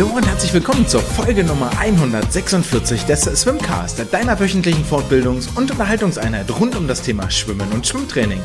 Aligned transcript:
Hallo 0.00 0.16
und 0.16 0.26
herzlich 0.26 0.54
willkommen 0.54 0.88
zur 0.88 1.02
Folge 1.02 1.44
Nummer 1.44 1.70
146 1.78 3.04
des 3.04 3.20
Swimcast, 3.20 4.02
deiner 4.10 4.40
wöchentlichen 4.40 4.82
Fortbildungs- 4.82 5.54
und 5.54 5.70
Unterhaltungseinheit 5.70 6.50
rund 6.58 6.74
um 6.74 6.88
das 6.88 7.02
Thema 7.02 7.30
Schwimmen 7.30 7.70
und 7.72 7.86
Schwimmtraining. 7.86 8.40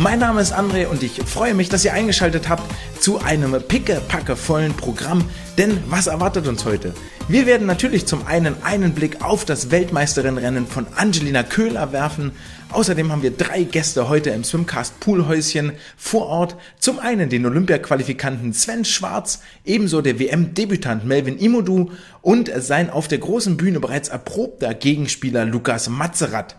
Mein 0.00 0.18
Name 0.18 0.40
ist 0.40 0.52
André 0.52 0.88
und 0.88 1.04
ich 1.04 1.22
freue 1.22 1.54
mich, 1.54 1.68
dass 1.68 1.84
ihr 1.84 1.92
eingeschaltet 1.92 2.48
habt 2.48 2.64
zu 2.98 3.20
einem 3.20 3.62
pickepackevollen 3.62 4.74
Programm. 4.74 5.24
Denn 5.56 5.80
was 5.86 6.08
erwartet 6.08 6.48
uns 6.48 6.64
heute? 6.64 6.92
Wir 7.30 7.44
werden 7.44 7.66
natürlich 7.66 8.06
zum 8.06 8.26
einen 8.26 8.62
einen 8.62 8.94
Blick 8.94 9.22
auf 9.22 9.44
das 9.44 9.70
Weltmeisterinnenrennen 9.70 10.66
von 10.66 10.86
Angelina 10.96 11.42
Köhler 11.42 11.92
werfen. 11.92 12.32
Außerdem 12.70 13.12
haben 13.12 13.22
wir 13.22 13.32
drei 13.32 13.64
Gäste 13.64 14.08
heute 14.08 14.30
im 14.30 14.44
Swimcast 14.44 14.98
Poolhäuschen 14.98 15.72
vor 15.98 16.24
Ort. 16.24 16.56
Zum 16.78 16.98
einen 16.98 17.28
den 17.28 17.44
Olympia-Qualifikanten 17.44 18.54
Sven 18.54 18.86
Schwarz, 18.86 19.42
ebenso 19.66 20.00
der 20.00 20.18
WM-Debütant 20.18 21.04
Melvin 21.04 21.36
Imodu 21.36 21.90
und 22.22 22.50
sein 22.56 22.88
auf 22.88 23.08
der 23.08 23.18
großen 23.18 23.58
Bühne 23.58 23.78
bereits 23.78 24.08
erprobter 24.08 24.72
Gegenspieler 24.72 25.44
Lukas 25.44 25.90
Matzerath. 25.90 26.56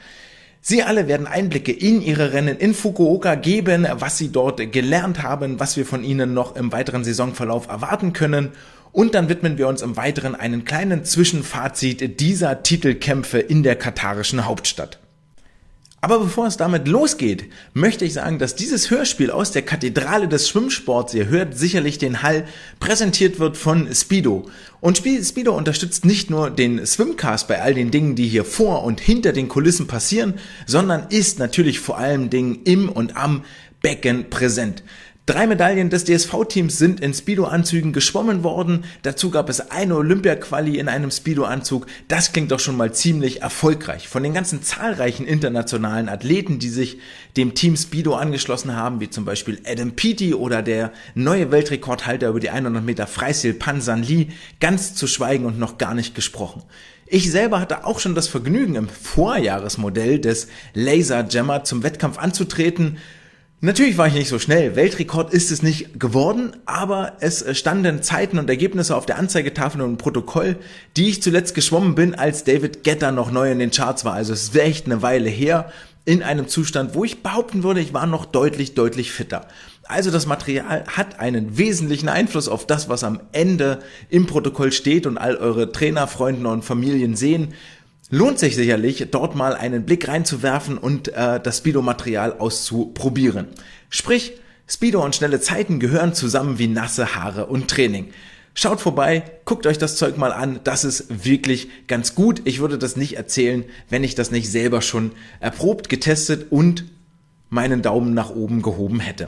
Sie 0.62 0.84
alle 0.84 1.08
werden 1.08 1.26
Einblicke 1.26 1.72
in 1.72 2.02
ihre 2.02 2.34
Rennen 2.34 2.58
in 2.58 2.76
Fukuoka 2.76 3.36
geben, 3.36 3.88
was 3.92 4.18
sie 4.18 4.32
dort 4.32 4.72
gelernt 4.72 5.24
haben, 5.24 5.60
was 5.60 5.78
wir 5.78 5.86
von 5.86 6.04
ihnen 6.04 6.34
noch 6.34 6.56
im 6.56 6.72
weiteren 6.72 7.04
Saisonverlauf 7.04 7.68
erwarten 7.70 8.14
können. 8.14 8.50
Und 9.00 9.16
dann 9.16 9.30
widmen 9.30 9.58
wir 9.58 9.70
uns 9.70 9.82
im 9.82 9.96
Weiteren 9.96 10.36
einen 10.36 10.66
kleinen 10.66 11.06
Zwischenfazit 11.06 12.20
dieser 12.20 12.64
Titelkämpfe 12.64 13.40
in 13.40 13.64
der 13.64 13.78
katarischen 13.78 14.46
Hauptstadt. 14.46 15.00
Aber 16.02 16.20
bevor 16.20 16.48
es 16.48 16.58
damit 16.58 16.86
losgeht, 16.86 17.46
möchte 17.74 18.04
ich 18.04 18.12
sagen, 18.12 18.40
dass 18.40 18.56
dieses 18.56 18.92
Hörspiel 18.92 19.32
aus 19.32 19.52
der 19.52 19.62
Kathedrale 19.62 20.28
des 20.28 20.50
Schwimmsports, 20.50 21.14
ihr 21.14 21.30
hört 21.30 21.58
sicherlich 21.58 21.98
den 21.98 22.24
Hall, 22.24 22.46
präsentiert 22.82 23.40
wird 23.40 23.56
von 23.56 23.88
Speedo. 23.96 24.50
Und 24.82 24.98
Speedo 24.98 25.56
unterstützt 25.56 26.04
nicht 26.04 26.30
nur 26.30 26.50
den 26.50 26.86
Swimcast 26.86 27.48
bei 27.48 27.62
all 27.62 27.76
den 27.76 27.92
Dingen, 27.92 28.18
die 28.18 28.28
hier 28.28 28.44
vor 28.44 28.84
und 28.84 29.00
hinter 29.00 29.32
den 29.32 29.48
Kulissen 29.48 29.88
passieren, 29.88 30.34
sondern 30.66 31.08
ist 31.08 31.40
natürlich 31.40 31.80
vor 31.80 31.98
allem 31.98 32.30
Dingen 32.30 32.64
im 32.66 32.90
und 32.90 33.16
am 33.16 33.46
Becken 33.82 34.30
präsent. 34.30 34.84
Drei 35.30 35.46
Medaillen 35.46 35.92
des 35.92 36.06
DSV-Teams 36.06 36.80
sind 36.80 37.02
in 37.02 37.14
Speedo-Anzügen 37.14 37.94
geschwommen 37.94 38.44
worden. 38.44 38.84
Dazu 39.04 39.30
gab 39.30 39.48
es 39.48 39.70
eine 39.70 39.96
Olympia-Quali 39.96 40.80
in 40.80 40.88
einem 40.90 41.12
Speedo-Anzug. 41.12 41.86
Das 42.08 42.34
klingt 42.34 42.50
doch 42.50 42.60
schon 42.60 42.76
mal 42.76 42.94
ziemlich 42.94 43.44
erfolgreich. 43.44 44.08
Von 44.08 44.24
den 44.24 44.34
ganzen 44.34 44.64
zahlreichen 44.64 45.28
internationalen 45.28 46.10
Athleten, 46.10 46.58
die 46.58 46.70
sich 46.70 46.98
dem 47.38 47.54
Team 47.54 47.78
Speedo 47.78 48.16
angeschlossen 48.16 48.76
haben, 48.76 49.02
wie 49.02 49.12
zum 49.12 49.24
Beispiel 49.24 49.62
Adam 49.68 49.92
Peaty 49.92 50.34
oder 50.34 50.64
der 50.64 50.92
neue 51.14 51.52
Weltrekordhalter 51.52 52.30
über 52.30 52.40
die 52.40 52.50
100 52.50 52.84
Meter 52.84 53.06
Freistil 53.06 53.54
Pansan 53.54 54.02
Lee, 54.02 54.30
ganz 54.60 54.96
zu 54.96 55.06
schweigen 55.06 55.46
und 55.46 55.60
noch 55.60 55.78
gar 55.78 55.94
nicht 55.94 56.16
gesprochen. 56.16 56.64
Ich 57.06 57.30
selber 57.30 57.60
hatte 57.60 57.86
auch 57.86 58.00
schon 58.00 58.16
das 58.16 58.28
Vergnügen, 58.28 58.74
im 58.74 58.90
Vorjahresmodell 58.90 60.18
des 60.18 60.48
Laser 60.74 61.28
Jammer 61.30 61.64
zum 61.64 61.84
Wettkampf 61.84 62.18
anzutreten. 62.18 62.98
Natürlich 63.62 63.98
war 63.98 64.08
ich 64.08 64.14
nicht 64.14 64.30
so 64.30 64.40
schnell. 64.40 64.78
Weltrekord 64.78 65.34
ist 65.34 65.52
es 65.52 65.62
nicht 65.62 66.00
geworden, 66.00 66.56
aber 66.66 67.18
es 67.20 67.44
standen 67.58 68.02
Zeiten 68.02 68.40
und 68.40 68.50
Ergebnisse 68.50 68.96
auf 68.96 69.06
der 69.06 69.20
Anzeigetafel 69.20 69.82
und 69.82 69.98
Protokoll, 69.98 70.56
die 70.96 71.10
ich 71.10 71.22
zuletzt 71.22 71.56
geschwommen 71.56 71.94
bin, 71.94 72.16
als 72.16 72.46
David 72.46 72.86
Getter 72.86 73.12
noch 73.12 73.32
neu 73.32 73.52
in 73.52 73.60
den 73.60 73.72
Charts 73.72 74.06
war. 74.06 74.14
Also 74.14 74.32
es 74.32 74.44
ist 74.44 74.56
echt 74.56 74.86
eine 74.86 75.02
Weile 75.02 75.30
her 75.30 75.74
in 76.06 76.24
einem 76.24 76.48
Zustand, 76.48 76.96
wo 76.96 77.04
ich 77.04 77.22
behaupten 77.22 77.62
würde, 77.64 77.82
ich 77.82 77.94
war 77.94 78.08
noch 78.08 78.26
deutlich, 78.26 78.76
deutlich 78.76 79.12
fitter. 79.12 79.46
Also 79.84 80.10
das 80.10 80.26
Material 80.26 80.86
hat 80.88 81.20
einen 81.20 81.58
wesentlichen 81.58 82.08
Einfluss 82.08 82.48
auf 82.48 82.66
das, 82.66 82.88
was 82.88 83.04
am 83.04 83.20
Ende 83.34 83.80
im 84.10 84.26
Protokoll 84.26 84.72
steht 84.72 85.06
und 85.06 85.18
all 85.18 85.36
eure 85.36 85.74
Trainerfreunde 85.74 86.48
und 86.48 86.64
Familien 86.64 87.18
sehen 87.18 87.54
lohnt 88.10 88.40
sich 88.40 88.56
sicherlich, 88.56 89.08
dort 89.12 89.36
mal 89.36 89.56
einen 89.56 89.86
Blick 89.86 90.08
reinzuwerfen 90.08 90.78
und 90.78 91.10
äh, 91.10 91.40
das 91.40 91.60
Speedo-Material 91.60 92.34
auszuprobieren. 92.40 93.48
Sprich, 93.90 94.34
Speedo 94.68 95.04
und 95.04 95.16
schnelle 95.16 95.42
Zeiten 95.42 95.80
gehören 95.80 96.14
zusammen 96.14 96.60
wie 96.60 96.68
nasse 96.68 97.16
Haare 97.16 97.48
und 97.48 97.70
Training. 97.70 98.12
Schaut 98.54 98.82
vorbei, 98.82 99.24
guckt 99.46 99.66
euch 99.68 99.78
das 99.78 99.96
Zeug 99.96 100.18
mal 100.18 100.34
an, 100.34 100.60
das 100.64 100.84
ist 100.84 101.26
wirklich 101.26 101.70
ganz 101.88 102.14
gut. 102.14 102.42
Ich 102.46 102.60
würde 102.60 102.78
das 102.78 102.98
nicht 102.98 103.16
erzählen, 103.16 103.64
wenn 103.90 104.04
ich 104.04 104.16
das 104.16 104.32
nicht 104.32 104.52
selber 104.52 104.82
schon 104.82 105.12
erprobt, 105.40 105.88
getestet 105.90 106.52
und 106.52 106.86
meinen 107.50 107.82
Daumen 107.82 108.14
nach 108.14 108.30
oben 108.32 108.62
gehoben 108.62 109.00
hätte. 109.00 109.28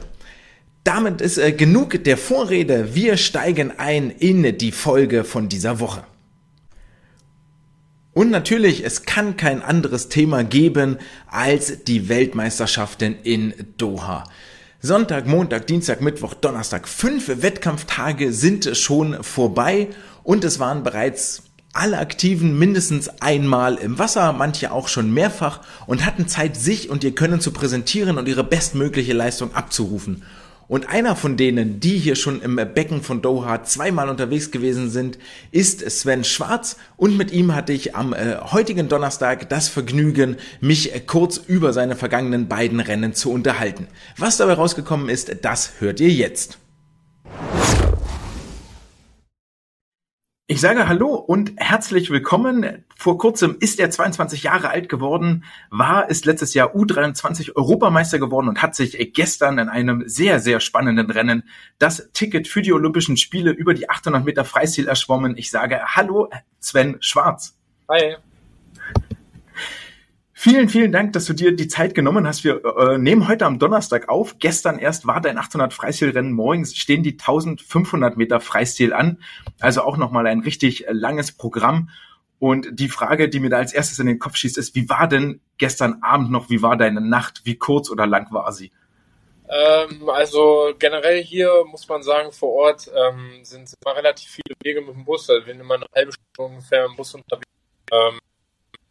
Damit 0.84 1.20
ist 1.20 1.38
äh, 1.38 1.52
genug 1.52 2.02
der 2.04 2.16
Vorrede. 2.16 2.94
Wir 2.94 3.16
steigen 3.16 3.72
ein 3.78 4.10
in 4.10 4.58
die 4.58 4.72
Folge 4.72 5.24
von 5.24 5.48
dieser 5.48 5.80
Woche. 5.80 6.04
Und 8.14 8.30
natürlich, 8.30 8.84
es 8.84 9.04
kann 9.04 9.36
kein 9.38 9.62
anderes 9.62 10.08
Thema 10.08 10.44
geben 10.44 10.98
als 11.30 11.84
die 11.84 12.10
Weltmeisterschaften 12.10 13.16
in 13.22 13.54
Doha. 13.78 14.24
Sonntag, 14.80 15.26
Montag, 15.26 15.66
Dienstag, 15.66 16.02
Mittwoch, 16.02 16.34
Donnerstag, 16.34 16.88
fünf 16.88 17.28
Wettkampftage 17.28 18.32
sind 18.32 18.76
schon 18.76 19.22
vorbei 19.22 19.88
und 20.24 20.44
es 20.44 20.58
waren 20.58 20.82
bereits 20.82 21.44
alle 21.72 21.98
Aktiven 21.98 22.58
mindestens 22.58 23.08
einmal 23.22 23.76
im 23.76 23.98
Wasser, 23.98 24.32
manche 24.34 24.72
auch 24.72 24.88
schon 24.88 25.14
mehrfach 25.14 25.60
und 25.86 26.04
hatten 26.04 26.28
Zeit, 26.28 26.56
sich 26.56 26.90
und 26.90 27.02
ihr 27.04 27.14
Können 27.14 27.40
zu 27.40 27.50
präsentieren 27.50 28.18
und 28.18 28.28
ihre 28.28 28.44
bestmögliche 28.44 29.14
Leistung 29.14 29.54
abzurufen. 29.54 30.22
Und 30.72 30.88
einer 30.88 31.16
von 31.16 31.36
denen, 31.36 31.80
die 31.80 31.98
hier 31.98 32.16
schon 32.16 32.40
im 32.40 32.56
Becken 32.56 33.02
von 33.02 33.20
Doha 33.20 33.62
zweimal 33.62 34.08
unterwegs 34.08 34.50
gewesen 34.50 34.88
sind, 34.88 35.18
ist 35.50 35.80
Sven 35.90 36.24
Schwarz. 36.24 36.78
Und 36.96 37.18
mit 37.18 37.30
ihm 37.30 37.54
hatte 37.54 37.74
ich 37.74 37.94
am 37.94 38.14
äh, 38.14 38.36
heutigen 38.40 38.88
Donnerstag 38.88 39.50
das 39.50 39.68
Vergnügen, 39.68 40.38
mich 40.62 40.94
äh, 40.94 41.00
kurz 41.00 41.36
über 41.36 41.74
seine 41.74 41.94
vergangenen 41.94 42.48
beiden 42.48 42.80
Rennen 42.80 43.12
zu 43.12 43.30
unterhalten. 43.30 43.86
Was 44.16 44.38
dabei 44.38 44.54
rausgekommen 44.54 45.10
ist, 45.10 45.36
das 45.42 45.72
hört 45.80 46.00
ihr 46.00 46.08
jetzt. 46.08 46.56
Ich 50.52 50.60
sage 50.60 50.86
Hallo 50.86 51.14
und 51.14 51.52
herzlich 51.56 52.10
willkommen. 52.10 52.84
Vor 52.94 53.16
kurzem 53.16 53.56
ist 53.58 53.80
er 53.80 53.90
22 53.90 54.42
Jahre 54.42 54.68
alt 54.68 54.90
geworden, 54.90 55.44
war, 55.70 56.10
ist 56.10 56.26
letztes 56.26 56.52
Jahr 56.52 56.74
U23 56.74 57.56
Europameister 57.56 58.18
geworden 58.18 58.48
und 58.50 58.60
hat 58.60 58.74
sich 58.74 59.14
gestern 59.14 59.56
in 59.56 59.70
einem 59.70 60.06
sehr, 60.06 60.40
sehr 60.40 60.60
spannenden 60.60 61.10
Rennen 61.10 61.44
das 61.78 62.10
Ticket 62.12 62.48
für 62.48 62.60
die 62.60 62.74
Olympischen 62.74 63.16
Spiele 63.16 63.50
über 63.50 63.72
die 63.72 63.88
800 63.88 64.26
Meter 64.26 64.44
Freistil 64.44 64.88
erschwommen. 64.88 65.38
Ich 65.38 65.50
sage 65.50 65.80
Hallo, 65.86 66.28
Sven 66.60 66.98
Schwarz. 67.00 67.56
Hi. 67.88 68.16
Vielen, 70.44 70.68
vielen 70.68 70.90
Dank, 70.90 71.12
dass 71.12 71.26
du 71.26 71.34
dir 71.34 71.54
die 71.54 71.68
Zeit 71.68 71.94
genommen 71.94 72.26
hast. 72.26 72.42
Wir 72.42 72.64
äh, 72.64 72.98
nehmen 72.98 73.28
heute 73.28 73.46
am 73.46 73.60
Donnerstag 73.60 74.08
auf. 74.08 74.40
Gestern 74.40 74.76
erst 74.76 75.06
war 75.06 75.20
dein 75.20 75.38
800 75.38 75.72
Freistilrennen. 75.72 76.32
Morgens 76.32 76.74
stehen 76.76 77.04
die 77.04 77.12
1500 77.12 78.16
Meter 78.16 78.40
Freistil 78.40 78.92
an. 78.92 79.22
Also 79.60 79.82
auch 79.82 79.96
nochmal 79.96 80.26
ein 80.26 80.40
richtig 80.40 80.84
langes 80.88 81.30
Programm. 81.30 81.90
Und 82.40 82.66
die 82.72 82.88
Frage, 82.88 83.28
die 83.28 83.38
mir 83.38 83.50
da 83.50 83.58
als 83.58 83.72
erstes 83.72 84.00
in 84.00 84.08
den 84.08 84.18
Kopf 84.18 84.34
schießt, 84.34 84.58
ist, 84.58 84.74
wie 84.74 84.88
war 84.88 85.06
denn 85.06 85.40
gestern 85.58 86.02
Abend 86.02 86.32
noch? 86.32 86.50
Wie 86.50 86.60
war 86.60 86.76
deine 86.76 87.00
Nacht? 87.00 87.42
Wie 87.44 87.54
kurz 87.54 87.88
oder 87.88 88.08
lang 88.08 88.32
war 88.32 88.50
sie? 88.50 88.72
Ähm, 89.48 90.08
also 90.08 90.72
generell 90.76 91.22
hier 91.22 91.52
muss 91.70 91.86
man 91.86 92.02
sagen, 92.02 92.32
vor 92.32 92.52
Ort 92.52 92.90
ähm, 92.92 93.44
sind 93.44 93.72
immer 93.84 93.94
relativ 93.94 94.28
viele 94.28 94.56
Wege 94.64 94.80
mit 94.80 94.96
dem 94.96 95.04
Bus. 95.04 95.30
Also 95.30 95.46
wir 95.46 95.52
sind 95.52 95.60
immer 95.60 95.74
eine 95.74 95.86
halbe 95.94 96.10
Stunde 96.10 96.54
ungefähr 96.54 96.86
im 96.86 96.96
Bus 96.96 97.14
unterwegs. 97.14 97.46
Ähm, 97.92 98.18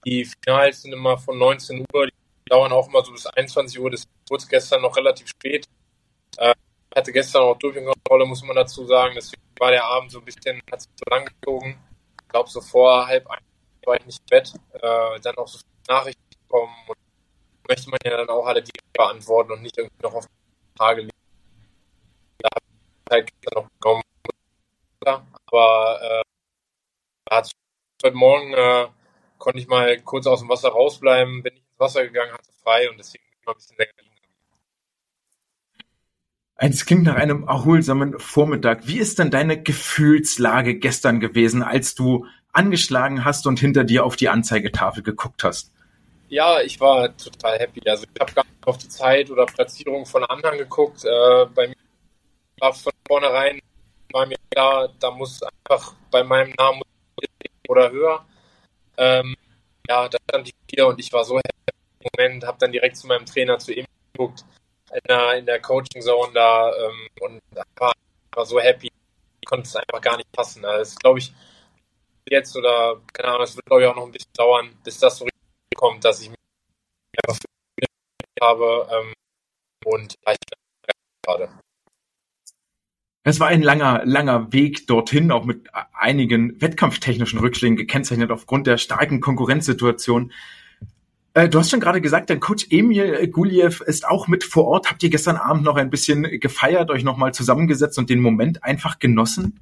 die 0.06 0.26
Finals 0.26 0.82
sind 0.82 0.94
immer 0.94 1.18
von 1.18 1.38
19 1.38 1.86
Uhr, 1.94 2.08
die 2.08 2.50
dauern 2.50 2.72
auch 2.72 2.88
immer 2.88 3.04
so 3.04 3.12
bis 3.12 3.26
21 3.26 3.80
Uhr. 3.80 3.92
Das 3.92 4.04
wurde 4.30 4.46
gestern 4.50 4.82
noch 4.82 4.96
relativ 4.96 5.28
spät. 5.28 5.68
Äh, 6.38 6.54
hatte 6.96 7.12
gestern 7.12 7.44
auch 7.44 7.58
Dopingkontrolle, 7.58 8.26
muss 8.26 8.44
man 8.44 8.56
dazu 8.56 8.86
sagen. 8.86 9.14
Deswegen 9.16 9.42
war 9.60 9.72
der 9.72 9.86
Abend 9.86 10.12
so 10.12 10.20
ein 10.20 10.26
bisschen, 10.26 10.62
hat 10.72 10.82
sich 10.82 10.92
so 10.96 11.06
lang 11.10 11.26
gezogen. 11.26 11.80
Ich 12.22 12.28
glaube, 12.30 12.50
so 12.50 12.62
vor 12.62 13.08
halb 13.08 13.30
eins 13.30 13.44
war 13.86 13.96
ich 13.96 14.06
nicht 14.06 14.20
im 14.20 14.26
Bett. 14.30 14.54
Äh, 14.74 15.20
dann 15.22 15.38
auch 15.38 15.48
so 15.48 15.60
viele 15.60 15.98
Nachrichten 15.98 16.22
bekommen. 16.48 16.74
Und 16.88 16.98
möchte 17.68 17.90
man 17.90 18.00
ja 18.04 18.18
dann 18.18 18.30
auch 18.30 18.46
alle 18.46 18.62
die 18.62 18.72
beantworten 18.94 19.52
und 19.52 19.62
nicht 19.62 19.78
irgendwie 19.78 20.04
noch 20.04 20.14
auf 20.14 20.26
die 20.26 20.78
Frage 20.78 21.02
liegen. 21.02 21.12
Da 22.40 22.50
habe 23.12 23.22
ich 23.22 23.34
gestern 23.42 23.64
noch 23.64 23.70
bekommen. 23.70 24.04
Aber 25.46 26.00
äh, 26.02 26.24
hat 27.30 27.52
heute 28.04 28.16
Morgen 28.16 28.54
äh, 28.54 28.88
konnte 29.42 29.60
ich 29.60 29.68
mal 29.68 30.00
kurz 30.02 30.28
aus 30.28 30.40
dem 30.40 30.50
Wasser 30.50 30.70
rausbleiben, 30.70 31.44
bin 31.44 31.54
ich 31.54 31.60
ins 31.60 31.80
Wasser 31.80 32.06
gegangen, 32.06 32.32
hatte 32.32 32.52
frei 32.64 32.90
und 32.90 32.98
deswegen 32.98 33.24
bin 33.26 33.38
ich 33.40 33.46
mal 33.46 33.52
ein 33.54 33.58
bisschen 33.58 33.78
länger 33.78 33.92
liegen 33.98 34.12
es 36.64 36.86
klingt 36.86 37.04
nach 37.04 37.16
einem 37.16 37.48
erholsamen 37.48 38.20
Vormittag. 38.20 38.88
Wie 38.88 39.00
ist 39.00 39.18
denn 39.18 39.32
deine 39.32 39.60
Gefühlslage 39.60 40.76
gestern 40.76 41.20
gewesen, 41.20 41.64
als 41.64 41.96
du 41.96 42.28
angeschlagen 42.54 43.26
hast 43.26 43.48
und 43.48 43.60
hinter 43.60 43.84
dir 43.84 44.06
auf 44.06 44.16
die 44.16 44.30
Anzeigetafel 44.30 45.02
geguckt 45.02 45.44
hast? 45.44 45.72
Ja, 46.30 46.62
ich 46.62 46.80
war 46.80 47.18
total 47.18 47.58
happy. 47.58 47.82
Also 47.90 48.06
ich 48.14 48.22
habe 48.22 48.32
gar 48.34 48.46
nicht 48.46 48.68
auf 48.68 48.78
die 48.78 48.90
Zeit 48.90 49.32
oder 49.32 49.48
Platzierung 49.48 50.06
von 50.06 50.24
anderen 50.24 50.60
geguckt. 50.60 51.04
Äh, 51.04 51.46
bei 51.48 51.70
mir 51.70 51.76
war 52.60 52.74
von 52.74 52.94
vornherein 53.08 53.60
war 54.12 54.28
mir 54.28 54.38
klar, 54.52 54.90
da 55.00 55.10
muss 55.10 55.42
einfach 55.42 55.94
bei 56.12 56.24
meinem 56.24 56.54
Namen 56.60 56.82
oder 57.68 57.92
höher. 57.92 58.24
Ähm, 59.02 59.36
ja, 59.90 60.08
da 60.08 60.18
stand 60.30 60.48
ich 60.48 60.54
hier 60.70 60.86
und 60.86 61.00
ich 61.00 61.12
war 61.12 61.24
so 61.26 61.38
happy 61.38 61.74
im 62.00 62.10
Moment, 62.16 62.46
habe 62.46 62.60
dann 62.60 62.72
direkt 62.72 62.98
zu 62.98 63.08
meinem 63.08 63.26
Trainer 63.26 63.58
zu 63.58 63.74
ihm 63.74 63.86
geguckt, 64.14 64.46
in 64.94 65.02
der, 65.08 65.34
in 65.34 65.46
der 65.48 65.60
Coaching 65.60 66.04
Zone 66.04 66.32
da 66.34 66.72
ähm, 66.76 67.08
und 67.22 67.42
war, 67.78 67.94
war 68.36 68.46
so 68.46 68.60
happy, 68.60 68.88
ich 69.42 69.48
konnte 69.48 69.68
es 69.68 69.76
einfach 69.76 70.02
gar 70.02 70.18
nicht 70.18 70.32
passen. 70.32 70.64
Also 70.66 70.80
das 70.80 70.96
glaube 70.98 71.18
ich 71.18 71.34
jetzt 72.30 72.56
oder 72.56 73.02
keine 73.12 73.30
Ahnung, 73.30 73.44
es 73.44 73.56
wird 73.56 73.66
glaube 73.66 73.82
ich 73.82 73.88
auch 73.88 73.96
noch 73.96 74.06
ein 74.06 74.12
bisschen 74.12 74.34
dauern, 74.34 74.78
bis 74.84 75.00
das 75.00 75.18
so 75.18 75.26
richtig 75.26 75.42
kommt, 75.76 76.06
dass 76.06 76.22
ich 76.22 76.30
mich 76.30 76.38
einfach 77.26 77.40
habe 78.40 78.88
ähm, 78.92 79.14
und 79.86 80.16
ja, 80.26 80.34
ich 80.34 80.38
gerade. 81.24 81.50
Es 83.24 83.40
war 83.40 83.48
ein 83.50 83.62
langer, 83.62 84.02
langer 84.04 84.52
Weg 84.52 84.88
dorthin, 84.88 85.32
auch 85.32 85.46
mit 85.46 85.68
einigen 85.94 86.60
wettkampftechnischen 86.60 87.40
Rückschlägen 87.40 87.78
gekennzeichnet 87.78 88.32
aufgrund 88.32 88.66
der 88.66 88.78
starken 88.78 89.22
Konkurrenzsituation. 89.22 90.32
Äh, 91.36 91.48
du 91.48 91.60
hast 91.60 91.70
schon 91.70 91.80
gerade 91.80 92.02
gesagt, 92.02 92.32
dein 92.32 92.40
Coach 92.40 92.68
Emil 92.72 93.28
Guliev 93.28 93.82
ist 93.82 94.08
auch 94.08 94.28
mit 94.28 94.44
vor 94.44 94.66
Ort. 94.66 94.90
Habt 94.90 95.04
ihr 95.04 95.12
gestern 95.12 95.38
Abend 95.38 95.64
noch 95.64 95.76
ein 95.76 95.92
bisschen 95.92 96.24
gefeiert, 96.40 96.90
euch 96.90 97.04
nochmal 97.04 97.32
zusammengesetzt 97.32 98.00
und 98.00 98.10
den 98.10 98.20
Moment 98.20 98.64
einfach 98.64 98.98
genossen? 98.98 99.60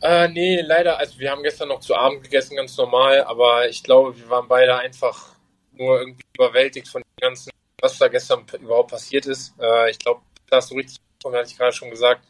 Äh, 0.00 0.28
nee, 0.28 0.62
leider. 0.62 0.98
Also 0.98 1.18
wir 1.18 1.30
haben 1.30 1.42
gestern 1.42 1.68
noch 1.68 1.80
zu 1.80 1.94
Abend 1.94 2.22
gegessen, 2.22 2.56
ganz 2.56 2.76
normal. 2.78 3.22
Aber 3.24 3.68
ich 3.68 3.82
glaube, 3.82 4.18
wir 4.18 4.30
waren 4.30 4.48
beide 4.48 4.76
einfach 4.76 5.36
nur 5.72 6.00
irgendwie 6.00 6.24
überwältigt 6.34 6.88
von 6.88 7.02
dem 7.02 7.20
ganzen, 7.20 7.50
was 7.82 7.98
da 7.98 8.08
gestern 8.08 8.44
überhaupt 8.60 8.90
passiert 8.90 9.26
ist. 9.26 9.54
Äh, 9.60 9.90
ich 9.90 9.98
glaube, 9.98 10.22
da 10.48 10.56
hast 10.56 10.70
du 10.70 10.74
richtig, 10.74 10.98
hatte 11.24 11.44
ich 11.46 11.58
gerade 11.58 11.72
schon 11.72 11.90
gesagt, 11.90 12.24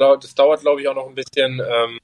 das 0.00 0.34
dauert, 0.34 0.60
glaube 0.60 0.80
ich, 0.80 0.88
auch 0.88 0.94
noch 0.94 1.08
ein 1.08 1.14
bisschen. 1.14 1.60
Ähm, 1.60 1.98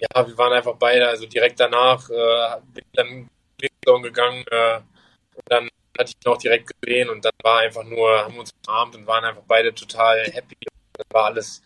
ja, 0.00 0.26
wir 0.26 0.38
waren 0.38 0.52
einfach 0.52 0.76
beide, 0.76 1.08
also 1.08 1.26
direkt 1.26 1.60
danach 1.60 2.08
äh, 2.08 2.60
bin 2.72 2.84
ich 2.84 2.92
dann 2.94 3.28
in 3.60 4.02
gegangen 4.02 4.44
äh, 4.50 4.76
und 4.76 5.44
dann 5.46 5.68
hatte 5.98 6.12
ich 6.12 6.26
ihn 6.26 6.32
auch 6.32 6.38
direkt 6.38 6.70
gesehen 6.80 7.10
und 7.10 7.24
dann 7.24 7.32
war 7.42 7.60
einfach 7.60 7.84
nur, 7.84 8.08
haben 8.24 8.38
uns 8.38 8.52
umarmt 8.66 8.96
und 8.96 9.06
waren 9.06 9.24
einfach 9.24 9.42
beide 9.46 9.74
total 9.74 10.24
happy. 10.24 10.56
Dann 10.92 11.06
war 11.10 11.26
alles, 11.26 11.62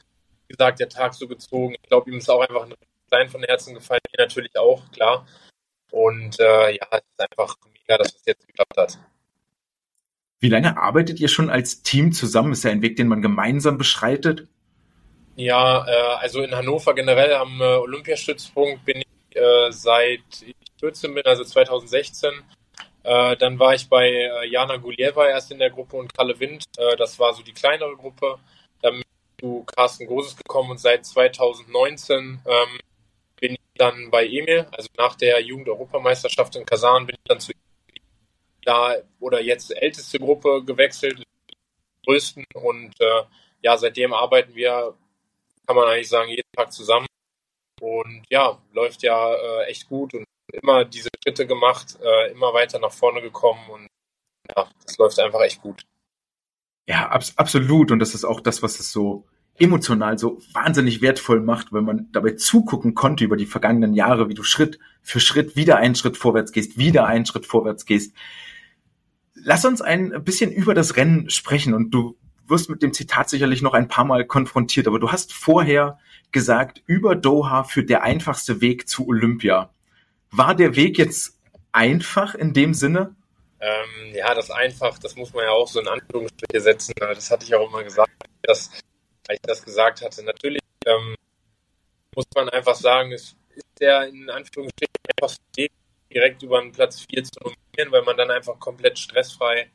wie 0.49 0.55
gesagt, 0.55 0.81
der 0.81 0.89
Tag 0.89 1.15
so 1.15 1.29
gezogen. 1.29 1.75
Ich 1.81 1.89
glaube, 1.89 2.11
ihm 2.11 2.19
ist 2.19 2.31
auch 2.31 2.41
einfach 2.41 2.65
ein 2.65 2.75
Stein 3.06 3.29
von 3.29 3.43
Herzen 3.43 3.75
gefallen, 3.75 4.01
mir 4.11 4.25
natürlich 4.25 4.56
auch, 4.56 4.91
klar. 4.91 5.27
Und 5.93 6.41
äh, 6.41 6.75
ja, 6.75 6.87
es 6.91 6.99
ist 6.99 7.31
einfach 7.31 7.56
mega, 7.73 7.99
dass 7.99 8.15
es 8.15 8.23
jetzt 8.27 8.47
geklappt 8.47 8.77
hat. 8.77 8.99
Wie 10.41 10.49
lange 10.49 10.77
arbeitet 10.77 11.21
ihr 11.21 11.29
schon 11.29 11.49
als 11.49 11.83
Team 11.83 12.12
zusammen? 12.12 12.53
Ist 12.53 12.65
ja 12.65 12.71
ein 12.71 12.83
Weg, 12.83 12.97
den 12.97 13.09
man 13.09 13.23
gemeinsam 13.23 13.79
beschreitet? 13.79 14.49
Ja, 15.37 15.87
äh, 15.87 16.17
also 16.21 16.43
in 16.43 16.55
Hannover 16.55 16.95
generell 16.95 17.35
am 17.35 17.61
äh, 17.61 17.65
Olympiastützpunkt 17.65 18.85
bin 18.85 18.99
ich 18.99 19.37
äh, 19.37 19.71
seit 19.73 20.21
ich 20.47 20.55
14 20.79 21.15
bin, 21.15 21.25
also 21.25 21.45
2016. 21.45 22.33
Äh, 23.03 23.37
dann 23.37 23.59
war 23.59 23.75
ich 23.75 23.89
bei 23.89 24.09
äh, 24.09 24.47
Jana 24.49 24.77
Gulieva 24.77 25.27
erst 25.27 25.51
in 25.51 25.59
der 25.59 25.71
Gruppe 25.71 25.97
und 25.97 26.15
Kalle 26.15 26.39
Wind. 26.39 26.65
Äh, 26.79 26.97
das 26.97 27.19
war 27.19 27.35
so 27.35 27.43
die 27.43 27.53
kleinere 27.53 27.97
Gruppe. 27.97 28.39
Dann 28.81 28.95
bin 28.95 29.03
ich 29.03 29.45
zu 29.45 29.65
Carsten 29.65 30.07
Goses 30.07 30.37
gekommen 30.37 30.71
und 30.71 30.79
seit 30.79 31.05
2019 31.05 32.19
ähm, 32.19 32.79
bin 33.41 33.53
ich 33.53 33.61
dann 33.77 34.11
bei 34.11 34.27
Emil. 34.27 34.67
Also 34.71 34.89
nach 34.97 35.17
der 35.17 35.41
Jugend-Europameisterschaft 35.41 36.57
in 36.57 36.65
Kasan 36.65 37.07
bin 37.07 37.17
ich 37.17 37.29
dann 37.29 37.41
zu 37.41 37.53
da 38.65 38.97
oder 39.21 39.43
jetzt 39.43 39.77
älteste 39.77 40.19
Gruppe 40.19 40.65
gewechselt, 40.65 41.23
größten 42.07 42.47
und 42.55 42.99
äh, 42.99 43.23
ja, 43.63 43.77
seitdem 43.77 44.15
arbeiten 44.15 44.55
wir 44.55 44.95
kann 45.67 45.77
man 45.77 45.89
eigentlich 45.89 46.09
sagen, 46.09 46.31
jeden 46.31 46.49
Tag 46.57 46.73
zusammen. 46.73 47.07
Und 47.81 48.25
ja, 48.31 48.59
läuft 48.73 49.03
ja 49.03 49.35
äh, 49.35 49.65
echt 49.67 49.89
gut 49.89 50.15
und 50.15 50.25
immer 50.53 50.85
diese 50.85 51.09
Schritte 51.23 51.47
gemacht, 51.47 51.99
äh, 52.03 52.31
immer 52.31 52.55
weiter 52.55 52.79
nach 52.79 52.93
vorne 52.93 53.21
gekommen 53.21 53.69
und 53.71 53.89
ja, 54.57 54.69
das 54.85 54.99
läuft 54.99 55.19
einfach 55.19 55.41
echt 55.41 55.63
gut. 55.63 55.83
Ja, 56.87 57.09
abs 57.09 57.37
absolut. 57.37 57.91
Und 57.91 57.99
das 57.99 58.15
ist 58.15 58.25
auch 58.25 58.41
das, 58.41 58.63
was 58.63 58.79
es 58.79 58.93
so 58.93 59.27
emotional 59.57 60.19
so 60.19 60.41
wahnsinnig 60.53 61.01
wertvoll 61.01 61.41
macht, 61.41 61.73
wenn 61.73 61.85
man 61.85 62.09
dabei 62.13 62.33
zugucken 62.33 62.95
konnte 62.95 63.25
über 63.25 63.37
die 63.37 63.47
vergangenen 63.47 63.95
Jahre, 63.95 64.29
wie 64.29 64.35
du 64.35 64.43
Schritt 64.43 64.79
für 65.01 65.21
Schritt 65.21 65.57
wieder 65.57 65.77
einen 65.77 65.95
Schritt 65.95 66.17
vorwärts 66.17 66.53
gehst, 66.53 66.77
wieder 66.77 67.07
einen 67.07 67.25
Schritt 67.25 67.47
vorwärts 67.47 67.87
gehst. 67.87 68.15
Lass 69.35 69.65
uns 69.65 69.81
ein 69.81 70.25
bisschen 70.25 70.51
über 70.51 70.75
das 70.75 70.97
Rennen 70.97 71.31
sprechen 71.31 71.75
und 71.75 71.91
du 71.91 72.17
wirst 72.46 72.69
mit 72.69 72.82
dem 72.82 72.93
Zitat 72.93 73.31
sicherlich 73.31 73.62
noch 73.62 73.75
ein 73.75 73.88
paar 73.88 74.05
Mal 74.05 74.25
konfrontiert, 74.25 74.87
aber 74.87 74.99
du 74.99 75.11
hast 75.11 75.32
vorher 75.32 75.99
gesagt, 76.32 76.82
über 76.87 77.14
Doha 77.14 77.64
führt 77.64 77.91
der 77.91 78.02
einfachste 78.02 78.61
Weg 78.61 78.88
zu 78.88 79.06
Olympia. 79.06 79.70
War 80.31 80.55
der 80.55 80.76
Weg 80.76 80.99
jetzt 80.99 81.38
einfach 81.73 82.35
in 82.35 82.52
dem 82.52 82.75
Sinne? 82.75 83.14
Ähm, 83.61 84.14
ja, 84.14 84.35
das 84.35 84.50
einfach, 84.50 84.99
das 84.99 85.17
muss 85.17 85.32
man 85.32 85.44
ja 85.44 85.50
auch 85.50 85.69
so 85.69 85.81
in 85.81 85.88
Anführungsstriche 85.88 86.61
setzen. 86.61 86.93
Das 86.99 87.31
hatte 87.31 87.46
ich 87.46 87.55
auch 87.55 87.69
immer 87.69 87.85
gesagt, 87.85 88.11
dass, 88.43 88.70
als 89.29 89.38
ich 89.38 89.43
das 89.43 89.64
gesagt 89.64 90.02
hatte. 90.02 90.23
Natürlich 90.25 90.61
ähm, 90.87 91.14
muss 92.14 92.26
man 92.35 92.49
einfach 92.50 92.75
sagen, 92.75 93.12
es 93.12 93.37
ist 93.55 93.67
der 93.81 94.08
in 94.08 94.29
Anführungsstrichen 94.29 94.94
einfachste 95.17 95.43
Weg, 95.56 95.73
direkt 96.12 96.43
über 96.43 96.61
einen 96.61 96.73
Platz 96.73 97.06
4 97.11 97.25
zu 97.25 97.41
nominieren, 97.41 97.93
weil 97.93 98.02
man 98.02 98.17
dann 98.17 98.31
einfach 98.31 98.58
komplett 98.58 98.99
stressfrei 98.99 99.70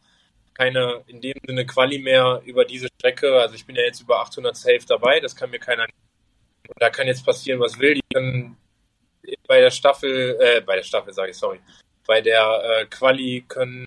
keine 0.60 1.04
in 1.08 1.22
dem 1.22 1.38
Sinne 1.48 1.66
Quali 1.66 2.00
mehr 2.00 2.42
über 2.44 2.66
diese 2.66 2.90
Strecke. 3.00 3.40
Also 3.40 3.56
ich 3.56 3.66
bin 3.66 3.78
ja 3.78 3.84
jetzt 3.84 4.02
über 4.02 4.20
800 4.20 4.58
Safe 4.58 4.86
dabei, 4.86 5.22
das 5.22 5.34
kann 5.36 5.50
mir 5.50 5.60
keiner. 5.60 5.84
Und 5.84 6.82
da 6.82 6.90
kann 6.90 7.08
jetzt 7.08 7.26
passieren, 7.26 7.62
was 7.62 7.80
will. 7.80 7.94
Die 7.94 8.04
können 8.14 8.58
bei 9.48 9.62
der 9.62 9.72
Staffel, 9.72 10.38
äh, 10.40 10.62
bei 10.62 10.76
der 10.76 10.84
Staffel 10.84 11.14
sage 11.14 11.32
ich, 11.32 11.38
sorry, 11.38 11.62
bei 12.06 12.20
der 12.20 12.62
äh, 12.64 12.86
Quali 12.88 13.46
können 13.48 13.86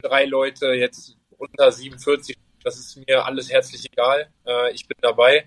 drei 0.00 0.24
Leute 0.24 0.68
jetzt 0.68 1.14
unter 1.36 1.70
47, 1.70 2.36
das 2.62 2.78
ist 2.78 2.96
mir 3.06 3.24
alles 3.26 3.50
herzlich 3.50 3.86
egal. 3.92 4.28
Äh, 4.46 4.72
ich 4.72 4.88
bin 4.88 4.96
dabei. 5.02 5.46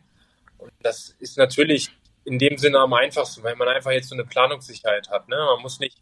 Und 0.59 0.71
das 0.81 1.15
ist 1.19 1.37
natürlich 1.37 1.89
in 2.23 2.37
dem 2.37 2.57
Sinne 2.57 2.79
am 2.79 2.93
einfachsten, 2.93 3.41
weil 3.43 3.55
man 3.55 3.67
einfach 3.67 3.91
jetzt 3.91 4.09
so 4.09 4.15
eine 4.15 4.25
Planungssicherheit 4.25 5.09
hat. 5.09 5.27
Ne? 5.27 5.37
Man 5.37 5.61
muss 5.61 5.79
nicht 5.79 5.97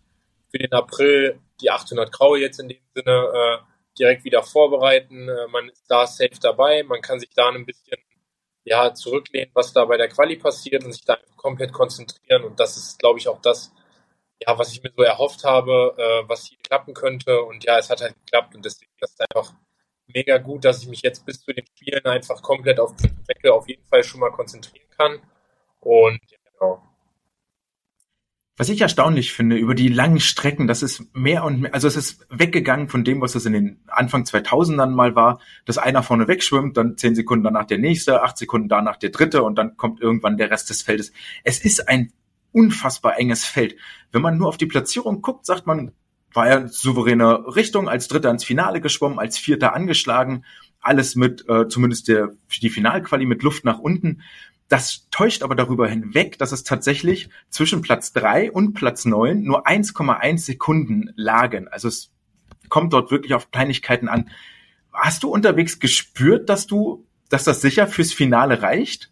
für 0.49 0.57
den 0.57 0.73
April 0.73 1.39
die 1.61 1.71
800 1.71 2.11
Graue 2.11 2.39
jetzt 2.39 2.59
in 2.59 2.69
dem 2.69 2.79
Sinne 2.93 3.31
äh, 3.33 3.74
direkt 3.99 4.23
wieder 4.23 4.43
vorbereiten. 4.43 5.29
Äh, 5.29 5.47
man 5.47 5.69
ist 5.69 5.85
da 5.89 6.07
safe 6.07 6.39
dabei, 6.41 6.83
man 6.83 7.01
kann 7.01 7.19
sich 7.19 7.29
da 7.35 7.49
ein 7.49 7.65
bisschen 7.65 7.97
ja, 8.65 8.93
zurücklehnen, 8.93 9.51
was 9.53 9.73
da 9.73 9.85
bei 9.85 9.97
der 9.97 10.09
Quali 10.09 10.37
passiert 10.37 10.83
und 10.83 10.91
sich 10.91 11.05
da 11.05 11.17
komplett 11.37 11.71
konzentrieren. 11.71 12.43
Und 12.43 12.59
das 12.59 12.77
ist, 12.77 12.99
glaube 12.99 13.19
ich, 13.19 13.27
auch 13.27 13.39
das, 13.41 13.71
ja, 14.41 14.57
was 14.57 14.73
ich 14.73 14.83
mir 14.83 14.91
so 14.95 15.03
erhofft 15.03 15.43
habe, 15.43 15.95
äh, 15.97 16.29
was 16.29 16.47
hier 16.47 16.57
klappen 16.63 16.93
könnte. 16.93 17.41
Und 17.43 17.63
ja, 17.63 17.77
es 17.77 17.89
hat 17.89 18.01
halt 18.01 18.15
geklappt 18.25 18.55
und 18.55 18.65
deswegen 18.65 18.91
ist 18.99 19.13
es 19.13 19.19
einfach 19.19 19.53
mega 20.07 20.37
gut, 20.37 20.65
dass 20.65 20.81
ich 20.81 20.87
mich 20.87 21.01
jetzt 21.01 21.25
bis 21.25 21.41
zu 21.41 21.53
den 21.53 21.65
Spielen 21.67 22.05
einfach 22.05 22.41
komplett 22.41 22.79
auf 22.79 22.95
die 22.95 23.09
Strecke 23.23 23.53
auf 23.53 23.67
jeden 23.67 23.85
Fall 23.87 24.03
schon 24.03 24.19
mal 24.19 24.31
konzentrieren 24.31 24.89
kann. 24.97 25.21
Und 25.79 26.19
ja, 26.29 26.37
genau. 26.51 26.94
Was 28.57 28.69
ich 28.69 28.79
erstaunlich 28.79 29.33
finde 29.33 29.57
über 29.57 29.75
die 29.75 29.89
langen 29.89 30.21
Strecken, 30.21 30.65
das 30.65 30.81
ist 30.81 31.13
mehr 31.13 31.43
und 31.43 31.59
mehr, 31.59 31.73
also 31.73 31.89
es 31.89 31.97
ist 31.97 32.25
weggegangen 32.29 32.87
von 32.87 33.03
dem, 33.03 33.19
was 33.19 33.35
es 33.35 33.45
in 33.45 33.51
den 33.51 33.79
Anfang 33.87 34.23
2000ern 34.23 34.91
mal 34.91 35.13
war, 35.13 35.41
dass 35.65 35.77
einer 35.77 36.03
vorne 36.03 36.29
wegschwimmt, 36.29 36.77
dann 36.77 36.97
zehn 36.97 37.15
Sekunden 37.15 37.43
danach 37.43 37.65
der 37.65 37.79
nächste, 37.79 38.21
acht 38.23 38.37
Sekunden 38.37 38.69
danach 38.69 38.95
der 38.95 39.09
dritte 39.09 39.43
und 39.43 39.55
dann 39.55 39.75
kommt 39.75 39.99
irgendwann 39.99 40.37
der 40.37 40.51
Rest 40.51 40.69
des 40.69 40.83
Feldes. 40.83 41.11
Es 41.43 41.59
ist 41.59 41.89
ein 41.89 42.13
unfassbar 42.53 43.19
enges 43.19 43.43
Feld. 43.43 43.75
Wenn 44.13 44.21
man 44.21 44.37
nur 44.37 44.47
auf 44.47 44.57
die 44.57 44.67
Platzierung 44.67 45.21
guckt, 45.21 45.45
sagt 45.45 45.67
man, 45.67 45.91
war 46.31 46.47
er 46.47 46.69
souveräne 46.69 47.55
Richtung, 47.55 47.89
als 47.89 48.07
Dritter 48.07 48.31
ins 48.31 48.45
Finale 48.45 48.79
geschwommen, 48.79 49.19
als 49.19 49.37
Vierter 49.37 49.73
angeschlagen, 49.73 50.45
alles 50.79 51.15
mit, 51.15 51.47
äh, 51.49 51.67
zumindest 51.67 52.07
der, 52.07 52.31
die 52.61 52.69
Finalquali 52.69 53.25
mit 53.25 53.43
Luft 53.43 53.65
nach 53.65 53.79
unten. 53.79 54.21
Das 54.67 55.07
täuscht 55.11 55.43
aber 55.43 55.55
darüber 55.55 55.87
hinweg, 55.87 56.39
dass 56.39 56.51
es 56.51 56.63
tatsächlich 56.63 57.29
zwischen 57.49 57.81
Platz 57.81 58.13
drei 58.13 58.51
und 58.51 58.73
Platz 58.73 59.05
neun 59.05 59.43
nur 59.43 59.67
1,1 59.67 60.39
Sekunden 60.39 61.13
lagen. 61.15 61.67
Also 61.67 61.87
es 61.87 62.11
kommt 62.69 62.93
dort 62.93 63.11
wirklich 63.11 63.35
auf 63.35 63.51
Kleinigkeiten 63.51 64.07
an. 64.09 64.31
Hast 64.91 65.23
du 65.23 65.29
unterwegs 65.29 65.79
gespürt, 65.79 66.49
dass 66.49 66.65
du, 66.65 67.05
dass 67.29 67.43
das 67.43 67.61
sicher 67.61 67.87
fürs 67.87 68.11
Finale 68.13 68.61
reicht? 68.61 69.11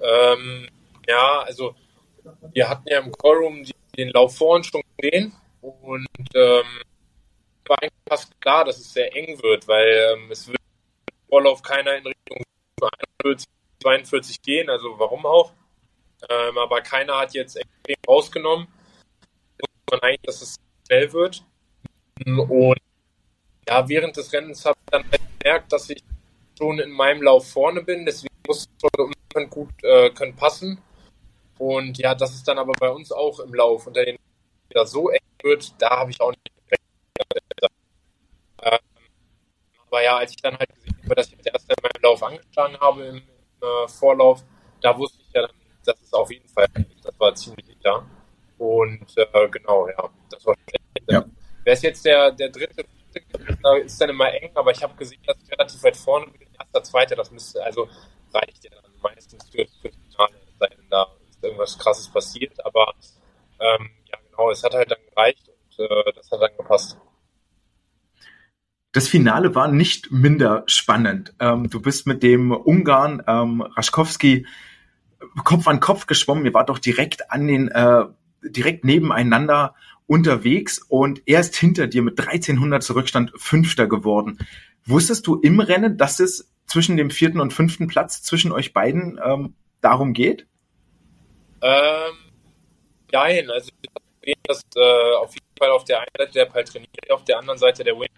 Ähm, 0.00 0.68
ja, 1.08 1.40
also 1.40 1.74
wir 2.52 2.68
hatten 2.68 2.88
ja 2.88 3.00
im 3.00 3.10
Quorum 3.10 3.64
den 3.96 4.10
Lauf 4.10 4.36
vorhin 4.36 4.64
schon 4.64 4.82
gesehen 4.96 5.32
und 5.60 6.06
ähm, 6.34 6.64
war 7.66 7.76
eigentlich 7.80 7.92
fast 8.08 8.40
klar, 8.40 8.64
dass 8.64 8.78
es 8.78 8.92
sehr 8.92 9.14
eng 9.16 9.42
wird, 9.42 9.66
weil 9.66 10.14
ähm, 10.14 10.30
es 10.30 10.46
wird 10.46 10.58
im 11.10 11.28
Vorlauf 11.28 11.62
keiner 11.62 11.96
in 11.96 12.06
Richtung 12.06 12.42
41 13.24 13.48
42 13.82 14.42
gehen, 14.42 14.70
also 14.70 14.98
warum 14.98 15.26
auch. 15.26 15.52
Ähm, 16.28 16.58
aber 16.58 16.80
keiner 16.80 17.18
hat 17.18 17.34
jetzt 17.34 17.56
extrem 17.56 17.96
rausgenommen. 18.06 18.68
Man 19.90 20.00
eigentlich, 20.00 20.22
dass 20.22 20.42
es 20.42 20.56
schnell 20.86 21.12
wird. 21.12 21.44
Und 22.24 22.78
ja, 23.68 23.88
während 23.88 24.16
des 24.16 24.32
Rennens 24.32 24.64
habe 24.64 24.78
ich 24.84 24.90
dann 24.90 25.04
halt 25.10 25.20
gemerkt, 25.38 25.72
dass 25.72 25.90
ich 25.90 26.02
schon 26.56 26.78
in 26.78 26.90
meinem 26.90 27.22
Lauf 27.22 27.50
vorne 27.50 27.82
bin. 27.82 28.06
Deswegen 28.06 28.34
musste 28.46 28.70
ich 28.80 28.90
schon 29.32 29.50
gut 29.50 29.70
äh, 29.82 30.10
können 30.10 30.36
passen. 30.36 30.80
Und 31.58 31.98
ja, 31.98 32.14
das 32.14 32.34
ist 32.34 32.46
dann 32.46 32.58
aber 32.58 32.72
bei 32.78 32.90
uns 32.90 33.12
auch 33.12 33.40
im 33.40 33.54
Lauf 33.54 33.86
unter 33.86 34.04
den 34.04 34.16
wieder 34.68 34.86
so 34.86 35.10
eng 35.10 35.20
wird, 35.42 35.74
da 35.78 35.90
habe 35.90 36.10
ich 36.10 36.20
auch 36.20 36.30
nicht 36.30 36.52
ähm, 38.62 38.78
aber 39.86 40.02
ja, 40.02 40.16
als 40.16 40.30
ich 40.30 40.36
dann 40.38 40.56
halt 40.56 40.72
gesehen 40.74 40.96
habe, 41.04 41.14
dass 41.14 41.28
ich 41.28 41.36
das 41.36 41.46
erste 41.46 41.74
in 41.74 41.82
meinem 41.82 42.02
Lauf 42.02 42.22
angeschlagen 42.22 42.78
habe 42.80 43.04
im, 43.04 43.16
im 43.16 43.22
äh, 43.62 43.88
Vorlauf, 43.88 44.44
da 44.80 44.96
wusste 44.96 45.22
ich 45.22 45.32
ja 45.34 45.42
dann, 45.42 45.56
dass 45.84 46.00
es 46.00 46.12
auf 46.12 46.30
jeden 46.30 46.48
Fall, 46.48 46.66
das 47.02 47.18
war 47.18 47.34
ziemlich 47.34 47.66
sicher. 47.66 48.04
Und 48.58 49.16
äh, 49.16 49.48
genau, 49.48 49.88
ja, 49.88 50.08
das 50.30 50.44
war 50.46 50.54
schlecht. 50.68 51.10
Ja. 51.10 51.24
Wer 51.64 51.72
ist 51.72 51.82
jetzt 51.82 52.04
der, 52.04 52.30
der 52.32 52.48
dritte, 52.48 52.84
da 53.62 53.76
ist 53.76 54.00
dann 54.00 54.10
immer 54.10 54.32
eng, 54.32 54.50
aber 54.54 54.70
ich 54.70 54.82
habe 54.82 54.94
gesehen, 54.96 55.22
dass 55.26 55.36
ich 55.42 55.50
relativ 55.52 55.82
weit 55.82 55.96
vorne 55.96 56.26
bin, 56.26 56.48
erster, 56.58 56.82
zweiter, 56.82 57.16
das 57.16 57.30
müsste, 57.30 57.62
also 57.62 57.88
reicht 58.32 58.64
ja 58.64 58.70
dann 58.70 58.92
meistens 59.02 59.48
für, 59.48 59.66
für 59.80 59.90
das 59.90 59.98
Finale, 60.10 60.34
sei 60.58 60.66
denn 60.68 60.88
da 60.90 61.06
ist 61.28 61.42
irgendwas 61.42 61.78
krasses 61.78 62.08
passiert, 62.08 62.64
aber 62.64 62.92
ähm, 63.60 63.90
ja 64.10 64.18
genau, 64.30 64.50
es 64.50 64.62
hat 64.62 64.74
halt 64.74 64.90
dann 64.90 64.98
gereicht 65.10 65.48
und 65.48 65.84
äh, 65.84 66.12
das 66.14 66.30
hat 66.30 66.40
dann 66.40 66.56
gepasst. 66.56 66.96
Das 68.92 69.08
Finale 69.08 69.54
war 69.54 69.68
nicht 69.68 70.12
minder 70.12 70.64
spannend. 70.66 71.34
Ähm, 71.40 71.70
du 71.70 71.80
bist 71.80 72.06
mit 72.06 72.22
dem 72.22 72.52
Ungarn 72.52 73.22
ähm, 73.26 73.62
Raschkowski 73.62 74.46
Kopf 75.44 75.66
an 75.66 75.80
Kopf 75.80 76.06
geschwommen. 76.06 76.44
Ihr 76.44 76.52
wart 76.52 76.68
doch 76.68 76.78
direkt 76.78 77.30
an 77.30 77.46
den, 77.46 77.68
äh, 77.68 78.04
direkt 78.42 78.84
nebeneinander 78.84 79.74
unterwegs 80.06 80.78
und 80.78 81.22
er 81.26 81.40
ist 81.40 81.56
hinter 81.56 81.86
dir 81.86 82.02
mit 82.02 82.20
1300 82.20 82.82
Zurückstand 82.82 83.32
Fünfter 83.36 83.86
geworden. 83.86 84.38
Wusstest 84.84 85.26
du 85.26 85.36
im 85.36 85.60
Rennen, 85.60 85.96
dass 85.96 86.20
es 86.20 86.52
zwischen 86.66 86.98
dem 86.98 87.10
vierten 87.10 87.40
und 87.40 87.52
fünften 87.52 87.86
Platz 87.86 88.22
zwischen 88.22 88.52
euch 88.52 88.74
beiden 88.74 89.18
ähm, 89.24 89.54
darum 89.80 90.12
geht? 90.12 90.46
Ähm, 91.62 92.12
nein, 93.10 93.50
also 93.50 93.70
dass 94.44 94.62
äh, 94.76 95.14
auf 95.16 95.32
jeden 95.32 95.46
Fall 95.58 95.70
auf 95.70 95.84
der 95.84 96.00
einen 96.00 96.08
Seite 96.18 96.32
der 96.32 96.46
Paltrinier, 96.46 96.88
auf 97.10 97.24
der 97.24 97.38
anderen 97.38 97.58
Seite 97.58 97.84
der 97.84 97.94
Win 97.98 98.08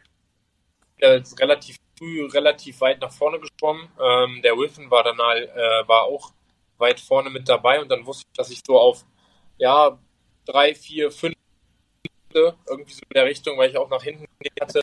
ist 0.98 1.40
relativ 1.40 1.76
früh, 1.98 2.26
relativ 2.26 2.80
weit 2.80 3.00
nach 3.00 3.12
vorne 3.12 3.40
geschwommen. 3.40 3.88
Ähm, 4.00 4.40
der 4.42 4.56
Wilson 4.56 4.90
war 4.90 5.02
dann 5.02 5.18
halt, 5.18 5.50
äh, 5.50 5.88
war 5.88 6.04
auch 6.04 6.32
weit 6.78 7.00
vorne 7.00 7.30
mit 7.30 7.48
dabei 7.48 7.80
und 7.80 7.88
dann 7.88 8.06
wusste 8.06 8.26
ich, 8.28 8.36
dass 8.36 8.50
ich 8.50 8.60
so 8.66 8.78
auf 8.78 9.04
ja 9.58 9.98
drei, 10.44 10.74
vier, 10.74 11.10
fünf 11.10 11.34
irgendwie 12.34 12.92
so 12.92 13.02
in 13.08 13.14
der 13.14 13.26
Richtung, 13.26 13.56
weil 13.58 13.70
ich 13.70 13.78
auch 13.78 13.88
nach 13.88 14.02
hinten 14.02 14.26
hatte, 14.60 14.80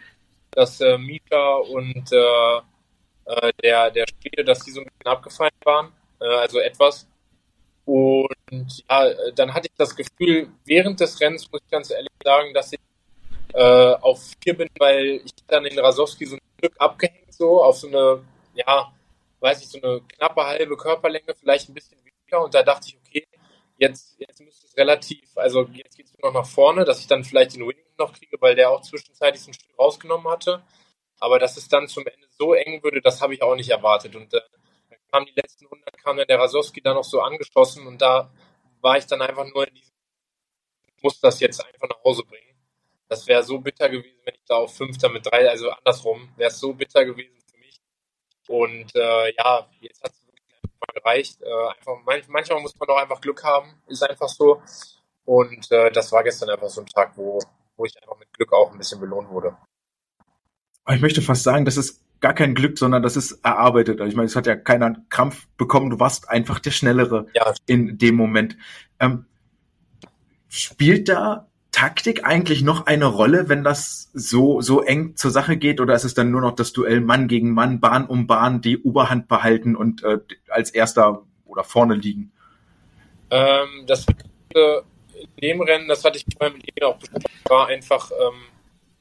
dass 0.51 0.80
äh, 0.80 0.98
Mika 0.98 1.56
und 1.56 2.12
äh, 2.12 2.58
äh, 3.25 3.51
der, 3.63 3.91
der 3.91 4.06
Schwede, 4.08 4.44
dass 4.44 4.63
die 4.63 4.72
so 4.72 4.82
ein 4.82 4.86
bisschen 4.86 5.12
abgefallen 5.12 5.51
waren, 5.63 5.91
äh, 6.20 6.25
also 6.25 6.60
etwas. 6.60 7.08
Und 7.86 8.84
ja, 8.89 9.32
dann 9.36 9.53
hatte 9.53 9.68
ich 9.68 9.74
das 9.77 9.96
Gefühl, 9.96 10.50
während 10.65 11.00
des 11.00 11.20
Rennens, 11.20 11.51
muss 11.51 11.62
ich 11.62 11.72
ganz 11.72 11.89
ehrlich 11.89 12.12
sagen, 12.24 12.53
dass 12.53 12.72
ich 12.72 12.80
äh, 13.53 13.93
auf 14.01 14.22
vier 14.41 14.58
bin, 14.58 14.70
weil 14.77 15.22
ich 15.25 15.31
dann 15.48 15.65
in 15.65 15.77
Rasowski 15.79 16.25
so 16.25 16.36
ein 16.36 16.41
Stück 16.58 16.74
abgehängt, 16.79 17.34
so 17.34 17.63
auf 17.63 17.77
so 17.77 17.88
eine, 17.88 18.24
ja, 18.53 18.93
weiß 19.39 19.62
ich, 19.62 19.70
so 19.70 19.81
eine 19.81 20.01
knappe 20.01 20.43
halbe 20.43 20.77
Körperlänge, 20.77 21.36
vielleicht 21.39 21.70
ein 21.70 21.74
bisschen 21.74 21.98
weniger. 22.03 22.43
Und 22.43 22.53
da 22.53 22.63
dachte 22.63 22.88
ich, 22.89 22.98
okay, 22.98 23.25
jetzt, 23.77 24.15
jetzt 24.20 24.39
müsste 24.41 24.67
es 24.67 24.77
relativ, 24.77 25.36
also 25.36 25.63
jetzt 25.74 25.98
geht 25.98 26.05
es 26.05 26.17
noch 26.20 26.34
nach 26.34 26.46
vorne, 26.46 26.86
dass 26.86 27.00
ich 27.00 27.08
dann 27.08 27.24
vielleicht 27.24 27.55
den 27.55 27.62
Winning 27.62 27.86
noch 27.98 28.13
kriege, 28.13 28.38
weil 28.39 28.55
der 28.55 28.70
auch 28.70 28.81
zwischenzeitlich 28.81 29.41
so 29.41 29.51
ein 29.51 29.53
Stück 29.53 29.77
rausgenommen 29.77 30.31
hatte. 30.31 30.63
Aber 31.20 31.39
dass 31.39 31.58
es 31.58 31.67
dann 31.67 31.88
zum 31.88 32.05
Ende 32.08 32.27
so 32.31 32.53
eng 32.53 32.84
würde, 32.84 33.01
das 33.01 33.22
habe 33.22 33.34
ich 33.34 33.41
auch 33.43 33.55
nicht 33.55 33.70
erwartet. 33.70 34.15
Und 34.15 34.34
äh, 34.34 34.41
dann 34.89 35.00
kam 35.12 35.25
die 35.25 35.34
letzten 35.36 35.65
100, 35.65 35.98
kam 35.98 36.17
dann 36.17 36.27
der 36.27 36.39
Rasowski 36.39 36.81
da 36.81 36.93
noch 36.93 37.03
so 37.03 37.22
angeschossen 37.22 37.88
und 37.88 38.01
da 38.01 38.31
war 38.81 38.98
ich 38.98 39.05
dann 39.05 39.22
einfach 39.22 39.46
nur 39.46 39.67
in 39.67 39.75
diesem, 39.75 39.93
muss 41.01 41.20
das 41.20 41.39
jetzt 41.39 41.63
einfach 41.65 41.89
nach 41.89 42.03
Hause 42.03 42.24
bringen. 42.24 42.50
Das 43.12 43.27
wäre 43.27 43.44
so 43.44 43.60
bitter 43.60 43.89
gewesen, 43.89 44.15
wenn 44.24 44.36
ich 44.36 44.46
da 44.48 44.56
auf 44.56 44.74
Fünfter 44.74 45.10
mit 45.10 45.25
drei, 45.25 45.50
also 45.50 45.70
andersrum, 45.70 46.30
wäre 46.38 46.50
es 46.50 46.58
so 46.58 46.74
bitter 46.74 47.03
gewesen 47.03 47.36
für 47.46 47.58
mich. 47.58 47.82
Und 48.48 48.96
äh, 48.96 49.34
ja, 49.36 49.68
jetzt 49.82 50.01
hat 50.01 50.13
es 50.13 50.25
wirklich 50.25 50.56
einfach 50.56 50.80
mal 50.80 50.94
gereicht. 50.94 51.41
Äh, 51.41 51.77
einfach, 51.77 51.98
manch, 52.06 52.30
manchmal 52.30 52.62
muss 52.62 52.74
man 52.80 52.88
auch 52.88 53.01
einfach 53.01 53.20
Glück 53.20 53.44
haben, 53.44 53.74
ist 53.88 54.01
einfach 54.01 54.30
so. 54.30 54.62
Und 55.25 55.70
äh, 55.74 55.91
das 55.91 56.10
war 56.13 56.24
gestern 56.24 56.51
einfach 56.51 56.70
so 56.70 56.80
ein 56.80 56.88
Tag, 56.88 57.18
wo, 57.18 57.39
wo 57.75 57.84
ich 57.84 58.01
einfach 58.01 58.18
mit 58.18 58.32
Glück 58.32 58.53
auch 58.53 58.72
ein 58.72 58.77
bisschen 58.77 59.01
belohnt 59.01 59.30
wurde. 59.30 59.58
Ich 60.88 61.01
möchte 61.01 61.22
fast 61.22 61.44
sagen, 61.44 61.65
das 61.65 61.75
ist 61.75 62.01
gar 62.22 62.34
kein 62.34 62.56
Glück, 62.56 62.77
sondern 62.77 63.03
das 63.03 63.18
ist 63.18 63.44
erarbeitet. 63.44 64.00
Also 64.00 64.10
ich 64.10 64.15
meine, 64.15 64.27
es 64.27 64.38
hat 64.38 64.48
ja 64.48 64.56
keiner 64.56 64.96
Krampf 65.10 65.50
bekommen. 65.58 65.89
Du 65.89 66.00
warst 66.00 66.30
einfach 66.30 66.60
der 66.60 66.72
Schnellere 66.72 67.27
ja. 67.34 67.53
in 67.65 67.98
dem 67.98 68.15
Moment. 68.15 68.56
Ähm, 69.01 69.25
spielt 70.48 71.10
da 71.10 71.50
Taktik 71.71 72.25
eigentlich 72.25 72.61
noch 72.61 72.85
eine 72.85 73.05
Rolle, 73.05 73.47
wenn 73.47 73.63
das 73.63 74.09
so, 74.13 74.61
so 74.61 74.81
eng 74.81 75.15
zur 75.15 75.31
Sache 75.31 75.57
geht? 75.57 75.79
Oder 75.79 75.95
ist 75.95 76.03
es 76.03 76.13
dann 76.13 76.29
nur 76.29 76.41
noch 76.41 76.55
das 76.55 76.73
Duell 76.73 77.01
Mann 77.01 77.27
gegen 77.27 77.53
Mann, 77.53 77.79
Bahn 77.79 78.05
um 78.05 78.27
Bahn, 78.27 78.61
die 78.61 78.81
Oberhand 78.81 79.27
behalten 79.27 79.75
und 79.75 80.03
äh, 80.03 80.19
als 80.49 80.71
erster 80.71 81.23
oder 81.45 81.63
vorne 81.63 81.95
liegen? 81.95 82.31
Ähm, 83.29 83.85
das 83.87 84.05
äh, 84.53 84.81
in 85.13 85.41
dem 85.41 85.61
Rennen, 85.61 85.87
das 85.87 86.03
hatte 86.03 86.17
ich 86.17 86.25
beim 86.37 86.53
Leben 86.53 86.83
auch 86.83 86.97
besprochen, 86.97 87.23
war 87.47 87.67
einfach, 87.67 88.11
ähm, 88.11 88.41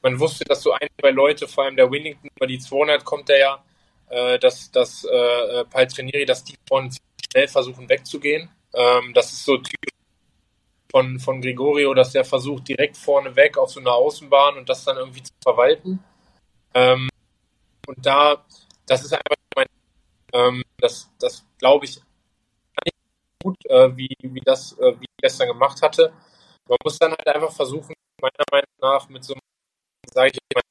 man 0.01 0.19
wusste, 0.19 0.45
dass 0.45 0.61
so 0.61 0.71
ein, 0.71 0.87
zwei 0.99 1.11
Leute, 1.11 1.47
vor 1.47 1.65
allem 1.65 1.75
der 1.75 1.91
Winnington, 1.91 2.29
über 2.35 2.47
die 2.47 2.59
200 2.59 3.03
kommt 3.03 3.29
der 3.29 3.37
ja, 3.37 3.63
äh, 4.09 4.39
dass, 4.39 4.71
dass 4.71 5.03
äh, 5.03 5.65
Paltrinieri, 5.65 6.25
dass 6.25 6.43
die 6.43 6.55
vorne 6.67 6.89
schnell 7.31 7.47
versuchen 7.47 7.89
wegzugehen. 7.89 8.49
Ähm, 8.73 9.13
das 9.13 9.33
ist 9.33 9.45
so 9.45 9.57
typisch 9.57 9.91
von, 10.91 11.19
von 11.19 11.41
Gregorio, 11.41 11.93
dass 11.93 12.13
er 12.13 12.25
versucht, 12.25 12.67
direkt 12.67 12.97
vorne 12.97 13.35
weg 13.35 13.57
auf 13.57 13.71
so 13.71 13.79
einer 13.79 13.93
Außenbahn 13.93 14.57
und 14.57 14.69
das 14.69 14.83
dann 14.83 14.97
irgendwie 14.97 15.23
zu 15.23 15.33
verwalten. 15.41 16.03
Ähm, 16.73 17.09
und 17.87 18.05
da, 18.05 18.45
das 18.85 19.03
ist 19.05 19.13
einfach 19.13 19.35
mein, 19.55 19.67
ähm, 20.33 20.63
das, 20.77 21.09
das 21.19 21.45
glaube 21.57 21.85
ich, 21.85 22.01
gut, 23.41 23.57
äh, 23.65 23.95
wie, 23.95 24.15
wie 24.21 24.41
das, 24.41 24.73
äh, 24.79 24.93
wie 24.99 25.05
ich 25.05 25.21
gestern 25.21 25.47
gemacht 25.47 25.81
hatte. 25.81 26.13
Man 26.67 26.77
muss 26.83 26.99
dann 26.99 27.11
halt 27.11 27.27
einfach 27.27 27.51
versuchen, 27.51 27.93
meiner 28.21 28.45
Meinung 28.51 28.75
nach, 28.79 29.09
mit 29.09 29.23
so 29.23 29.33
einem, 29.33 29.41
sage 30.13 30.31
ich 30.33 30.39
mal, 30.53 30.61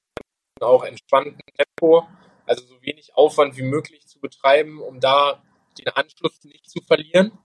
auch 0.67 0.85
entspannten 0.85 1.41
Tempo, 1.57 2.07
also 2.47 2.65
so 2.65 2.83
wenig 2.83 3.15
Aufwand 3.17 3.57
wie 3.57 3.63
möglich 3.63 4.07
zu 4.07 4.21
betreiben, 4.21 4.81
um 4.81 5.01
da 5.01 5.43
den 5.79 5.89
Anschluss 5.89 6.43
nicht 6.45 6.69
zu 6.69 6.81
verlieren. 6.83 7.39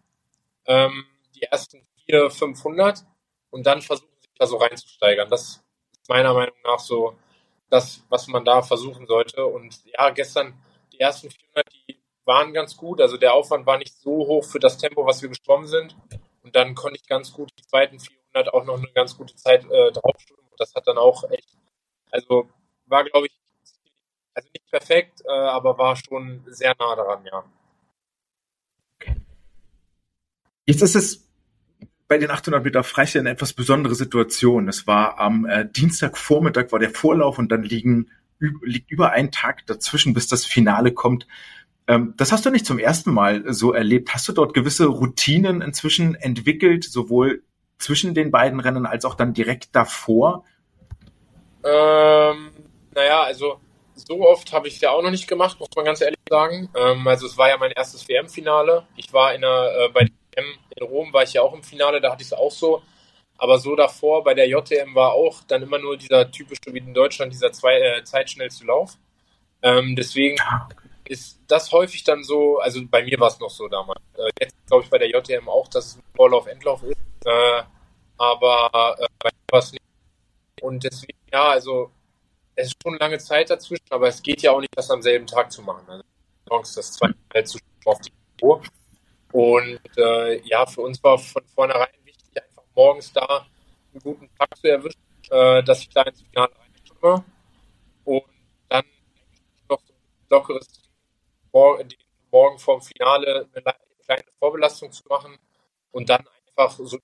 Ähm, 0.68 1.06
die 1.36 1.44
ersten 1.44 1.86
400, 2.06 2.34
500 2.34 3.06
und 3.50 3.66
dann 3.66 3.82
versuchen, 3.82 4.10
sich 4.22 4.32
da 4.38 4.48
so 4.48 4.58
reinzusteigern. 4.58 5.30
Das 5.30 5.42
ist 5.42 5.64
meiner 6.08 6.34
Meinung 6.34 6.56
nach 6.64 6.80
so 6.80 7.16
das, 7.70 8.04
was 8.10 8.28
man 8.28 8.46
da 8.46 8.62
versuchen 8.62 9.08
sollte. 9.08 9.46
Und 9.46 9.80
ja, 9.86 10.10
gestern 10.12 10.54
die 10.94 11.00
ersten 11.00 11.30
400, 11.30 11.66
die 11.88 12.00
waren 12.26 12.54
ganz 12.54 12.78
gut. 12.78 13.02
Also 13.02 13.18
der 13.18 13.34
Aufwand 13.34 13.66
war 13.66 13.78
nicht 13.78 13.94
so 13.94 14.12
hoch 14.12 14.46
für 14.46 14.60
das 14.60 14.78
Tempo, 14.78 15.06
was 15.06 15.22
wir 15.22 15.30
geschwommen 15.30 15.68
sind. 15.68 15.96
Und 16.44 16.56
dann 16.56 16.76
konnte 16.76 17.00
ich 17.02 17.08
ganz 17.08 17.34
gut 17.34 17.52
die 17.58 17.64
zweiten 17.64 18.00
400 18.00 18.54
auch 18.54 18.66
noch 18.66 18.78
eine 18.78 18.92
ganz 18.94 19.18
gute 19.18 19.36
Zeit 19.36 19.66
äh. 19.66 19.88
Und 19.88 20.60
das 20.60 20.74
hat 20.76 20.88
dann 20.88 20.98
auch 20.98 21.24
echt, 21.32 21.50
also 22.12 22.48
war, 22.86 23.04
glaube 23.04 23.28
ich, 23.28 23.34
also 24.34 24.50
nicht 24.54 24.70
perfekt, 24.70 25.22
äh, 25.26 25.32
aber 25.32 25.78
war 25.78 25.96
schon 25.96 26.44
sehr 26.48 26.76
nah 26.78 26.96
daran, 26.96 27.26
ja. 27.26 27.44
Jetzt 30.66 30.82
ist 30.82 30.96
es 30.96 31.26
bei 32.08 32.18
den 32.18 32.30
800 32.30 32.64
Meter 32.64 32.84
Freistil 32.84 33.22
eine 33.22 33.32
etwas 33.32 33.54
besondere 33.54 33.96
Situation. 33.96 34.68
Es 34.68 34.86
war 34.88 35.20
am 35.20 35.46
äh, 35.46 35.68
Dienstagvormittag 35.68 36.72
war 36.72 36.80
der 36.80 36.92
Vorlauf 36.92 37.40
und 37.40 37.52
dann 37.52 37.64
liegen, 37.64 38.12
liegt 38.40 38.92
über 38.92 39.12
einen 39.12 39.32
Tag 39.32 39.66
dazwischen, 39.66 40.14
bis 40.14 40.28
das 40.28 40.46
Finale 40.46 40.92
kommt. 40.92 41.28
Ähm, 41.88 42.14
das 42.18 42.32
hast 42.32 42.46
du 42.46 42.52
nicht 42.52 42.66
zum 42.66 42.80
ersten 42.80 43.12
Mal 43.12 43.44
so 43.54 43.74
erlebt. 43.74 44.14
Hast 44.14 44.28
du 44.28 44.34
dort 44.34 44.54
gewisse 44.54 44.86
Routinen 44.86 45.62
inzwischen 45.62 46.16
entwickelt, 46.16 46.84
sowohl 46.84 47.44
zwischen 47.78 48.14
den 48.14 48.32
beiden 48.32 48.60
Rennen 48.60 48.86
als 48.86 49.06
auch 49.06 49.16
dann 49.16 49.34
direkt 49.34 49.76
davor? 49.76 50.46
Ähm, 51.64 52.52
naja, 52.94 53.24
also 53.24 53.60
so 53.96 54.22
oft 54.22 54.52
habe 54.54 54.68
ich 54.68 54.76
es 54.76 54.82
ja 54.82 54.92
auch 54.92 55.02
noch 55.02 55.12
nicht 55.12 55.28
gemacht, 55.28 55.60
muss 55.60 55.70
man 55.76 55.86
ganz 55.86 56.02
ehrlich 56.02 56.20
sagen. 56.30 56.70
Ähm, 56.76 57.08
also 57.08 57.26
es 57.26 57.38
war 57.38 57.50
ja 57.50 57.58
mein 57.58 57.72
erstes 57.72 58.08
WM-Finale. 58.08 58.86
Ich 58.96 59.12
war 59.14 59.34
in 59.34 59.44
einer, 59.44 59.70
äh, 59.72 59.90
bei 59.90 60.08
in 60.36 60.84
Rom 60.84 61.14
war 61.14 61.24
ich 61.24 61.34
ja 61.34 61.42
auch 61.42 61.54
im 61.54 61.64
Finale, 61.64 62.02
da 62.02 62.12
hatte 62.12 62.22
ich 62.22 62.30
es 62.30 62.34
auch 62.34 62.52
so. 62.52 62.82
Aber 63.38 63.60
so 63.60 63.76
davor 63.76 64.24
bei 64.24 64.34
der 64.34 64.48
JTM 64.48 64.96
war 64.96 65.14
auch 65.14 65.44
dann 65.44 65.64
immer 65.64 65.78
nur 65.78 65.98
dieser 65.98 66.32
typische, 66.32 66.74
wie 66.74 66.78
in 66.78 66.94
Deutschland, 66.94 67.34
dieser 67.34 67.52
zwei, 67.52 67.80
äh, 67.80 68.04
zeitschnellste 68.04 68.66
Lauf. 68.66 68.98
Ähm, 69.62 69.96
deswegen 69.96 70.38
ist 71.08 71.40
das 71.48 71.72
häufig 71.72 72.04
dann 72.04 72.24
so, 72.24 72.60
also 72.60 72.82
bei 72.90 73.04
mir 73.04 73.20
war 73.20 73.28
es 73.28 73.40
noch 73.40 73.50
so 73.50 73.68
damals. 73.68 74.02
Äh, 74.18 74.30
jetzt 74.40 74.56
glaube 74.68 74.84
ich 74.84 74.90
bei 74.90 74.98
der 74.98 75.10
JTM 75.10 75.50
auch, 75.50 75.68
dass 75.68 75.88
es 75.88 75.96
ein 75.98 76.04
Vorlauf, 76.16 76.48
Endlauf 76.48 76.82
ist. 76.84 76.98
Äh, 77.26 77.64
aber 78.18 78.96
äh, 79.00 79.08
bei 79.20 79.30
mir 79.30 79.52
war 79.52 79.60
es 79.60 79.72
nicht. 79.72 79.84
Und 80.62 80.84
deswegen, 80.84 81.18
ja, 81.32 81.50
also 81.50 81.92
es 82.56 82.68
ist 82.68 82.78
schon 82.82 82.98
lange 82.98 83.18
Zeit 83.18 83.50
dazwischen, 83.50 83.86
aber 83.90 84.08
es 84.08 84.22
geht 84.24 84.42
ja 84.42 84.52
auch 84.52 84.62
nicht, 84.62 84.76
das 84.76 84.90
am 84.90 85.02
selben 85.02 85.28
Tag 85.28 85.52
zu 85.52 85.62
machen. 85.62 85.84
Also 85.88 86.04
die 86.04 86.50
Chance, 86.50 86.76
das 86.78 86.94
zweimal 86.94 87.46
zu 87.46 87.60
auf 87.86 88.00
die 88.00 88.12
Uhr. 88.42 88.62
Und 89.36 89.82
äh, 89.98 90.40
ja, 90.48 90.66
für 90.66 90.80
uns 90.80 91.04
war 91.04 91.18
von 91.18 91.44
vornherein 91.48 91.90
wichtig, 92.06 92.42
einfach 92.42 92.64
morgens 92.74 93.12
da 93.12 93.46
einen 93.92 94.02
guten 94.02 94.30
Tag 94.38 94.56
zu 94.56 94.70
erwischen, 94.70 95.02
äh, 95.30 95.62
dass 95.62 95.82
ich 95.82 95.90
da 95.90 96.04
ins 96.04 96.22
Finale 96.22 96.54
reinstimme. 96.58 97.26
Und 98.06 98.24
dann 98.70 98.86
noch 99.70 99.82
so 99.82 99.92
ein 99.92 100.28
lockeres 100.30 100.90
Morgen, 101.52 101.90
morgen 102.32 102.60
vorm 102.60 102.82
Finale 102.82 103.50
eine 103.54 103.76
kleine 104.06 104.24
Vorbelastung 104.40 104.94
zu 104.94 105.04
machen 105.10 105.38
und 105.92 106.10
dann 106.10 106.26
einfach 106.48 106.72
so 106.72 106.98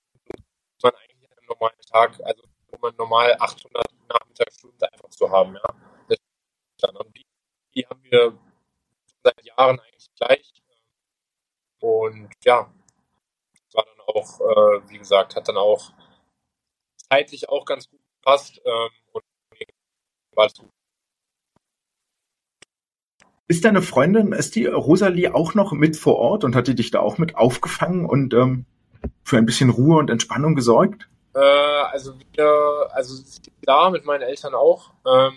man 0.82 0.92
eigentlich 0.94 1.30
einen 1.36 1.46
normalen 1.46 1.80
Tag, 1.90 2.18
also 2.24 2.44
wo 2.68 2.78
man 2.80 2.96
normal 2.96 3.36
800 3.40 3.84
Nachmittagsstunden 4.08 4.82
einfach 4.90 5.10
zu 5.10 5.30
haben. 5.30 5.54
Ja. 5.54 6.88
Und 6.94 7.14
die, 7.14 7.26
die 7.74 7.86
haben 7.86 8.02
wir 8.04 8.38
seit 9.22 9.44
Jahren 9.44 9.78
eigentlich 9.80 10.08
gleich. 10.16 10.61
Und 11.82 12.30
ja, 12.44 12.70
war 13.74 13.84
dann 13.84 14.06
auch, 14.06 14.40
äh, 14.40 14.88
wie 14.88 14.98
gesagt, 14.98 15.34
hat 15.34 15.48
dann 15.48 15.56
auch 15.56 15.92
zeitlich 17.10 17.48
auch 17.48 17.64
ganz 17.64 17.90
gut 17.90 17.98
gepasst 18.20 18.60
ähm, 18.64 18.90
und 19.12 19.24
war 20.36 20.46
es 20.46 20.54
gut. 20.54 20.70
Ist 23.48 23.64
deine 23.64 23.82
Freundin, 23.82 24.32
ist 24.32 24.54
die 24.54 24.66
Rosalie 24.66 25.34
auch 25.34 25.54
noch 25.54 25.72
mit 25.72 25.96
vor 25.96 26.16
Ort 26.16 26.44
und 26.44 26.54
hat 26.54 26.68
die 26.68 26.76
dich 26.76 26.92
da 26.92 27.00
auch 27.00 27.18
mit 27.18 27.34
aufgefangen 27.34 28.06
und 28.06 28.32
ähm, 28.32 28.64
für 29.24 29.38
ein 29.38 29.46
bisschen 29.46 29.68
Ruhe 29.68 29.98
und 29.98 30.08
Entspannung 30.08 30.54
gesorgt? 30.54 31.08
Äh, 31.34 31.40
also 31.40 32.14
wir, 32.34 32.88
also 32.92 33.20
da 33.62 33.90
mit 33.90 34.04
meinen 34.04 34.22
Eltern 34.22 34.54
auch. 34.54 34.92
Ähm, 35.04 35.34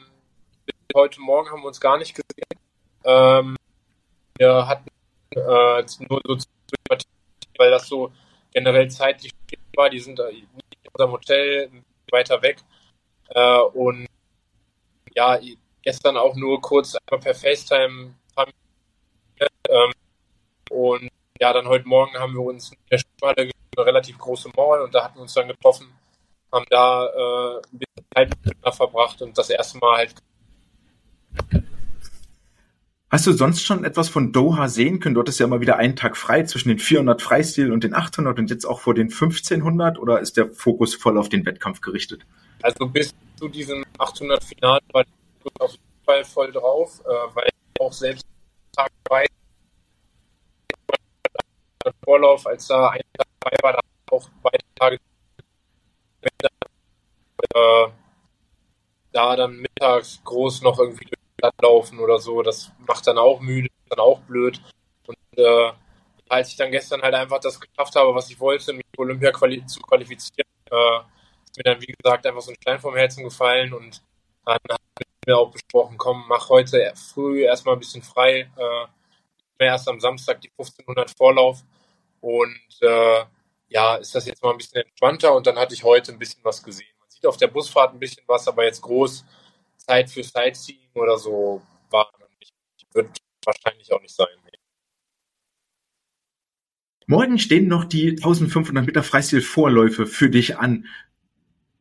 heute 0.95 1.19
Morgen 1.21 1.49
haben 1.49 1.61
wir 1.61 1.67
uns 1.67 1.81
gar 1.81 1.97
nicht 1.97 2.13
gesehen. 2.15 2.61
Ähm, 3.03 3.57
wir 4.37 4.67
hatten 4.67 4.94
äh, 5.35 5.85
nur 6.09 6.21
so 6.25 6.37
weil 7.57 7.71
das 7.71 7.87
so 7.87 8.11
generell 8.53 8.89
zeitlich 8.89 9.31
war. 9.75 9.89
Die 9.89 9.99
sind 9.99 10.19
nicht 10.19 10.47
in 10.83 10.91
unserem 10.93 11.11
Hotel 11.11 11.69
weiter 12.11 12.41
weg. 12.41 12.57
Äh, 13.29 13.59
und 13.59 14.07
ja, 15.15 15.39
gestern 15.81 16.17
auch 16.17 16.35
nur 16.35 16.61
kurz 16.61 16.95
einfach 16.95 17.23
per 17.23 17.35
FaceTime. 17.35 18.13
Ähm, 19.69 19.91
und 20.69 21.09
ja, 21.39 21.53
dann 21.53 21.67
heute 21.67 21.87
Morgen 21.87 22.17
haben 22.17 22.33
wir 22.33 22.41
uns 22.41 22.71
in 22.71 22.77
der 22.91 22.99
Schule 22.99 23.35
eine 23.35 23.85
relativ 23.85 24.17
große 24.17 24.49
Mall 24.55 24.81
und 24.81 24.93
da 24.93 25.03
hatten 25.03 25.15
wir 25.15 25.23
uns 25.23 25.33
dann 25.33 25.47
getroffen, 25.47 25.91
haben 26.51 26.65
da 26.69 27.05
äh, 27.07 27.61
ein 27.71 27.79
bisschen 27.79 28.05
Zeit 28.13 28.75
verbracht 28.75 29.21
und 29.21 29.37
das 29.37 29.49
erste 29.49 29.77
Mal 29.79 29.97
halt. 29.97 30.15
Hast 33.11 33.27
du 33.27 33.33
sonst 33.33 33.61
schon 33.61 33.85
etwas 33.85 34.09
von 34.09 34.33
Doha 34.33 34.67
sehen 34.67 34.99
können? 34.99 35.15
Dort 35.15 35.29
ist 35.29 35.39
ja 35.39 35.45
immer 35.45 35.61
wieder 35.61 35.77
ein 35.77 35.95
Tag 35.95 36.17
frei 36.17 36.43
zwischen 36.43 36.69
den 36.69 36.79
400 36.79 37.21
Freistil 37.21 37.71
und 37.71 37.83
den 37.83 37.93
800 37.93 38.39
und 38.39 38.49
jetzt 38.49 38.65
auch 38.65 38.79
vor 38.79 38.95
den 38.95 39.11
1500 39.11 39.99
oder 39.99 40.19
ist 40.19 40.37
der 40.37 40.51
Fokus 40.51 40.95
voll 40.95 41.17
auf 41.17 41.29
den 41.29 41.45
Wettkampf 41.45 41.81
gerichtet? 41.81 42.25
Also 42.63 42.87
bis 42.87 43.13
zu 43.35 43.47
diesem 43.47 43.85
800 43.99 44.43
Finale 44.43 44.81
war 44.91 45.03
ich 45.03 45.51
auf 45.59 45.71
jeden 45.71 46.05
Fall 46.05 46.25
voll 46.25 46.51
drauf, 46.51 46.99
äh, 47.05 47.35
weil 47.35 47.49
auch 47.79 47.93
selbst 47.93 48.25
Tag 48.75 48.89
frei 49.07 49.25
Vorlauf, 52.03 52.47
als 52.47 52.67
da 52.67 52.89
ein 52.89 53.01
Tag 53.13 53.27
frei 53.43 53.55
war, 53.61 53.73
da 53.73 53.79
auch 54.11 54.29
beide 54.41 54.63
Tage 54.75 54.97
äh, 57.53 57.87
da 59.11 59.35
dann 59.35 59.57
mittags 59.57 60.19
groß 60.23 60.61
noch 60.63 60.79
irgendwie 60.79 61.05
durch 61.05 61.24
laufen 61.61 61.99
oder 61.99 62.19
so, 62.19 62.41
das 62.41 62.71
macht 62.87 63.07
dann 63.07 63.17
auch 63.17 63.39
müde, 63.39 63.69
dann 63.89 63.99
auch 63.99 64.19
blöd. 64.21 64.61
Und 65.07 65.17
äh, 65.37 65.71
als 66.29 66.49
ich 66.49 66.55
dann 66.55 66.71
gestern 66.71 67.01
halt 67.01 67.13
einfach 67.13 67.39
das 67.39 67.59
geschafft 67.59 67.95
habe, 67.95 68.13
was 68.15 68.29
ich 68.29 68.39
wollte, 68.39 68.73
mich 68.73 68.85
Olympia 68.97 69.31
quali 69.31 69.65
zu 69.65 69.79
qualifizieren, 69.81 70.49
äh, 70.71 70.97
ist 71.45 71.57
mir 71.57 71.63
dann, 71.63 71.81
wie 71.81 71.93
gesagt, 71.93 72.25
einfach 72.25 72.41
so 72.41 72.51
ein 72.51 72.57
Stein 72.61 72.79
vom 72.79 72.95
Herzen 72.95 73.23
gefallen 73.23 73.73
und 73.73 74.01
dann 74.45 74.57
haben 74.69 74.77
wir 75.25 75.37
auch 75.37 75.51
besprochen, 75.51 75.97
komm, 75.97 76.25
mach 76.27 76.49
heute 76.49 76.93
früh 76.95 77.43
erstmal 77.43 77.75
ein 77.75 77.79
bisschen 77.79 78.03
frei. 78.03 78.49
Äh, 78.55 78.85
erst 79.59 79.87
am 79.87 79.99
Samstag 79.99 80.41
die 80.41 80.49
1500 80.51 81.11
Vorlauf 81.11 81.63
und 82.21 82.59
äh, 82.81 83.25
ja, 83.69 83.95
ist 83.95 84.13
das 84.13 84.25
jetzt 84.25 84.43
mal 84.43 84.51
ein 84.51 84.57
bisschen 84.57 84.81
entspannter 84.81 85.33
und 85.33 85.47
dann 85.47 85.57
hatte 85.57 85.73
ich 85.73 85.83
heute 85.83 86.11
ein 86.11 86.19
bisschen 86.19 86.43
was 86.43 86.61
gesehen. 86.61 86.93
Man 86.99 87.09
sieht 87.09 87.25
auf 87.25 87.37
der 87.37 87.47
Busfahrt 87.47 87.93
ein 87.93 87.99
bisschen 87.99 88.23
was, 88.27 88.47
aber 88.47 88.65
jetzt 88.65 88.81
groß 88.81 89.25
Zeit 89.77 90.09
für 90.09 90.23
Sightseeing 90.23 90.89
oder 90.93 91.17
so 91.17 91.61
war 91.89 92.09
noch 92.19 92.29
nicht. 92.39 92.53
Wird 92.93 93.17
wahrscheinlich 93.43 93.91
auch 93.91 94.01
nicht 94.01 94.15
sein. 94.15 94.27
Morgen 97.07 97.37
stehen 97.37 97.67
noch 97.67 97.85
die 97.85 98.11
1500 98.11 98.85
Meter 98.85 99.03
Freistil-Vorläufe 99.03 100.07
für 100.07 100.29
dich 100.29 100.57
an. 100.57 100.87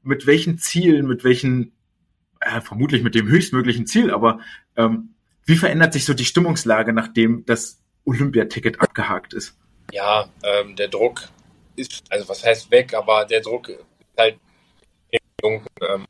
Mit 0.03 0.27
welchen 0.27 0.59
Zielen, 0.59 1.07
mit 1.07 1.25
welchen, 1.25 1.73
äh, 2.41 2.61
vermutlich 2.61 3.03
mit 3.03 3.15
dem 3.15 3.27
höchstmöglichen 3.27 3.87
Ziel, 3.87 4.11
aber 4.11 4.41
ähm, 4.77 5.15
wie 5.47 5.57
verändert 5.57 5.95
sich 5.95 6.05
so 6.05 6.13
die 6.13 6.27
Stimmungslage, 6.27 6.93
nachdem 6.93 7.47
das 7.47 7.83
Olympiaticket 8.05 8.83
abgehakt 8.83 9.33
ist? 9.33 9.57
Ja, 9.93 10.29
ähm, 10.43 10.77
der 10.77 10.89
Druck 10.89 11.29
ist, 11.77 12.05
also 12.11 12.29
was 12.29 12.45
heißt 12.45 12.71
weg, 12.71 12.93
aber 12.93 13.25
der 13.25 13.41
Druck 13.41 13.71
ist 13.71 13.85
halt 14.19 14.39
ähm, 15.43 16.07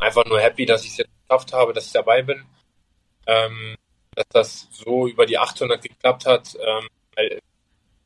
einfach 0.00 0.24
nur 0.26 0.40
happy, 0.40 0.66
dass 0.66 0.84
ich 0.84 0.90
es 0.90 0.98
jetzt 0.98 1.10
geschafft 1.22 1.52
habe, 1.52 1.72
dass 1.72 1.86
ich 1.86 1.92
dabei 1.92 2.22
bin. 2.22 2.44
Ähm, 3.26 3.76
dass 4.14 4.26
das 4.30 4.68
so 4.72 5.06
über 5.06 5.26
die 5.26 5.38
800 5.38 5.80
geklappt 5.80 6.26
hat, 6.26 6.56
ähm, 6.56 6.88
weil, 7.14 7.40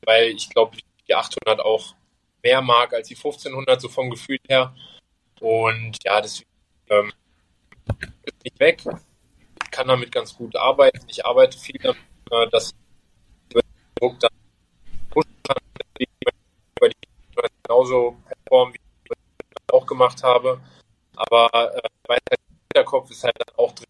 weil 0.05 0.29
ich 0.29 0.51
glaube, 0.51 0.77
die 1.09 1.15
800 1.15 1.61
auch 1.61 1.95
mehr 2.43 2.61
mag 2.61 2.93
als 2.93 3.09
die 3.09 3.17
1500, 3.17 3.81
so 3.81 3.89
vom 3.89 4.11
Gefühl 4.11 4.39
her. 4.49 4.75
Und 5.41 5.99
ja, 6.05 6.21
deswegen 6.21 6.51
ähm, 6.89 7.13
ist 8.25 8.45
nicht 8.45 8.61
weg. 8.61 8.83
Ich 9.65 9.71
kann 9.71 9.89
damit 9.89 10.13
ganz 10.13 10.37
gut 10.37 10.55
arbeiten. 10.57 11.01
Ich 11.09 11.25
arbeite 11.25 11.59
viel 11.59 11.79
damit, 11.83 12.03
äh, 12.31 12.49
dass 12.51 12.73
ich 13.55 13.63
Druck 13.99 14.21
dann 14.21 14.31
pushen 15.11 15.37
kann, 15.43 15.57
über 15.99 16.89
die 16.89 16.95
genauso 17.63 18.17
performen, 18.27 18.75
wie 18.75 18.79
ich 19.09 19.73
auch 19.73 19.87
gemacht 19.87 20.23
habe. 20.23 20.61
Aber 21.17 21.75
äh, 21.75 21.89
weiter 22.09 22.37
Hinterkopf 22.73 23.11
ist 23.11 23.25
halt 23.25 23.59
auch 23.59 23.73
drin, 23.73 23.87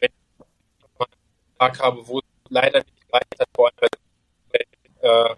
wenn 0.00 0.10
ich 0.10 0.40
einen 0.98 1.58
Tag 1.58 1.78
habe, 1.80 2.06
wo 2.06 2.20
leider 2.48 2.78
nicht 2.78 3.12
hat, 3.12 3.48
vor 3.54 3.68
allem 3.68 3.90
äh, 5.00 5.34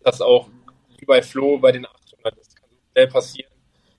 das 0.00 0.20
auch 0.20 0.48
wie 0.96 1.04
bei 1.04 1.22
Flo 1.22 1.58
bei 1.58 1.72
den 1.72 1.86
800, 1.86 2.38
das 2.38 2.54
kann 2.54 2.68
so 2.70 2.76
schnell 2.92 3.08
passieren, 3.08 3.52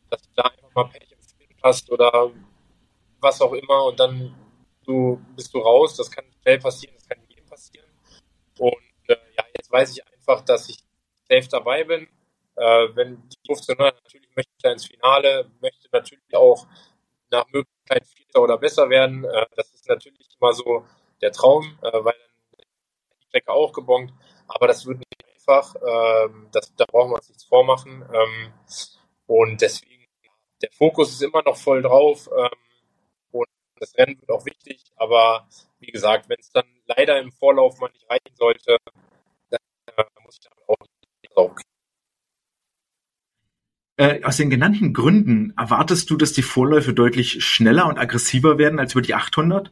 dass 0.09 0.21
du 0.21 0.29
da 0.35 0.43
einfach 0.43 0.75
mal 0.75 0.83
Pech 0.85 1.11
im 1.11 1.21
Film 1.21 1.59
hast 1.63 1.91
oder 1.91 2.31
was 3.19 3.41
auch 3.41 3.53
immer 3.53 3.85
und 3.85 3.99
dann 3.99 4.35
du, 4.85 5.21
bist 5.35 5.53
du 5.53 5.59
raus. 5.59 5.95
Das 5.95 6.09
kann 6.09 6.25
schnell 6.41 6.59
passieren, 6.59 6.95
das 6.95 7.07
kann 7.07 7.17
jedem 7.29 7.45
passieren. 7.45 7.87
Und 8.57 8.73
äh, 9.07 9.15
ja, 9.37 9.45
jetzt 9.55 9.71
weiß 9.71 9.91
ich 9.91 10.05
einfach, 10.05 10.41
dass 10.41 10.69
ich 10.69 10.77
safe 11.29 11.47
dabei 11.49 11.83
bin. 11.83 12.07
Äh, 12.59 12.95
wenn 12.95 13.15
die 13.29 13.37
1500 13.47 14.03
natürlich 14.03 14.35
möchte 14.35 14.51
ich 14.57 14.61
da 14.61 14.71
ins 14.71 14.85
Finale, 14.85 15.49
möchte 15.61 15.87
natürlich 15.93 16.35
auch 16.35 16.67
nach 17.31 17.45
Möglichkeit 17.47 18.05
Vierter 18.05 18.41
oder 18.41 18.57
besser 18.57 18.89
werden. 18.89 19.23
Äh, 19.23 19.45
das 19.55 19.71
ist 19.73 19.87
natürlich 19.87 20.27
immer 20.39 20.51
so 20.51 20.85
der 21.21 21.31
Traum, 21.31 21.79
äh, 21.81 22.03
weil 22.03 22.15
dann 22.57 22.67
die 23.17 23.25
Strecke 23.27 23.51
auch 23.53 23.71
gebongt. 23.71 24.13
Aber 24.47 24.67
das 24.67 24.85
wird 24.85 24.99
nicht 24.99 25.25
einfach. 25.33 25.73
Ähm, 25.75 26.49
das, 26.51 26.75
da 26.75 26.85
brauchen 26.85 27.11
wir 27.11 27.15
uns 27.15 27.29
nichts 27.29 27.45
vormachen. 27.45 28.03
Ähm, 28.13 28.53
und 29.27 29.61
deswegen, 29.61 30.05
der 30.61 30.71
Fokus 30.71 31.11
ist 31.13 31.21
immer 31.21 31.41
noch 31.43 31.55
voll 31.55 31.81
drauf. 31.81 32.29
Ähm, 32.35 32.49
und 33.31 33.47
das 33.79 33.95
Rennen 33.97 34.19
wird 34.19 34.31
auch 34.31 34.45
wichtig. 34.45 34.83
Aber 34.97 35.47
wie 35.79 35.91
gesagt, 35.91 36.27
wenn 36.27 36.39
es 36.39 36.51
dann 36.51 36.65
leider 36.87 37.19
im 37.19 37.31
Vorlauf 37.31 37.79
mal 37.79 37.89
nicht 37.91 38.09
reichen 38.09 38.35
sollte, 38.35 38.77
dann 39.49 39.59
äh, 39.95 40.03
muss 40.25 40.35
ich 40.41 40.49
damit 40.49 40.67
auch 40.67 40.85
nicht 41.23 41.35
drauf 41.35 41.55
äh, 43.99 44.23
aus 44.23 44.37
den 44.37 44.49
genannten 44.49 44.93
Gründen 44.93 45.53
erwartest 45.57 46.09
du, 46.09 46.15
dass 46.15 46.31
die 46.31 46.41
Vorläufe 46.41 46.93
deutlich 46.93 47.43
schneller 47.43 47.85
und 47.85 47.97
aggressiver 47.97 48.57
werden 48.57 48.79
als 48.79 48.93
über 48.93 49.01
die 49.01 49.13
800? 49.13 49.71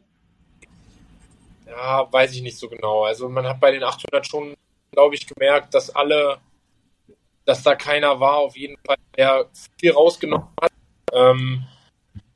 Ja, 1.65 2.11
weiß 2.11 2.33
ich 2.33 2.41
nicht 2.41 2.57
so 2.57 2.67
genau. 2.67 3.05
Also 3.05 3.29
man 3.29 3.45
hat 3.45 3.61
bei 3.61 3.71
den 3.71 3.83
800 3.83 4.27
schon, 4.27 4.53
glaube 4.91 5.15
ich, 5.15 5.27
gemerkt, 5.27 5.73
dass 5.73 5.95
alle, 5.95 6.39
dass 7.45 7.63
da 7.63 7.75
keiner 7.75 8.19
war, 8.19 8.35
auf 8.39 8.57
jeden 8.57 8.75
Fall, 8.85 8.97
der 9.15 9.45
viel 9.79 9.91
rausgenommen 9.93 10.49
hat. 10.61 10.73
Ähm, 11.13 11.65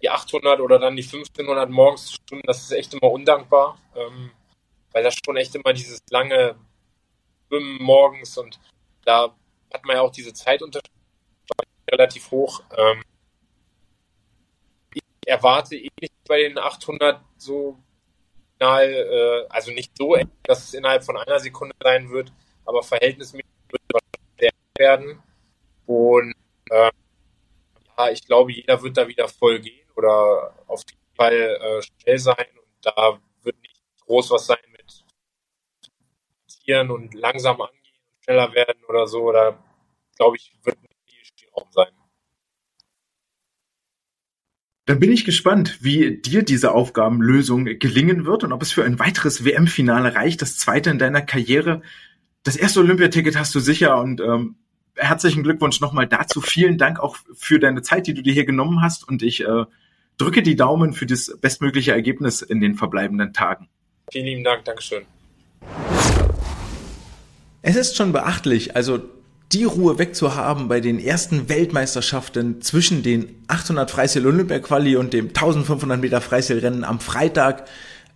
die 0.02 0.10
800 0.10 0.62
oder 0.62 0.80
dann 0.80 0.96
die 0.96 1.04
1500 1.04 1.70
morgens 1.70 2.14
Stunden, 2.14 2.48
das 2.48 2.62
ist 2.62 2.72
echt 2.72 2.94
immer 2.94 3.12
undankbar, 3.12 3.78
ähm, 3.98 4.32
weil 4.94 5.04
das 5.04 5.16
schon 5.26 5.36
echt 5.36 5.56
immer 5.56 5.74
dieses 5.74 6.00
lange 6.10 6.56
Schwimmen 7.50 7.84
morgens 7.84 8.38
und 8.38 8.62
da 9.04 9.36
hat 9.74 9.84
man 9.84 9.98
ja 9.98 10.02
auch 10.02 10.12
diese 10.12 10.34
Zeitunterschiede 10.34 11.01
relativ 11.92 12.32
hoch. 12.32 12.64
Ähm, 12.76 13.04
ich 14.94 15.02
erwarte 15.26 15.76
ähnlich 15.76 16.12
eh 16.12 16.28
bei 16.28 16.40
den 16.44 16.58
800 16.58 17.22
so 17.38 17.78
äh, 18.60 19.46
also 19.50 19.72
nicht 19.72 19.98
so 19.98 20.16
dass 20.44 20.66
es 20.66 20.74
innerhalb 20.76 21.04
von 21.04 21.18
einer 21.18 21.40
Sekunde 21.40 21.76
sein 21.82 22.10
wird, 22.12 22.32
aber 22.66 22.84
verhältnismäßig 22.84 23.50
werden. 24.78 25.22
Und 25.86 26.34
äh, 26.70 26.92
ja, 27.98 28.10
ich 28.10 28.26
glaube, 28.26 28.52
jeder 28.52 28.82
wird 28.82 28.98
da 28.98 29.08
wieder 29.08 29.28
voll 29.28 29.60
gehen 29.60 29.88
oder 29.96 30.56
auf 30.68 30.82
jeden 30.90 31.16
Fall 31.16 31.34
äh, 31.34 31.82
schnell 31.82 32.20
sein. 32.20 32.48
Und 32.56 32.86
da 32.86 33.20
wird 33.44 33.60
nicht 33.62 33.82
groß 34.06 34.32
was 34.32 34.48
sein 34.48 34.58
mit 34.72 35.06
Tieren 36.48 36.92
und 36.92 37.14
langsam 37.14 37.62
angehen 37.62 37.82
schneller 38.24 38.54
werden 38.54 38.84
oder 38.88 39.08
so. 39.08 39.24
Oder 39.24 39.64
glaube 40.16 40.38
ich, 40.38 40.54
wird 40.64 40.78
Spielraum 41.52 41.68
sein. 41.72 41.88
Dann 44.86 45.00
bin 45.00 45.12
ich 45.12 45.26
gespannt, 45.26 45.78
wie 45.82 46.18
dir 46.18 46.44
diese 46.44 46.72
Aufgabenlösung 46.72 47.66
gelingen 47.66 48.26
wird 48.26 48.44
und 48.44 48.52
ob 48.52 48.62
es 48.62 48.72
für 48.72 48.84
ein 48.84 49.00
weiteres 49.00 49.46
WM-Finale 49.46 50.16
reicht, 50.16 50.42
das 50.42 50.58
zweite 50.58 50.90
in 50.90 51.00
deiner 51.00 51.22
Karriere. 51.22 51.82
Das 52.44 52.56
erste 52.56 52.80
Olympiaticket 52.80 53.38
hast 53.38 53.54
du 53.54 53.60
sicher 53.60 54.02
und 54.02 54.20
ähm, 54.20 54.56
herzlichen 54.96 55.44
Glückwunsch 55.44 55.80
nochmal 55.80 56.08
dazu. 56.08 56.42
Vielen 56.42 56.78
Dank 56.78 57.00
auch 57.00 57.16
für 57.34 57.60
deine 57.60 57.84
Zeit, 57.84 58.08
die 58.08 58.14
du 58.14 58.24
dir 58.24 58.34
hier 58.34 58.46
genommen 58.46 58.82
hast 58.82 59.08
und 59.08 59.22
ich 59.22 59.46
äh, 59.46 59.66
drücke 60.18 60.42
die 60.42 60.56
Daumen 60.56 60.94
für 60.94 61.06
das 61.06 61.38
bestmögliche 61.40 61.92
Ergebnis 61.92 62.42
in 62.42 62.60
den 62.60 62.76
verbleibenden 62.76 63.34
Tagen. 63.34 63.70
Vielen 64.12 64.26
lieben 64.26 64.44
Dank, 64.44 64.66
Dankeschön. 64.66 65.04
Es 67.62 67.76
ist 67.76 67.96
schon 67.96 68.12
beachtlich, 68.12 68.76
also 68.76 69.00
die 69.54 69.66
Ruhe 69.66 70.00
wegzuhaben 70.00 70.68
bei 70.68 70.80
den 70.80 71.00
ersten 71.00 71.50
Weltmeisterschaften 71.50 72.62
zwischen 72.62 73.04
den 73.04 73.36
800 73.48 73.92
Freistil 73.92 74.26
Olympia 74.26 74.60
Quali 74.60 74.96
und 74.96 75.14
dem 75.14 75.28
1500 75.28 76.00
Meter 76.00 76.22
Freistilrennen 76.22 76.84
am 76.84 77.00
Freitag 77.00 77.66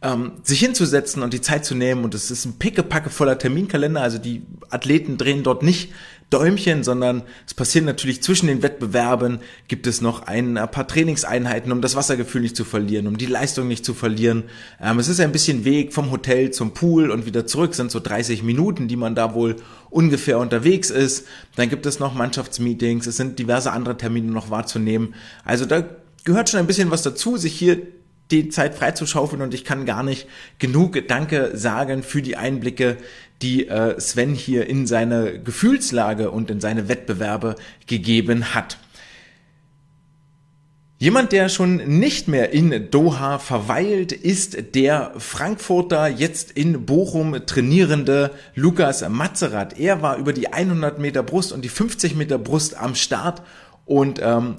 ähm, 0.06 0.34
sich 0.44 0.60
hinzusetzen 0.60 1.24
und 1.24 1.34
die 1.34 1.42
Zeit 1.42 1.66
zu 1.66 1.74
nehmen 1.74 2.04
und 2.04 2.14
es 2.14 2.30
ist 2.30 2.46
ein 2.46 2.60
pickepacke 2.60 3.10
voller 3.10 3.40
Terminkalender, 3.40 4.02
also 4.02 4.20
die 4.20 4.44
Athleten 4.70 5.18
drehen 5.18 5.42
dort 5.42 5.64
nicht 5.64 5.92
Däumchen, 6.32 6.84
sondern 6.84 7.24
es 7.46 7.54
passiert 7.54 7.86
natürlich 7.86 8.22
zwischen 8.24 8.48
den 8.48 8.64
Wettbewerben, 8.64 9.40
gibt 9.68 9.86
es 9.86 10.02
noch 10.02 10.24
ein 10.24 10.56
paar 10.56 10.88
Trainingseinheiten, 10.88 11.72
um 11.72 11.82
das 11.82 11.96
Wassergefühl 11.96 12.42
nicht 12.42 12.56
zu 12.56 12.66
verlieren, 12.66 13.08
um 13.08 13.18
die 13.18 13.28
Leistung 13.28 13.68
nicht 13.68 13.86
zu 13.86 13.94
verlieren. 13.94 14.44
Ähm, 14.82 14.98
es 15.00 15.08
ist 15.08 15.20
ein 15.20 15.32
bisschen 15.32 15.66
Weg 15.66 15.94
vom 15.94 16.12
Hotel 16.12 16.52
zum 16.52 16.74
Pool 16.74 17.12
und 17.12 17.26
wieder 17.26 17.46
zurück, 17.46 17.76
sind 17.76 17.92
so 17.92 18.00
30 18.00 18.44
Minuten, 18.44 18.88
die 18.88 18.96
man 18.96 19.16
da 19.16 19.34
wohl 19.36 19.56
ungefähr 19.90 20.40
unterwegs 20.40 20.90
ist. 20.90 21.28
Dann 21.56 21.70
gibt 21.70 21.86
es 21.86 22.00
noch 22.00 22.16
Mannschaftsmeetings, 22.16 23.08
es 23.08 23.18
sind 23.18 23.38
diverse 23.40 23.72
andere 23.72 23.98
Termine 23.98 24.32
noch 24.32 24.50
wahrzunehmen. 24.50 25.14
Also 25.46 25.66
da 25.66 25.84
gehört 26.26 26.50
schon 26.50 26.60
ein 26.60 26.68
bisschen 26.68 26.92
was 26.92 27.04
dazu, 27.04 27.38
sich 27.38 27.54
hier 27.54 27.84
die 28.32 28.50
Zeit 28.50 28.76
freizuschaufeln 28.76 29.42
und 29.42 29.54
ich 29.54 29.64
kann 29.64 29.86
gar 29.86 30.04
nicht 30.04 30.28
genug 30.60 31.08
Danke 31.08 31.52
sagen 31.54 32.04
für 32.04 32.22
die 32.22 32.38
Einblicke, 32.38 32.98
die 33.42 33.68
äh, 33.68 34.00
Sven 34.00 34.34
hier 34.34 34.68
in 34.68 34.88
seine 34.88 35.40
Gefühlslage 35.40 36.32
und 36.32 36.50
in 36.50 36.60
seine 36.60 36.88
Wettbewerbe 36.88 37.56
gegeben 37.86 38.56
hat. 38.56 38.78
Jemand, 40.98 41.34
der 41.34 41.50
schon 41.50 41.76
nicht 42.00 42.30
mehr 42.30 42.52
in 42.52 42.90
Doha 42.90 43.38
verweilt, 43.38 44.14
ist 44.14 44.76
der 44.76 45.12
Frankfurter, 45.18 46.08
jetzt 46.08 46.52
in 46.52 46.86
Bochum 46.86 47.46
trainierende 47.46 48.32
Lukas 48.56 49.08
Mazerat. 49.08 49.78
Er 49.78 50.02
war 50.02 50.18
über 50.18 50.32
die 50.32 50.54
100 50.54 50.98
Meter 50.98 51.22
Brust 51.22 51.52
und 51.52 51.64
die 51.66 51.70
50 51.70 52.16
Meter 52.16 52.38
Brust 52.38 52.78
am 52.78 52.96
Start 52.96 53.42
und 53.86 54.20
ähm, 54.22 54.58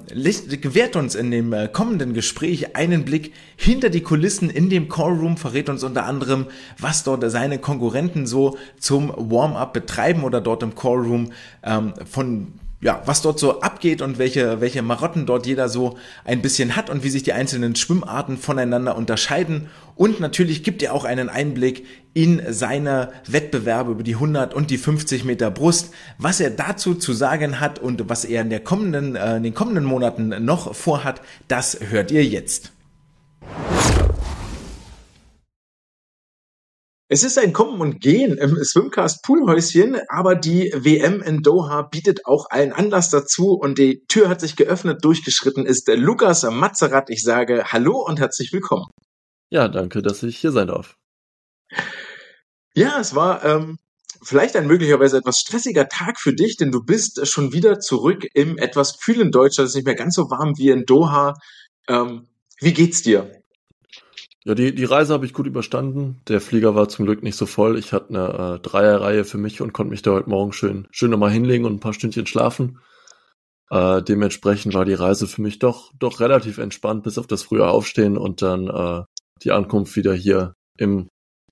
gewährt 0.61 0.95
uns 0.95 1.13
in 1.13 1.31
dem 1.31 1.51
äh, 1.51 1.67
kommenden 1.67 2.13
Gespräch 2.13 2.75
einen 2.77 3.03
Blick 3.03 3.33
hinter 3.57 3.89
die 3.89 4.01
Kulissen 4.01 4.49
in 4.49 4.69
dem 4.69 4.87
Callroom, 4.87 5.35
verrät 5.35 5.69
uns 5.69 5.83
unter 5.83 6.05
anderem, 6.05 6.47
was 6.79 7.03
dort 7.03 7.29
seine 7.29 7.59
Konkurrenten 7.59 8.25
so 8.25 8.57
zum 8.79 9.13
Warm-up 9.15 9.73
betreiben 9.73 10.23
oder 10.23 10.39
dort 10.39 10.63
im 10.63 10.75
Callroom 10.75 11.33
ähm, 11.63 11.93
von 12.09 12.53
ja, 12.79 13.01
was 13.05 13.21
dort 13.23 13.39
so 13.39 13.61
abgeht 13.61 14.01
und 14.01 14.19
welche, 14.19 14.61
welche 14.61 14.83
Marotten 14.83 15.25
dort 15.25 15.47
jeder 15.47 15.67
so 15.67 15.97
ein 16.25 16.41
bisschen 16.41 16.75
hat 16.75 16.89
und 16.89 17.03
wie 17.03 17.09
sich 17.09 17.23
die 17.23 17.33
einzelnen 17.33 17.75
Schwimmarten 17.75 18.37
voneinander 18.37 18.95
unterscheiden. 18.95 19.69
Und 19.95 20.19
natürlich 20.19 20.63
gibt 20.63 20.83
er 20.83 20.93
auch 20.93 21.03
einen 21.03 21.29
Einblick 21.29 21.85
in 22.13 22.41
seine 22.49 23.11
Wettbewerbe 23.25 23.91
über 23.91 24.03
die 24.03 24.13
100 24.13 24.53
und 24.53 24.69
die 24.69 24.77
50 24.77 25.23
Meter 25.23 25.49
Brust, 25.49 25.91
was 26.19 26.39
er 26.39 26.51
dazu 26.51 26.93
zu 26.93 27.13
sagen 27.13 27.59
hat 27.59 27.79
und 27.79 28.09
was 28.09 28.25
er 28.25 28.41
in, 28.41 28.51
der 28.51 28.59
kommenden, 28.59 29.15
äh, 29.15 29.37
in 29.37 29.43
den 29.43 29.53
kommenden 29.55 29.85
Monaten 29.85 30.45
noch 30.45 30.75
vorhat, 30.75 31.21
das 31.47 31.79
hört 31.89 32.11
ihr 32.11 32.23
jetzt. 32.23 32.71
Es 37.09 37.23
ist 37.23 37.37
ein 37.37 37.53
Kommen 37.53 37.79
und 37.79 38.01
Gehen 38.01 38.37
im 38.37 38.61
Swimcast 38.61 39.23
Poolhäuschen, 39.23 39.97
aber 40.09 40.35
die 40.35 40.73
WM 40.75 41.21
in 41.21 41.41
Doha 41.41 41.83
bietet 41.83 42.25
auch 42.25 42.49
allen 42.49 42.73
Anlass 42.73 43.09
dazu 43.09 43.53
und 43.53 43.77
die 43.77 44.05
Tür 44.09 44.27
hat 44.27 44.41
sich 44.41 44.57
geöffnet, 44.57 45.05
durchgeschritten 45.05 45.65
ist 45.65 45.87
Lukas 45.87 46.43
Mazerat. 46.43 47.09
Ich 47.09 47.23
sage 47.23 47.63
Hallo 47.71 48.05
und 48.05 48.19
herzlich 48.19 48.51
willkommen. 48.51 48.87
Ja, 49.49 49.69
danke, 49.69 50.01
dass 50.01 50.21
ich 50.21 50.37
hier 50.37 50.51
sein 50.51 50.67
darf. 50.67 50.95
Ja, 52.75 52.99
es 52.99 53.15
war 53.15 53.41
ähm, 53.45 53.77
vielleicht 54.21 54.57
ein 54.57 54.67
möglicherweise 54.67 55.19
etwas 55.19 55.39
stressiger 55.39 55.87
Tag 55.87 56.19
für 56.19 56.33
dich, 56.33 56.57
denn 56.57 56.73
du 56.73 56.83
bist 56.83 57.25
schon 57.25 57.53
wieder 57.53 57.79
zurück 57.79 58.27
im 58.33 58.57
etwas 58.57 58.99
kühlen 58.99 59.31
Deutschland. 59.31 59.67
Es 59.67 59.71
ist 59.71 59.75
nicht 59.77 59.85
mehr 59.85 59.95
ganz 59.95 60.13
so 60.13 60.29
warm 60.29 60.57
wie 60.57 60.71
in 60.71 60.83
Doha. 60.83 61.35
Ähm, 61.87 62.27
wie 62.59 62.73
geht's 62.73 63.01
dir? 63.01 63.36
Ja, 64.47 64.55
die, 64.55 64.73
die 64.73 64.85
Reise 64.85 65.13
habe 65.13 65.25
ich 65.25 65.33
gut 65.33 65.45
überstanden. 65.45 66.21
Der 66.29 66.39
Flieger 66.39 66.73
war 66.73 66.87
zum 66.87 67.03
Glück 67.03 67.21
nicht 67.21 67.35
so 67.35 67.45
voll. 67.45 67.77
Ich 67.77 67.91
hatte 67.91 68.11
eine 68.11 68.55
äh, 68.55 68.59
Dreierreihe 68.59 69.25
für 69.25 69.37
mich 69.37 69.59
und 69.59 69.73
konnte 69.73 69.91
mich 69.91 70.03
da 70.03 70.11
heute 70.11 70.29
Morgen 70.29 70.53
schön, 70.53 70.87
schön 70.89 71.11
nochmal 71.11 71.31
hinlegen 71.31 71.65
und 71.65 71.73
ein 71.73 71.79
paar 71.81 71.91
Stündchen 71.91 72.27
schlafen. 72.27 72.79
Äh, 73.69 74.01
dementsprechend 74.03 74.73
war 74.73 74.85
die 74.85 74.93
Reise 74.93 75.27
für 75.27 75.41
mich 75.41 75.59
doch, 75.59 75.91
doch 75.99 76.21
relativ 76.21 76.59
entspannt, 76.59 77.03
bis 77.03 77.17
auf 77.17 77.27
das 77.27 77.43
frühe 77.43 77.67
Aufstehen 77.67 78.17
und 78.17 78.41
dann 78.41 78.67
äh, 78.69 79.03
die 79.43 79.51
Ankunft 79.51 79.97
wieder 79.97 80.13
hier 80.13 80.53
im 80.77 81.09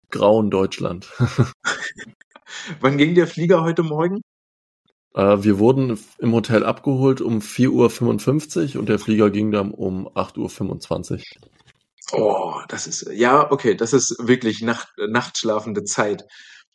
grauen 0.10 0.50
Deutschland. 0.50 1.12
Wann 2.80 2.98
ging 2.98 3.14
der 3.14 3.28
Flieger 3.28 3.62
heute 3.62 3.84
Morgen? 3.84 4.22
Äh, 5.14 5.44
wir 5.44 5.60
wurden 5.60 6.00
im 6.20 6.32
Hotel 6.32 6.64
abgeholt 6.64 7.20
um 7.20 7.40
4.55 7.40 8.76
Uhr 8.76 8.80
und 8.80 8.88
der 8.88 9.00
Flieger 9.00 9.32
ging 9.32 9.52
dann 9.52 9.72
um 9.72 10.08
8.25 10.08 11.12
Uhr. 11.12 11.20
Oh, 12.12 12.56
das 12.68 12.88
ist, 12.88 13.10
ja, 13.12 13.52
okay, 13.52 13.76
das 13.76 13.94
ist 13.94 14.16
wirklich 14.20 14.62
Nacht, 14.62 14.90
nachtschlafende 14.98 15.84
Zeit. 15.84 16.26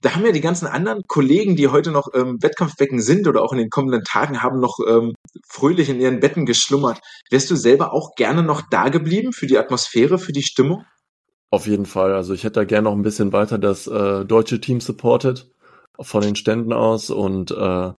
Da 0.02 0.14
haben 0.14 0.24
ja 0.24 0.32
die 0.32 0.40
ganzen 0.40 0.66
anderen 0.66 1.02
Kollegen, 1.06 1.56
die 1.56 1.68
heute 1.68 1.90
noch 1.90 2.08
im 2.08 2.26
ähm, 2.26 2.42
Wettkampfbecken 2.42 3.02
sind 3.02 3.28
oder 3.28 3.42
auch 3.42 3.52
in 3.52 3.58
den 3.58 3.68
kommenden 3.68 4.02
Tagen, 4.02 4.42
haben 4.42 4.58
noch 4.58 4.78
ähm, 4.88 5.12
fröhlich 5.46 5.90
in 5.90 6.00
ihren 6.00 6.20
Betten 6.20 6.46
geschlummert. 6.46 7.00
Wärst 7.30 7.50
du 7.50 7.56
selber 7.56 7.92
auch 7.92 8.14
gerne 8.16 8.42
noch 8.42 8.62
da 8.70 8.88
geblieben 8.88 9.32
für 9.32 9.46
die 9.46 9.58
Atmosphäre, 9.58 10.18
für 10.18 10.32
die 10.32 10.42
Stimmung? 10.42 10.84
Auf 11.50 11.66
jeden 11.66 11.84
Fall. 11.84 12.14
Also 12.14 12.32
ich 12.32 12.44
hätte 12.44 12.60
da 12.60 12.64
gerne 12.64 12.88
noch 12.88 12.96
ein 12.96 13.02
bisschen 13.02 13.32
weiter 13.32 13.58
das 13.58 13.86
äh, 13.86 14.24
deutsche 14.24 14.60
Team 14.60 14.80
supported 14.80 15.50
von 16.00 16.22
den 16.22 16.36
Ständen 16.36 16.72
aus 16.72 17.10
und 17.10 17.50
äh, 17.50 17.92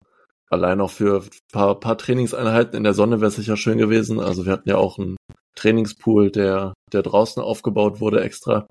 allein 0.50 0.82
auch 0.82 0.92
für 0.92 1.24
paar, 1.52 1.80
paar 1.80 1.98
Trainingseinheiten 1.98 2.76
in 2.76 2.84
der 2.84 2.94
Sonne 2.94 3.22
wäre 3.22 3.30
es 3.30 3.36
sicher 3.36 3.58
schön 3.58 3.78
gewesen. 3.78 4.20
Also 4.20 4.46
wir 4.46 4.54
hatten 4.54 4.70
ja 4.70 4.78
auch 4.78 4.98
einen 4.98 5.18
Trainingspool, 5.56 6.32
der, 6.32 6.74
der 6.94 7.04
draußen 7.04 7.42
aufgebaut 7.42 8.00
wurde 8.02 8.22
extra. 8.22 8.68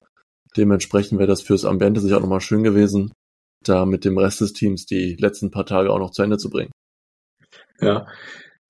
Dementsprechend 0.56 1.18
wäre 1.18 1.28
das 1.28 1.42
fürs 1.42 1.64
Ambiente 1.64 2.00
sicher 2.00 2.16
auch 2.16 2.22
nochmal 2.22 2.40
schön 2.40 2.62
gewesen, 2.62 3.12
da 3.64 3.86
mit 3.86 4.04
dem 4.04 4.18
Rest 4.18 4.40
des 4.40 4.52
Teams 4.52 4.86
die 4.86 5.16
letzten 5.16 5.50
paar 5.50 5.66
Tage 5.66 5.90
auch 5.90 5.98
noch 5.98 6.10
zu 6.10 6.22
Ende 6.22 6.38
zu 6.38 6.50
bringen. 6.50 6.72
Ja. 7.80 8.06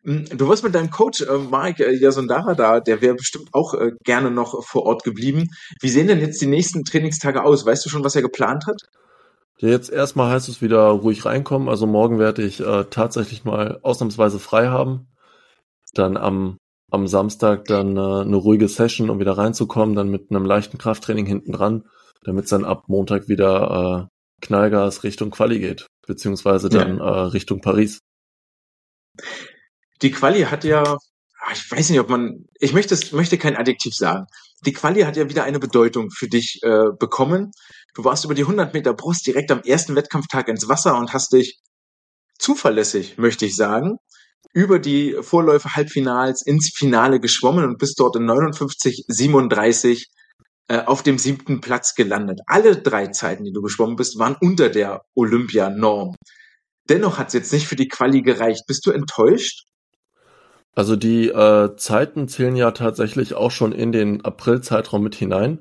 Hm, 0.04 0.24
du 0.36 0.48
warst 0.48 0.64
mit 0.64 0.74
deinem 0.74 0.90
Coach 0.90 1.22
äh, 1.22 1.38
Mark 1.38 1.80
äh, 1.80 1.92
Yasundara 1.92 2.54
da, 2.54 2.80
der 2.80 3.00
wäre 3.00 3.14
bestimmt 3.14 3.48
auch 3.52 3.74
äh, 3.74 3.92
gerne 4.04 4.30
noch 4.30 4.64
vor 4.64 4.84
Ort 4.84 5.04
geblieben. 5.04 5.48
Wie 5.80 5.90
sehen 5.90 6.06
denn 6.06 6.20
jetzt 6.20 6.40
die 6.40 6.46
nächsten 6.46 6.84
Trainingstage 6.84 7.42
aus? 7.42 7.66
Weißt 7.66 7.84
du 7.84 7.90
schon, 7.90 8.04
was 8.04 8.16
er 8.16 8.22
geplant 8.22 8.66
hat? 8.66 8.80
Ja, 9.58 9.68
jetzt 9.68 9.90
erstmal 9.90 10.32
heißt 10.32 10.48
es 10.48 10.62
wieder 10.62 10.88
ruhig 10.88 11.26
reinkommen. 11.26 11.68
Also 11.68 11.86
morgen 11.86 12.18
werde 12.18 12.42
ich 12.42 12.60
äh, 12.60 12.84
tatsächlich 12.88 13.44
mal 13.44 13.78
ausnahmsweise 13.82 14.38
frei 14.38 14.68
haben. 14.68 15.08
Dann 15.92 16.16
am 16.16 16.56
am 16.90 17.06
Samstag 17.06 17.64
dann 17.66 17.96
äh, 17.96 18.00
eine 18.00 18.36
ruhige 18.36 18.68
Session, 18.68 19.10
um 19.10 19.20
wieder 19.20 19.38
reinzukommen, 19.38 19.94
dann 19.94 20.08
mit 20.08 20.30
einem 20.30 20.44
leichten 20.44 20.78
Krafttraining 20.78 21.26
hinten 21.26 21.52
dran, 21.52 21.84
damit 22.22 22.44
es 22.44 22.50
dann 22.50 22.64
ab 22.64 22.84
Montag 22.88 23.28
wieder 23.28 24.08
äh, 24.08 24.44
Knallgas 24.44 25.04
Richtung 25.04 25.30
Quali 25.30 25.60
geht, 25.60 25.86
beziehungsweise 26.06 26.68
dann 26.68 26.98
ja. 26.98 27.04
äh, 27.04 27.26
Richtung 27.26 27.60
Paris. 27.60 28.00
Die 30.02 30.10
Quali 30.10 30.42
hat 30.42 30.64
ja, 30.64 30.82
ah, 30.82 31.52
ich 31.52 31.70
weiß 31.70 31.90
nicht, 31.90 32.00
ob 32.00 32.08
man, 32.08 32.46
ich 32.58 32.72
möchte, 32.72 32.98
möchte 33.14 33.38
kein 33.38 33.56
Adjektiv 33.56 33.94
sagen. 33.94 34.26
Die 34.64 34.72
Quali 34.72 35.02
hat 35.02 35.16
ja 35.16 35.28
wieder 35.28 35.44
eine 35.44 35.58
Bedeutung 35.58 36.10
für 36.10 36.28
dich 36.28 36.60
äh, 36.62 36.86
bekommen. 36.98 37.52
Du 37.94 38.04
warst 38.04 38.24
über 38.24 38.34
die 38.34 38.42
100 38.42 38.74
Meter 38.74 38.94
Brust 38.94 39.26
direkt 39.26 39.50
am 39.50 39.60
ersten 39.60 39.94
Wettkampftag 39.94 40.48
ins 40.48 40.68
Wasser 40.68 40.98
und 40.98 41.12
hast 41.12 41.32
dich 41.32 41.58
zuverlässig, 42.38 43.18
möchte 43.18 43.46
ich 43.46 43.56
sagen, 43.56 43.98
über 44.52 44.78
die 44.78 45.16
Vorläufe 45.20 45.74
Halbfinals 45.74 46.44
ins 46.44 46.72
Finale 46.74 47.20
geschwommen 47.20 47.64
und 47.64 47.78
bist 47.78 47.98
dort 48.00 48.16
in 48.16 48.24
59, 48.24 49.04
37 49.06 50.06
äh, 50.68 50.84
auf 50.84 51.02
dem 51.02 51.18
siebten 51.18 51.60
Platz 51.60 51.94
gelandet. 51.94 52.40
Alle 52.46 52.76
drei 52.76 53.08
Zeiten, 53.08 53.44
die 53.44 53.52
du 53.52 53.62
geschwommen 53.62 53.96
bist, 53.96 54.18
waren 54.18 54.36
unter 54.40 54.68
der 54.68 55.02
Olympianorm. 55.14 56.16
dennoch 56.88 57.18
hat 57.18 57.28
es 57.28 57.34
jetzt 57.34 57.52
nicht 57.52 57.68
für 57.68 57.76
die 57.76 57.88
Quali 57.88 58.22
gereicht. 58.22 58.64
Bist 58.66 58.84
du 58.86 58.90
enttäuscht? 58.90 59.64
Also 60.74 60.96
die 60.96 61.28
äh, 61.28 61.76
Zeiten 61.76 62.28
zählen 62.28 62.56
ja 62.56 62.70
tatsächlich 62.70 63.34
auch 63.34 63.50
schon 63.50 63.72
in 63.72 63.92
den 63.92 64.24
April-Zeitraum 64.24 65.02
mit 65.02 65.14
hinein. 65.14 65.60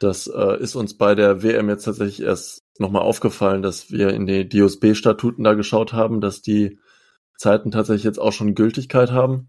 Das 0.00 0.26
äh, 0.26 0.60
ist 0.60 0.74
uns 0.74 0.96
bei 0.96 1.14
der 1.14 1.42
WM 1.42 1.68
jetzt 1.68 1.84
tatsächlich 1.84 2.22
erst 2.22 2.60
nochmal 2.78 3.02
aufgefallen, 3.02 3.62
dass 3.62 3.90
wir 3.90 4.10
in 4.10 4.26
die 4.26 4.48
DOSB-Statuten 4.48 5.44
da 5.44 5.54
geschaut 5.54 5.92
haben, 5.92 6.20
dass 6.20 6.40
die 6.40 6.78
Zeiten 7.38 7.70
tatsächlich 7.70 8.04
jetzt 8.04 8.20
auch 8.20 8.32
schon 8.32 8.54
Gültigkeit 8.54 9.10
haben. 9.12 9.48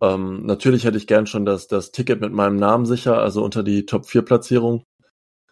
Ähm, 0.00 0.44
natürlich 0.46 0.84
hätte 0.84 0.98
ich 0.98 1.06
gern 1.06 1.26
schon 1.26 1.44
das, 1.44 1.68
das 1.68 1.92
Ticket 1.92 2.20
mit 2.20 2.32
meinem 2.32 2.56
Namen 2.56 2.86
sicher, 2.86 3.18
also 3.18 3.44
unter 3.44 3.62
die 3.62 3.86
Top-4-Platzierung. 3.86 4.84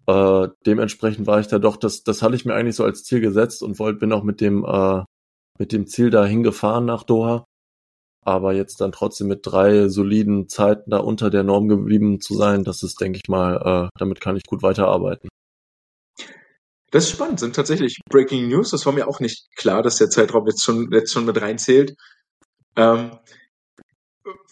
Äh, 0.07 0.49
dementsprechend 0.67 1.27
war 1.27 1.41
ich 1.41 1.47
da 1.47 1.59
doch, 1.59 1.77
das, 1.77 2.03
das 2.03 2.23
hatte 2.23 2.35
ich 2.35 2.45
mir 2.45 2.55
eigentlich 2.55 2.77
so 2.77 2.85
als 2.85 3.05
Ziel 3.05 3.21
gesetzt 3.21 3.63
und 3.63 3.79
wollte, 3.79 4.01
bin 4.01 4.13
auch 4.13 4.25
mit 4.25 4.41
dem, 4.41 4.65
äh, 4.65 5.05
mit 5.59 5.73
dem 5.73 5.87
Ziel 5.87 6.11
da 6.11 6.25
hingefahren 6.25 6.85
nach 6.85 7.05
Doha. 7.05 7.45
Aber 8.25 8.53
jetzt 8.53 8.81
dann 8.81 8.93
trotzdem 8.93 9.29
mit 9.29 9.41
drei 9.47 9.89
soliden 9.89 10.49
Zeiten 10.49 10.91
da 10.91 10.99
unter 10.99 11.31
der 11.31 11.45
Norm 11.45 11.69
geblieben 11.69 12.21
zu 12.21 12.35
sein, 12.35 12.65
das 12.65 12.83
ist, 12.83 13.01
denke 13.01 13.21
ich 13.23 13.29
mal, 13.29 13.87
äh, 13.87 13.99
damit 13.99 14.21
kann 14.21 14.37
ich 14.37 14.45
gut 14.45 14.63
weiterarbeiten. 14.63 15.29
Das 16.91 17.05
ist 17.05 17.11
spannend, 17.11 17.39
sind 17.39 17.55
tatsächlich 17.55 18.01
Breaking 18.09 18.49
News. 18.49 18.71
Das 18.71 18.85
war 18.85 18.93
mir 18.93 19.07
auch 19.07 19.21
nicht 19.21 19.47
klar, 19.57 19.83
dass 19.83 19.97
der 19.97 20.11
Zeitraum 20.11 20.47
jetzt 20.49 20.65
schon, 20.65 20.91
jetzt 20.93 21.13
schon 21.13 21.25
mit 21.25 21.41
reinzählt. 21.41 21.95
Ähm, 22.77 23.19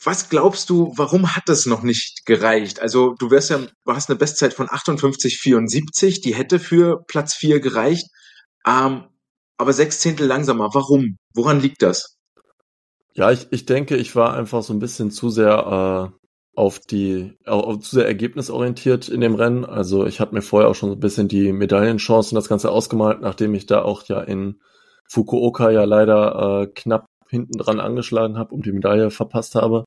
was 0.03 0.29
glaubst 0.29 0.71
du, 0.71 0.93
warum 0.97 1.35
hat 1.35 1.45
das 1.47 1.67
noch 1.67 1.83
nicht 1.83 2.25
gereicht? 2.27 2.81
Also 2.81 3.15
du 3.19 3.31
wärst 3.31 3.51
ja, 3.51 3.59
du 3.59 3.93
hast 3.93 4.09
eine 4.09 4.19
Bestzeit 4.19 4.55
von 4.55 4.69
58,74, 4.69 6.23
die 6.23 6.35
hätte 6.35 6.59
für 6.59 7.05
Platz 7.07 7.35
4 7.35 7.61
gereicht, 7.61 8.07
ähm, 8.67 9.05
aber 9.57 9.73
sechs 9.73 10.01
Zehntel 10.01 10.27
langsamer. 10.27 10.71
Warum? 10.73 11.17
Woran 11.35 11.61
liegt 11.61 11.83
das? 11.83 12.17
Ja, 13.15 13.33
ich, 13.33 13.49
ich 13.51 13.67
denke, 13.67 13.97
ich 13.97 14.15
war 14.15 14.35
einfach 14.35 14.63
so 14.63 14.73
ein 14.73 14.79
bisschen 14.79 15.11
zu 15.11 15.31
sehr 15.31 16.13
äh, 16.13 16.28
auf 16.59 16.81
die, 16.81 17.35
auf, 17.47 17.79
zu 17.81 17.97
sehr 17.97 18.07
ergebnisorientiert 18.07 19.09
in 19.09 19.21
dem 19.21 19.37
Rennen. 19.37 19.65
Also 19.65 20.07
ich 20.07 20.19
hatte 20.19 20.35
mir 20.35 20.43
vorher 20.43 20.69
auch 20.69 20.75
schon 20.75 20.91
ein 20.91 21.01
bisschen 21.01 21.29
die 21.29 21.53
Medaillenchancen 21.53 22.35
das 22.35 22.49
Ganze 22.49 22.71
ausgemalt, 22.71 23.21
nachdem 23.21 23.55
ich 23.55 23.67
da 23.67 23.83
auch 23.83 24.03
ja 24.05 24.21
in 24.21 24.61
Fukuoka 25.09 25.71
ja 25.71 25.85
leider 25.85 26.63
äh, 26.63 26.67
knapp 26.67 27.07
hinten 27.29 27.59
dran 27.59 27.79
angeschlagen 27.79 28.39
habe 28.39 28.55
und 28.55 28.67
die 28.67 28.73
Medaille 28.73 29.11
verpasst 29.11 29.55
habe. 29.55 29.85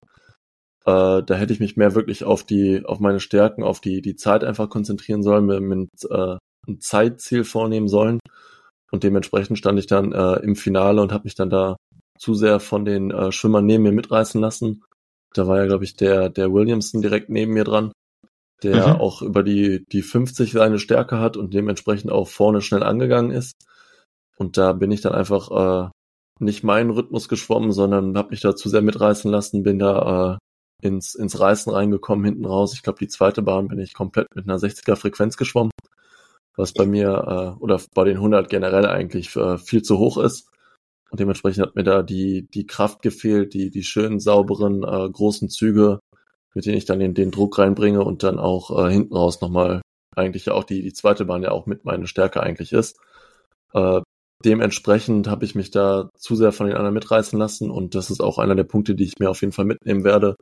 Äh, 0.85 1.23
da 1.23 1.35
hätte 1.35 1.51
ich 1.51 1.59
mich 1.59 1.75
mehr 1.75 1.93
wirklich 1.93 2.23
auf 2.23 2.45
die, 2.45 2.85
auf 2.85 2.99
meine 2.99 3.19
Stärken, 3.19 3.63
auf 3.63 3.81
die, 3.81 4.01
die 4.01 4.15
Zeit 4.15 4.45
einfach 4.45 4.69
konzentrieren 4.69 5.23
sollen, 5.23 5.45
mir 5.45 5.59
mit, 5.59 5.89
äh, 6.09 6.37
ein 6.67 6.79
Zeitziel 6.79 7.43
vornehmen 7.43 7.89
sollen. 7.89 8.19
Und 8.91 9.03
dementsprechend 9.03 9.57
stand 9.57 9.77
ich 9.77 9.87
dann 9.87 10.13
äh, 10.13 10.35
im 10.39 10.55
Finale 10.55 11.01
und 11.01 11.11
habe 11.11 11.25
mich 11.25 11.35
dann 11.35 11.49
da 11.49 11.75
zu 12.17 12.33
sehr 12.33 12.61
von 12.61 12.85
den 12.85 13.11
äh, 13.11 13.31
Schwimmern 13.33 13.65
neben 13.65 13.83
mir 13.83 13.91
mitreißen 13.91 14.39
lassen. 14.39 14.83
Da 15.33 15.47
war 15.47 15.59
ja, 15.59 15.65
glaube 15.65 15.83
ich, 15.83 15.95
der, 15.95 16.29
der 16.29 16.53
Williamson 16.53 17.01
direkt 17.01 17.29
neben 17.29 17.53
mir 17.53 17.63
dran, 17.63 17.91
der 18.63 18.95
mhm. 18.95 19.01
auch 19.01 19.21
über 19.21 19.43
die, 19.43 19.85
die 19.91 20.01
50 20.01 20.51
seine 20.51 20.79
Stärke 20.79 21.19
hat 21.19 21.37
und 21.37 21.53
dementsprechend 21.53 22.11
auch 22.11 22.27
vorne 22.27 22.61
schnell 22.61 22.83
angegangen 22.83 23.31
ist. 23.31 23.55
Und 24.37 24.57
da 24.57 24.73
bin 24.73 24.91
ich 24.91 25.01
dann 25.01 25.13
einfach 25.13 25.87
äh, 25.87 25.89
nicht 26.39 26.63
meinen 26.63 26.89
Rhythmus 26.89 27.29
geschwommen, 27.29 27.71
sondern 27.71 28.17
habe 28.17 28.31
mich 28.31 28.41
da 28.41 28.55
zu 28.55 28.69
sehr 28.69 28.81
mitreißen 28.81 29.31
lassen, 29.31 29.63
bin 29.63 29.79
da 29.79 30.33
äh, 30.33 30.37
ins, 30.87 31.15
ins 31.15 31.39
Reißen 31.39 31.71
reingekommen 31.71 32.25
hinten 32.25 32.45
raus. 32.45 32.73
Ich 32.73 32.81
glaube, 32.81 32.99
die 32.99 33.07
zweite 33.07 33.41
Bahn 33.41 33.67
bin 33.67 33.79
ich 33.79 33.93
komplett 33.93 34.27
mit 34.35 34.45
einer 34.45 34.57
60er 34.57 34.95
Frequenz 34.95 35.37
geschwommen, 35.37 35.71
was 36.55 36.73
bei 36.73 36.85
mir 36.85 37.55
äh, 37.57 37.63
oder 37.63 37.79
bei 37.93 38.03
den 38.03 38.17
100 38.17 38.49
generell 38.49 38.87
eigentlich 38.87 39.35
äh, 39.35 39.57
viel 39.57 39.83
zu 39.83 39.99
hoch 39.99 40.17
ist. 40.17 40.49
Und 41.11 41.19
dementsprechend 41.19 41.63
hat 41.65 41.75
mir 41.75 41.83
da 41.83 42.03
die, 42.03 42.47
die 42.49 42.65
Kraft 42.65 43.01
gefehlt, 43.01 43.53
die, 43.53 43.69
die 43.69 43.83
schönen, 43.83 44.21
sauberen, 44.21 44.83
äh, 44.83 45.09
großen 45.09 45.49
Züge, 45.49 45.99
mit 46.53 46.65
denen 46.65 46.77
ich 46.77 46.85
dann 46.85 46.99
den, 46.99 47.13
den 47.13 47.31
Druck 47.31 47.59
reinbringe 47.59 48.01
und 48.01 48.23
dann 48.23 48.39
auch 48.39 48.85
äh, 48.87 48.91
hinten 48.91 49.15
raus 49.15 49.41
nochmal 49.41 49.81
eigentlich 50.15 50.49
auch 50.49 50.63
die, 50.63 50.81
die 50.81 50.93
zweite 50.93 51.25
Bahn 51.25 51.43
ja 51.43 51.51
auch 51.51 51.65
mit 51.65 51.83
meine 51.83 52.07
Stärke 52.07 52.41
eigentlich 52.41 52.71
ist. 52.71 52.97
Äh, 53.73 53.99
dementsprechend 54.45 55.27
habe 55.27 55.43
ich 55.43 55.53
mich 55.53 55.69
da 55.69 56.09
zu 56.17 56.35
sehr 56.35 56.53
von 56.53 56.67
den 56.67 56.77
anderen 56.77 56.93
mitreißen 56.93 57.37
lassen 57.37 57.69
und 57.69 57.93
das 57.93 58.09
ist 58.09 58.21
auch 58.21 58.37
einer 58.37 58.55
der 58.55 58.63
Punkte, 58.63 58.95
die 58.95 59.03
ich 59.03 59.19
mir 59.19 59.29
auf 59.29 59.41
jeden 59.41 59.53
Fall 59.53 59.65
mitnehmen 59.65 60.05
werde 60.05 60.37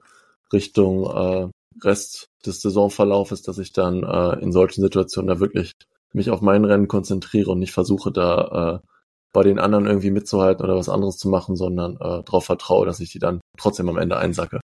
Richtung 0.54 1.06
äh, 1.06 1.50
Rest 1.84 2.28
des 2.46 2.62
Saisonverlaufes, 2.62 3.42
dass 3.42 3.58
ich 3.58 3.74
dann 3.74 4.04
äh, 4.04 4.40
in 4.40 4.52
solchen 4.52 4.82
Situationen 4.82 5.28
da 5.28 5.40
wirklich 5.40 5.74
mich 6.14 6.30
auf 6.30 6.42
mein 6.42 6.66
Rennen 6.66 6.88
konzentriere 6.88 7.52
und 7.52 7.60
nicht 7.60 7.74
versuche 7.74 8.12
da 8.12 8.82
äh, 8.84 8.88
bei 9.34 9.44
den 9.44 9.60
anderen 9.60 9.86
irgendwie 9.86 10.12
mitzuhalten 10.12 10.64
oder 10.64 10.76
was 10.76 10.90
anderes 10.90 11.18
zu 11.18 11.30
machen, 11.30 11.56
sondern 11.56 11.96
äh, 11.96 12.24
darauf 12.24 12.46
vertraue, 12.46 12.86
dass 12.86 13.00
ich 13.00 13.12
die 13.12 13.20
dann 13.20 13.42
trotzdem 13.58 13.90
am 13.90 13.98
Ende 13.98 14.18
einsacke. 14.18 14.60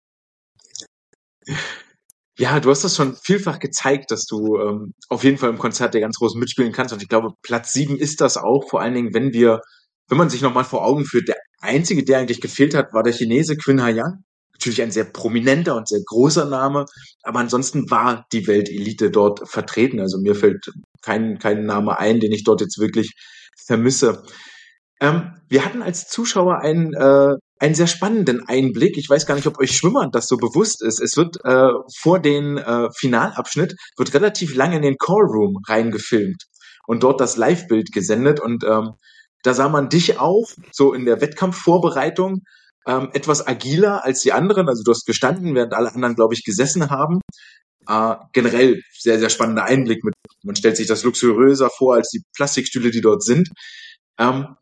Ja, 2.39 2.59
du 2.59 2.71
hast 2.71 2.83
das 2.83 2.95
schon 2.95 3.15
vielfach 3.15 3.59
gezeigt, 3.59 4.09
dass 4.09 4.25
du 4.25 4.57
ähm, 4.57 4.93
auf 5.09 5.23
jeden 5.23 5.37
Fall 5.37 5.49
im 5.49 5.59
Konzert 5.59 5.93
der 5.93 6.01
ganz 6.01 6.17
großen 6.17 6.39
mitspielen 6.39 6.71
kannst. 6.71 6.93
Und 6.93 7.01
ich 7.03 7.09
glaube, 7.09 7.33
Platz 7.43 7.73
sieben 7.73 7.97
ist 7.97 8.21
das 8.21 8.37
auch, 8.37 8.69
vor 8.69 8.81
allen 8.81 8.95
Dingen, 8.95 9.13
wenn 9.13 9.33
wir, 9.33 9.61
wenn 10.07 10.17
man 10.17 10.29
sich 10.29 10.41
nochmal 10.41 10.63
vor 10.63 10.85
Augen 10.85 11.05
führt, 11.05 11.27
der 11.27 11.37
einzige, 11.59 12.03
der 12.03 12.19
eigentlich 12.19 12.41
gefehlt 12.41 12.73
hat, 12.73 12.93
war 12.93 13.03
der 13.03 13.13
Chinese 13.13 13.55
Quinn 13.57 13.83
Haiyang. 13.83 14.23
Natürlich 14.53 14.81
ein 14.81 14.91
sehr 14.91 15.05
prominenter 15.05 15.75
und 15.75 15.87
sehr 15.87 16.01
großer 16.05 16.45
Name, 16.45 16.85
aber 17.23 17.39
ansonsten 17.39 17.89
war 17.91 18.25
die 18.31 18.47
Weltelite 18.47 19.11
dort 19.11 19.47
vertreten. 19.49 19.99
Also 19.99 20.19
mir 20.19 20.35
fällt 20.35 20.71
kein, 21.01 21.37
kein 21.37 21.65
Name 21.65 21.99
ein, 21.99 22.19
den 22.19 22.31
ich 22.31 22.43
dort 22.43 22.61
jetzt 22.61 22.79
wirklich 22.79 23.13
vermisse. 23.65 24.23
Ähm, 25.03 25.33
wir 25.49 25.65
hatten 25.65 25.83
als 25.83 26.07
Zuschauer 26.07 26.59
einen 26.59 26.93
äh, 26.93 27.35
einen 27.59 27.75
sehr 27.75 27.87
spannenden 27.87 28.47
Einblick. 28.47 28.97
Ich 28.97 29.09
weiß 29.09 29.25
gar 29.25 29.35
nicht, 29.35 29.47
ob 29.47 29.59
euch 29.59 29.75
Schwimmern 29.75 30.11
das 30.11 30.27
so 30.27 30.37
bewusst 30.37 30.81
ist. 30.81 30.99
Es 30.99 31.15
wird 31.17 31.37
äh, 31.45 31.69
vor 31.97 32.19
den 32.19 32.57
äh, 32.57 32.89
Finalabschnitt 32.97 33.75
wird 33.97 34.13
relativ 34.13 34.55
lange 34.55 34.77
in 34.77 34.81
den 34.81 34.97
Callroom 34.97 35.57
reingefilmt 35.67 36.43
und 36.87 37.03
dort 37.03 37.21
das 37.21 37.37
Live-Bild 37.37 37.91
gesendet 37.91 38.39
und 38.39 38.63
ähm, 38.63 38.93
da 39.43 39.53
sah 39.53 39.69
man 39.69 39.89
dich 39.89 40.19
auch 40.19 40.45
so 40.71 40.93
in 40.93 41.05
der 41.05 41.21
Wettkampfvorbereitung 41.21 42.43
ähm, 42.87 43.09
etwas 43.13 43.45
agiler 43.45 44.03
als 44.05 44.21
die 44.21 44.31
anderen. 44.33 44.69
Also 44.69 44.83
du 44.83 44.91
hast 44.91 45.05
gestanden, 45.05 45.53
während 45.55 45.73
alle 45.73 45.93
anderen, 45.93 46.15
glaube 46.15 46.33
ich, 46.33 46.43
gesessen 46.43 46.89
haben. 46.89 47.19
Äh, 47.87 48.15
generell 48.31 48.81
sehr, 48.97 49.19
sehr 49.19 49.29
spannender 49.29 49.65
Einblick. 49.65 50.03
Mit, 50.03 50.15
man 50.43 50.55
stellt 50.55 50.77
sich 50.77 50.87
das 50.87 51.03
luxuriöser 51.03 51.69
vor 51.69 51.95
als 51.95 52.09
die 52.09 52.23
Plastikstühle, 52.35 52.91
die 52.91 53.01
dort 53.01 53.23
sind. 53.23 53.49
Ähm, 54.17 54.55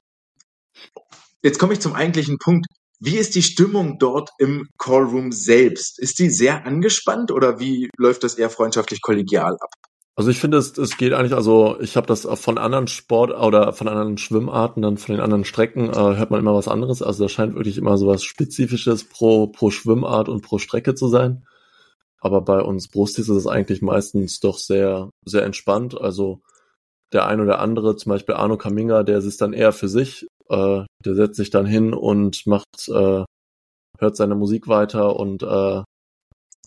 jetzt 1.43 1.59
komme 1.59 1.73
ich 1.73 1.79
zum 1.79 1.93
eigentlichen 1.93 2.37
Punkt. 2.37 2.67
Wie 2.99 3.17
ist 3.17 3.33
die 3.33 3.41
Stimmung 3.41 3.97
dort 3.97 4.29
im 4.37 4.67
Callroom 4.77 5.31
selbst? 5.31 5.99
Ist 5.99 6.19
die 6.19 6.29
sehr 6.29 6.65
angespannt 6.65 7.31
oder 7.31 7.59
wie 7.59 7.89
läuft 7.97 8.23
das 8.23 8.35
eher 8.35 8.51
freundschaftlich 8.51 9.01
kollegial 9.01 9.53
ab? 9.59 9.69
Also 10.15 10.29
ich 10.29 10.39
finde, 10.39 10.57
es, 10.57 10.77
es 10.77 10.97
geht 10.97 11.13
eigentlich, 11.13 11.33
also 11.33 11.79
ich 11.79 11.97
habe 11.97 12.05
das 12.05 12.27
von 12.35 12.57
anderen 12.57 12.87
Sport 12.87 13.31
oder 13.31 13.73
von 13.73 13.87
anderen 13.87 14.17
Schwimmarten, 14.17 14.83
dann 14.83 14.97
von 14.97 15.15
den 15.15 15.23
anderen 15.23 15.45
Strecken, 15.45 15.89
äh, 15.89 15.93
hört 15.93 16.29
man 16.29 16.39
immer 16.39 16.53
was 16.53 16.67
anderes. 16.67 17.01
Also 17.01 17.23
da 17.23 17.29
scheint 17.29 17.55
wirklich 17.55 17.77
immer 17.77 17.97
so 17.97 18.07
was 18.07 18.23
Spezifisches 18.23 19.05
pro, 19.05 19.47
pro 19.47 19.71
Schwimmart 19.71 20.29
und 20.29 20.41
pro 20.41 20.59
Strecke 20.59 20.93
zu 20.93 21.07
sein. 21.07 21.45
Aber 22.19 22.41
bei 22.41 22.61
uns 22.61 22.87
Brustis 22.87 23.29
ist 23.29 23.35
es 23.35 23.47
eigentlich 23.47 23.81
meistens 23.81 24.39
doch 24.39 24.59
sehr, 24.59 25.09
sehr 25.25 25.43
entspannt. 25.43 25.99
Also 25.99 26.41
der 27.13 27.25
ein 27.25 27.41
oder 27.41 27.59
andere, 27.59 27.95
zum 27.95 28.11
Beispiel 28.11 28.35
Arno 28.35 28.57
Kaminga, 28.57 29.03
der 29.03 29.17
ist 29.19 29.41
dann 29.41 29.53
eher 29.53 29.73
für 29.73 29.89
sich 29.89 30.27
äh, 30.49 30.83
der 31.05 31.15
setzt 31.15 31.37
sich 31.37 31.49
dann 31.49 31.65
hin 31.65 31.93
und 31.93 32.45
macht, 32.47 32.87
äh, 32.89 33.23
hört 33.99 34.15
seine 34.15 34.35
Musik 34.35 34.67
weiter 34.67 35.15
und 35.17 35.43
äh, 35.43 35.83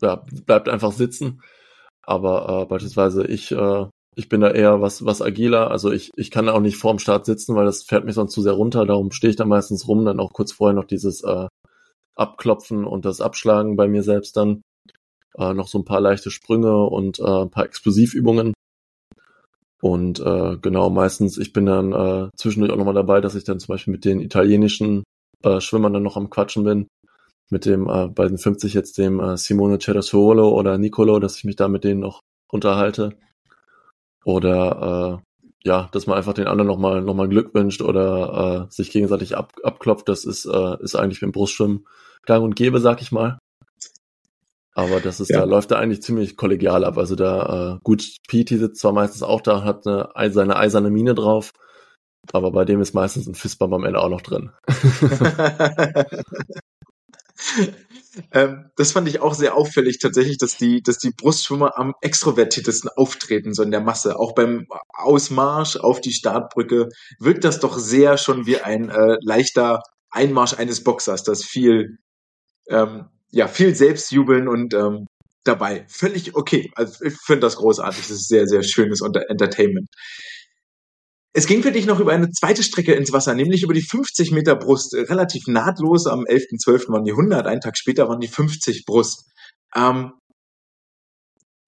ja, 0.00 0.24
bleibt 0.46 0.68
einfach 0.68 0.92
sitzen. 0.92 1.42
Aber 2.02 2.62
äh, 2.62 2.66
beispielsweise 2.66 3.26
ich, 3.26 3.52
äh, 3.52 3.86
ich 4.16 4.28
bin 4.28 4.40
da 4.40 4.50
eher 4.50 4.80
was, 4.80 5.04
was 5.04 5.22
agiler. 5.22 5.70
Also 5.70 5.90
ich, 5.92 6.10
ich 6.16 6.30
kann 6.30 6.48
auch 6.48 6.60
nicht 6.60 6.76
vorm 6.76 6.98
Start 6.98 7.26
sitzen, 7.26 7.54
weil 7.56 7.64
das 7.64 7.82
fährt 7.82 8.04
mich 8.04 8.14
sonst 8.14 8.34
zu 8.34 8.42
sehr 8.42 8.52
runter. 8.52 8.86
Darum 8.86 9.10
stehe 9.10 9.30
ich 9.30 9.36
da 9.36 9.44
meistens 9.44 9.88
rum, 9.88 10.04
dann 10.04 10.20
auch 10.20 10.32
kurz 10.32 10.52
vorher 10.52 10.74
noch 10.74 10.84
dieses 10.84 11.22
äh, 11.24 11.48
Abklopfen 12.16 12.84
und 12.84 13.04
das 13.04 13.20
Abschlagen 13.20 13.76
bei 13.76 13.88
mir 13.88 14.02
selbst 14.02 14.36
dann. 14.36 14.62
Äh, 15.36 15.54
noch 15.54 15.68
so 15.68 15.78
ein 15.78 15.84
paar 15.84 16.00
leichte 16.00 16.30
Sprünge 16.30 16.84
und 16.84 17.18
äh, 17.18 17.42
ein 17.42 17.50
paar 17.50 17.64
Explosivübungen. 17.64 18.54
Und 19.84 20.18
äh, 20.18 20.56
genau, 20.62 20.88
meistens, 20.88 21.36
ich 21.36 21.52
bin 21.52 21.66
dann 21.66 21.92
äh, 21.92 22.30
zwischendurch 22.38 22.72
auch 22.72 22.78
nochmal 22.78 22.94
dabei, 22.94 23.20
dass 23.20 23.34
ich 23.34 23.44
dann 23.44 23.60
zum 23.60 23.74
Beispiel 23.74 23.92
mit 23.92 24.06
den 24.06 24.18
italienischen 24.18 25.04
äh, 25.42 25.60
Schwimmern 25.60 25.92
dann 25.92 26.02
noch 26.02 26.16
am 26.16 26.30
Quatschen 26.30 26.64
bin. 26.64 26.88
Mit 27.50 27.66
dem, 27.66 27.86
äh, 27.90 28.08
bei 28.08 28.26
den 28.26 28.38
50 28.38 28.72
jetzt 28.72 28.96
dem 28.96 29.20
äh, 29.20 29.36
Simone 29.36 29.78
Cerasuolo 29.78 30.48
oder 30.48 30.78
Nicolo, 30.78 31.18
dass 31.18 31.36
ich 31.36 31.44
mich 31.44 31.56
da 31.56 31.68
mit 31.68 31.84
denen 31.84 32.00
noch 32.00 32.20
unterhalte. 32.50 33.18
Oder 34.24 35.20
äh, 35.22 35.68
ja, 35.68 35.90
dass 35.92 36.06
man 36.06 36.16
einfach 36.16 36.32
den 36.32 36.46
anderen 36.46 36.68
nochmal 36.68 37.02
noch 37.02 37.14
mal 37.14 37.28
Glück 37.28 37.52
wünscht 37.54 37.82
oder 37.82 38.68
äh, 38.70 38.72
sich 38.72 38.90
gegenseitig 38.90 39.36
ab, 39.36 39.52
abklopft, 39.64 40.08
das 40.08 40.24
ist, 40.24 40.46
äh, 40.46 40.82
ist 40.82 40.94
eigentlich 40.94 41.20
beim 41.20 41.32
Brustschwimmen 41.32 41.84
gang 42.24 42.42
und 42.42 42.56
gäbe, 42.56 42.80
sag 42.80 43.02
ich 43.02 43.12
mal. 43.12 43.38
Aber 44.74 45.00
das 45.00 45.20
ist, 45.20 45.30
ja. 45.30 45.38
da 45.40 45.44
läuft 45.44 45.70
er 45.70 45.78
eigentlich 45.78 46.02
ziemlich 46.02 46.36
kollegial 46.36 46.84
ab. 46.84 46.98
Also 46.98 47.14
da, 47.14 47.76
äh, 47.76 47.78
gut, 47.84 48.04
Petey 48.28 48.58
sitzt 48.58 48.80
zwar 48.80 48.92
meistens 48.92 49.22
auch 49.22 49.40
da, 49.40 49.62
hat 49.62 49.86
eine, 49.86 50.10
seine 50.32 50.56
eiserne 50.56 50.90
Mine 50.90 51.14
drauf, 51.14 51.52
aber 52.32 52.50
bei 52.50 52.64
dem 52.64 52.80
ist 52.80 52.92
meistens 52.92 53.28
ein 53.28 53.36
Fistbump 53.36 53.72
am 53.72 53.84
Ende 53.84 54.00
auch 54.00 54.08
noch 54.08 54.22
drin. 54.22 54.50
ähm, 58.32 58.70
das 58.76 58.90
fand 58.90 59.06
ich 59.08 59.20
auch 59.20 59.34
sehr 59.34 59.54
auffällig 59.54 60.00
tatsächlich, 60.00 60.38
dass 60.38 60.56
die, 60.56 60.82
dass 60.82 60.98
die 60.98 61.12
Brustschwimmer 61.12 61.78
am 61.78 61.94
extrovertiertesten 62.00 62.90
auftreten, 62.96 63.54
so 63.54 63.62
in 63.62 63.70
der 63.70 63.80
Masse. 63.80 64.18
Auch 64.18 64.34
beim 64.34 64.66
Ausmarsch 64.92 65.76
auf 65.76 66.00
die 66.00 66.12
Startbrücke 66.12 66.88
wirkt 67.20 67.44
das 67.44 67.60
doch 67.60 67.78
sehr 67.78 68.18
schon 68.18 68.46
wie 68.46 68.60
ein 68.60 68.88
äh, 68.88 69.18
leichter 69.20 69.82
Einmarsch 70.10 70.54
eines 70.54 70.82
Boxers, 70.82 71.22
das 71.22 71.44
viel, 71.44 71.98
ähm, 72.68 73.08
ja, 73.34 73.48
viel 73.48 73.74
Selbstjubeln 73.74 74.48
und 74.48 74.74
ähm, 74.74 75.06
dabei. 75.42 75.84
Völlig 75.88 76.34
okay. 76.34 76.70
Also 76.74 77.04
ich 77.04 77.14
finde 77.24 77.40
das 77.40 77.56
großartig. 77.56 78.00
Das 78.00 78.10
ist 78.10 78.28
sehr, 78.28 78.46
sehr 78.46 78.62
schönes 78.62 79.00
Entertainment. 79.02 79.88
Es 81.36 81.46
ging 81.46 81.64
für 81.64 81.72
dich 81.72 81.86
noch 81.86 81.98
über 81.98 82.12
eine 82.12 82.30
zweite 82.30 82.62
Strecke 82.62 82.94
ins 82.94 83.12
Wasser, 83.12 83.34
nämlich 83.34 83.64
über 83.64 83.74
die 83.74 83.82
50 83.82 84.30
Meter 84.30 84.54
Brust. 84.54 84.94
Relativ 84.94 85.48
nahtlos. 85.48 86.06
Am 86.06 86.20
11.12. 86.20 86.92
waren 86.92 87.02
die 87.02 87.10
100, 87.10 87.46
einen 87.48 87.60
Tag 87.60 87.76
später 87.76 88.08
waren 88.08 88.20
die 88.20 88.28
50 88.28 88.84
Brust. 88.86 89.24
Ähm, 89.74 90.12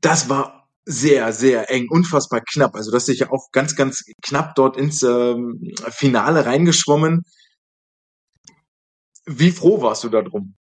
das 0.00 0.28
war 0.28 0.68
sehr, 0.84 1.32
sehr 1.32 1.68
eng, 1.68 1.88
unfassbar 1.90 2.42
knapp. 2.42 2.76
Also 2.76 2.92
du 2.92 2.96
hast 2.96 3.08
dich 3.08 3.18
ja 3.18 3.32
auch 3.32 3.50
ganz, 3.50 3.74
ganz 3.74 4.04
knapp 4.22 4.54
dort 4.54 4.76
ins 4.76 5.02
ähm, 5.02 5.60
Finale 5.90 6.46
reingeschwommen. 6.46 7.22
Wie 9.26 9.50
froh 9.50 9.82
warst 9.82 10.04
du 10.04 10.08
da 10.08 10.22
drum? 10.22 10.54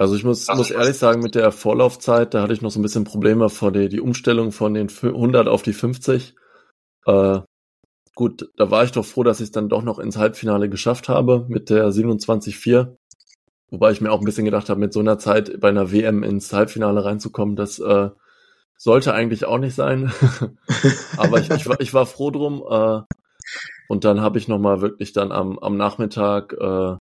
Also 0.00 0.16
ich 0.16 0.24
muss, 0.24 0.48
muss 0.48 0.70
ehrlich 0.70 0.96
sagen, 0.96 1.20
mit 1.20 1.34
der 1.34 1.52
Vorlaufzeit, 1.52 2.32
da 2.32 2.40
hatte 2.40 2.54
ich 2.54 2.62
noch 2.62 2.70
so 2.70 2.80
ein 2.80 2.82
bisschen 2.82 3.04
Probleme 3.04 3.50
vor 3.50 3.70
der 3.70 3.88
die 3.88 4.00
Umstellung 4.00 4.50
von 4.50 4.72
den 4.72 4.88
100 4.88 5.46
auf 5.46 5.60
die 5.60 5.74
50. 5.74 6.34
Äh, 7.04 7.40
gut, 8.14 8.50
da 8.56 8.70
war 8.70 8.82
ich 8.82 8.92
doch 8.92 9.04
froh, 9.04 9.24
dass 9.24 9.40
ich 9.40 9.48
es 9.48 9.50
dann 9.50 9.68
doch 9.68 9.82
noch 9.82 9.98
ins 9.98 10.16
Halbfinale 10.16 10.70
geschafft 10.70 11.10
habe 11.10 11.44
mit 11.48 11.68
der 11.68 11.90
27-4. 11.90 12.96
Wobei 13.68 13.90
ich 13.90 14.00
mir 14.00 14.10
auch 14.10 14.20
ein 14.20 14.24
bisschen 14.24 14.46
gedacht 14.46 14.70
habe, 14.70 14.80
mit 14.80 14.94
so 14.94 15.00
einer 15.00 15.18
Zeit 15.18 15.60
bei 15.60 15.68
einer 15.68 15.92
WM 15.92 16.22
ins 16.22 16.50
Halbfinale 16.50 17.04
reinzukommen, 17.04 17.54
das 17.54 17.78
äh, 17.78 18.08
sollte 18.78 19.12
eigentlich 19.12 19.44
auch 19.44 19.58
nicht 19.58 19.74
sein. 19.74 20.10
Aber 21.18 21.40
ich, 21.40 21.50
ich, 21.50 21.68
war, 21.68 21.78
ich 21.78 21.92
war 21.92 22.06
froh 22.06 22.30
drum. 22.30 22.64
Äh, 22.66 23.02
und 23.88 24.04
dann 24.06 24.22
habe 24.22 24.38
ich 24.38 24.48
nochmal 24.48 24.80
wirklich 24.80 25.12
dann 25.12 25.30
am, 25.30 25.58
am 25.58 25.76
Nachmittag 25.76 26.54
äh, 26.54 26.96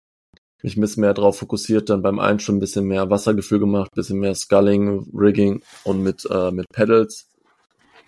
mich 0.64 0.76
ein 0.76 0.80
bisschen 0.80 1.02
mehr 1.02 1.14
darauf 1.14 1.38
fokussiert, 1.38 1.90
dann 1.90 2.02
beim 2.02 2.18
schon 2.40 2.56
ein 2.56 2.60
bisschen 2.60 2.86
mehr 2.86 3.10
Wassergefühl 3.10 3.60
gemacht, 3.60 3.92
bisschen 3.94 4.18
mehr 4.18 4.34
Sculling, 4.34 5.06
Rigging 5.14 5.62
und 5.84 6.02
mit, 6.02 6.26
äh, 6.30 6.50
mit 6.50 6.66
Pedals 6.72 7.28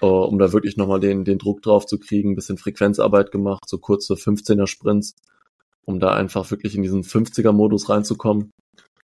äh, 0.00 0.06
um 0.06 0.38
da 0.38 0.52
wirklich 0.52 0.76
nochmal 0.76 1.00
den, 1.00 1.24
den 1.24 1.38
Druck 1.38 1.62
drauf 1.62 1.86
zu 1.86 1.98
kriegen, 1.98 2.34
bisschen 2.34 2.58
Frequenzarbeit 2.58 3.30
gemacht, 3.30 3.64
so 3.66 3.78
kurze 3.78 4.14
15er 4.14 4.66
Sprints, 4.66 5.14
um 5.84 6.00
da 6.00 6.12
einfach 6.12 6.50
wirklich 6.50 6.74
in 6.74 6.82
diesen 6.82 7.02
50er 7.02 7.52
Modus 7.52 7.88
reinzukommen. 7.88 8.50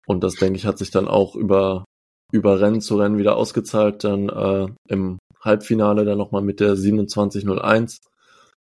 Und 0.07 0.23
das, 0.23 0.35
denke 0.35 0.59
ich, 0.59 0.67
hat 0.67 0.79
sich 0.79 0.91
dann 0.91 1.09
auch 1.09 1.35
über, 1.35 1.85
über 2.33 2.61
Rennen 2.61 2.81
zu 2.81 2.97
Rennen 2.97 3.19
wieder 3.19 3.37
ausgezahlt, 3.37 4.05
dann 4.05 4.29
äh, 4.29 4.69
im 4.89 5.19
Halbfinale 5.41 6.05
dann 6.05 6.19
nochmal 6.19 6.43
mit 6.43 6.61
der 6.61 6.75
27.01 6.75 7.99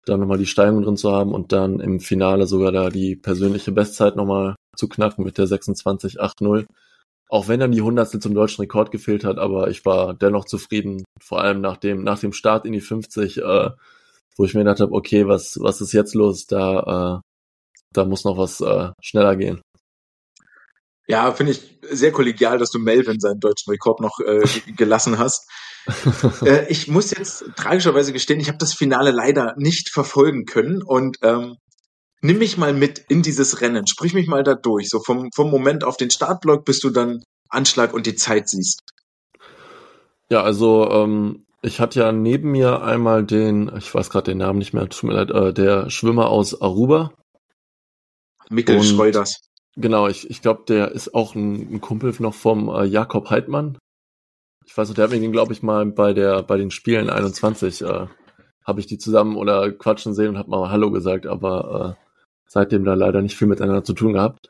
da 0.06 0.18
nochmal 0.18 0.38
die 0.38 0.46
Steigung 0.46 0.82
drin 0.82 0.98
zu 0.98 1.12
haben 1.12 1.34
und 1.34 1.52
dann 1.52 1.80
im 1.80 2.00
Finale 2.00 2.48
sogar 2.48 2.72
da 2.72 2.90
die 2.90 3.16
persönliche 3.16 3.72
Bestzeit 3.72 4.16
nochmal 4.16 4.56
zu 4.76 4.88
knacken 4.88 5.24
mit 5.24 5.38
der 5.38 5.46
26.80 5.46 6.66
auch 7.32 7.48
wenn 7.48 7.62
dann 7.62 7.72
die 7.72 7.82
Hundertstel 7.82 8.20
zum 8.20 8.34
deutschen 8.34 8.62
Rekord 8.62 8.92
gefehlt 8.92 9.24
hat, 9.24 9.38
aber 9.38 9.70
ich 9.70 9.86
war 9.86 10.14
dennoch 10.14 10.44
zufrieden, 10.44 11.06
vor 11.22 11.40
allem 11.42 11.62
nach 11.62 11.78
dem, 11.78 12.04
nach 12.04 12.20
dem 12.20 12.34
Start 12.34 12.66
in 12.66 12.74
die 12.74 12.82
50, 12.82 13.38
äh, 13.38 13.70
wo 14.36 14.44
ich 14.44 14.54
mir 14.54 14.62
gedacht 14.62 14.82
habe, 14.82 14.92
okay, 14.92 15.26
was, 15.30 15.58
was 15.62 15.80
ist 15.80 15.94
jetzt 15.94 16.14
los? 16.14 16.46
Da, 16.46 17.22
äh, 17.22 17.22
da 17.94 18.04
muss 18.04 18.26
noch 18.26 18.38
was 18.38 18.60
äh, 18.60 18.90
schneller 19.02 19.38
gehen. 19.38 19.62
Ja, 21.08 21.32
finde 21.32 21.54
ich 21.54 21.80
sehr 21.90 22.12
kollegial, 22.12 22.58
dass 22.58 22.70
du 22.70 22.80
Melvin 22.80 23.22
seinen 23.22 23.40
deutschen 23.40 23.72
Rekord 23.72 24.02
noch 24.02 24.20
äh, 24.20 24.44
gelassen 24.76 25.18
hast. 25.18 25.50
äh, 26.46 26.68
ich 26.70 26.88
muss 26.88 27.12
jetzt 27.12 27.46
tragischerweise 27.56 28.14
gestehen, 28.14 28.40
ich 28.40 28.48
habe 28.48 28.58
das 28.58 28.74
Finale 28.74 29.12
leider 29.12 29.56
nicht 29.58 29.90
verfolgen 29.90 30.46
können 30.46 30.82
und 30.84 31.18
ähm, 31.22 31.58
nimm 32.22 32.38
mich 32.38 32.58
mal 32.58 32.74
mit 32.74 33.00
in 33.10 33.22
dieses 33.22 33.62
Rennen, 33.62 33.88
sprich 33.88 34.14
mich 34.14 34.28
mal 34.28 34.44
da 34.44 34.56
durch, 34.56 34.90
so 34.90 35.02
vom, 35.02 35.30
vom 35.34 35.50
Moment 35.50 35.84
auf 35.84 35.98
den 35.98 36.12
Startblock, 36.12 36.66
bis 36.66 36.80
du 36.80 36.90
dann 36.90 37.24
Anschlag 37.50 37.94
und 37.94 38.06
die 38.06 38.16
Zeit 38.16 38.50
siehst. 38.50 38.82
Ja, 40.30 40.44
also 40.44 40.90
ähm, 40.90 41.46
ich 41.62 41.80
hatte 41.80 42.00
ja 42.00 42.12
neben 42.12 42.52
mir 42.52 42.82
einmal 42.82 43.26
den, 43.26 43.72
ich 43.78 43.94
weiß 43.94 44.10
gerade 44.10 44.32
den 44.32 44.38
Namen 44.38 44.60
nicht 44.60 44.74
mehr, 44.74 44.88
tut 44.88 45.04
mir 45.04 45.14
leid, 45.14 45.32
äh, 45.32 45.54
der 45.54 45.90
Schwimmer 45.90 46.30
aus 46.30 46.62
Aruba. 46.62 47.12
Mikkel 48.50 48.78
und, 48.78 48.84
Schreuders. 48.84 49.42
Genau, 49.76 50.08
ich, 50.08 50.30
ich 50.30 50.42
glaube, 50.42 50.64
der 50.68 50.92
ist 50.92 51.14
auch 51.14 51.36
ein, 51.36 51.76
ein 51.76 51.82
Kumpel 51.82 52.14
noch 52.20 52.34
vom 52.34 52.70
äh, 52.70 52.86
Jakob 52.86 53.30
Heidmann. 53.30 53.78
Ich 54.66 54.78
weiß 54.78 54.88
nicht, 54.88 54.98
der 54.98 55.06
hat 55.06 55.12
mir 55.12 55.32
glaube 55.32 55.54
ich, 55.54 55.64
mal 55.64 55.86
bei 55.86 56.14
der 56.14 56.44
bei 56.44 56.58
den 56.58 56.72
Spielen 56.72 57.10
21 57.10 57.82
äh, 57.82 58.08
habe 58.64 58.80
ich 58.80 58.88
die 58.88 58.98
zusammen 58.98 59.36
oder 59.36 59.72
quatschen 59.72 60.14
sehen 60.14 60.30
und 60.30 60.38
habe 60.38 60.50
mal 60.50 60.70
Hallo 60.70 60.92
gesagt, 60.92 61.26
aber 61.26 61.98
äh, 61.98 62.06
seitdem 62.48 62.84
da 62.84 62.94
leider 62.94 63.22
nicht 63.22 63.38
viel 63.38 63.48
miteinander 63.48 63.84
zu 63.84 63.94
tun 63.94 64.14
gehabt. 64.14 64.50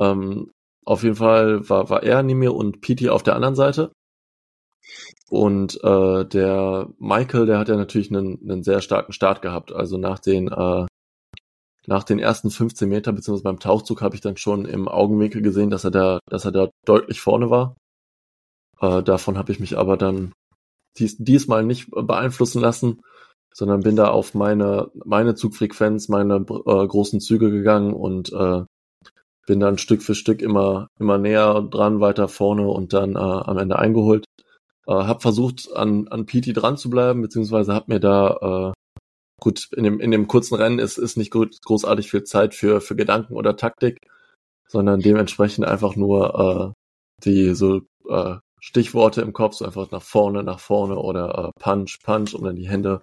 Ähm, 0.00 0.50
auf 0.84 1.02
jeden 1.02 1.16
Fall 1.16 1.68
war, 1.68 1.90
war 1.90 2.02
er 2.02 2.22
neben 2.22 2.40
mir 2.40 2.54
und 2.54 2.80
Pete 2.80 3.12
auf 3.12 3.22
der 3.22 3.36
anderen 3.36 3.54
Seite. 3.54 3.92
Und 5.28 5.82
äh, 5.84 6.24
der 6.26 6.88
Michael, 6.98 7.46
der 7.46 7.58
hat 7.58 7.68
ja 7.68 7.76
natürlich 7.76 8.10
einen, 8.10 8.40
einen 8.42 8.62
sehr 8.64 8.80
starken 8.80 9.12
Start 9.12 9.42
gehabt. 9.42 9.72
Also 9.72 9.96
nach 9.96 10.18
den, 10.18 10.48
äh, 10.48 10.86
nach 11.86 12.04
den 12.04 12.18
ersten 12.18 12.50
15 12.50 12.88
Meter, 12.88 13.12
beziehungsweise 13.12 13.44
beim 13.44 13.60
Tauchzug, 13.60 14.02
habe 14.02 14.16
ich 14.16 14.20
dann 14.20 14.36
schon 14.36 14.64
im 14.64 14.88
Augenwinkel 14.88 15.42
gesehen, 15.42 15.70
dass 15.70 15.84
er 15.84 15.92
da, 15.92 16.18
dass 16.28 16.44
er 16.44 16.52
da 16.52 16.70
deutlich 16.84 17.20
vorne 17.20 17.50
war. 17.50 17.76
Äh, 18.80 19.02
davon 19.02 19.38
habe 19.38 19.52
ich 19.52 19.60
mich 19.60 19.78
aber 19.78 19.96
dann 19.96 20.32
dies, 20.98 21.16
diesmal 21.18 21.64
nicht 21.64 21.90
beeinflussen 21.90 22.60
lassen 22.60 23.00
sondern 23.52 23.80
bin 23.80 23.96
da 23.96 24.08
auf 24.08 24.34
meine, 24.34 24.90
meine 25.04 25.34
Zugfrequenz, 25.34 26.08
meine 26.08 26.36
äh, 26.36 26.86
großen 26.86 27.20
Züge 27.20 27.50
gegangen 27.50 27.92
und 27.92 28.32
äh, 28.32 28.62
bin 29.46 29.60
dann 29.60 29.78
Stück 29.78 30.02
für 30.02 30.14
Stück 30.14 30.42
immer, 30.42 30.88
immer 30.98 31.18
näher 31.18 31.62
dran, 31.62 32.00
weiter 32.00 32.28
vorne 32.28 32.68
und 32.68 32.92
dann 32.92 33.16
äh, 33.16 33.18
am 33.18 33.58
Ende 33.58 33.78
eingeholt. 33.78 34.24
Äh, 34.86 34.92
hab 34.92 35.22
versucht, 35.22 35.74
an, 35.74 36.08
an 36.08 36.26
PT 36.26 36.56
dran 36.56 36.76
zu 36.76 36.90
bleiben, 36.90 37.22
beziehungsweise 37.22 37.74
hab 37.74 37.88
mir 37.88 38.00
da, 38.00 38.72
äh, 38.72 39.00
gut, 39.40 39.68
in 39.76 39.84
dem, 39.84 40.00
in 40.00 40.10
dem 40.12 40.28
kurzen 40.28 40.54
Rennen 40.54 40.78
ist, 40.78 40.98
ist 40.98 41.16
nicht 41.16 41.30
großartig 41.30 42.10
viel 42.10 42.24
Zeit 42.24 42.54
für, 42.54 42.80
für 42.80 42.94
Gedanken 42.94 43.34
oder 43.34 43.56
Taktik, 43.56 43.98
sondern 44.68 45.00
dementsprechend 45.00 45.66
einfach 45.66 45.96
nur 45.96 46.74
äh, 46.74 47.24
die 47.24 47.54
so 47.54 47.80
äh, 48.08 48.36
Stichworte 48.60 49.22
im 49.22 49.32
Kopf, 49.32 49.54
so 49.54 49.64
einfach 49.64 49.90
nach 49.90 50.02
vorne, 50.02 50.42
nach 50.42 50.60
vorne 50.60 50.96
oder 50.96 51.52
äh, 51.56 51.60
Punch, 51.60 51.98
Punch, 52.02 52.34
um 52.34 52.44
dann 52.44 52.56
die 52.56 52.68
Hände 52.68 53.02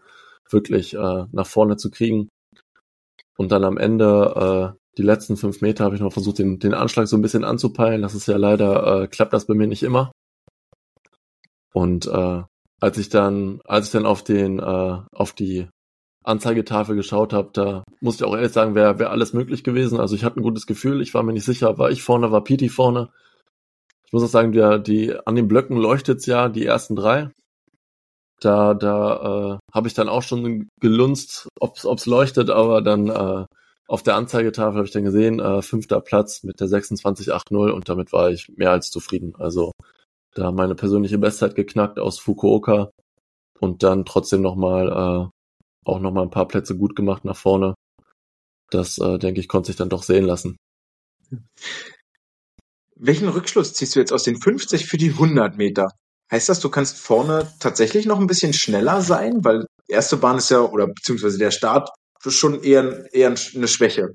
wirklich 0.49 0.93
äh, 0.93 1.25
nach 1.31 1.47
vorne 1.47 1.77
zu 1.77 1.89
kriegen. 1.91 2.29
Und 3.37 3.51
dann 3.51 3.63
am 3.63 3.77
Ende, 3.77 4.75
äh, 4.75 4.79
die 4.97 5.03
letzten 5.03 5.37
fünf 5.37 5.61
Meter, 5.61 5.85
habe 5.85 5.95
ich 5.95 6.01
noch 6.01 6.13
versucht, 6.13 6.39
den, 6.39 6.59
den 6.59 6.73
Anschlag 6.73 7.07
so 7.07 7.17
ein 7.17 7.21
bisschen 7.21 7.43
anzupeilen. 7.43 8.01
Das 8.01 8.15
ist 8.15 8.27
ja 8.27 8.37
leider, 8.37 9.03
äh, 9.03 9.07
klappt 9.07 9.33
das 9.33 9.45
bei 9.45 9.53
mir 9.53 9.67
nicht 9.67 9.83
immer. 9.83 10.11
Und 11.73 12.07
äh, 12.07 12.43
als 12.79 12.97
ich 12.97 13.09
dann, 13.09 13.61
als 13.65 13.87
ich 13.87 13.91
dann 13.91 14.05
auf 14.05 14.23
den, 14.23 14.59
äh, 14.59 14.99
auf 15.11 15.33
die 15.33 15.67
Anzeigetafel 16.23 16.95
geschaut 16.95 17.33
habe, 17.33 17.49
da 17.53 17.83
musste 18.01 18.23
ich 18.23 18.29
auch 18.29 18.35
ehrlich 18.35 18.51
sagen, 18.51 18.75
wäre 18.75 18.99
wär 18.99 19.11
alles 19.11 19.33
möglich 19.33 19.63
gewesen. 19.63 19.99
Also 19.99 20.15
ich 20.15 20.23
hatte 20.23 20.39
ein 20.39 20.43
gutes 20.43 20.67
Gefühl, 20.67 21.01
ich 21.01 21.13
war 21.13 21.23
mir 21.23 21.33
nicht 21.33 21.45
sicher, 21.45 21.77
war 21.77 21.89
ich 21.89 22.03
vorne, 22.03 22.31
war 22.31 22.43
Piti 22.43 22.69
vorne. 22.69 23.09
Ich 24.07 24.13
muss 24.13 24.23
auch 24.23 24.29
sagen, 24.29 24.53
der, 24.53 24.79
die, 24.79 25.13
an 25.25 25.35
den 25.35 25.49
Blöcken 25.49 25.77
leuchtet's 25.77 26.25
ja, 26.25 26.47
die 26.47 26.65
ersten 26.65 26.95
drei. 26.95 27.29
Da, 28.39 28.73
da 28.73 29.55
äh, 29.55 29.73
habe 29.73 29.87
ich 29.87 29.93
dann 29.93 30.09
auch 30.09 30.23
schon 30.23 30.69
gelunzt, 30.79 31.49
ob 31.59 31.77
es 31.77 32.05
leuchtet, 32.05 32.49
aber 32.49 32.81
dann 32.81 33.09
äh, 33.09 33.45
auf 33.87 34.03
der 34.03 34.15
Anzeigetafel 34.15 34.75
habe 34.77 34.85
ich 34.85 34.93
dann 34.93 35.03
gesehen, 35.03 35.39
äh, 35.39 35.61
fünfter 35.61 35.99
Platz 36.01 36.43
mit 36.43 36.59
der 36.59 36.67
26.80 36.67 37.71
und 37.71 37.89
damit 37.89 38.13
war 38.13 38.29
ich 38.29 38.49
mehr 38.55 38.71
als 38.71 38.91
zufrieden. 38.91 39.33
Also 39.37 39.71
da 40.35 40.51
meine 40.51 40.75
persönliche 40.75 41.17
Bestzeit 41.17 41.55
geknackt 41.55 41.99
aus 41.99 42.19
Fukuoka 42.19 42.91
und 43.59 43.83
dann 43.83 44.05
trotzdem 44.05 44.41
nochmal 44.41 44.87
äh, 44.87 45.89
auch 45.89 45.99
nochmal 45.99 46.23
ein 46.23 46.29
paar 46.29 46.47
Plätze 46.47 46.77
gut 46.77 46.95
gemacht 46.95 47.25
nach 47.25 47.37
vorne. 47.37 47.73
Das, 48.69 48.97
äh, 48.99 49.17
denke 49.17 49.39
ich, 49.39 49.47
konnte 49.47 49.67
sich 49.67 49.77
dann 49.77 49.89
doch 49.89 50.03
sehen 50.03 50.25
lassen. 50.25 50.57
Welchen 52.99 53.29
Rückschluss 53.29 53.73
ziehst 53.73 53.95
du 53.95 53.99
jetzt 53.99 54.11
aus 54.11 54.23
den 54.23 54.41
50 54.41 54.85
für 54.87 54.97
die 54.97 55.11
100 55.11 55.57
Meter? 55.57 55.89
Heißt 56.31 56.49
das, 56.49 56.59
du 56.59 56.69
kannst 56.69 56.97
vorne 56.97 57.51
tatsächlich 57.59 58.05
noch 58.05 58.19
ein 58.19 58.27
bisschen 58.27 58.53
schneller 58.53 59.01
sein? 59.01 59.43
Weil 59.43 59.65
erste 59.87 60.17
Bahn 60.17 60.37
ist 60.37 60.49
ja, 60.49 60.61
oder 60.61 60.87
beziehungsweise 60.87 61.37
der 61.37 61.51
Start 61.51 61.89
schon 62.27 62.61
eher, 62.61 63.13
eher 63.13 63.27
eine 63.27 63.67
Schwäche. 63.67 64.09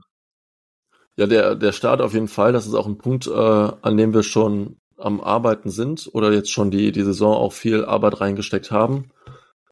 Ja, 1.17 1.27
der, 1.27 1.55
der 1.55 1.73
Start 1.73 2.01
auf 2.01 2.13
jeden 2.13 2.29
Fall. 2.29 2.53
Das 2.53 2.67
ist 2.67 2.75
auch 2.75 2.87
ein 2.87 2.99
Punkt, 2.99 3.27
äh, 3.27 3.31
an 3.31 3.97
dem 3.97 4.13
wir 4.13 4.23
schon 4.23 4.77
am 4.99 5.21
Arbeiten 5.21 5.71
sind 5.71 6.11
oder 6.13 6.33
jetzt 6.33 6.51
schon 6.51 6.71
die, 6.71 6.93
die 6.93 7.03
Saison 7.03 7.35
auch 7.35 7.53
viel 7.53 7.85
Arbeit 7.85 8.21
reingesteckt 8.21 8.71
haben. 8.71 9.11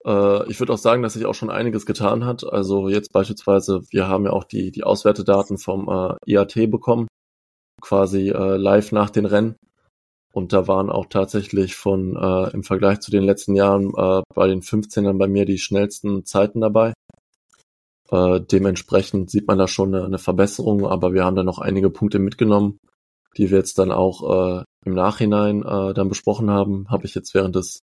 Äh, 0.05 0.51
ich 0.51 0.59
würde 0.61 0.73
auch 0.73 0.79
sagen, 0.79 1.03
dass 1.03 1.15
sich 1.15 1.27
auch 1.27 1.35
schon 1.35 1.51
einiges 1.51 1.85
getan 1.85 2.25
hat. 2.25 2.45
Also 2.45 2.89
jetzt 2.89 3.13
beispielsweise, 3.13 3.83
wir 3.91 4.09
haben 4.09 4.25
ja 4.25 4.33
auch 4.33 4.45
die, 4.45 4.71
die 4.71 4.85
Auswertedaten 4.85 5.59
vom 5.59 5.89
äh, 5.89 6.15
IAT 6.27 6.71
bekommen, 6.71 7.09
quasi 7.81 8.31
äh, 8.31 8.57
live 8.57 8.93
nach 8.93 9.11
den 9.11 9.27
Rennen. 9.27 9.57
Und 10.33 10.53
da 10.53 10.69
waren 10.69 10.91
auch 10.91 11.07
tatsächlich 11.07 11.75
von 11.75 12.17
äh, 12.17 12.51
im 12.53 12.63
Vergleich 12.63 13.01
zu 13.01 13.11
den 13.11 13.25
letzten 13.25 13.57
Jahren 13.57 13.93
äh, 13.97 14.23
bei 14.33 14.47
den 14.47 14.63
15ern 14.63 15.19
bei 15.19 15.27
mir 15.27 15.45
die 15.45 15.59
schnellsten 15.59 16.25
Zeiten 16.25 16.61
dabei. 16.61 16.93
Äh, 18.11 18.41
dementsprechend 18.41 19.31
sieht 19.31 19.49
man 19.49 19.59
da 19.59 19.67
schon 19.67 19.95
eine, 19.95 20.05
eine 20.05 20.19
Verbesserung, 20.19 20.87
aber 20.87 21.15
wir 21.15 21.25
haben 21.25 21.37
da 21.37 21.43
noch 21.43 21.59
einige 21.59 21.91
Punkte 21.91 22.21
mitgenommen, 22.21 22.79
die 23.37 23.51
wir 23.51 23.59
jetzt 23.59 23.79
dann 23.79 23.91
auch 23.91 24.61
äh, 24.61 24.65
im 24.85 24.95
Nachhinein 24.95 25.63
äh, 25.63 25.95
dann 25.95 26.09
besprochen 26.09 26.51
haben. 26.51 26.89
Habe 26.91 27.07
ich 27.07 27.15
jetzt 27.15 27.35
während 27.35 27.57
des 27.57 27.81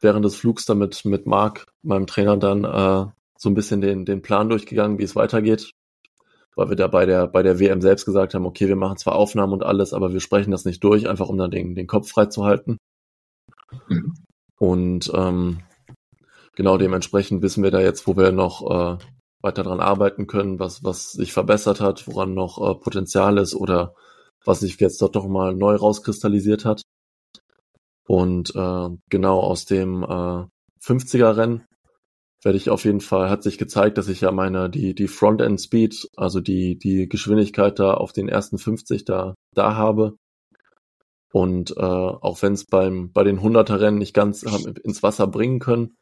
während 0.00 0.24
des 0.24 0.36
Flugs 0.36 0.66
damit 0.66 1.04
mit 1.04 1.26
Marc, 1.26 1.66
meinem 1.82 2.06
Trainer, 2.06 2.36
dann 2.36 2.64
äh, 2.64 3.10
so 3.38 3.48
ein 3.48 3.54
bisschen 3.54 3.80
den 3.80 4.04
den 4.04 4.22
Plan 4.22 4.48
durchgegangen, 4.48 4.98
wie 4.98 5.04
es 5.04 5.16
weitergeht 5.16 5.72
weil 6.56 6.70
wir 6.70 6.76
da 6.76 6.88
bei 6.88 7.06
der, 7.06 7.28
bei 7.28 7.42
der 7.42 7.60
WM 7.60 7.80
selbst 7.80 8.06
gesagt 8.06 8.34
haben, 8.34 8.46
okay, 8.46 8.66
wir 8.66 8.76
machen 8.76 8.96
zwar 8.96 9.14
Aufnahmen 9.14 9.52
und 9.52 9.62
alles, 9.62 9.92
aber 9.92 10.12
wir 10.12 10.20
sprechen 10.20 10.50
das 10.50 10.64
nicht 10.64 10.82
durch, 10.82 11.08
einfach 11.08 11.28
um 11.28 11.36
dann 11.36 11.50
den, 11.50 11.74
den 11.74 11.86
Kopf 11.86 12.10
frei 12.10 12.26
zu 12.26 12.44
halten. 12.44 12.78
Mhm. 13.88 14.14
Und 14.58 15.12
ähm, 15.14 15.60
genau 16.54 16.78
dementsprechend 16.78 17.42
wissen 17.42 17.62
wir 17.62 17.70
da 17.70 17.80
jetzt, 17.80 18.06
wo 18.06 18.16
wir 18.16 18.32
noch 18.32 18.62
äh, 18.62 18.98
weiter 19.42 19.62
dran 19.62 19.80
arbeiten 19.80 20.26
können, 20.26 20.58
was, 20.58 20.82
was 20.82 21.12
sich 21.12 21.32
verbessert 21.34 21.80
hat, 21.80 22.08
woran 22.08 22.32
noch 22.32 22.58
äh, 22.58 22.74
Potenzial 22.74 23.36
ist 23.36 23.54
oder 23.54 23.94
was 24.44 24.60
sich 24.60 24.80
jetzt 24.80 25.00
dort 25.02 25.14
doch 25.14 25.28
mal 25.28 25.54
neu 25.54 25.74
rauskristallisiert 25.74 26.64
hat. 26.64 26.82
Und 28.08 28.54
äh, 28.54 28.88
genau 29.10 29.40
aus 29.40 29.66
dem 29.66 30.02
äh, 30.02 30.46
50er-Rennen 30.82 31.66
werde 32.42 32.58
ich 32.58 32.70
auf 32.70 32.84
jeden 32.84 33.00
Fall, 33.00 33.30
hat 33.30 33.42
sich 33.42 33.58
gezeigt, 33.58 33.98
dass 33.98 34.08
ich 34.08 34.20
ja 34.20 34.30
meine, 34.30 34.70
die, 34.70 34.94
die 34.94 35.08
Frontend 35.08 35.60
Speed, 35.60 36.08
also 36.16 36.40
die, 36.40 36.78
die 36.78 37.08
Geschwindigkeit 37.08 37.78
da 37.78 37.94
auf 37.94 38.12
den 38.12 38.28
ersten 38.28 38.58
50 38.58 39.04
da, 39.04 39.34
da 39.54 39.74
habe. 39.74 40.16
Und 41.32 41.76
äh, 41.76 41.82
auch 41.82 42.40
wenn 42.42 42.52
es 42.52 42.64
beim, 42.64 43.12
bei 43.12 43.24
den 43.24 43.40
100er 43.40 43.80
Rennen 43.80 43.98
nicht 43.98 44.14
ganz 44.14 44.42
ins 44.42 45.02
Wasser 45.02 45.26
bringen 45.26 45.58
können, 45.58 45.96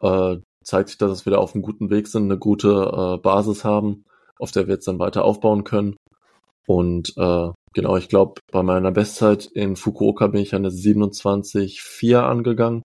äh, 0.00 0.36
zeigt 0.64 0.88
sich, 0.88 0.98
dass 0.98 1.26
wir 1.26 1.32
da 1.32 1.38
auf 1.38 1.54
einem 1.54 1.62
guten 1.62 1.90
Weg 1.90 2.08
sind, 2.08 2.24
eine 2.24 2.38
gute 2.38 2.68
äh, 2.68 3.18
Basis 3.18 3.64
haben, 3.64 4.04
auf 4.38 4.50
der 4.50 4.66
wir 4.66 4.74
jetzt 4.74 4.88
dann 4.88 4.98
weiter 4.98 5.24
aufbauen 5.24 5.64
können. 5.64 5.96
Und 6.66 7.14
äh, 7.16 7.50
genau, 7.72 7.96
ich 7.96 8.08
glaube, 8.08 8.40
bei 8.52 8.62
meiner 8.62 8.92
Bestzeit 8.92 9.46
in 9.46 9.76
Fukuoka 9.76 10.26
bin 10.26 10.42
ich 10.42 10.54
eine 10.54 10.68
27,4 10.68 12.18
angegangen. 12.18 12.82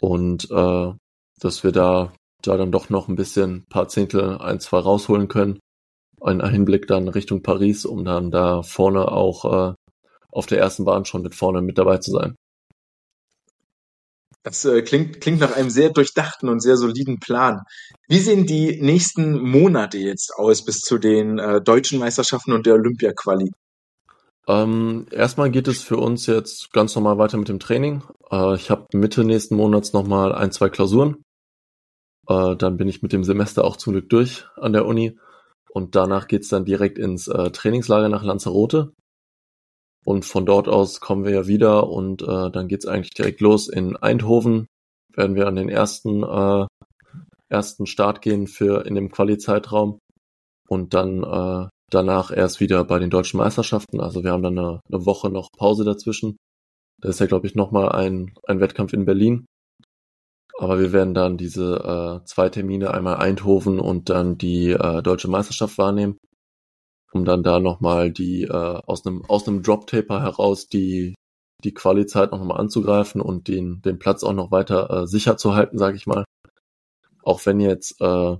Und 0.00 0.50
äh, 0.50 0.92
dass 1.40 1.64
wir 1.64 1.72
da, 1.72 2.12
da 2.42 2.56
dann 2.56 2.72
doch 2.72 2.90
noch 2.90 3.08
ein 3.08 3.16
bisschen 3.16 3.66
paar 3.68 3.88
Zehntel, 3.88 4.38
ein, 4.38 4.60
zwei 4.60 4.78
rausholen 4.78 5.28
können. 5.28 5.58
Ein 6.20 6.46
Hinblick 6.46 6.86
dann 6.86 7.08
Richtung 7.08 7.42
Paris, 7.42 7.86
um 7.86 8.04
dann 8.04 8.30
da 8.30 8.62
vorne 8.62 9.10
auch 9.10 9.70
äh, 9.70 9.74
auf 10.30 10.46
der 10.46 10.58
ersten 10.58 10.84
Bahn 10.84 11.04
schon 11.04 11.22
mit 11.22 11.34
vorne 11.34 11.62
mit 11.62 11.78
dabei 11.78 11.98
zu 11.98 12.12
sein. 12.12 12.36
Das 14.42 14.64
äh, 14.64 14.82
klingt, 14.82 15.20
klingt 15.20 15.40
nach 15.40 15.54
einem 15.54 15.68
sehr 15.68 15.90
durchdachten 15.90 16.48
und 16.48 16.60
sehr 16.60 16.76
soliden 16.76 17.20
Plan. 17.20 17.62
Wie 18.08 18.20
sehen 18.20 18.46
die 18.46 18.80
nächsten 18.80 19.38
Monate 19.38 19.98
jetzt 19.98 20.32
aus 20.34 20.64
bis 20.64 20.80
zu 20.80 20.98
den 20.98 21.38
äh, 21.38 21.60
deutschen 21.60 21.98
Meisterschaften 21.98 22.52
und 22.52 22.64
der 22.64 22.74
Olympia-Quali? 22.74 23.50
Ähm, 24.48 25.06
erstmal 25.10 25.50
geht 25.50 25.68
es 25.68 25.82
für 25.82 25.98
uns 25.98 26.26
jetzt 26.26 26.72
ganz 26.72 26.94
normal 26.94 27.18
weiter 27.18 27.36
mit 27.36 27.48
dem 27.48 27.60
Training. 27.60 28.02
Äh, 28.30 28.54
ich 28.54 28.70
habe 28.70 28.86
Mitte 28.94 29.24
nächsten 29.24 29.56
Monats 29.56 29.92
nochmal 29.92 30.34
ein, 30.34 30.52
zwei 30.52 30.70
Klausuren. 30.70 31.22
Äh, 32.30 32.56
dann 32.56 32.76
bin 32.76 32.88
ich 32.88 33.02
mit 33.02 33.12
dem 33.12 33.24
Semester 33.24 33.64
auch 33.64 33.76
zum 33.76 33.92
Glück 33.92 34.08
durch 34.08 34.46
an 34.56 34.72
der 34.72 34.86
Uni. 34.86 35.18
Und 35.72 35.96
danach 35.96 36.28
geht's 36.28 36.48
dann 36.48 36.64
direkt 36.64 36.98
ins 36.98 37.28
äh, 37.28 37.50
Trainingslager 37.50 38.08
nach 38.08 38.22
Lanzarote. 38.22 38.92
Und 40.04 40.24
von 40.24 40.46
dort 40.46 40.68
aus 40.68 41.00
kommen 41.00 41.24
wir 41.24 41.32
ja 41.32 41.46
wieder 41.46 41.88
und 41.88 42.22
äh, 42.22 42.50
dann 42.50 42.68
geht's 42.68 42.86
eigentlich 42.86 43.14
direkt 43.14 43.40
los. 43.40 43.68
In 43.68 43.96
Eindhoven 43.96 44.66
werden 45.14 45.36
wir 45.36 45.46
an 45.46 45.56
den 45.56 45.68
ersten, 45.68 46.22
äh, 46.22 46.66
ersten 47.48 47.86
Start 47.86 48.22
gehen 48.22 48.46
für 48.46 48.86
in 48.86 48.94
dem 48.94 49.10
Quali-Zeitraum. 49.10 49.98
Und 50.68 50.94
dann 50.94 51.24
äh, 51.24 51.68
danach 51.90 52.30
erst 52.30 52.60
wieder 52.60 52.84
bei 52.84 53.00
den 53.00 53.10
deutschen 53.10 53.38
Meisterschaften. 53.38 54.00
Also 54.00 54.22
wir 54.22 54.30
haben 54.30 54.42
dann 54.42 54.58
eine, 54.58 54.80
eine 54.90 55.04
Woche 55.04 55.30
noch 55.30 55.50
Pause 55.56 55.84
dazwischen. 55.84 56.36
Da 57.00 57.08
ist 57.08 57.18
ja, 57.18 57.26
glaube 57.26 57.46
ich, 57.46 57.54
nochmal 57.54 57.90
ein, 57.92 58.32
ein 58.46 58.60
Wettkampf 58.60 58.92
in 58.92 59.04
Berlin. 59.04 59.46
Aber 60.60 60.78
wir 60.78 60.92
werden 60.92 61.14
dann 61.14 61.38
diese 61.38 62.20
äh, 62.20 62.26
zwei 62.26 62.50
Termine, 62.50 62.92
einmal 62.92 63.16
Eindhoven 63.16 63.80
und 63.80 64.10
dann 64.10 64.36
die 64.36 64.72
äh, 64.72 65.00
deutsche 65.00 65.28
Meisterschaft 65.28 65.78
wahrnehmen, 65.78 66.18
um 67.12 67.24
dann 67.24 67.42
da 67.42 67.60
nochmal 67.60 68.10
die 68.10 68.42
äh, 68.42 68.50
aus 68.52 69.06
einem 69.06 69.24
aus 69.24 69.48
einem 69.48 69.62
Drop 69.62 69.86
Taper 69.86 70.20
heraus 70.20 70.68
die 70.68 71.14
die 71.64 71.72
Quali-Zeit 71.72 72.32
noch 72.32 72.44
mal 72.44 72.56
anzugreifen 72.56 73.22
und 73.22 73.48
den 73.48 73.80
den 73.80 73.98
Platz 73.98 74.22
auch 74.22 74.34
noch 74.34 74.50
weiter 74.50 74.90
äh, 74.90 75.06
sicher 75.06 75.38
zu 75.38 75.54
halten, 75.54 75.78
sage 75.78 75.96
ich 75.96 76.06
mal. 76.06 76.24
Auch 77.22 77.46
wenn 77.46 77.60
jetzt 77.60 77.98
äh, 78.02 78.36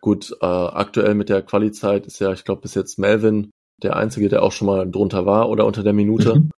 gut 0.00 0.36
äh, 0.42 0.46
aktuell 0.46 1.16
mit 1.16 1.28
der 1.28 1.42
Quali-Zeit 1.42 2.06
ist 2.06 2.20
ja, 2.20 2.32
ich 2.32 2.44
glaube 2.44 2.60
bis 2.60 2.76
jetzt 2.76 3.00
Melvin 3.00 3.50
der 3.82 3.96
einzige, 3.96 4.28
der 4.28 4.44
auch 4.44 4.52
schon 4.52 4.66
mal 4.66 4.88
drunter 4.88 5.26
war 5.26 5.48
oder 5.48 5.66
unter 5.66 5.82
der 5.82 5.92
Minute. 5.92 6.36
Mhm. 6.36 6.50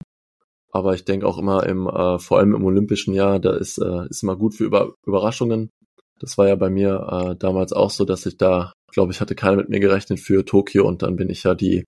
Aber 0.73 0.95
ich 0.95 1.05
denke 1.05 1.27
auch 1.27 1.37
immer 1.39 1.67
im, 1.67 1.87
äh, 1.87 2.19
vor 2.19 2.39
allem 2.39 2.55
im 2.55 2.65
olympischen 2.65 3.13
Jahr, 3.13 3.39
da 3.39 3.55
ist, 3.55 3.79
äh, 3.79 4.09
ist 4.09 4.23
immer 4.23 4.37
gut 4.37 4.55
für 4.55 4.65
Über 4.65 4.95
Überraschungen. 5.07 5.71
Das 6.19 6.39
war 6.39 6.49
ja 6.49 6.55
bei 6.55 6.71
mir 6.71 7.33
äh, 7.33 7.37
damals 7.37 7.75
auch 7.75 7.91
so, 7.91 8.07
dass 8.07 8.25
ich 8.25 8.39
da, 8.39 8.73
glaube 8.91 9.13
ich, 9.13 9.21
hatte 9.21 9.35
keiner 9.35 9.57
mit 9.57 9.69
mir 9.69 9.81
gerechnet 9.81 10.19
für 10.19 10.45
Tokio 10.47 10.89
und 10.89 11.03
dann 11.03 11.17
bin 11.17 11.29
ich 11.29 11.43
ja 11.43 11.55
die, 11.55 11.85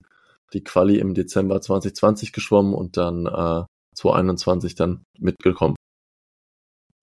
die 0.53 0.63
Quali 0.63 0.99
im 0.99 1.15
Dezember 1.15 1.59
2020 1.61 2.31
geschwommen 2.31 2.75
und 2.75 2.95
dann 2.97 3.25
äh, 3.25 3.63
2021 3.95 4.75
dann 4.75 5.03
mitgekommen. 5.17 5.75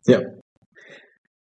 Ja. 0.06 0.20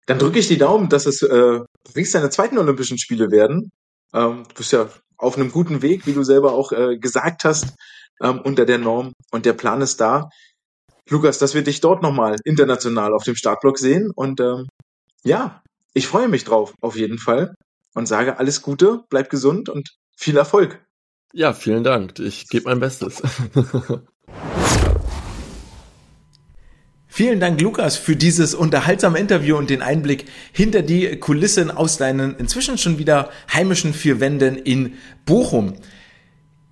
Dann 0.06 0.20
drücke 0.20 0.40
ich 0.40 0.50
die 0.50 0.58
Daumen, 0.58 0.90
dass 0.90 1.06
es 1.06 1.22
äh, 1.22 1.62
Paris 1.84 2.12
deine 2.12 2.30
zweiten 2.30 2.58
Olympischen 2.58 2.98
Spiele 2.98 3.32
werden. 3.32 3.70
Ähm, 4.14 4.44
du 4.50 4.56
bist 4.56 4.74
ja 4.74 4.90
auf 5.18 5.38
einem 5.38 5.52
guten 5.52 5.82
Weg, 5.82 6.06
wie 6.06 6.14
du 6.14 6.24
selber 6.24 6.52
auch 6.54 6.74
äh, 6.74 6.98
gesagt 6.98 7.46
hast 7.46 7.74
ähm, 8.22 8.42
unter 8.42 8.66
der 8.66 8.78
Norm. 8.78 9.14
Und 9.32 9.46
der 9.46 9.54
Plan 9.54 9.82
ist 9.82 10.02
da, 10.02 10.30
Lukas, 11.10 11.38
dass 11.38 11.54
wir 11.54 11.64
dich 11.64 11.82
dort 11.82 12.02
nochmal 12.02 12.38
international 12.46 13.14
auf 13.14 13.24
dem 13.24 13.36
Startblock 13.36 13.78
sehen. 13.78 14.12
Und 14.16 14.40
ähm, 14.40 14.68
ja, 15.24 15.62
ich 15.94 16.08
freue 16.08 16.28
mich 16.28 16.44
drauf, 16.44 16.74
auf 16.82 16.96
jeden 16.96 17.20
Fall. 17.20 17.56
Und 17.94 18.08
sage 18.08 18.40
alles 18.40 18.62
Gute, 18.62 19.04
bleib 19.10 19.30
gesund 19.30 19.70
und 19.70 19.96
viel 20.18 20.38
Erfolg. 20.38 20.84
Ja, 21.34 21.54
vielen 21.54 21.84
Dank. 21.84 22.20
Ich 22.20 22.48
gebe 22.48 22.70
mein 22.70 22.80
Bestes. 22.80 23.22
Vielen 27.08 27.40
Dank, 27.40 27.62
Lukas, 27.62 27.96
für 27.96 28.18
dieses 28.18 28.54
unterhaltsame 28.54 29.18
Interview 29.20 29.56
und 29.56 29.70
den 29.70 29.82
Einblick 29.82 30.26
hinter 30.52 30.82
die 30.82 31.18
Kulissen 31.18 31.72
aus 31.72 31.96
deinen 31.96 32.36
inzwischen 32.36 32.78
schon 32.78 32.98
wieder 32.98 33.30
heimischen 33.54 33.94
vier 33.94 34.20
Wänden 34.20 34.58
in 34.58 34.96
Bochum. 35.26 35.76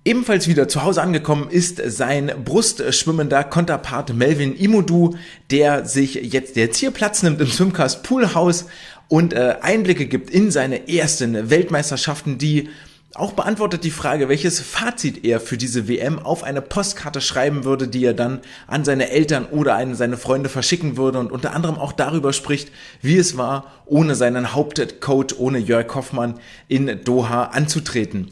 Ebenfalls 0.06 0.48
wieder 0.48 0.68
zu 0.68 0.82
Hause 0.82 1.00
angekommen 1.00 1.48
ist 1.48 1.80
sein 1.82 2.30
brustschwimmender 2.44 3.42
Konterpart 3.42 4.12
Melvin 4.12 4.54
Imodu, 4.54 5.16
der 5.50 5.86
sich 5.86 6.16
jetzt, 6.16 6.56
der 6.56 6.66
jetzt 6.66 6.76
hier 6.76 6.90
Platz 6.90 7.22
nimmt 7.22 7.40
im 7.40 7.46
Swimcast 7.46 8.02
Poolhaus 8.02 8.66
und 9.08 9.32
äh, 9.32 9.56
Einblicke 9.62 10.04
gibt 10.04 10.28
in 10.28 10.50
seine 10.50 10.90
ersten 10.90 11.48
Weltmeisterschaften, 11.48 12.36
die 12.36 12.68
auch 13.14 13.32
beantwortet 13.32 13.82
die 13.82 13.90
Frage, 13.90 14.28
welches 14.28 14.60
Fazit 14.60 15.24
er 15.24 15.40
für 15.40 15.56
diese 15.56 15.88
WM 15.88 16.18
auf 16.18 16.44
eine 16.44 16.60
Postkarte 16.60 17.22
schreiben 17.22 17.64
würde, 17.64 17.88
die 17.88 18.04
er 18.04 18.12
dann 18.12 18.40
an 18.66 18.84
seine 18.84 19.08
Eltern 19.08 19.46
oder 19.46 19.76
an 19.76 19.94
seine 19.94 20.18
Freunde 20.18 20.50
verschicken 20.50 20.98
würde 20.98 21.18
und 21.18 21.32
unter 21.32 21.54
anderem 21.54 21.78
auch 21.78 21.92
darüber 21.92 22.34
spricht, 22.34 22.70
wie 23.00 23.16
es 23.16 23.38
war, 23.38 23.72
ohne 23.86 24.16
seinen 24.16 24.52
Hauptcoach, 24.52 25.38
ohne 25.38 25.58
Jörg 25.58 25.94
Hoffmann 25.94 26.40
in 26.68 27.04
Doha 27.04 27.44
anzutreten. 27.44 28.30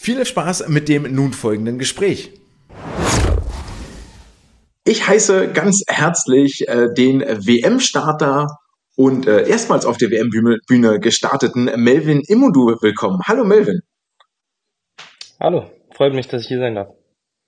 Viel 0.00 0.24
Spaß 0.24 0.68
mit 0.68 0.88
dem 0.88 1.12
nun 1.12 1.32
folgenden 1.32 1.76
Gespräch. 1.76 2.30
Ich 4.84 5.06
heiße 5.08 5.52
ganz 5.52 5.82
herzlich 5.88 6.68
äh, 6.68 6.86
den 6.94 7.20
WM-Starter 7.20 8.46
und 8.96 9.26
äh, 9.26 9.48
erstmals 9.48 9.84
auf 9.84 9.98
der 9.98 10.10
WM-Bühne 10.10 11.00
gestarteten 11.00 11.64
Melvin 11.82 12.22
Immudu 12.26 12.76
willkommen. 12.80 13.22
Hallo 13.26 13.44
Melvin. 13.44 13.80
Hallo, 15.40 15.68
freut 15.92 16.14
mich, 16.14 16.28
dass 16.28 16.42
ich 16.42 16.48
hier 16.48 16.60
sein 16.60 16.76
darf. 16.76 16.97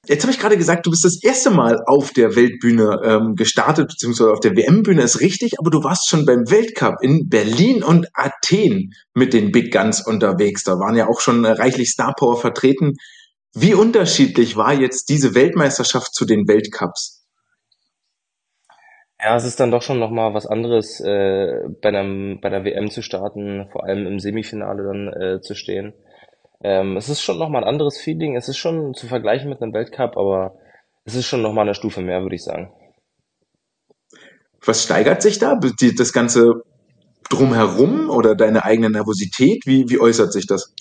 Jetzt 0.06 0.22
habe 0.22 0.32
ich 0.32 0.38
gerade 0.38 0.56
gesagt, 0.56 0.86
du 0.86 0.90
bist 0.90 1.04
das 1.04 1.22
erste 1.22 1.50
Mal 1.50 1.84
auf 1.86 2.12
der 2.12 2.34
Weltbühne 2.34 3.00
ähm, 3.04 3.34
gestartet, 3.36 3.88
beziehungsweise 3.88 4.32
auf 4.32 4.40
der 4.40 4.56
WM-Bühne, 4.56 5.02
ist 5.02 5.20
richtig, 5.20 5.60
aber 5.60 5.70
du 5.70 5.84
warst 5.84 6.08
schon 6.08 6.24
beim 6.24 6.50
Weltcup 6.50 6.96
in 7.02 7.28
Berlin 7.28 7.82
und 7.82 8.08
Athen 8.14 8.94
mit 9.14 9.34
den 9.34 9.52
Big 9.52 9.72
Guns 9.72 10.04
unterwegs. 10.04 10.64
Da 10.64 10.78
waren 10.78 10.96
ja 10.96 11.06
auch 11.06 11.20
schon 11.20 11.44
reichlich 11.44 11.90
Star 11.90 12.14
Power 12.14 12.38
vertreten. 12.38 12.94
Wie 13.52 13.74
unterschiedlich 13.74 14.56
war 14.56 14.72
jetzt 14.72 15.10
diese 15.10 15.34
Weltmeisterschaft 15.34 16.14
zu 16.14 16.24
den 16.24 16.48
Weltcups? 16.48 17.26
Ja, 19.22 19.36
es 19.36 19.44
ist 19.44 19.60
dann 19.60 19.70
doch 19.70 19.82
schon 19.82 19.98
nochmal 19.98 20.32
was 20.32 20.46
anderes, 20.46 20.98
äh, 21.00 21.68
bei 21.82 21.90
einem, 21.90 22.40
bei 22.40 22.48
der 22.48 22.64
WM 22.64 22.90
zu 22.90 23.02
starten, 23.02 23.68
vor 23.70 23.84
allem 23.84 24.06
im 24.06 24.18
Semifinale 24.18 24.82
dann 24.82 25.08
äh, 25.12 25.40
zu 25.42 25.54
stehen. 25.54 25.92
Ähm, 26.62 26.96
es 26.96 27.08
ist 27.08 27.22
schon 27.22 27.38
nochmal 27.38 27.62
ein 27.64 27.68
anderes 27.68 27.98
Feeling. 27.98 28.36
Es 28.36 28.48
ist 28.48 28.58
schon 28.58 28.94
zu 28.94 29.06
vergleichen 29.06 29.48
mit 29.48 29.62
einem 29.62 29.72
Weltcup, 29.72 30.16
aber 30.16 30.56
es 31.04 31.14
ist 31.14 31.26
schon 31.26 31.42
nochmal 31.42 31.64
eine 31.64 31.74
Stufe 31.74 32.02
mehr, 32.02 32.22
würde 32.22 32.36
ich 32.36 32.44
sagen. 32.44 32.72
Was 34.64 34.82
steigert 34.82 35.22
sich 35.22 35.38
da? 35.38 35.58
Das 35.96 36.12
ganze 36.12 36.62
drumherum 37.30 38.10
oder 38.10 38.34
deine 38.34 38.64
eigene 38.64 38.90
Nervosität? 38.90 39.64
Wie, 39.64 39.88
wie 39.88 40.00
äußert 40.00 40.32
sich 40.32 40.46
das? 40.46 40.74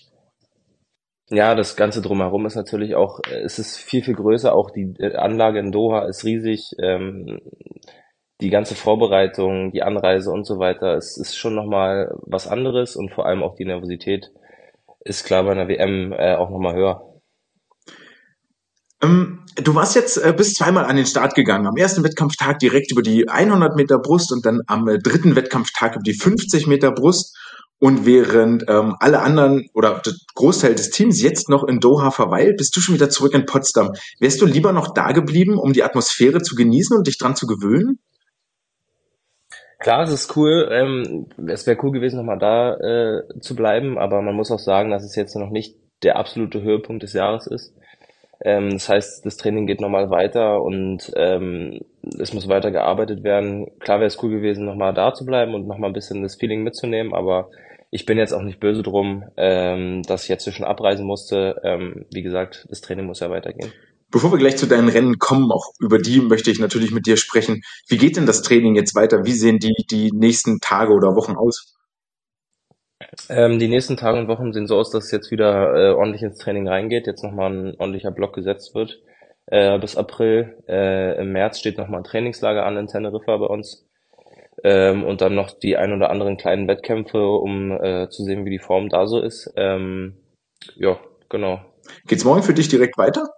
Ja, 1.29 1.55
das 1.55 1.75
Ganze 1.75 2.01
drumherum 2.01 2.45
ist 2.47 2.55
natürlich 2.55 2.95
auch, 2.95 3.19
es 3.29 3.59
ist 3.59 3.77
viel, 3.77 4.03
viel 4.03 4.15
größer. 4.15 4.53
Auch 4.53 4.71
die 4.71 4.95
Anlage 5.15 5.59
in 5.59 5.71
Doha 5.71 6.07
ist 6.07 6.25
riesig. 6.25 6.71
Ähm, 6.81 7.39
die 8.41 8.49
ganze 8.49 8.73
Vorbereitung, 8.73 9.71
die 9.71 9.83
Anreise 9.83 10.31
und 10.31 10.45
so 10.45 10.59
weiter, 10.59 10.95
es 10.95 11.17
ist 11.17 11.35
schon 11.35 11.55
nochmal 11.55 12.15
was 12.21 12.47
anderes 12.47 12.95
und 12.95 13.11
vor 13.11 13.25
allem 13.25 13.43
auch 13.43 13.55
die 13.55 13.65
Nervosität 13.65 14.31
ist 15.01 15.25
klar 15.25 15.43
bei 15.43 15.51
einer 15.51 15.67
WM 15.67 16.13
äh, 16.13 16.35
auch 16.35 16.49
nochmal 16.49 16.75
höher. 16.75 17.09
Ähm, 19.01 19.45
du 19.55 19.75
warst 19.75 19.95
jetzt 19.95 20.17
äh, 20.17 20.33
bis 20.35 20.53
zweimal 20.53 20.85
an 20.85 20.97
den 20.97 21.05
Start 21.05 21.35
gegangen. 21.35 21.67
Am 21.67 21.77
ersten 21.77 22.03
Wettkampftag 22.03 22.59
direkt 22.59 22.91
über 22.91 23.01
die 23.01 23.29
100 23.29 23.75
Meter 23.75 23.99
Brust 23.99 24.31
und 24.31 24.45
dann 24.45 24.61
am 24.67 24.87
äh, 24.87 24.99
dritten 24.99 25.35
Wettkampftag 25.35 25.95
über 25.95 26.03
die 26.03 26.13
50 26.13 26.67
Meter 26.67 26.91
Brust. 26.91 27.37
Und 27.81 28.05
während 28.05 28.65
ähm, 28.67 28.97
alle 28.99 29.21
anderen 29.21 29.69
oder 29.73 30.01
der 30.05 30.13
Großteil 30.35 30.75
des 30.75 30.89
Teams 30.89 31.21
jetzt 31.21 31.47
noch 31.47 31.63
in 31.63 31.79
Doha 31.79 32.11
verweilt, 32.11 32.57
bist 32.57 32.75
du 32.75 32.81
schon 32.81 32.95
wieder 32.95 33.09
zurück 33.09 33.33
in 33.33 33.45
Potsdam. 33.45 33.93
Wärst 34.19 34.41
du 34.41 34.45
lieber 34.45 34.73
noch 34.73 34.93
da 34.93 35.13
geblieben, 35.13 35.57
um 35.57 35.71
die 35.71 35.83
Atmosphäre 35.83 36.41
zu 36.41 36.55
genießen 36.55 36.97
und 36.97 37.07
dich 37.07 37.17
dran 37.17 37.37
zu 37.37 37.47
gewöhnen? 37.47 37.99
Klar, 39.79 40.03
es 40.03 40.11
ist 40.11 40.35
cool. 40.35 40.69
Ähm, 40.71 41.27
es 41.47 41.65
wäre 41.65 41.77
cool 41.83 41.91
gewesen, 41.91 42.17
nochmal 42.17 42.37
da 42.37 42.75
äh, 42.75 43.39
zu 43.39 43.55
bleiben, 43.55 43.97
aber 43.97 44.21
man 44.21 44.35
muss 44.35 44.51
auch 44.51 44.59
sagen, 44.59 44.91
dass 44.91 45.03
es 45.05 45.15
jetzt 45.15 45.35
noch 45.35 45.49
nicht 45.49 45.75
der 46.03 46.17
absolute 46.17 46.61
Höhepunkt 46.61 47.03
des 47.03 47.13
Jahres 47.13 47.47
ist. 47.47 47.73
Ähm, 48.41 48.71
das 48.71 48.89
heißt, 48.89 49.25
das 49.25 49.37
Training 49.37 49.67
geht 49.67 49.81
nochmal 49.81 50.09
weiter 50.09 50.61
und 50.61 51.11
ähm, 51.15 51.79
es 52.19 52.33
muss 52.33 52.49
weiter 52.49 52.71
gearbeitet 52.71 53.23
werden. 53.23 53.67
Klar 53.79 53.99
wäre 53.99 54.07
es 54.07 54.21
cool 54.21 54.29
gewesen, 54.31 54.65
nochmal 54.65 54.93
da 54.93 55.13
zu 55.13 55.25
bleiben 55.25 55.53
und 55.55 55.67
nochmal 55.67 55.89
ein 55.89 55.93
bisschen 55.93 56.23
das 56.23 56.35
Feeling 56.35 56.63
mitzunehmen, 56.63 57.13
aber 57.13 57.49
ich 57.91 58.05
bin 58.05 58.17
jetzt 58.17 58.33
auch 58.33 58.43
nicht 58.43 58.59
böse 58.59 58.83
drum, 58.83 59.23
ähm, 59.37 60.03
dass 60.03 60.23
ich 60.23 60.29
jetzt 60.29 60.43
zwischen 60.43 60.63
abreisen 60.63 61.05
musste. 61.05 61.59
Ähm, 61.63 62.05
wie 62.13 62.21
gesagt, 62.21 62.67
das 62.69 62.81
Training 62.81 63.05
muss 63.05 63.19
ja 63.21 63.29
weitergehen. 63.29 63.71
Bevor 64.11 64.31
wir 64.31 64.39
gleich 64.39 64.57
zu 64.57 64.65
deinen 64.65 64.89
Rennen 64.89 65.19
kommen, 65.19 65.51
auch 65.51 65.73
über 65.79 65.99
die 65.99 66.19
möchte 66.19 66.51
ich 66.51 66.59
natürlich 66.59 66.91
mit 66.91 67.05
dir 67.05 67.17
sprechen. 67.17 67.61
Wie 67.87 67.97
geht 67.97 68.17
denn 68.17 68.25
das 68.25 68.41
Training 68.41 68.75
jetzt 68.75 68.95
weiter? 68.95 69.25
Wie 69.25 69.33
sehen 69.33 69.59
die, 69.59 69.75
die 69.89 70.11
nächsten 70.11 70.59
Tage 70.59 70.93
oder 70.93 71.15
Wochen 71.15 71.35
aus? 71.35 71.75
Ähm, 73.29 73.59
die 73.59 73.67
nächsten 73.67 73.97
Tage 73.97 74.19
und 74.19 74.27
Wochen 74.27 74.51
sehen 74.51 74.67
so 74.67 74.77
aus, 74.77 74.89
dass 74.89 75.05
es 75.05 75.11
jetzt 75.11 75.31
wieder 75.31 75.75
äh, 75.75 75.93
ordentlich 75.93 76.23
ins 76.23 76.37
Training 76.37 76.67
reingeht, 76.67 77.07
jetzt 77.07 77.23
nochmal 77.23 77.51
ein 77.51 77.75
ordentlicher 77.77 78.11
Block 78.11 78.33
gesetzt 78.33 78.75
wird 78.75 78.99
äh, 79.49 79.77
bis 79.79 79.97
April. 79.97 80.57
Äh, 80.67 81.19
Im 81.19 81.31
März 81.31 81.59
steht 81.59 81.77
nochmal 81.77 82.01
ein 82.01 82.05
Trainingslager 82.05 82.65
an 82.65 82.77
in 82.77 82.87
Teneriffa 82.87 83.37
bei 83.37 83.47
uns. 83.47 83.85
Ähm, 84.63 85.05
und 85.05 85.21
dann 85.21 85.35
noch 85.35 85.51
die 85.51 85.77
ein 85.77 85.93
oder 85.93 86.09
anderen 86.09 86.37
kleinen 86.37 86.67
Wettkämpfe, 86.67 87.25
um 87.25 87.71
äh, 87.71 88.09
zu 88.09 88.23
sehen, 88.23 88.45
wie 88.45 88.49
die 88.49 88.59
Form 88.59 88.89
da 88.89 89.07
so 89.07 89.21
ist. 89.21 89.51
Ähm, 89.55 90.17
ja, 90.75 90.99
genau. 91.29 91.61
Geht's 92.05 92.25
morgen 92.25 92.43
für 92.43 92.53
dich 92.53 92.67
direkt 92.67 92.97
weiter? 92.97 93.29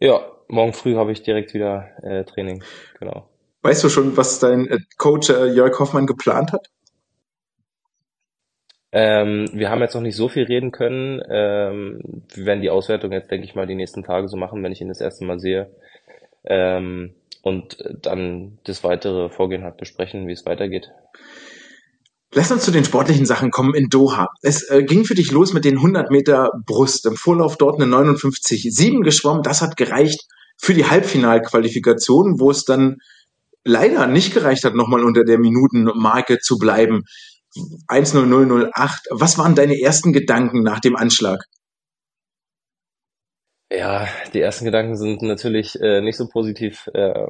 Ja, 0.00 0.20
morgen 0.48 0.72
früh 0.72 0.96
habe 0.96 1.12
ich 1.12 1.22
direkt 1.22 1.54
wieder 1.54 1.90
äh, 2.02 2.24
Training, 2.24 2.62
genau. 2.98 3.28
Weißt 3.62 3.84
du 3.84 3.88
schon, 3.88 4.16
was 4.16 4.38
dein 4.38 4.66
äh, 4.66 4.78
Coach 4.96 5.30
äh, 5.30 5.46
Jörg 5.46 5.78
Hoffmann 5.78 6.06
geplant 6.06 6.52
hat? 6.52 6.68
Ähm, 8.92 9.48
wir 9.52 9.70
haben 9.70 9.80
jetzt 9.82 9.94
noch 9.94 10.00
nicht 10.02 10.16
so 10.16 10.28
viel 10.28 10.44
reden 10.44 10.72
können. 10.72 11.22
Ähm, 11.30 12.00
wir 12.34 12.46
werden 12.46 12.60
die 12.62 12.70
Auswertung 12.70 13.12
jetzt, 13.12 13.30
denke 13.30 13.44
ich 13.46 13.54
mal, 13.54 13.66
die 13.66 13.76
nächsten 13.76 14.02
Tage 14.02 14.28
so 14.28 14.36
machen, 14.36 14.62
wenn 14.62 14.72
ich 14.72 14.80
ihn 14.80 14.88
das 14.88 15.00
erste 15.00 15.24
Mal 15.24 15.38
sehe. 15.38 15.70
Ähm, 16.44 17.14
und 17.42 17.78
dann 18.02 18.58
das 18.64 18.84
weitere 18.84 19.30
Vorgehen 19.30 19.64
halt 19.64 19.78
besprechen, 19.78 20.28
wie 20.28 20.32
es 20.32 20.46
weitergeht. 20.46 20.90
Lass 22.32 22.52
uns 22.52 22.64
zu 22.64 22.70
den 22.70 22.84
sportlichen 22.84 23.26
Sachen 23.26 23.50
kommen 23.50 23.74
in 23.74 23.88
Doha. 23.88 24.28
Es 24.42 24.68
äh, 24.70 24.84
ging 24.84 25.04
für 25.04 25.16
dich 25.16 25.32
los 25.32 25.52
mit 25.52 25.64
den 25.64 25.78
100 25.78 26.12
Meter 26.12 26.52
Brust. 26.64 27.04
Im 27.06 27.16
Vorlauf 27.16 27.56
dort 27.56 27.80
eine 27.80 27.92
59,7 27.92 29.02
geschwommen. 29.02 29.42
Das 29.42 29.62
hat 29.62 29.76
gereicht 29.76 30.20
für 30.56 30.72
die 30.72 30.86
Halbfinalqualifikation, 30.86 32.38
wo 32.38 32.52
es 32.52 32.64
dann 32.64 32.98
leider 33.64 34.06
nicht 34.06 34.32
gereicht 34.32 34.64
hat, 34.64 34.74
nochmal 34.74 35.02
unter 35.02 35.24
der 35.24 35.38
Minutenmarke 35.38 36.38
zu 36.38 36.56
bleiben. 36.56 37.02
10008. 37.88 39.08
Was 39.10 39.36
waren 39.36 39.56
deine 39.56 39.80
ersten 39.80 40.12
Gedanken 40.12 40.62
nach 40.62 40.78
dem 40.78 40.94
Anschlag? 40.94 41.44
Ja, 43.72 44.06
die 44.34 44.40
ersten 44.40 44.64
Gedanken 44.64 44.96
sind 44.96 45.22
natürlich 45.22 45.80
äh, 45.80 46.00
nicht 46.00 46.16
so 46.16 46.28
positiv. 46.28 46.88
Äh, 46.94 47.26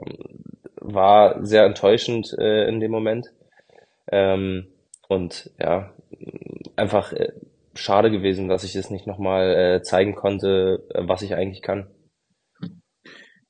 war 0.77 1.45
sehr 1.45 1.65
enttäuschend 1.65 2.35
äh, 2.39 2.69
in 2.69 2.81
dem 2.81 2.91
Moment. 2.91 3.29
Ähm, 4.11 4.67
und 5.11 5.51
ja, 5.59 5.93
einfach 6.77 7.13
äh, 7.13 7.33
schade 7.75 8.11
gewesen, 8.13 8.49
dass 8.49 8.63
ich 8.63 8.77
es 8.77 8.91
nicht 8.91 9.09
nochmal 9.09 9.55
äh, 9.55 9.83
zeigen 9.83 10.15
konnte, 10.15 10.87
äh, 10.95 11.03
was 11.03 11.23
ich 11.23 11.35
eigentlich 11.35 11.63
kann. 11.63 11.91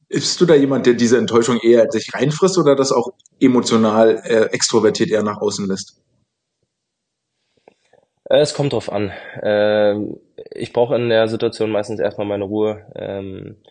Bist 0.09 0.41
du 0.41 0.47
da 0.47 0.55
jemand, 0.55 0.87
der 0.87 0.95
diese 0.95 1.19
Enttäuschung 1.19 1.61
eher 1.61 1.89
sich 1.91 2.13
reinfrisst 2.15 2.57
oder 2.59 2.75
das 2.75 2.93
auch 2.93 3.13
emotional 3.39 4.23
äh, 4.25 4.47
extrovertiert 4.53 5.11
eher 5.11 5.23
nach 5.23 5.41
außen 5.41 5.69
lässt? 5.69 6.03
Äh, 8.25 8.41
es 8.41 8.55
kommt 8.55 8.73
drauf 8.73 8.91
an. 8.91 9.13
Ähm, 9.43 10.19
ich 10.53 10.73
brauche 10.73 10.97
in 10.97 11.11
der 11.11 11.29
Situation 11.29 11.71
meistens 11.71 12.01
erstmal 12.01 12.27
meine 12.27 12.45
Ruhe 12.45 12.91
ähm, 12.97 13.63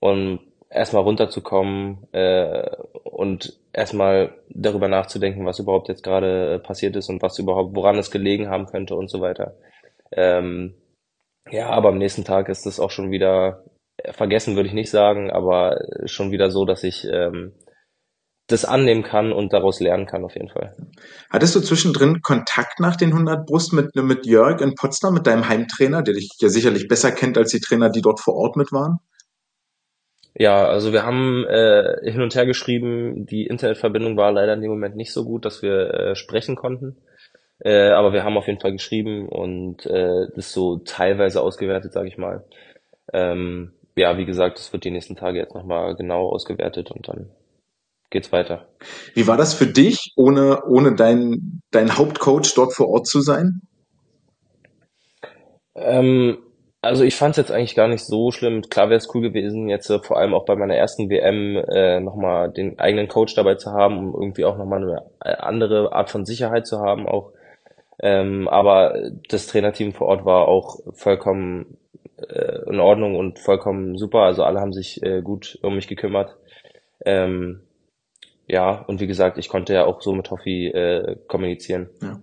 und 0.00 0.40
erstmal 0.74 1.02
runterzukommen 1.02 2.06
äh, 2.12 2.68
und 3.04 3.58
erstmal 3.72 4.34
darüber 4.48 4.88
nachzudenken, 4.88 5.46
was 5.46 5.60
überhaupt 5.60 5.88
jetzt 5.88 6.02
gerade 6.02 6.58
passiert 6.58 6.96
ist 6.96 7.08
und 7.08 7.22
was 7.22 7.38
überhaupt, 7.38 7.76
woran 7.76 7.96
es 7.96 8.10
gelegen 8.10 8.48
haben 8.50 8.66
könnte 8.66 8.96
und 8.96 9.08
so 9.08 9.20
weiter. 9.20 9.54
Ähm, 10.12 10.74
ja, 11.50 11.68
aber 11.70 11.90
am 11.90 11.98
nächsten 11.98 12.24
Tag 12.24 12.48
ist 12.48 12.66
es 12.66 12.80
auch 12.80 12.90
schon 12.90 13.10
wieder 13.10 13.64
vergessen, 14.12 14.56
würde 14.56 14.68
ich 14.68 14.74
nicht 14.74 14.90
sagen, 14.90 15.30
aber 15.30 15.78
schon 16.06 16.32
wieder 16.32 16.50
so, 16.50 16.64
dass 16.64 16.82
ich 16.82 17.06
ähm, 17.10 17.52
das 18.48 18.64
annehmen 18.64 19.02
kann 19.02 19.32
und 19.32 19.52
daraus 19.52 19.80
lernen 19.80 20.06
kann 20.06 20.24
auf 20.24 20.34
jeden 20.34 20.50
Fall. 20.50 20.76
Hattest 21.30 21.54
du 21.54 21.60
zwischendrin 21.60 22.20
Kontakt 22.20 22.80
nach 22.80 22.96
den 22.96 23.12
100 23.12 23.46
Brust 23.46 23.72
mit, 23.72 23.94
mit 23.94 24.26
Jörg 24.26 24.60
in 24.60 24.74
Potsdam, 24.74 25.14
mit 25.14 25.26
deinem 25.26 25.48
Heimtrainer, 25.48 26.02
der 26.02 26.14
dich 26.14 26.30
ja 26.40 26.48
sicherlich 26.48 26.88
besser 26.88 27.12
kennt 27.12 27.38
als 27.38 27.52
die 27.52 27.60
Trainer, 27.60 27.90
die 27.90 28.02
dort 28.02 28.20
vor 28.20 28.34
Ort 28.34 28.56
mit 28.56 28.72
waren? 28.72 28.98
Ja, 30.36 30.66
also 30.66 30.92
wir 30.92 31.04
haben 31.04 31.44
äh, 31.46 32.10
hin 32.10 32.20
und 32.20 32.34
her 32.34 32.46
geschrieben. 32.46 33.24
Die 33.26 33.46
Internetverbindung 33.46 34.16
war 34.16 34.32
leider 34.32 34.54
in 34.54 34.62
dem 34.62 34.70
Moment 34.70 34.96
nicht 34.96 35.12
so 35.12 35.24
gut, 35.24 35.44
dass 35.44 35.62
wir 35.62 35.94
äh, 35.94 36.16
sprechen 36.16 36.56
konnten. 36.56 36.96
Äh, 37.60 37.90
aber 37.90 38.12
wir 38.12 38.24
haben 38.24 38.36
auf 38.36 38.48
jeden 38.48 38.60
Fall 38.60 38.72
geschrieben 38.72 39.28
und 39.28 39.86
äh, 39.86 40.26
das 40.34 40.52
so 40.52 40.78
teilweise 40.78 41.40
ausgewertet, 41.40 41.92
sage 41.92 42.08
ich 42.08 42.18
mal. 42.18 42.44
Ähm, 43.12 43.72
ja, 43.96 44.18
wie 44.18 44.24
gesagt, 44.24 44.58
das 44.58 44.72
wird 44.72 44.84
die 44.84 44.90
nächsten 44.90 45.14
Tage 45.14 45.38
jetzt 45.38 45.54
nochmal 45.54 45.94
genau 45.94 46.28
ausgewertet 46.28 46.90
und 46.90 47.06
dann 47.08 47.30
geht's 48.10 48.32
weiter. 48.32 48.68
Wie 49.14 49.26
war 49.28 49.36
das 49.36 49.54
für 49.54 49.66
dich, 49.66 50.12
ohne, 50.16 50.64
ohne 50.64 50.96
dein, 50.96 51.62
dein 51.70 51.96
Hauptcoach 51.96 52.54
dort 52.56 52.72
vor 52.72 52.88
Ort 52.88 53.06
zu 53.06 53.20
sein? 53.20 53.60
Ähm, 55.76 56.38
also 56.84 57.04
ich 57.04 57.16
fand 57.16 57.32
es 57.32 57.36
jetzt 57.38 57.50
eigentlich 57.50 57.74
gar 57.74 57.88
nicht 57.88 58.04
so 58.04 58.30
schlimm. 58.30 58.62
Klar 58.62 58.88
wäre 58.88 58.98
es 58.98 59.12
cool 59.14 59.22
gewesen, 59.22 59.68
jetzt 59.68 59.90
äh, 59.90 59.98
vor 59.98 60.18
allem 60.18 60.34
auch 60.34 60.44
bei 60.44 60.56
meiner 60.56 60.76
ersten 60.76 61.10
WM 61.10 61.56
äh, 61.56 62.00
nochmal 62.00 62.50
den 62.50 62.78
eigenen 62.78 63.08
Coach 63.08 63.34
dabei 63.34 63.56
zu 63.56 63.72
haben, 63.72 63.98
um 63.98 64.14
irgendwie 64.14 64.44
auch 64.44 64.56
nochmal 64.56 64.82
eine 64.82 65.02
äh, 65.24 65.36
andere 65.36 65.92
Art 65.92 66.10
von 66.10 66.24
Sicherheit 66.24 66.66
zu 66.66 66.80
haben 66.80 67.08
auch. 67.08 67.32
Ähm, 68.00 68.48
aber 68.48 69.10
das 69.28 69.46
Trainerteam 69.46 69.92
vor 69.92 70.08
Ort 70.08 70.24
war 70.24 70.48
auch 70.48 70.80
vollkommen 70.92 71.78
äh, 72.18 72.68
in 72.68 72.80
Ordnung 72.80 73.16
und 73.16 73.38
vollkommen 73.38 73.96
super. 73.98 74.20
Also 74.20 74.44
alle 74.44 74.60
haben 74.60 74.72
sich 74.72 75.02
äh, 75.02 75.22
gut 75.22 75.58
um 75.62 75.74
mich 75.74 75.88
gekümmert. 75.88 76.36
Ähm, 77.04 77.60
ja, 78.46 78.82
und 78.86 79.00
wie 79.00 79.06
gesagt, 79.06 79.38
ich 79.38 79.48
konnte 79.48 79.74
ja 79.74 79.84
auch 79.84 80.02
so 80.02 80.12
mit 80.12 80.30
Hoffi 80.30 80.68
äh, 80.68 81.16
kommunizieren. 81.28 81.88
Ja. 82.02 82.20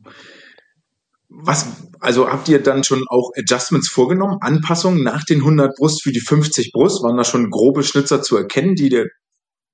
Was, 1.33 1.87
also 1.99 2.29
habt 2.29 2.49
ihr 2.49 2.61
dann 2.61 2.83
schon 2.83 3.05
auch 3.07 3.31
Adjustments 3.37 3.89
vorgenommen, 3.89 4.37
Anpassungen 4.41 5.03
nach 5.03 5.23
den 5.25 5.39
100 5.39 5.75
Brust 5.77 6.03
für 6.03 6.11
die 6.11 6.19
50 6.19 6.71
Brust? 6.73 7.03
Waren 7.03 7.17
da 7.17 7.23
schon 7.23 7.49
grobe 7.49 7.83
Schnitzer 7.83 8.21
zu 8.21 8.37
erkennen, 8.37 8.75
die 8.75 8.89
ihr 8.89 9.07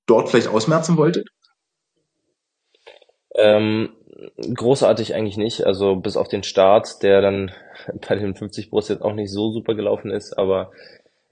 dort 0.05 0.29
vielleicht 0.29 0.47
ausmerzen 0.49 0.97
wolltet? 0.97 1.27
Ähm, 3.35 3.89
großartig 4.55 5.13
eigentlich 5.13 5.37
nicht. 5.37 5.65
Also 5.65 5.95
bis 5.95 6.17
auf 6.17 6.27
den 6.27 6.43
Start, 6.43 7.03
der 7.03 7.21
dann 7.21 7.51
bei 8.07 8.15
den 8.15 8.35
50 8.35 8.69
Brust 8.69 8.89
jetzt 8.89 9.01
auch 9.01 9.13
nicht 9.13 9.31
so 9.31 9.51
super 9.51 9.75
gelaufen 9.75 10.11
ist, 10.11 10.37
aber 10.37 10.71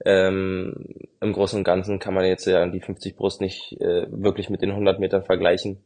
Ähm, 0.06 0.74
Im 1.20 1.32
Großen 1.34 1.58
und 1.58 1.64
Ganzen 1.64 1.98
kann 2.00 2.14
man 2.14 2.24
jetzt 2.26 2.46
ja 2.46 2.66
die 2.68 2.80
50 2.80 3.16
Brust 3.16 3.40
nicht 3.42 3.72
äh, 3.80 4.06
wirklich 4.10 4.50
mit 4.50 4.62
den 4.62 4.70
100 4.70 5.00
Metern 5.00 5.24
vergleichen. 5.24 5.84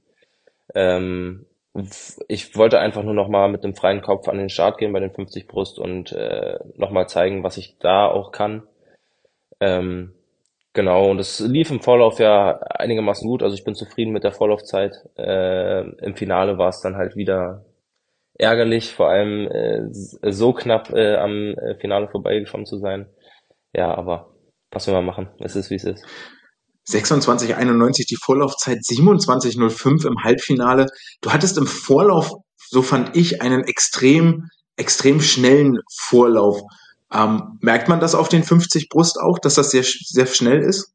Ähm, 0.75 1.47
ich 2.29 2.57
wollte 2.57 2.81
einfach 2.81 3.03
nur 3.03 3.15
noch 3.15 3.29
mal 3.29 3.49
mit 3.49 3.63
einem 3.63 3.75
freien 3.77 4.03
Kopf 4.03 4.29
an 4.29 4.39
den 4.39 4.49
Start 4.49 4.79
gehen 4.79 4.93
bei 4.93 5.01
den 5.01 5.13
50 5.13 5.47
Brust 5.47 5.79
und 5.79 6.13
äh, 6.13 6.59
noch 6.77 6.91
mal 6.91 7.07
zeigen, 7.07 7.45
was 7.45 7.57
ich 7.57 7.79
da 7.79 8.07
auch 8.07 8.33
kann. 8.33 8.65
Ähm, 9.61 10.15
genau, 10.73 11.11
und 11.11 11.21
es 11.21 11.39
lief 11.41 11.71
im 11.71 11.81
Vorlauf 11.81 12.19
ja 12.19 12.59
einigermaßen 12.59 13.29
gut. 13.29 13.43
Also 13.43 13.55
ich 13.55 13.65
bin 13.65 13.75
zufrieden 13.75 14.13
mit 14.13 14.25
der 14.25 14.33
Vorlaufzeit. 14.33 14.97
Äh, 15.17 15.83
Im 16.05 16.17
Finale 16.17 16.59
war 16.59 16.69
es 16.69 16.81
dann 16.81 16.97
halt 16.97 17.15
wieder 17.15 17.65
ärgerlich, 18.35 18.93
vor 18.93 19.11
allem 19.11 19.47
äh, 19.49 19.87
so 19.93 20.53
knapp 20.53 20.91
äh, 20.93 21.17
am 21.17 21.55
Finale 21.79 22.09
vorbeigekommen 22.09 22.67
zu 22.67 22.79
sein. 22.79 23.07
Ja, 23.73 23.95
aber 23.95 24.31
was 24.73 24.87
will 24.87 24.95
man 24.95 25.05
machen? 25.05 25.29
Es 25.39 25.57
ist, 25.57 25.71
wie 25.71 25.77
es 25.77 25.85
ist. 25.85 26.05
26,91 26.91 28.09
die 28.09 28.17
Vorlaufzeit, 28.17 28.79
27,05 28.79 30.07
im 30.07 30.23
Halbfinale. 30.23 30.87
Du 31.21 31.33
hattest 31.33 31.59
im 31.59 31.67
Vorlauf, 31.67 32.33
so 32.57 32.83
fand 32.83 33.17
ich, 33.17 33.43
einen 33.43 33.65
extrem, 33.65 34.49
extrem 34.77 35.21
schnellen 35.21 35.79
Vorlauf. 35.93 36.61
Ähm, 37.13 37.59
merkt 37.61 37.89
man 37.89 38.01
das 38.01 38.15
auf 38.15 38.29
den 38.29 38.45
50 38.45 38.89
Brust 38.89 39.19
auch, 39.21 39.39
dass 39.39 39.55
das 39.55 39.71
sehr, 39.71 39.83
sehr 39.85 40.27
schnell 40.27 40.61
ist? 40.61 40.93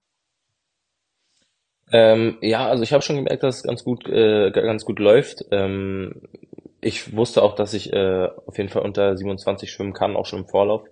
Ähm, 1.92 2.38
ja, 2.42 2.68
also 2.68 2.84
ich 2.84 2.94
habe 2.94 3.04
schon 3.04 3.18
gemerkt, 3.18 3.44
dass 3.44 3.58
es 3.58 3.64
ganz 3.64 3.84
gut, 3.84 4.08
äh, 4.08 4.52
ganz 4.52 4.86
gut 4.86 5.00
läuft. 5.00 5.46
Ähm, 5.52 6.22
ich 6.82 7.16
wusste 7.16 7.42
auch, 7.42 7.56
dass 7.56 7.74
ich 7.74 7.94
äh, 7.94 8.28
auf 8.46 8.58
jeden 8.58 8.70
Fall 8.70 8.84
unter 8.84 9.16
27 9.16 9.72
schwimmen 9.72 9.94
kann, 9.94 10.16
auch 10.16 10.26
schon 10.26 10.40
im 10.40 10.48
Vorlauf. 10.48 10.84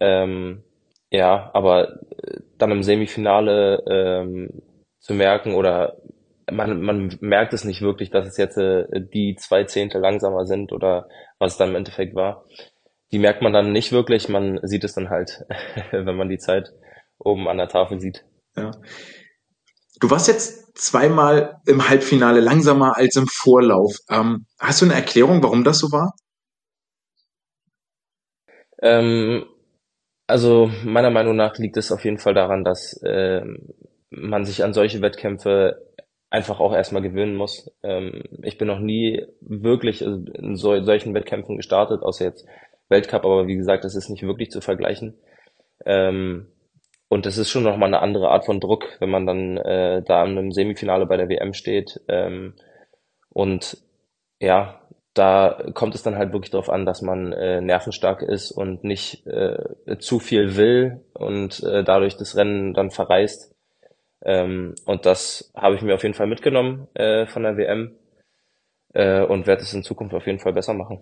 Ähm, 0.00 0.62
ja, 1.10 1.50
aber 1.54 2.00
äh, 2.22 2.40
dann 2.58 2.70
im 2.70 2.82
Semifinale 2.82 3.82
ähm, 3.88 4.62
zu 5.00 5.14
merken 5.14 5.54
oder 5.54 5.96
man, 6.50 6.80
man 6.82 7.16
merkt 7.20 7.52
es 7.54 7.64
nicht 7.64 7.82
wirklich, 7.82 8.10
dass 8.10 8.26
es 8.26 8.36
jetzt 8.36 8.56
äh, 8.58 8.84
die 9.00 9.36
zwei 9.36 9.64
Zehntel 9.64 10.00
langsamer 10.00 10.46
sind 10.46 10.72
oder 10.72 11.08
was 11.38 11.52
es 11.52 11.58
dann 11.58 11.70
im 11.70 11.76
Endeffekt 11.76 12.14
war. 12.14 12.44
Die 13.12 13.18
merkt 13.18 13.42
man 13.42 13.52
dann 13.52 13.72
nicht 13.72 13.92
wirklich, 13.92 14.28
man 14.28 14.60
sieht 14.62 14.84
es 14.84 14.94
dann 14.94 15.10
halt, 15.10 15.44
wenn 15.90 16.16
man 16.16 16.28
die 16.28 16.38
Zeit 16.38 16.72
oben 17.18 17.48
an 17.48 17.58
der 17.58 17.68
Tafel 17.68 18.00
sieht. 18.00 18.24
Ja. 18.56 18.72
Du 20.00 20.10
warst 20.10 20.28
jetzt 20.28 20.76
zweimal 20.76 21.60
im 21.66 21.88
Halbfinale 21.88 22.40
langsamer 22.40 22.96
als 22.96 23.16
im 23.16 23.26
Vorlauf. 23.26 23.96
Ähm, 24.10 24.46
hast 24.58 24.82
du 24.82 24.86
eine 24.86 24.94
Erklärung, 24.94 25.42
warum 25.42 25.64
das 25.64 25.78
so 25.78 25.92
war? 25.92 26.14
Ähm, 28.82 29.46
also 30.26 30.70
meiner 30.84 31.10
Meinung 31.10 31.36
nach 31.36 31.58
liegt 31.58 31.76
es 31.76 31.92
auf 31.92 32.04
jeden 32.04 32.18
Fall 32.18 32.34
daran, 32.34 32.64
dass 32.64 33.00
ähm, 33.04 33.68
man 34.10 34.44
sich 34.44 34.64
an 34.64 34.72
solche 34.72 35.02
Wettkämpfe 35.02 35.82
einfach 36.30 36.60
auch 36.60 36.74
erstmal 36.74 37.02
gewöhnen 37.02 37.36
muss. 37.36 37.70
Ähm, 37.82 38.22
ich 38.42 38.58
bin 38.58 38.68
noch 38.68 38.80
nie 38.80 39.24
wirklich 39.40 40.02
in 40.02 40.56
so, 40.56 40.82
solchen 40.82 41.14
Wettkämpfen 41.14 41.56
gestartet, 41.56 42.02
außer 42.02 42.24
jetzt 42.24 42.46
Weltcup, 42.88 43.24
aber 43.24 43.46
wie 43.46 43.56
gesagt, 43.56 43.84
das 43.84 43.94
ist 43.94 44.08
nicht 44.08 44.22
wirklich 44.22 44.50
zu 44.50 44.60
vergleichen. 44.60 45.14
Ähm, 45.86 46.48
und 47.08 47.26
das 47.26 47.38
ist 47.38 47.50
schon 47.50 47.62
nochmal 47.62 47.88
eine 47.88 48.00
andere 48.00 48.30
Art 48.30 48.46
von 48.46 48.60
Druck, 48.60 48.96
wenn 48.98 49.10
man 49.10 49.26
dann 49.26 49.56
äh, 49.58 50.02
da 50.02 50.24
in 50.24 50.30
einem 50.36 50.50
Semifinale 50.50 51.06
bei 51.06 51.16
der 51.16 51.28
WM 51.28 51.52
steht. 51.52 52.00
Ähm, 52.08 52.54
und 53.30 53.78
ja, 54.40 54.80
da 55.14 55.64
kommt 55.74 55.94
es 55.94 56.02
dann 56.02 56.16
halt 56.16 56.32
wirklich 56.32 56.50
darauf 56.50 56.68
an, 56.68 56.84
dass 56.84 57.00
man 57.00 57.32
äh, 57.32 57.60
nervenstark 57.60 58.22
ist 58.22 58.50
und 58.50 58.82
nicht 58.82 59.26
äh, 59.26 59.98
zu 59.98 60.18
viel 60.18 60.56
will 60.56 61.00
und 61.12 61.62
äh, 61.62 61.84
dadurch 61.84 62.16
das 62.16 62.36
Rennen 62.36 62.74
dann 62.74 62.90
verreist. 62.90 63.54
Ähm, 64.22 64.74
und 64.86 65.06
das 65.06 65.52
habe 65.54 65.76
ich 65.76 65.82
mir 65.82 65.94
auf 65.94 66.02
jeden 66.02 66.14
Fall 66.14 66.26
mitgenommen 66.26 66.88
äh, 66.94 67.26
von 67.26 67.44
der 67.44 67.56
WM 67.56 67.96
äh, 68.92 69.22
und 69.22 69.46
werde 69.46 69.62
es 69.62 69.72
in 69.72 69.84
Zukunft 69.84 70.14
auf 70.14 70.26
jeden 70.26 70.40
Fall 70.40 70.52
besser 70.52 70.74
machen. 70.74 71.00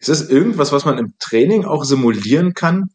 Ist 0.00 0.08
das 0.08 0.28
irgendwas, 0.28 0.72
was 0.72 0.84
man 0.84 0.98
im 0.98 1.14
Training 1.18 1.64
auch 1.64 1.84
simulieren 1.84 2.54
kann? 2.54 2.90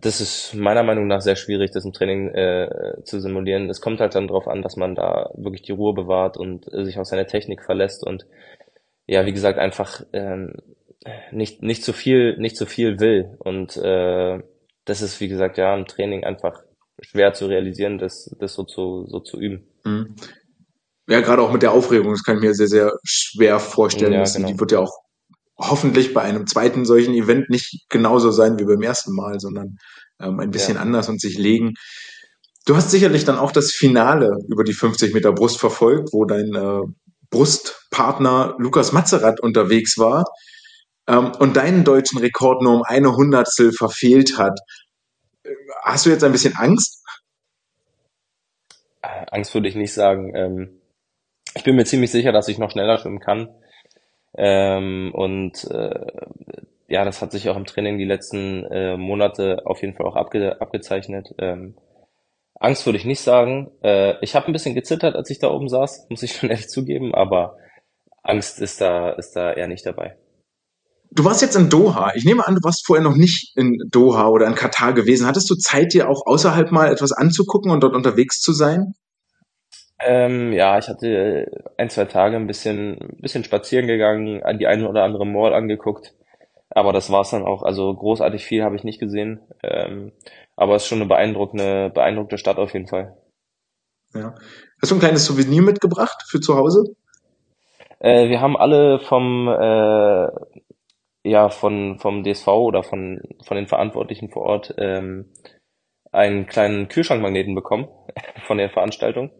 Das 0.00 0.20
ist 0.20 0.54
meiner 0.54 0.82
Meinung 0.82 1.06
nach 1.06 1.20
sehr 1.20 1.36
schwierig, 1.36 1.70
das 1.70 1.84
im 1.84 1.92
Training 1.92 2.28
äh, 2.34 3.02
zu 3.04 3.20
simulieren. 3.20 3.70
Es 3.70 3.80
kommt 3.80 4.00
halt 4.00 4.14
dann 4.14 4.28
darauf 4.28 4.48
an, 4.48 4.62
dass 4.62 4.76
man 4.76 4.94
da 4.94 5.30
wirklich 5.34 5.62
die 5.62 5.72
Ruhe 5.72 5.94
bewahrt 5.94 6.36
und 6.36 6.72
äh, 6.72 6.84
sich 6.84 6.98
auf 6.98 7.06
seine 7.06 7.26
Technik 7.26 7.62
verlässt 7.62 8.04
und 8.04 8.26
ja, 9.06 9.24
wie 9.24 9.32
gesagt, 9.32 9.58
einfach 9.58 10.02
ähm, 10.12 10.54
nicht 11.30 11.62
nicht 11.62 11.84
zu 11.84 11.92
viel 11.92 12.36
nicht 12.38 12.56
zu 12.56 12.66
viel 12.66 12.98
will 12.98 13.36
und 13.38 13.76
äh, 13.76 14.40
das 14.84 15.02
ist 15.02 15.20
wie 15.20 15.28
gesagt 15.28 15.56
ja 15.58 15.74
im 15.74 15.86
Training 15.86 16.24
einfach 16.24 16.62
schwer 17.00 17.32
zu 17.32 17.46
realisieren, 17.46 17.98
das 17.98 18.34
das 18.38 18.54
so 18.54 18.64
zu 18.64 19.06
so 19.06 19.20
zu 19.20 19.38
üben. 19.38 19.68
Mhm. 19.84 20.16
Ja, 21.08 21.20
gerade 21.20 21.42
auch 21.42 21.52
mit 21.52 21.62
der 21.62 21.72
Aufregung, 21.72 22.10
das 22.10 22.24
kann 22.24 22.36
ich 22.36 22.42
mir 22.42 22.54
sehr 22.54 22.66
sehr 22.66 22.92
schwer 23.04 23.60
vorstellen. 23.60 24.12
Ja, 24.12 24.24
genau. 24.24 24.48
Die 24.48 24.58
wird 24.58 24.72
ja 24.72 24.80
auch 24.80 25.05
hoffentlich 25.58 26.12
bei 26.14 26.22
einem 26.22 26.46
zweiten 26.46 26.84
solchen 26.84 27.14
Event 27.14 27.50
nicht 27.50 27.86
genauso 27.88 28.30
sein 28.30 28.58
wie 28.58 28.64
beim 28.64 28.82
ersten 28.82 29.14
Mal, 29.14 29.40
sondern 29.40 29.78
ähm, 30.20 30.40
ein 30.40 30.50
bisschen 30.50 30.76
ja. 30.76 30.82
anders 30.82 31.08
und 31.08 31.20
sich 31.20 31.38
legen. 31.38 31.74
Du 32.66 32.76
hast 32.76 32.90
sicherlich 32.90 33.24
dann 33.24 33.38
auch 33.38 33.52
das 33.52 33.72
Finale 33.72 34.36
über 34.48 34.64
die 34.64 34.72
50 34.72 35.14
Meter 35.14 35.32
Brust 35.32 35.58
verfolgt, 35.58 36.12
wo 36.12 36.24
dein 36.24 36.54
äh, 36.54 36.82
Brustpartner 37.30 38.56
Lukas 38.58 38.92
Mazerat 38.92 39.40
unterwegs 39.40 39.98
war 39.98 40.24
ähm, 41.06 41.32
und 41.38 41.56
deinen 41.56 41.84
deutschen 41.84 42.18
Rekord 42.18 42.62
nur 42.62 42.74
um 42.74 42.82
eine 42.82 43.16
Hundertstel 43.16 43.72
verfehlt 43.72 44.38
hat. 44.38 44.58
Hast 45.82 46.06
du 46.06 46.10
jetzt 46.10 46.24
ein 46.24 46.32
bisschen 46.32 46.56
Angst? 46.56 47.04
Äh, 49.02 49.26
Angst 49.30 49.54
würde 49.54 49.68
ich 49.68 49.76
nicht 49.76 49.94
sagen. 49.94 50.34
Ähm, 50.34 50.80
ich 51.54 51.62
bin 51.62 51.76
mir 51.76 51.84
ziemlich 51.84 52.10
sicher, 52.10 52.32
dass 52.32 52.48
ich 52.48 52.58
noch 52.58 52.70
schneller 52.70 52.98
schwimmen 52.98 53.20
kann. 53.20 53.48
Ähm, 54.36 55.12
und 55.14 55.64
äh, 55.70 56.06
ja, 56.88 57.04
das 57.04 57.22
hat 57.22 57.32
sich 57.32 57.48
auch 57.48 57.56
im 57.56 57.64
Training 57.64 57.98
die 57.98 58.04
letzten 58.04 58.64
äh, 58.64 58.96
Monate 58.96 59.62
auf 59.64 59.80
jeden 59.82 59.94
Fall 59.94 60.06
auch 60.06 60.16
abge 60.16 60.60
abgezeichnet. 60.60 61.34
Ähm, 61.38 61.74
Angst 62.58 62.86
würde 62.86 62.98
ich 62.98 63.04
nicht 63.04 63.20
sagen. 63.20 63.70
Äh, 63.82 64.14
ich 64.22 64.34
habe 64.34 64.46
ein 64.46 64.52
bisschen 64.52 64.74
gezittert, 64.74 65.14
als 65.14 65.30
ich 65.30 65.38
da 65.38 65.50
oben 65.50 65.68
saß, 65.68 66.06
muss 66.10 66.22
ich 66.22 66.32
schon 66.36 66.50
ehrlich 66.50 66.68
zugeben, 66.68 67.14
aber 67.14 67.56
Angst 68.22 68.60
ist 68.60 68.80
da, 68.80 69.10
ist 69.10 69.32
da 69.32 69.52
eher 69.52 69.68
nicht 69.68 69.86
dabei. 69.86 70.16
Du 71.12 71.24
warst 71.24 71.40
jetzt 71.40 71.56
in 71.56 71.70
Doha. 71.70 72.12
Ich 72.14 72.24
nehme 72.24 72.46
an, 72.46 72.56
du 72.56 72.60
warst 72.62 72.84
vorher 72.84 73.02
noch 73.02 73.14
nicht 73.14 73.56
in 73.56 73.78
Doha 73.90 74.28
oder 74.28 74.46
in 74.46 74.54
Katar 74.54 74.92
gewesen. 74.92 75.26
Hattest 75.26 75.48
du 75.48 75.54
Zeit, 75.54 75.94
dir 75.94 76.08
auch 76.08 76.26
außerhalb 76.26 76.72
mal 76.72 76.92
etwas 76.92 77.12
anzugucken 77.12 77.70
und 77.70 77.82
dort 77.82 77.94
unterwegs 77.94 78.40
zu 78.40 78.52
sein? 78.52 78.94
Ähm, 79.98 80.52
ja, 80.52 80.78
ich 80.78 80.88
hatte 80.88 81.64
ein, 81.78 81.88
zwei 81.88 82.04
Tage 82.04 82.36
ein 82.36 82.46
bisschen, 82.46 82.98
ein 83.00 83.16
bisschen 83.20 83.44
spazieren 83.44 83.86
gegangen, 83.86 84.42
an 84.42 84.58
die 84.58 84.66
eine 84.66 84.88
oder 84.88 85.04
andere 85.04 85.26
Mall 85.26 85.54
angeguckt. 85.54 86.14
Aber 86.70 86.92
das 86.92 87.10
war's 87.10 87.30
dann 87.30 87.46
auch. 87.46 87.62
Also 87.62 87.94
großartig 87.94 88.44
viel 88.44 88.62
habe 88.62 88.76
ich 88.76 88.84
nicht 88.84 89.00
gesehen. 89.00 89.40
Ähm, 89.62 90.12
aber 90.56 90.74
es 90.74 90.82
ist 90.82 90.88
schon 90.88 90.98
eine 90.98 91.08
beeindruckende, 91.08 91.90
beeindruckende 91.90 92.38
Stadt 92.38 92.58
auf 92.58 92.74
jeden 92.74 92.88
Fall. 92.88 93.16
Ja. 94.14 94.34
Hast 94.80 94.90
du 94.90 94.96
ein 94.96 95.00
kleines 95.00 95.24
Souvenir 95.24 95.62
mitgebracht 95.62 96.24
für 96.28 96.40
zu 96.40 96.56
Hause? 96.56 96.94
Äh, 97.98 98.28
wir 98.28 98.40
haben 98.40 98.56
alle 98.56 98.98
vom, 99.00 99.48
äh, 99.48 100.28
ja, 101.24 101.48
von, 101.48 101.98
vom 101.98 102.22
DSV 102.22 102.48
oder 102.48 102.82
von, 102.82 103.22
von 103.42 103.56
den 103.56 103.66
Verantwortlichen 103.66 104.30
vor 104.30 104.42
Ort 104.42 104.74
ähm, 104.76 105.32
einen 106.12 106.46
kleinen 106.46 106.88
Kühlschrankmagneten 106.88 107.54
bekommen 107.54 107.88
von 108.46 108.58
der 108.58 108.70
Veranstaltung 108.70 109.30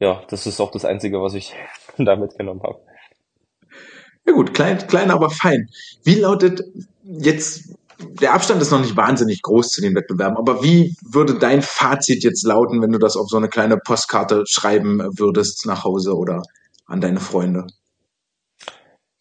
ja, 0.00 0.22
das 0.28 0.46
ist 0.46 0.60
auch 0.60 0.70
das 0.70 0.84
Einzige, 0.84 1.20
was 1.20 1.34
ich 1.34 1.54
da 1.98 2.16
mitgenommen 2.16 2.62
habe. 2.62 2.80
Ja 4.26 4.34
gut, 4.34 4.52
klein, 4.54 4.78
klein, 4.86 5.10
aber 5.10 5.30
fein. 5.30 5.68
Wie 6.04 6.16
lautet 6.16 6.62
jetzt, 7.02 7.74
der 7.98 8.34
Abstand 8.34 8.60
ist 8.60 8.70
noch 8.70 8.80
nicht 8.80 8.96
wahnsinnig 8.96 9.42
groß 9.42 9.70
zu 9.70 9.80
den 9.80 9.94
Wettbewerben, 9.94 10.36
aber 10.36 10.62
wie 10.62 10.94
würde 11.02 11.38
dein 11.38 11.62
Fazit 11.62 12.22
jetzt 12.24 12.44
lauten, 12.44 12.82
wenn 12.82 12.92
du 12.92 12.98
das 12.98 13.16
auf 13.16 13.28
so 13.28 13.38
eine 13.38 13.48
kleine 13.48 13.78
Postkarte 13.78 14.44
schreiben 14.46 15.00
würdest 15.18 15.66
nach 15.66 15.84
Hause 15.84 16.14
oder 16.14 16.42
an 16.86 17.00
deine 17.00 17.20
Freunde? 17.20 17.66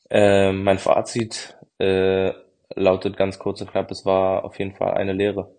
Äh, 0.10 0.52
mein 0.52 0.80
Fazit 0.80 1.58
äh, 1.80 2.34
lautet 2.76 3.18
ganz 3.18 3.40
kurz 3.40 3.62
und 3.62 3.72
knapp, 3.72 3.90
es 3.92 4.06
war 4.06 4.44
auf 4.46 4.60
jeden 4.60 4.76
Fall 4.76 4.94
eine 4.94 5.14
Lehre. 5.14 5.56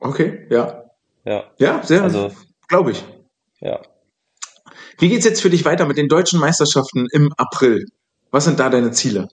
Okay, 0.00 0.46
ja. 0.50 0.85
Ja. 1.26 1.44
Ja, 1.58 1.82
sehr, 1.82 2.02
also, 2.02 2.30
glaube 2.68 2.92
ich. 2.92 3.04
Ja. 3.60 3.82
Wie 4.98 5.08
geht's 5.08 5.24
jetzt 5.24 5.42
für 5.42 5.50
dich 5.50 5.64
weiter 5.64 5.86
mit 5.86 5.98
den 5.98 6.08
deutschen 6.08 6.38
Meisterschaften 6.40 7.08
im 7.12 7.32
April? 7.36 7.84
Was 8.30 8.44
sind 8.44 8.60
da 8.60 8.70
deine 8.70 8.92
Ziele? 8.92 9.28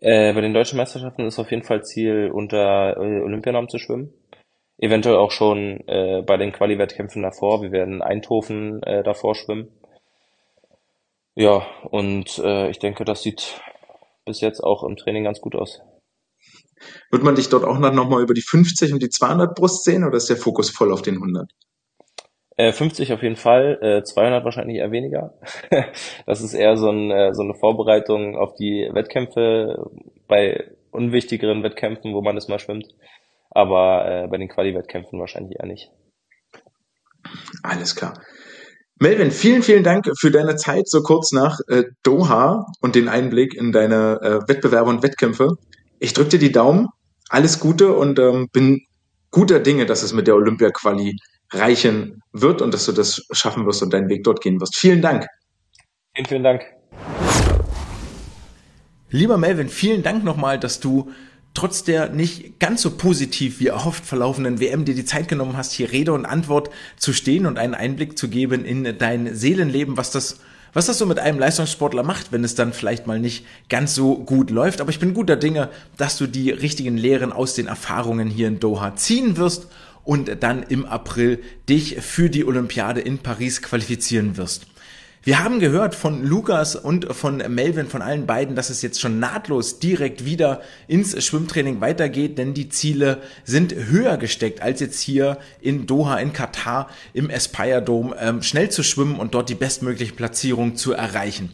Äh, 0.00 0.32
bei 0.32 0.40
den 0.40 0.54
deutschen 0.54 0.76
Meisterschaften 0.76 1.26
ist 1.26 1.38
auf 1.38 1.50
jeden 1.50 1.64
Fall 1.64 1.82
Ziel, 1.82 2.30
unter 2.32 2.96
äh, 2.96 3.20
Olympianorm 3.20 3.68
zu 3.68 3.78
schwimmen. 3.78 4.12
Eventuell 4.78 5.16
auch 5.16 5.32
schon 5.32 5.80
äh, 5.88 6.22
bei 6.22 6.36
den 6.36 6.52
Quali-Wettkämpfen 6.52 7.22
davor. 7.22 7.62
Wir 7.62 7.72
werden 7.72 8.02
Eindhoven 8.02 8.82
äh, 8.82 9.02
davor 9.02 9.34
schwimmen. 9.34 9.68
Ja, 11.34 11.66
und 11.90 12.38
äh, 12.38 12.70
ich 12.70 12.78
denke, 12.78 13.04
das 13.04 13.22
sieht 13.22 13.60
bis 14.24 14.40
jetzt 14.40 14.60
auch 14.60 14.84
im 14.84 14.96
Training 14.96 15.24
ganz 15.24 15.40
gut 15.40 15.56
aus. 15.56 15.80
Wird 17.10 17.22
man 17.22 17.34
dich 17.34 17.48
dort 17.48 17.64
auch 17.64 17.78
noch 17.78 18.08
mal 18.08 18.22
über 18.22 18.34
die 18.34 18.42
50 18.42 18.92
und 18.92 19.02
die 19.02 19.08
200 19.08 19.54
Brust 19.54 19.84
sehen 19.84 20.04
oder 20.04 20.16
ist 20.16 20.28
der 20.28 20.36
Fokus 20.36 20.70
voll 20.70 20.92
auf 20.92 21.02
den 21.02 21.14
100? 21.14 21.50
Äh, 22.58 22.72
50 22.72 23.12
auf 23.12 23.22
jeden 23.22 23.36
Fall, 23.36 23.78
äh, 23.82 24.02
200 24.02 24.44
wahrscheinlich 24.44 24.78
eher 24.78 24.90
weniger. 24.90 25.34
das 26.26 26.40
ist 26.40 26.54
eher 26.54 26.76
so, 26.76 26.90
ein, 26.90 27.10
äh, 27.10 27.34
so 27.34 27.42
eine 27.42 27.54
Vorbereitung 27.54 28.36
auf 28.36 28.54
die 28.54 28.88
Wettkämpfe 28.92 29.90
bei 30.26 30.70
unwichtigeren 30.90 31.62
Wettkämpfen, 31.62 32.14
wo 32.14 32.22
man 32.22 32.36
es 32.36 32.48
mal 32.48 32.58
schwimmt. 32.58 32.94
Aber 33.50 34.06
äh, 34.06 34.28
bei 34.28 34.38
den 34.38 34.48
Quali-Wettkämpfen 34.48 35.20
wahrscheinlich 35.20 35.58
eher 35.58 35.66
nicht. 35.66 35.90
Alles 37.62 37.94
klar. 37.94 38.14
Melvin, 38.98 39.30
vielen, 39.30 39.62
vielen 39.62 39.84
Dank 39.84 40.06
für 40.18 40.30
deine 40.30 40.56
Zeit 40.56 40.88
so 40.88 41.02
kurz 41.02 41.32
nach 41.32 41.60
äh, 41.68 41.84
Doha 42.02 42.64
und 42.80 42.94
den 42.94 43.08
Einblick 43.08 43.54
in 43.54 43.70
deine 43.70 44.20
äh, 44.22 44.48
Wettbewerbe 44.48 44.88
und 44.88 45.02
Wettkämpfe. 45.02 45.58
Ich 45.98 46.12
drücke 46.12 46.30
dir 46.30 46.38
die 46.38 46.52
Daumen, 46.52 46.88
alles 47.28 47.58
Gute 47.58 47.94
und 47.94 48.18
ähm, 48.18 48.48
bin 48.52 48.82
guter 49.30 49.60
Dinge, 49.60 49.86
dass 49.86 50.02
es 50.02 50.12
mit 50.12 50.26
der 50.26 50.34
Olympia-Quali 50.34 51.16
reichen 51.52 52.20
wird 52.32 52.60
und 52.60 52.74
dass 52.74 52.86
du 52.86 52.92
das 52.92 53.26
schaffen 53.32 53.66
wirst 53.66 53.82
und 53.82 53.92
deinen 53.92 54.08
Weg 54.08 54.24
dort 54.24 54.40
gehen 54.40 54.60
wirst. 54.60 54.76
Vielen 54.76 55.00
Dank. 55.00 55.26
Vielen, 56.14 56.26
vielen 56.26 56.42
Dank. 56.42 56.62
Lieber 59.10 59.38
Melvin, 59.38 59.68
vielen 59.68 60.02
Dank 60.02 60.24
nochmal, 60.24 60.58
dass 60.58 60.80
du 60.80 61.10
trotz 61.54 61.84
der 61.84 62.10
nicht 62.10 62.58
ganz 62.60 62.82
so 62.82 62.90
positiv 62.90 63.60
wie 63.60 63.68
erhofft 63.68 64.04
verlaufenden 64.04 64.60
WM 64.60 64.84
dir 64.84 64.94
die 64.94 65.04
Zeit 65.06 65.28
genommen 65.28 65.56
hast, 65.56 65.72
hier 65.72 65.90
Rede 65.90 66.12
und 66.12 66.26
Antwort 66.26 66.70
zu 66.96 67.14
stehen 67.14 67.46
und 67.46 67.58
einen 67.58 67.74
Einblick 67.74 68.18
zu 68.18 68.28
geben 68.28 68.64
in 68.64 68.98
dein 68.98 69.34
Seelenleben, 69.34 69.96
was 69.96 70.10
das 70.10 70.40
was 70.72 70.86
das 70.86 70.98
so 70.98 71.06
mit 71.06 71.18
einem 71.18 71.38
Leistungssportler 71.38 72.02
macht, 72.02 72.32
wenn 72.32 72.44
es 72.44 72.54
dann 72.54 72.72
vielleicht 72.72 73.06
mal 73.06 73.18
nicht 73.18 73.46
ganz 73.68 73.94
so 73.94 74.16
gut 74.16 74.50
läuft. 74.50 74.80
Aber 74.80 74.90
ich 74.90 74.98
bin 74.98 75.14
guter 75.14 75.36
Dinge, 75.36 75.70
dass 75.96 76.18
du 76.18 76.26
die 76.26 76.50
richtigen 76.50 76.96
Lehren 76.96 77.32
aus 77.32 77.54
den 77.54 77.66
Erfahrungen 77.66 78.28
hier 78.28 78.48
in 78.48 78.60
Doha 78.60 78.96
ziehen 78.96 79.36
wirst 79.36 79.68
und 80.04 80.42
dann 80.42 80.62
im 80.62 80.86
April 80.86 81.42
dich 81.68 82.00
für 82.00 82.30
die 82.30 82.44
Olympiade 82.44 83.00
in 83.00 83.18
Paris 83.18 83.62
qualifizieren 83.62 84.36
wirst. 84.36 84.66
Wir 85.26 85.42
haben 85.42 85.58
gehört 85.58 85.96
von 85.96 86.24
Lukas 86.24 86.76
und 86.76 87.12
von 87.12 87.38
Melvin, 87.52 87.88
von 87.88 88.00
allen 88.00 88.26
beiden, 88.26 88.54
dass 88.54 88.70
es 88.70 88.80
jetzt 88.80 89.00
schon 89.00 89.18
nahtlos 89.18 89.80
direkt 89.80 90.24
wieder 90.24 90.60
ins 90.86 91.20
Schwimmtraining 91.20 91.80
weitergeht, 91.80 92.38
denn 92.38 92.54
die 92.54 92.68
Ziele 92.68 93.20
sind 93.42 93.74
höher 93.74 94.18
gesteckt, 94.18 94.62
als 94.62 94.78
jetzt 94.78 95.00
hier 95.00 95.38
in 95.60 95.88
Doha, 95.88 96.18
in 96.18 96.32
Katar, 96.32 96.90
im 97.12 97.28
Aspire 97.28 97.82
Dome, 97.82 98.14
ähm, 98.20 98.40
schnell 98.40 98.70
zu 98.70 98.84
schwimmen 98.84 99.18
und 99.18 99.34
dort 99.34 99.48
die 99.48 99.56
bestmögliche 99.56 100.12
Platzierung 100.12 100.76
zu 100.76 100.92
erreichen. 100.92 101.52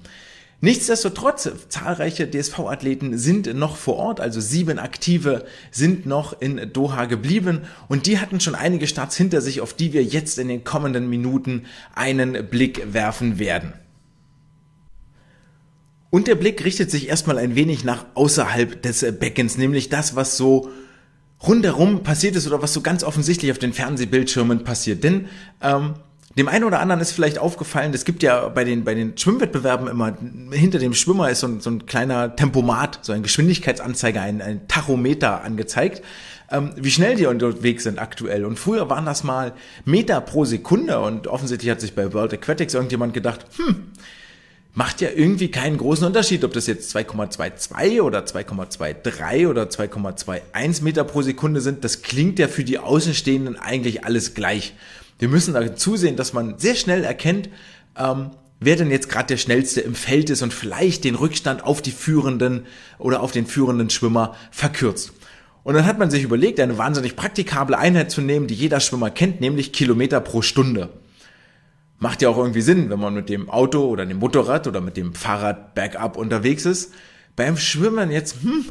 Nichtsdestotrotz, 0.65 1.51
zahlreiche 1.69 2.31
DSV-Athleten 2.31 3.19
sind 3.19 3.53
noch 3.53 3.77
vor 3.77 3.97
Ort, 3.97 4.21
also 4.21 4.41
sieben 4.41 4.79
Aktive 4.79 5.45
sind 5.73 6.07
noch 6.07 6.41
in 6.41 6.73
Doha 6.73 7.07
geblieben 7.07 7.63
und 7.89 8.07
die 8.07 8.21
hatten 8.21 8.39
schon 8.39 8.55
einige 8.55 8.87
Starts 8.87 9.17
hinter 9.17 9.41
sich, 9.41 9.61
auf 9.61 9.75
die 9.75 9.93
wir 9.93 10.05
jetzt 10.05 10.39
in 10.39 10.47
den 10.47 10.63
kommenden 10.63 11.11
Minuten 11.11 11.65
einen 11.97 12.49
Blick 12.49 12.93
werfen 12.93 13.41
werden. 13.41 13.73
Und 16.11 16.29
der 16.29 16.37
Blick 16.37 16.65
richtet 16.65 16.93
sich 16.93 17.09
erstmal 17.09 17.39
ein 17.39 17.57
wenig 17.57 17.83
nach 17.83 18.05
außerhalb 18.15 18.81
des 18.83 19.01
Beckens, 19.19 19.59
nämlich 19.59 19.89
das, 19.89 20.15
was 20.15 20.37
so 20.37 20.71
rundherum 21.45 22.05
passiert 22.05 22.37
ist 22.37 22.47
oder 22.47 22.63
was 22.63 22.73
so 22.73 22.83
ganz 22.83 23.03
offensichtlich 23.03 23.51
auf 23.51 23.59
den 23.59 23.73
Fernsehbildschirmen 23.73 24.63
passiert. 24.63 25.03
Denn 25.03 25.27
ähm, 25.61 25.95
dem 26.37 26.49
einen 26.49 26.65
oder 26.65 26.81
anderen 26.81 27.01
ist 27.01 27.13
vielleicht 27.13 27.39
aufgefallen, 27.39 27.93
es 27.93 28.05
gibt 28.05 28.23
ja 28.23 28.49
bei 28.49 28.65
den, 28.65 28.85
bei 28.85 28.95
den 28.95 29.17
Schwimmwettbewerben 29.17 29.87
immer, 29.89 30.17
hinter 30.51 30.79
dem 30.79 30.95
Schwimmer 30.95 31.31
ist 31.31 31.41
so 31.41 31.47
ein, 31.47 31.61
so 31.61 31.71
ein 31.71 31.85
kleiner 31.87 32.35
Tempomat, 32.37 33.01
so 33.03 33.13
ein 33.13 33.23
Geschwindigkeitsanzeiger, 33.23 34.23
ein, 34.23 34.41
ein 34.41 34.67
Tachometer 34.67 35.45
angezeigt, 35.45 36.03
ähm, 36.51 36.73
wie 36.77 36.91
schnell 36.91 37.17
die 37.17 37.27
unterwegs 37.27 37.85
sind 37.85 37.99
aktuell. 37.99 38.45
Und 38.45 38.59
früher 38.59 38.89
waren 38.89 39.05
das 39.05 39.25
mal 39.25 39.53
Meter 39.85 40.21
pro 40.21 40.45
Sekunde 40.45 41.01
und 41.01 41.27
offensichtlich 41.27 41.71
hat 41.71 41.81
sich 41.81 41.95
bei 41.95 42.13
World 42.15 42.33
Aquatics 42.33 42.73
irgendjemand 42.75 43.13
gedacht, 43.13 43.45
hm, 43.57 43.91
macht 44.75 45.03
ja 45.03 45.11
irgendwie 45.15 45.51
keinen 45.51 45.77
großen 45.77 46.07
Unterschied, 46.07 46.45
ob 46.45 46.55
das 46.55 46.67
jetzt 46.67 46.95
2,22 46.97 48.01
oder 48.01 48.21
2,23 48.25 49.49
oder 49.49 49.65
2,21 49.65 50.83
Meter 50.83 51.05
pro 51.05 51.21
Sekunde 51.21 51.61
sind. 51.61 51.85
Das 51.85 52.01
klingt 52.01 52.39
ja 52.39 52.49
für 52.49 52.65
die 52.65 52.79
Außenstehenden 52.79 53.59
eigentlich 53.59 54.05
alles 54.05 54.33
gleich. 54.33 54.75
Wir 55.23 55.29
müssen 55.29 55.55
da 55.55 55.77
zusehen, 55.77 56.17
dass 56.17 56.33
man 56.33 56.59
sehr 56.59 56.75
schnell 56.75 57.05
erkennt, 57.05 57.49
ähm, 57.97 58.33
wer 58.59 58.75
denn 58.75 58.91
jetzt 58.91 59.09
gerade 59.09 59.29
der 59.29 59.37
schnellste 59.37 59.81
im 59.81 59.95
Feld 59.95 60.31
ist 60.31 60.43
und 60.43 60.53
vielleicht 60.53 61.05
den 61.05 61.15
Rückstand 61.15 61.63
auf 61.63 61.81
die 61.81 61.93
führenden 61.93 62.67
oder 62.99 63.21
auf 63.21 63.31
den 63.31 63.47
führenden 63.47 63.89
Schwimmer 63.89 64.35
verkürzt. 64.51 65.13
Und 65.63 65.75
dann 65.75 65.87
hat 65.87 66.01
man 66.01 66.11
sich 66.11 66.25
überlegt, 66.25 66.59
eine 66.59 66.77
wahnsinnig 66.77 67.15
praktikable 67.15 67.79
Einheit 67.79 68.11
zu 68.11 68.21
nehmen, 68.21 68.49
die 68.49 68.57
jeder 68.57 68.81
Schwimmer 68.81 69.11
kennt, 69.11 69.41
nämlich 69.41 69.73
Kilometer 69.73 70.21
pro 70.21 70.43
Stunde. 70.43 70.89
Macht 72.01 72.21
ja 72.21 72.29
auch 72.29 72.39
irgendwie 72.39 72.61
Sinn, 72.61 72.91
wenn 72.91 72.99
man 72.99 73.15
mit 73.15 73.29
dem 73.29 73.49
Auto 73.49 73.85
oder 73.85 74.05
dem 74.05 74.19
Motorrad 74.19 74.67
oder 74.67 74.81
mit 74.81 74.97
dem 74.97 75.15
Fahrrad 75.15 75.77
bergab 75.77 76.17
unterwegs 76.17 76.67
ist. 76.67 76.95
Beim 77.37 77.57
Schwimmen 77.57 78.11
jetzt, 78.11 78.43
hm, 78.43 78.65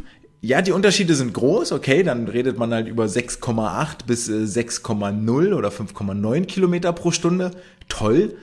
ja, 0.44 0.64
die 0.64 0.72
Unterschiede 0.72 1.14
sind 1.14 1.34
groß, 1.34 1.72
okay, 1.72 2.02
dann 2.02 2.28
redet 2.28 2.58
man 2.58 2.74
halt 2.74 2.88
über 2.88 3.06
6,8 3.06 4.08
bis 4.08 4.28
6,0 4.28 5.50
äh, 5.50 5.54
oder 5.54 5.70
5,9 5.70 6.46
Kilometer 6.46 6.94
pro 6.94 7.12
Stunde. 7.12 7.52
Toll. 7.90 8.34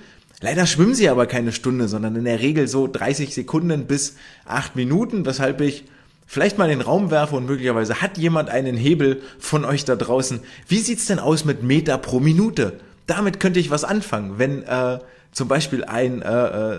Leider 0.41 0.67
schwimmen 0.67 0.95
sie 0.95 1.09
aber 1.09 1.27
keine 1.27 1.51
Stunde, 1.51 1.89
sondern 1.89 2.15
in 2.15 2.25
der 2.25 2.39
Regel 2.39 2.69
so 2.69 2.87
30 2.87 3.35
Sekunden 3.35 3.87
bis 3.87 4.15
8 4.47 4.77
Minuten, 4.77 5.27
weshalb 5.27 5.61
ich 5.61 5.87
vielleicht 6.25 6.57
mal 6.57 6.69
den 6.69 6.83
Raum 6.83 7.11
werfe 7.11 7.35
und 7.35 7.47
möglicherweise 7.47 8.01
hat 8.01 8.17
jemand 8.17 8.49
einen 8.49 8.77
Hebel 8.77 9.21
von 9.41 9.65
euch 9.65 9.85
da 9.85 9.97
draußen. 9.97 10.39
Wie 10.69 10.79
sieht's 10.79 11.07
denn 11.07 11.19
aus 11.19 11.45
mit 11.45 11.65
Meter 11.65 11.99
pro 11.99 12.21
Minute? 12.21 12.75
Damit 13.09 13.41
könnte 13.41 13.59
ich 13.59 13.71
was 13.71 13.83
anfangen, 13.83 14.39
wenn 14.39 14.63
äh, 14.63 15.01
zum 15.33 15.49
Beispiel 15.49 15.83
ein 15.83 16.23
äh, 16.23 16.79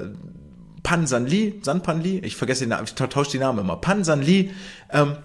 äh 0.79 0.81
Pan 0.83 1.07
San 1.07 1.25
Li, 1.25 1.59
San 1.61 1.81
Pan 1.81 2.01
Li, 2.01 2.19
ich 2.19 2.35
vergesse 2.35 2.61
den 2.63 2.69
Namen, 2.69 2.85
ich 2.85 2.93
tausche 2.93 3.31
die 3.31 3.39
Namen 3.39 3.59
immer, 3.59 3.77
Pan 3.77 4.03
San 4.03 4.21
Li, 4.21 4.51
ähm, 4.91 5.17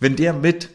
wenn 0.00 0.16
der 0.16 0.32
mit 0.32 0.70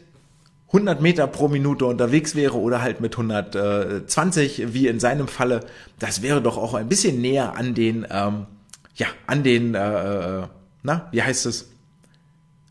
100 0.68 1.00
Meter 1.00 1.26
pro 1.26 1.48
Minute 1.48 1.84
unterwegs 1.84 2.36
wäre 2.36 2.56
oder 2.56 2.80
halt 2.80 3.00
mit 3.00 3.14
120, 3.14 4.72
wie 4.72 4.86
in 4.86 5.00
seinem 5.00 5.26
Falle, 5.26 5.60
das 5.98 6.22
wäre 6.22 6.40
doch 6.40 6.56
auch 6.56 6.74
ein 6.74 6.88
bisschen 6.88 7.20
näher 7.20 7.56
an 7.56 7.74
den, 7.74 8.06
ähm, 8.10 8.46
ja, 8.94 9.08
an 9.26 9.42
den, 9.42 9.74
äh, 9.74 10.42
äh 10.42 10.46
na, 10.82 11.08
wie 11.10 11.22
heißt 11.22 11.46
es? 11.46 11.70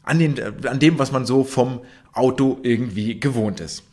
An, 0.03 0.17
den, 0.17 0.65
an 0.65 0.79
dem, 0.79 0.97
was 0.97 1.11
man 1.11 1.25
so 1.25 1.43
vom 1.43 1.81
Auto 2.13 2.57
irgendwie 2.63 3.19
gewohnt 3.19 3.59
ist. 3.59 3.83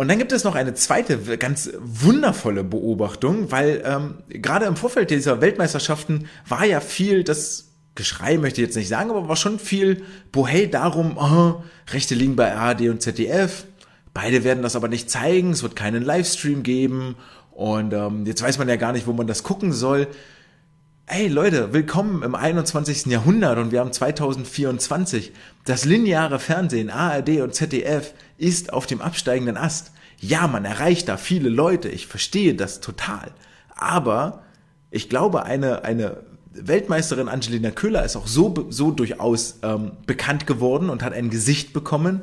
Und 0.00 0.08
dann 0.08 0.16
gibt 0.16 0.32
es 0.32 0.44
noch 0.44 0.54
eine 0.54 0.72
zweite 0.72 1.18
ganz 1.36 1.72
wundervolle 1.78 2.64
Beobachtung, 2.64 3.52
weil 3.52 3.82
ähm, 3.84 4.14
gerade 4.30 4.64
im 4.64 4.74
Vorfeld 4.74 5.10
dieser 5.10 5.42
Weltmeisterschaften 5.42 6.26
war 6.48 6.64
ja 6.64 6.80
viel, 6.80 7.22
das 7.22 7.72
Geschrei 7.96 8.38
möchte 8.38 8.62
ich 8.62 8.68
jetzt 8.68 8.76
nicht 8.76 8.88
sagen, 8.88 9.10
aber 9.10 9.28
war 9.28 9.36
schon 9.36 9.58
viel 9.58 10.02
Bohey 10.32 10.70
darum, 10.70 11.18
oh, 11.18 11.62
Rechte 11.92 12.14
liegen 12.14 12.34
bei 12.34 12.54
ARD 12.54 12.88
und 12.88 13.02
ZDF, 13.02 13.66
beide 14.14 14.42
werden 14.42 14.62
das 14.62 14.74
aber 14.74 14.88
nicht 14.88 15.10
zeigen, 15.10 15.50
es 15.50 15.62
wird 15.62 15.76
keinen 15.76 16.02
Livestream 16.02 16.62
geben 16.62 17.16
und 17.50 17.92
ähm, 17.92 18.24
jetzt 18.24 18.42
weiß 18.42 18.56
man 18.56 18.70
ja 18.70 18.76
gar 18.76 18.92
nicht, 18.92 19.06
wo 19.06 19.12
man 19.12 19.26
das 19.26 19.42
gucken 19.42 19.74
soll. 19.74 20.08
Ey 21.04 21.28
Leute, 21.28 21.74
willkommen 21.74 22.22
im 22.22 22.34
21. 22.34 23.06
Jahrhundert 23.06 23.58
und 23.58 23.70
wir 23.70 23.80
haben 23.80 23.92
2024. 23.92 25.32
Das 25.66 25.84
lineare 25.84 26.38
Fernsehen, 26.38 26.88
ARD 26.88 27.42
und 27.42 27.54
ZDF 27.54 28.14
ist 28.40 28.72
auf 28.72 28.86
dem 28.86 29.00
absteigenden 29.00 29.56
Ast. 29.56 29.92
Ja, 30.18 30.46
man 30.46 30.64
erreicht 30.64 31.08
da 31.08 31.16
viele 31.16 31.48
Leute, 31.48 31.88
ich 31.88 32.06
verstehe 32.06 32.54
das 32.54 32.80
total. 32.80 33.32
Aber 33.74 34.42
ich 34.90 35.08
glaube, 35.08 35.44
eine, 35.44 35.84
eine 35.84 36.18
Weltmeisterin 36.52 37.28
Angelina 37.28 37.70
Köhler 37.70 38.04
ist 38.04 38.16
auch 38.16 38.26
so, 38.26 38.66
so 38.70 38.90
durchaus 38.90 39.60
ähm, 39.62 39.92
bekannt 40.06 40.46
geworden 40.46 40.90
und 40.90 41.02
hat 41.02 41.12
ein 41.12 41.30
Gesicht 41.30 41.72
bekommen, 41.72 42.22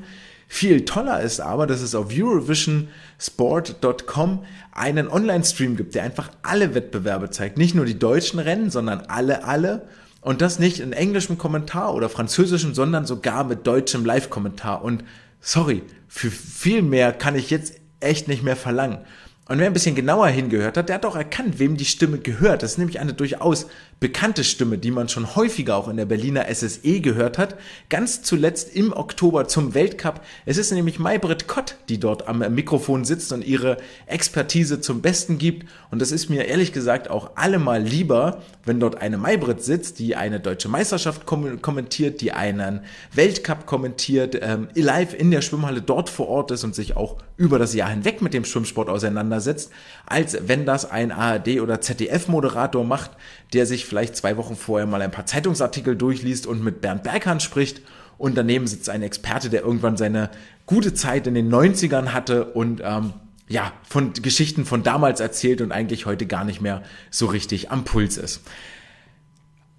viel 0.50 0.86
toller 0.86 1.20
ist 1.22 1.42
aber, 1.42 1.68
dass 1.68 1.82
es 1.82 1.94
auf 1.94 2.08
eurovisionsport.com 2.10 4.46
einen 4.72 5.10
Online-Stream 5.10 5.76
gibt, 5.76 5.96
der 5.96 6.04
einfach 6.04 6.32
alle 6.42 6.74
Wettbewerbe 6.74 7.32
zeigt. 7.32 7.58
Nicht 7.58 7.76
nur 7.76 7.84
die 7.84 8.00
deutschen 8.00 8.40
Rennen, 8.40 8.70
sondern 8.70 9.02
alle, 9.02 9.44
alle. 9.44 9.90
Und 10.22 10.42
das 10.42 10.58
nicht 10.58 10.80
in 10.80 10.94
englischem 10.94 11.38
Kommentar 11.38 11.94
oder 11.94 12.08
französischem, 12.08 12.74
sondern 12.74 13.06
sogar 13.06 13.44
mit 13.44 13.68
deutschem 13.68 14.06
Live-Kommentar. 14.06 14.84
Und 14.84 15.04
sorry, 15.40 15.84
für 16.08 16.32
viel 16.32 16.82
mehr 16.82 17.14
kann 17.14 17.36
ich 17.36 17.50
jetzt 17.50 17.80
echt 18.00 18.28
nicht 18.28 18.44
mehr 18.44 18.56
verlangen. 18.56 19.00
Und 19.48 19.60
wer 19.60 19.68
ein 19.68 19.74
bisschen 19.74 19.96
genauer 19.96 20.28
hingehört 20.28 20.78
hat, 20.78 20.90
der 20.90 20.96
hat 20.96 21.06
auch 21.06 21.16
erkannt, 21.16 21.58
wem 21.60 21.78
die 21.78 21.86
Stimme 21.86 22.18
gehört. 22.20 22.64
Das 22.64 22.72
ist 22.72 22.78
nämlich 22.78 23.00
eine 23.00 23.14
durchaus 23.14 23.68
bekannte 24.00 24.44
Stimme, 24.44 24.78
die 24.78 24.92
man 24.92 25.10
schon 25.10 25.36
häufiger 25.36 25.76
auch 25.76 25.88
in 25.88 25.98
der 25.98 26.06
Berliner 26.06 26.46
SSE 26.54 27.02
gehört 27.02 27.38
hat. 27.38 27.56
Ganz 27.90 28.22
zuletzt 28.22 28.76
im 28.76 28.94
Oktober 28.94 29.48
zum 29.48 29.74
Weltcup. 29.74 30.22
Es 30.46 30.58
ist 30.58 30.72
nämlich 30.72 31.00
Maybrit 31.00 31.48
Kott, 31.48 31.76
die 31.90 32.00
dort 32.00 32.28
am 32.28 32.40
Mikrofon 32.54 33.06
sitzt 33.06 33.32
und 33.32 33.44
ihre 33.44 33.78
Expertise 34.06 34.82
zum 34.82 35.02
Besten 35.02 35.40
gibt. 35.40 35.68
Und 35.90 36.00
das 36.00 36.12
ist 36.12 36.30
mir 36.30 36.46
ehrlich 36.46 36.74
gesagt 36.74 37.10
auch 37.10 37.32
allemal 37.36 37.82
lieber, 37.82 38.44
wenn 38.66 38.80
dort 38.80 39.02
eine 39.02 39.18
Maybrit 39.18 39.64
sitzt, 39.64 39.98
die 39.98 40.16
eine 40.16 40.40
deutsche 40.40 40.70
Meisterschaft 40.70 41.26
kommentiert, 41.26 42.22
die 42.22 42.34
einen 42.34 42.82
Weltcup 43.14 43.66
kommentiert, 43.66 44.38
ähm, 44.42 44.68
live 44.76 45.16
in 45.16 45.32
der 45.32 45.42
Schwimmhalle 45.42 45.82
dort 45.82 46.10
vor 46.10 46.28
Ort 46.28 46.52
ist 46.52 46.64
und 46.64 46.76
sich 46.76 46.96
auch 46.96 47.18
über 47.38 47.58
das 47.58 47.74
Jahr 47.74 47.90
hinweg 47.90 48.22
mit 48.22 48.34
dem 48.34 48.46
Schwimmsport 48.46 48.90
auseinandersetzt, 48.90 49.72
als 50.06 50.38
wenn 50.48 50.66
das 50.66 50.90
ein 50.90 51.12
ARD 51.12 51.62
oder 51.62 51.82
ZDF-Moderator 51.82 52.84
macht, 52.84 53.12
der 53.54 53.66
sich 53.66 53.87
vielleicht 53.88 54.16
zwei 54.16 54.38
Wochen 54.38 54.56
vorher 54.56 54.86
mal 54.86 55.02
ein 55.02 55.12
paar 55.12 55.26
Zeitungsartikel 55.26 55.96
durchliest 55.96 56.46
und 56.46 56.64
mit 56.64 56.82
Bernd 56.82 57.04
Berghahn 57.04 57.40
spricht 57.40 57.82
und 58.18 58.36
daneben 58.36 58.68
sitzt 58.68 58.90
ein 58.90 59.04
Experte, 59.04 59.50
der 59.50 59.62
irgendwann 59.62 59.98
seine 59.98 60.30
gute 60.66 60.94
Zeit 60.94 61.28
in 61.28 61.34
den 61.34 61.52
90ern 61.52 62.10
hatte 62.10 62.46
und 62.46 62.82
ähm, 62.84 63.14
ja, 63.48 63.72
von 63.88 64.14
Geschichten 64.14 64.66
von 64.66 64.84
damals 64.84 65.20
erzählt 65.20 65.62
und 65.62 65.72
eigentlich 65.72 66.06
heute 66.06 66.26
gar 66.26 66.44
nicht 66.44 66.62
mehr 66.62 66.84
so 67.10 67.28
richtig 67.28 67.72
am 67.72 67.86
Puls 67.86 68.18
ist. 68.18 68.42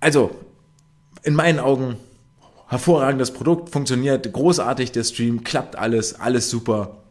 Also, 0.00 0.30
in 1.22 1.34
meinen 1.34 1.58
Augen 1.58 1.96
hervorragendes 2.68 3.32
Produkt, 3.32 3.70
funktioniert 3.70 4.32
großartig, 4.32 4.92
der 4.92 5.04
Stream, 5.04 5.44
klappt 5.44 5.76
alles, 5.76 6.18
alles 6.18 6.48
super. 6.50 7.02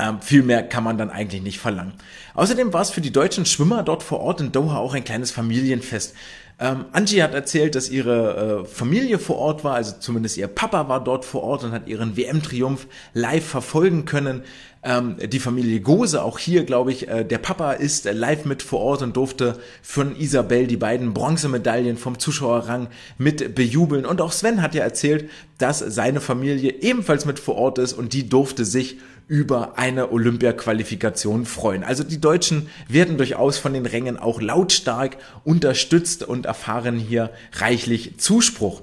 Ähm, 0.00 0.22
viel 0.22 0.42
mehr 0.42 0.62
kann 0.62 0.84
man 0.84 0.96
dann 0.96 1.10
eigentlich 1.10 1.42
nicht 1.42 1.58
verlangen. 1.58 1.92
Außerdem 2.34 2.72
war 2.72 2.80
es 2.80 2.90
für 2.90 3.00
die 3.00 3.12
deutschen 3.12 3.44
Schwimmer 3.44 3.82
dort 3.82 4.02
vor 4.02 4.20
Ort 4.20 4.40
in 4.40 4.52
Doha 4.52 4.78
auch 4.78 4.94
ein 4.94 5.04
kleines 5.04 5.30
Familienfest. 5.30 6.14
Ähm, 6.62 6.84
Angie 6.92 7.22
hat 7.22 7.32
erzählt, 7.32 7.74
dass 7.74 7.88
ihre 7.88 8.64
äh, 8.64 8.64
Familie 8.66 9.18
vor 9.18 9.38
Ort 9.38 9.64
war, 9.64 9.76
also 9.76 9.94
zumindest 9.98 10.36
ihr 10.36 10.46
Papa 10.46 10.88
war 10.88 11.02
dort 11.02 11.24
vor 11.24 11.42
Ort 11.42 11.64
und 11.64 11.72
hat 11.72 11.88
ihren 11.88 12.18
WM-Triumph 12.18 12.86
live 13.14 13.46
verfolgen 13.46 14.04
können. 14.04 14.42
Ähm, 14.82 15.16
die 15.18 15.38
Familie 15.38 15.80
Gose, 15.80 16.22
auch 16.22 16.38
hier 16.38 16.64
glaube 16.64 16.92
ich, 16.92 17.08
äh, 17.08 17.24
der 17.24 17.38
Papa 17.38 17.72
ist 17.72 18.04
äh, 18.04 18.12
live 18.12 18.44
mit 18.44 18.62
vor 18.62 18.80
Ort 18.80 19.00
und 19.00 19.16
durfte 19.16 19.58
von 19.82 20.14
Isabel 20.16 20.66
die 20.66 20.76
beiden 20.76 21.14
Bronzemedaillen 21.14 21.96
vom 21.96 22.18
Zuschauerrang 22.18 22.88
mit 23.16 23.54
bejubeln. 23.54 24.04
Und 24.04 24.20
auch 24.20 24.32
Sven 24.32 24.60
hat 24.60 24.74
ja 24.74 24.82
erzählt, 24.82 25.30
dass 25.56 25.78
seine 25.78 26.20
Familie 26.20 26.74
ebenfalls 26.82 27.24
mit 27.24 27.38
vor 27.38 27.56
Ort 27.56 27.78
ist 27.78 27.94
und 27.94 28.12
die 28.12 28.28
durfte 28.28 28.66
sich 28.66 28.98
über 29.30 29.78
eine 29.78 30.10
Olympia-Qualifikation 30.10 31.46
freuen. 31.46 31.84
Also 31.84 32.02
die 32.02 32.20
Deutschen 32.20 32.68
werden 32.88 33.16
durchaus 33.16 33.58
von 33.58 33.72
den 33.72 33.86
Rängen 33.86 34.16
auch 34.16 34.40
lautstark 34.40 35.18
unterstützt 35.44 36.24
und 36.24 36.46
erfahren 36.46 36.98
hier 36.98 37.30
reichlich 37.52 38.18
Zuspruch. 38.18 38.82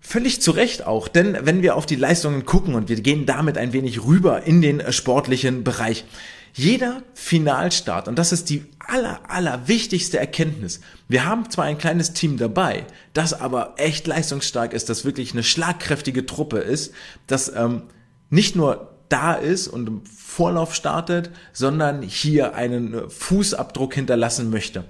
Völlig 0.00 0.42
zu 0.42 0.50
Recht 0.50 0.86
auch, 0.86 1.08
denn 1.08 1.38
wenn 1.44 1.62
wir 1.62 1.76
auf 1.76 1.86
die 1.86 1.96
Leistungen 1.96 2.44
gucken 2.44 2.74
und 2.74 2.90
wir 2.90 3.00
gehen 3.00 3.24
damit 3.24 3.56
ein 3.56 3.72
wenig 3.72 4.04
rüber 4.04 4.42
in 4.42 4.60
den 4.60 4.92
sportlichen 4.92 5.64
Bereich, 5.64 6.04
jeder 6.52 7.02
Finalstart, 7.14 8.08
und 8.08 8.18
das 8.18 8.32
ist 8.32 8.50
die 8.50 8.66
aller, 8.80 9.30
aller 9.30 9.66
wichtigste 9.66 10.18
Erkenntnis. 10.18 10.80
Wir 11.08 11.24
haben 11.24 11.48
zwar 11.48 11.64
ein 11.64 11.78
kleines 11.78 12.12
Team 12.12 12.36
dabei, 12.36 12.84
das 13.14 13.32
aber 13.32 13.76
echt 13.78 14.06
leistungsstark 14.06 14.74
ist, 14.74 14.90
das 14.90 15.06
wirklich 15.06 15.32
eine 15.32 15.42
schlagkräftige 15.42 16.26
Truppe 16.26 16.58
ist, 16.58 16.92
das 17.26 17.50
ähm, 17.56 17.84
nicht 18.28 18.56
nur 18.56 18.91
da 19.12 19.34
ist 19.34 19.68
und 19.68 19.88
im 19.88 20.02
Vorlauf 20.06 20.74
startet, 20.74 21.30
sondern 21.52 22.02
hier 22.02 22.54
einen 22.54 23.10
Fußabdruck 23.10 23.94
hinterlassen 23.94 24.50
möchte. 24.50 24.84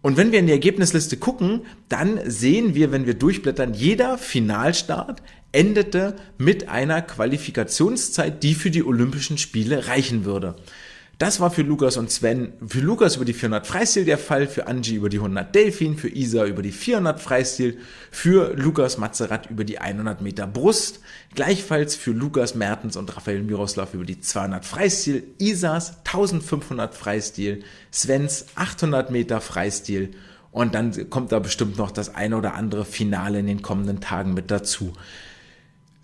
Und 0.00 0.16
wenn 0.16 0.32
wir 0.32 0.38
in 0.38 0.46
die 0.46 0.52
Ergebnisliste 0.52 1.16
gucken, 1.16 1.62
dann 1.88 2.20
sehen 2.24 2.74
wir, 2.74 2.92
wenn 2.92 3.06
wir 3.06 3.14
durchblättern, 3.14 3.74
jeder 3.74 4.18
Finalstart 4.18 5.22
endete 5.52 6.16
mit 6.36 6.68
einer 6.68 7.02
Qualifikationszeit, 7.02 8.42
die 8.42 8.54
für 8.54 8.70
die 8.70 8.84
Olympischen 8.84 9.38
Spiele 9.38 9.88
reichen 9.88 10.24
würde. 10.24 10.56
Das 11.18 11.40
war 11.40 11.50
für 11.50 11.62
Lukas 11.62 11.96
und 11.96 12.12
Sven, 12.12 12.52
für 12.64 12.78
Lukas 12.78 13.16
über 13.16 13.24
die 13.24 13.32
400 13.32 13.66
Freistil 13.66 14.04
der 14.04 14.18
Fall, 14.18 14.46
für 14.46 14.68
Angie 14.68 14.94
über 14.94 15.08
die 15.08 15.16
100 15.16 15.52
Delfin, 15.52 15.98
für 15.98 16.08
Isa 16.08 16.44
über 16.44 16.62
die 16.62 16.70
400 16.70 17.20
Freistil, 17.20 17.78
für 18.12 18.54
Lukas 18.54 18.98
Mazerat 18.98 19.50
über 19.50 19.64
die 19.64 19.80
100 19.80 20.22
Meter 20.22 20.46
Brust, 20.46 21.00
gleichfalls 21.34 21.96
für 21.96 22.12
Lukas 22.12 22.54
Mertens 22.54 22.96
und 22.96 23.16
Raphael 23.16 23.42
Miroslav 23.42 23.94
über 23.94 24.04
die 24.04 24.20
200 24.20 24.64
Freistil, 24.64 25.24
Isas 25.38 25.96
1500 26.04 26.94
Freistil, 26.94 27.64
Svens 27.92 28.46
800 28.54 29.10
Meter 29.10 29.40
Freistil 29.40 30.14
und 30.52 30.76
dann 30.76 31.10
kommt 31.10 31.32
da 31.32 31.40
bestimmt 31.40 31.78
noch 31.78 31.90
das 31.90 32.14
eine 32.14 32.36
oder 32.36 32.54
andere 32.54 32.84
Finale 32.84 33.40
in 33.40 33.46
den 33.48 33.62
kommenden 33.62 34.00
Tagen 34.00 34.34
mit 34.34 34.52
dazu. 34.52 34.92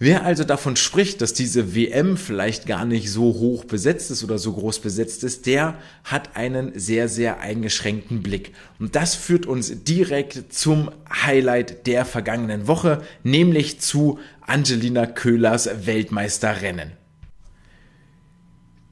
Wer 0.04 0.22
also 0.22 0.44
davon 0.44 0.76
spricht, 0.76 1.22
dass 1.22 1.32
diese 1.32 1.74
WM 1.74 2.18
vielleicht 2.18 2.66
gar 2.66 2.84
nicht 2.84 3.10
so 3.10 3.22
hoch 3.22 3.64
besetzt 3.64 4.10
ist 4.10 4.22
oder 4.22 4.36
so 4.36 4.52
groß 4.52 4.80
besetzt 4.80 5.24
ist, 5.24 5.46
der 5.46 5.78
hat 6.04 6.36
einen 6.36 6.78
sehr, 6.78 7.08
sehr 7.08 7.40
eingeschränkten 7.40 8.22
Blick. 8.22 8.52
Und 8.78 8.96
das 8.96 9.14
führt 9.14 9.46
uns 9.46 9.82
direkt 9.84 10.52
zum 10.52 10.90
Highlight 11.10 11.86
der 11.86 12.04
vergangenen 12.04 12.66
Woche, 12.66 13.00
nämlich 13.22 13.80
zu 13.80 14.18
Angelina 14.42 15.06
Köhlers 15.06 15.86
Weltmeisterrennen. 15.86 16.92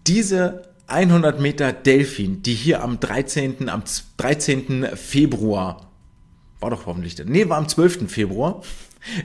Diese 0.07 0.63
100 0.87 1.39
Meter 1.43 1.75
Delfin, 1.75 2.43
die 2.43 2.55
hier 2.55 2.83
am 2.83 3.01
13. 3.01 3.69
am 3.69 3.83
13. 4.17 4.97
Februar 4.97 5.93
war 6.59 6.71
doch 6.71 6.87
hoffentlich, 6.87 7.23
nee, 7.27 7.51
war 7.51 7.59
am 7.59 7.69
12. 7.69 8.11
Februar 8.11 8.63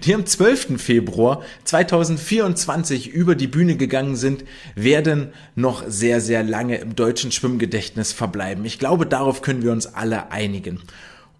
die 0.04 0.16
am 0.16 0.26
12. 0.26 0.82
Februar 0.82 1.44
2024 1.64 3.10
über 3.10 3.36
die 3.36 3.48
Bühne 3.48 3.78
gegangen 3.78 4.16
sind, 4.16 4.44
werden 4.76 5.34
noch 5.56 5.84
sehr, 5.88 6.22
sehr 6.22 6.44
lange 6.44 6.78
im 6.78 6.96
deutschen 6.96 7.32
Schwimmgedächtnis 7.32 8.14
verbleiben. 8.14 8.66
Ich 8.66 8.80
glaube, 8.80 9.06
darauf 9.06 9.42
können 9.42 9.64
wir 9.64 9.72
uns 9.72 9.88
alle 9.88 10.32
einigen. 10.32 10.82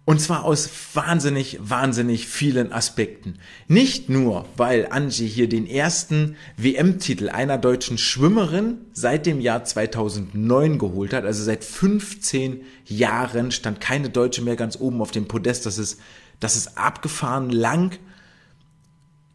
Und 0.08 0.22
zwar 0.22 0.44
aus 0.44 0.70
wahnsinnig, 0.94 1.58
wahnsinnig 1.60 2.28
vielen 2.28 2.72
Aspekten. 2.72 3.34
Nicht 3.66 4.08
nur, 4.08 4.46
weil 4.56 4.86
Angie 4.88 5.26
hier 5.26 5.50
den 5.50 5.66
ersten 5.66 6.36
WM-Titel 6.56 7.28
einer 7.28 7.58
deutschen 7.58 7.98
Schwimmerin 7.98 8.78
seit 8.94 9.26
dem 9.26 9.38
Jahr 9.38 9.64
2009 9.64 10.78
geholt 10.78 11.12
hat. 11.12 11.26
Also 11.26 11.44
seit 11.44 11.62
15 11.62 12.62
Jahren 12.86 13.50
stand 13.50 13.82
keine 13.82 14.08
Deutsche 14.08 14.40
mehr 14.40 14.56
ganz 14.56 14.80
oben 14.80 15.02
auf 15.02 15.10
dem 15.10 15.28
Podest. 15.28 15.66
Das 15.66 15.76
ist, 15.76 16.00
das 16.40 16.56
ist 16.56 16.78
abgefahren 16.78 17.50
lang 17.50 17.98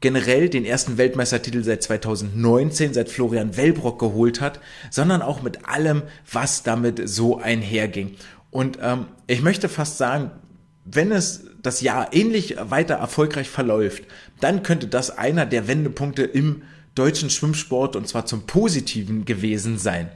generell 0.03 0.49
den 0.49 0.65
ersten 0.65 0.97
Weltmeistertitel 0.97 1.63
seit 1.63 1.81
2019, 1.81 2.93
seit 2.93 3.07
Florian 3.07 3.55
Wellbrock 3.55 3.99
geholt 3.99 4.41
hat, 4.41 4.59
sondern 4.91 5.21
auch 5.21 5.41
mit 5.41 5.65
allem, 5.65 6.03
was 6.29 6.61
damit 6.61 7.07
so 7.07 7.37
einherging. 7.39 8.17
Und 8.51 8.77
ähm, 8.81 9.05
ich 9.27 9.41
möchte 9.41 9.69
fast 9.69 9.97
sagen, 9.97 10.31
wenn 10.83 11.13
es 11.13 11.45
das 11.61 11.79
Jahr 11.79 12.13
ähnlich 12.13 12.57
weiter 12.59 12.95
erfolgreich 12.95 13.47
verläuft, 13.47 14.03
dann 14.41 14.61
könnte 14.61 14.87
das 14.87 15.17
einer 15.17 15.45
der 15.45 15.69
Wendepunkte 15.69 16.23
im 16.23 16.63
deutschen 16.95 17.29
Schwimmsport 17.29 17.95
und 17.95 18.05
zwar 18.05 18.25
zum 18.25 18.45
Positiven 18.45 19.23
gewesen 19.23 19.77
sein. 19.77 20.09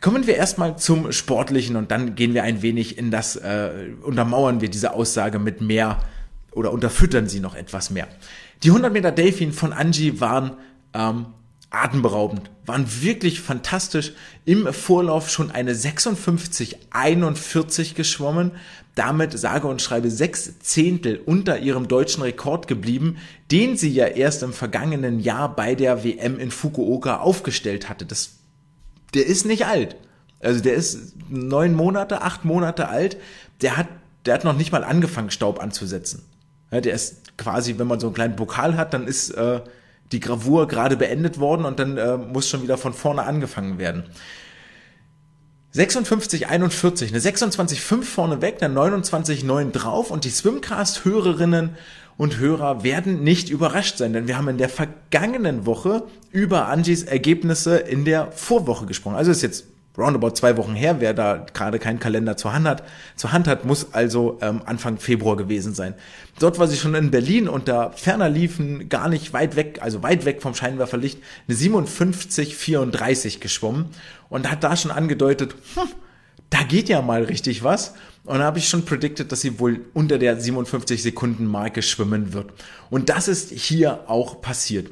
Kommen 0.00 0.26
wir 0.26 0.36
erstmal 0.36 0.78
zum 0.78 1.12
Sportlichen 1.12 1.76
und 1.76 1.90
dann 1.90 2.14
gehen 2.14 2.32
wir 2.32 2.42
ein 2.42 2.62
wenig 2.62 2.96
in 2.96 3.10
das, 3.10 3.36
äh, 3.36 3.90
untermauern 4.02 4.62
wir 4.62 4.70
diese 4.70 4.94
Aussage 4.94 5.38
mit 5.38 5.60
mehr 5.60 6.00
oder 6.52 6.72
unterfüttern 6.72 7.28
sie 7.28 7.40
noch 7.40 7.54
etwas 7.54 7.90
mehr. 7.90 8.08
Die 8.64 8.70
100 8.70 8.92
Meter 8.92 9.12
Delfin 9.12 9.52
von 9.52 9.72
Angie 9.74 10.20
waren 10.22 10.52
ähm, 10.94 11.26
atemberaubend, 11.68 12.50
waren 12.64 12.86
wirklich 13.02 13.42
fantastisch. 13.42 14.14
Im 14.46 14.72
Vorlauf 14.72 15.28
schon 15.28 15.50
eine 15.50 15.74
56,41 15.74 17.94
geschwommen, 17.94 18.52
damit 18.94 19.38
sage 19.38 19.66
und 19.66 19.82
schreibe 19.82 20.10
sechs 20.10 20.60
Zehntel 20.60 21.20
unter 21.26 21.58
ihrem 21.58 21.88
deutschen 21.88 22.22
Rekord 22.22 22.66
geblieben, 22.66 23.18
den 23.50 23.76
sie 23.76 23.90
ja 23.90 24.06
erst 24.06 24.42
im 24.42 24.54
vergangenen 24.54 25.20
Jahr 25.20 25.54
bei 25.54 25.74
der 25.74 26.02
WM 26.02 26.38
in 26.38 26.50
Fukuoka 26.50 27.18
aufgestellt 27.18 27.90
hatte. 27.90 28.06
Das, 28.06 28.36
der 29.12 29.26
ist 29.26 29.44
nicht 29.44 29.66
alt. 29.66 29.96
Also 30.40 30.62
der 30.62 30.72
ist 30.72 31.16
neun 31.28 31.74
Monate, 31.74 32.22
acht 32.22 32.46
Monate 32.46 32.88
alt. 32.88 33.18
Der 33.60 33.76
hat, 33.76 33.88
der 34.24 34.32
hat 34.32 34.44
noch 34.44 34.56
nicht 34.56 34.72
mal 34.72 34.84
angefangen, 34.84 35.30
Staub 35.30 35.60
anzusetzen. 35.60 36.22
Ja, 36.74 36.80
der 36.80 36.94
ist 36.94 37.38
quasi, 37.38 37.78
wenn 37.78 37.86
man 37.86 38.00
so 38.00 38.08
einen 38.08 38.14
kleinen 38.16 38.34
Pokal 38.34 38.76
hat, 38.76 38.94
dann 38.94 39.06
ist 39.06 39.30
äh, 39.30 39.60
die 40.10 40.18
Gravur 40.18 40.66
gerade 40.66 40.96
beendet 40.96 41.38
worden 41.38 41.66
und 41.66 41.78
dann 41.78 41.96
äh, 41.96 42.16
muss 42.16 42.48
schon 42.48 42.64
wieder 42.64 42.76
von 42.76 42.92
vorne 42.92 43.22
angefangen 43.22 43.78
werden. 43.78 44.02
56, 45.70 46.48
41, 46.48 47.10
eine 47.12 47.20
26,5 47.20 48.02
vorne 48.02 48.42
weg, 48.42 48.56
eine 48.60 48.74
29,9 48.74 49.70
drauf 49.70 50.10
und 50.10 50.24
die 50.24 50.30
Swimcast-Hörerinnen 50.30 51.76
und 52.16 52.38
Hörer 52.38 52.82
werden 52.82 53.22
nicht 53.22 53.50
überrascht 53.50 53.98
sein, 53.98 54.12
denn 54.12 54.26
wir 54.26 54.36
haben 54.36 54.48
in 54.48 54.58
der 54.58 54.68
vergangenen 54.68 55.66
Woche 55.66 56.02
über 56.32 56.66
Angies 56.66 57.04
Ergebnisse 57.04 57.76
in 57.76 58.04
der 58.04 58.32
Vorwoche 58.32 58.86
gesprochen. 58.86 59.14
Also 59.14 59.30
ist 59.30 59.42
jetzt 59.42 59.66
roundabout 59.96 60.30
zwei 60.30 60.56
Wochen 60.56 60.74
her. 60.74 60.96
Wer 61.00 61.14
da 61.14 61.46
gerade 61.52 61.78
keinen 61.78 61.98
Kalender 61.98 62.36
zur 62.36 62.52
Hand 62.52 62.66
hat, 62.66 62.82
zur 63.16 63.32
Hand 63.32 63.46
hat, 63.46 63.64
muss 63.64 63.94
also 63.94 64.38
ähm, 64.42 64.62
Anfang 64.64 64.98
Februar 64.98 65.36
gewesen 65.36 65.74
sein. 65.74 65.94
Dort 66.38 66.58
war 66.58 66.66
sie 66.66 66.76
schon 66.76 66.94
in 66.94 67.10
Berlin 67.10 67.48
unter 67.48 67.92
ferner 67.92 68.28
liefen, 68.28 68.88
gar 68.88 69.08
nicht 69.08 69.32
weit 69.32 69.56
weg, 69.56 69.78
also 69.82 70.02
weit 70.02 70.24
weg 70.24 70.42
vom 70.42 70.54
Scheinwerferlicht, 70.54 71.20
eine 71.48 71.56
57,34 71.56 73.38
geschwommen 73.38 73.86
und 74.28 74.50
hat 74.50 74.64
da 74.64 74.76
schon 74.76 74.90
angedeutet, 74.90 75.54
hm, 75.74 75.88
da 76.50 76.62
geht 76.62 76.88
ja 76.88 77.02
mal 77.02 77.24
richtig 77.24 77.64
was. 77.64 77.94
Und 78.24 78.38
da 78.38 78.44
habe 78.44 78.58
ich 78.58 78.68
schon 78.68 78.84
predicted, 78.84 79.30
dass 79.32 79.42
sie 79.42 79.58
wohl 79.60 79.80
unter 79.92 80.18
der 80.18 80.40
57 80.40 81.02
Sekunden 81.02 81.46
Marke 81.46 81.82
schwimmen 81.82 82.32
wird. 82.32 82.52
Und 82.90 83.10
das 83.10 83.28
ist 83.28 83.50
hier 83.50 84.08
auch 84.08 84.40
passiert. 84.40 84.90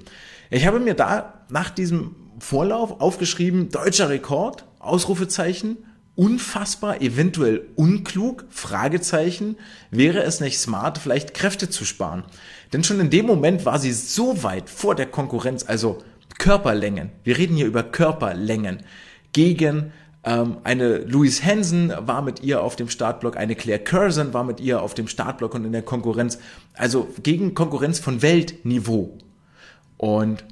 Ich 0.51 0.67
habe 0.67 0.81
mir 0.81 0.95
da 0.95 1.45
nach 1.49 1.71
diesem 1.71 2.15
Vorlauf 2.39 3.01
aufgeschrieben, 3.01 3.71
deutscher 3.71 4.11
Rekord, 4.11 4.65
Ausrufezeichen, 4.83 5.79
unfassbar, 6.15 7.01
eventuell 7.01 7.69
unklug, 7.77 8.45
Fragezeichen, 8.51 9.57
wäre 9.91 10.23
es 10.23 10.41
nicht 10.41 10.59
smart, 10.59 10.99
vielleicht 10.99 11.35
Kräfte 11.35 11.71
zu 11.71 11.85
sparen. 11.85 12.25
Denn 12.73 12.85
schon 12.85 13.01
in 13.01 13.11
dem 13.11 13.27
Moment 13.27 13.65
war 13.65 13.79
sie 13.79 13.93
so 13.93 14.43
weit 14.43 14.69
vor 14.69 14.95
der 14.95 15.07
Konkurrenz, 15.07 15.65
also 15.67 16.03
Körperlängen, 16.39 17.11
wir 17.25 17.39
reden 17.39 17.57
hier 17.57 17.67
über 17.67 17.83
Körperlängen, 17.83 18.83
gegen 19.33 19.93
ähm, 20.25 20.59
eine 20.65 20.99
Louise 20.99 21.45
Hansen 21.45 21.93
war 21.97 22.23
mit 22.23 22.43
ihr 22.43 22.63
auf 22.63 22.77
dem 22.77 22.89
Startblock, 22.89 23.37
eine 23.37 23.55
Claire 23.55 23.83
Curzon 23.83 24.35
war 24.35 24.45
mit 24.45 24.61
ihr 24.61 24.83
auf 24.83 24.95
dem 24.95 25.09
Startblock 25.09 25.55
und 25.55 25.65
in 25.65 25.73
der 25.73 25.83
Konkurrenz, 25.83 26.39
also 26.75 27.09
gegen 27.23 27.55
Konkurrenz 27.55 27.99
von 27.99 28.23
Weltniveau. 28.23 29.19
Und 29.97 30.45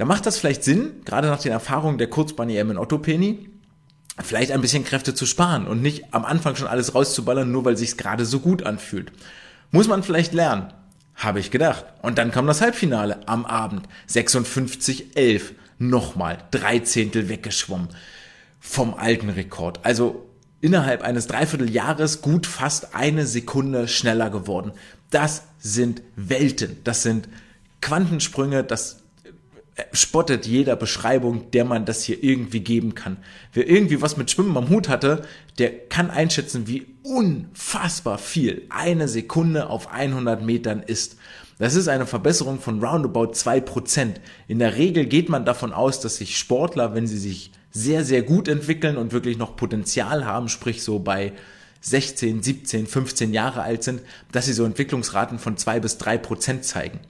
da 0.00 0.06
macht 0.06 0.24
das 0.24 0.38
vielleicht 0.38 0.64
Sinn, 0.64 1.02
gerade 1.04 1.28
nach 1.28 1.42
den 1.42 1.52
Erfahrungen 1.52 1.98
der 1.98 2.08
Kurzbahn-EM 2.08 2.70
in 2.70 2.78
Ottopeni, 2.78 3.50
vielleicht 4.18 4.50
ein 4.50 4.62
bisschen 4.62 4.82
Kräfte 4.82 5.14
zu 5.14 5.26
sparen 5.26 5.66
und 5.66 5.82
nicht 5.82 6.14
am 6.14 6.24
Anfang 6.24 6.56
schon 6.56 6.68
alles 6.68 6.94
rauszuballern, 6.94 7.52
nur 7.52 7.66
weil 7.66 7.76
sich's 7.76 7.98
gerade 7.98 8.24
so 8.24 8.40
gut 8.40 8.62
anfühlt. 8.62 9.12
Muss 9.72 9.88
man 9.88 10.02
vielleicht 10.02 10.32
lernen, 10.32 10.72
habe 11.16 11.38
ich 11.38 11.50
gedacht. 11.50 11.84
Und 12.00 12.16
dann 12.16 12.30
kam 12.30 12.46
das 12.46 12.62
Halbfinale 12.62 13.28
am 13.28 13.44
Abend. 13.44 13.90
56-11. 14.08 15.42
Nochmal 15.78 16.38
drei 16.50 16.78
Zehntel 16.78 17.28
weggeschwommen 17.28 17.88
vom 18.58 18.94
alten 18.94 19.28
Rekord. 19.28 19.80
Also 19.84 20.30
innerhalb 20.62 21.02
eines 21.02 21.26
Dreivierteljahres 21.26 22.22
gut 22.22 22.46
fast 22.46 22.94
eine 22.94 23.26
Sekunde 23.26 23.86
schneller 23.86 24.30
geworden. 24.30 24.72
Das 25.10 25.42
sind 25.58 26.00
Welten. 26.16 26.78
Das 26.84 27.02
sind 27.02 27.28
Quantensprünge. 27.82 28.64
Das 28.64 28.99
spottet 29.92 30.46
jeder 30.46 30.76
Beschreibung, 30.76 31.50
der 31.50 31.64
man 31.64 31.84
das 31.84 32.02
hier 32.02 32.22
irgendwie 32.22 32.60
geben 32.60 32.94
kann. 32.94 33.18
Wer 33.52 33.68
irgendwie 33.68 34.02
was 34.02 34.16
mit 34.16 34.30
Schwimmen 34.30 34.56
am 34.56 34.68
Hut 34.68 34.88
hatte, 34.88 35.22
der 35.58 35.70
kann 35.88 36.10
einschätzen, 36.10 36.66
wie 36.66 36.86
unfassbar 37.02 38.18
viel 38.18 38.62
eine 38.70 39.08
Sekunde 39.08 39.68
auf 39.68 39.92
100 39.92 40.42
Metern 40.42 40.82
ist. 40.82 41.16
Das 41.58 41.74
ist 41.74 41.88
eine 41.88 42.06
Verbesserung 42.06 42.58
von 42.58 42.82
roundabout 42.82 43.32
2%. 43.32 44.14
In 44.48 44.58
der 44.58 44.76
Regel 44.76 45.06
geht 45.06 45.28
man 45.28 45.44
davon 45.44 45.72
aus, 45.72 46.00
dass 46.00 46.16
sich 46.16 46.38
Sportler, 46.38 46.94
wenn 46.94 47.06
sie 47.06 47.18
sich 47.18 47.52
sehr, 47.70 48.04
sehr 48.04 48.22
gut 48.22 48.48
entwickeln 48.48 48.96
und 48.96 49.12
wirklich 49.12 49.36
noch 49.36 49.56
Potenzial 49.56 50.24
haben, 50.24 50.48
sprich 50.48 50.82
so 50.82 50.98
bei 50.98 51.32
16, 51.82 52.42
17, 52.42 52.86
15 52.86 53.32
Jahre 53.32 53.62
alt 53.62 53.84
sind, 53.84 54.02
dass 54.32 54.46
sie 54.46 54.52
so 54.52 54.64
Entwicklungsraten 54.64 55.38
von 55.38 55.56
2 55.56 55.80
bis 55.80 55.98
3% 55.98 56.62
zeigen 56.62 57.00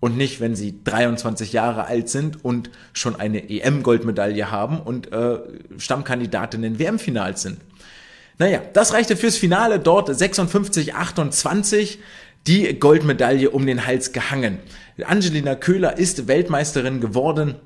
und 0.00 0.16
nicht, 0.16 0.40
wenn 0.40 0.54
sie 0.54 0.82
23 0.84 1.52
Jahre 1.52 1.86
alt 1.86 2.08
sind 2.08 2.44
und 2.44 2.70
schon 2.92 3.16
eine 3.18 3.48
EM-Goldmedaille 3.48 4.50
haben 4.50 4.80
und 4.80 5.12
äh, 5.12 5.38
Stammkandidatinnen 5.78 6.74
in 6.74 6.78
WM-Finals 6.78 7.42
sind. 7.42 7.58
Naja, 8.38 8.60
das 8.74 8.92
reichte 8.92 9.16
fürs 9.16 9.36
Finale, 9.36 9.78
dort 9.78 10.14
56, 10.14 10.94
28 10.94 11.98
die 12.46 12.78
Goldmedaille 12.78 13.50
um 13.50 13.66
den 13.66 13.86
Hals 13.86 14.12
gehangen. 14.12 14.58
Angelina 15.04 15.54
Köhler 15.54 15.98
ist 15.98 16.28
Weltmeisterin 16.28 17.00
geworden 17.00 17.56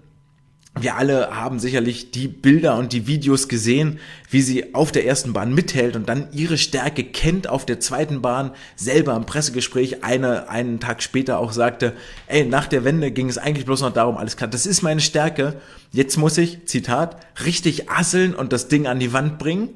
wir 0.78 0.96
alle 0.96 1.36
haben 1.36 1.58
sicherlich 1.58 2.10
die 2.12 2.28
Bilder 2.28 2.78
und 2.78 2.92
die 2.92 3.06
Videos 3.06 3.48
gesehen, 3.48 3.98
wie 4.30 4.40
sie 4.40 4.74
auf 4.74 4.92
der 4.92 5.04
ersten 5.04 5.32
Bahn 5.32 5.52
mithält 5.52 5.96
und 5.96 6.08
dann 6.08 6.28
ihre 6.32 6.58
Stärke 6.58 7.02
kennt 7.02 7.48
auf 7.48 7.66
der 7.66 7.80
zweiten 7.80 8.22
Bahn, 8.22 8.52
selber 8.76 9.16
im 9.16 9.26
Pressegespräch 9.26 10.04
eine, 10.04 10.48
einen 10.48 10.78
Tag 10.78 11.02
später 11.02 11.38
auch 11.38 11.52
sagte, 11.52 11.94
ey, 12.28 12.46
nach 12.46 12.66
der 12.66 12.84
Wende 12.84 13.10
ging 13.10 13.28
es 13.28 13.36
eigentlich 13.36 13.66
bloß 13.66 13.82
noch 13.82 13.92
darum, 13.92 14.16
alles 14.16 14.36
klar, 14.36 14.48
das 14.48 14.64
ist 14.64 14.82
meine 14.82 15.00
Stärke, 15.00 15.60
jetzt 15.92 16.16
muss 16.16 16.38
ich, 16.38 16.66
Zitat, 16.66 17.16
richtig 17.44 17.90
asseln 17.90 18.34
und 18.34 18.52
das 18.52 18.68
Ding 18.68 18.86
an 18.86 19.00
die 19.00 19.12
Wand 19.12 19.38
bringen, 19.38 19.70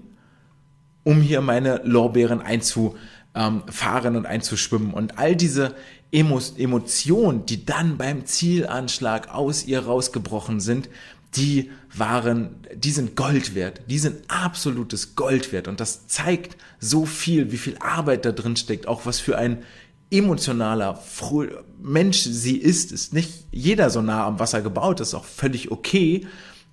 um 1.03 1.21
hier 1.21 1.41
meine 1.41 1.81
Lorbeeren 1.85 2.41
einzufahren 2.41 4.17
und 4.17 4.27
einzuschwimmen. 4.27 4.95
Und 4.95 5.19
all 5.19 5.37
diese 5.37 5.75
Emotionen, 6.15 7.45
die 7.47 7.67
dann 7.67 7.99
beim 7.99 8.25
Zielanschlag 8.25 9.35
aus 9.35 9.65
ihr 9.67 9.81
rausgebrochen 9.81 10.61
sind, 10.61 10.89
die 11.37 11.71
waren, 11.93 12.57
die 12.75 12.93
sind 12.93 13.17
Gold 13.17 13.55
wert. 13.55 13.81
Die 13.89 13.99
sind 13.99 14.23
absolutes 14.29 15.17
Gold 15.17 15.53
wert. 15.53 15.67
Und 15.67 15.81
das 15.81 16.07
zeigt 16.07 16.57
so 16.79 17.07
viel, 17.07 17.51
wie 17.51 17.57
viel 17.57 17.77
Arbeit 17.79 18.25
da 18.25 18.33
drin 18.33 18.57
steckt, 18.57 18.87
auch 18.87 19.07
was 19.07 19.19
für 19.19 19.37
ein 19.37 19.63
emotionaler 20.11 21.03
Mensch 21.83 22.23
sie 22.23 22.57
ist. 22.57 22.93
Ist 22.93 23.13
nicht 23.13 23.47
jeder 23.51 23.91
so 23.91 24.01
nah 24.01 24.27
am 24.27 24.39
Wasser 24.39 24.63
gebaut, 24.63 25.01
das 25.01 25.09
ist 25.09 25.15
auch 25.15 25.25
völlig 25.25 25.71
okay. 25.71 26.27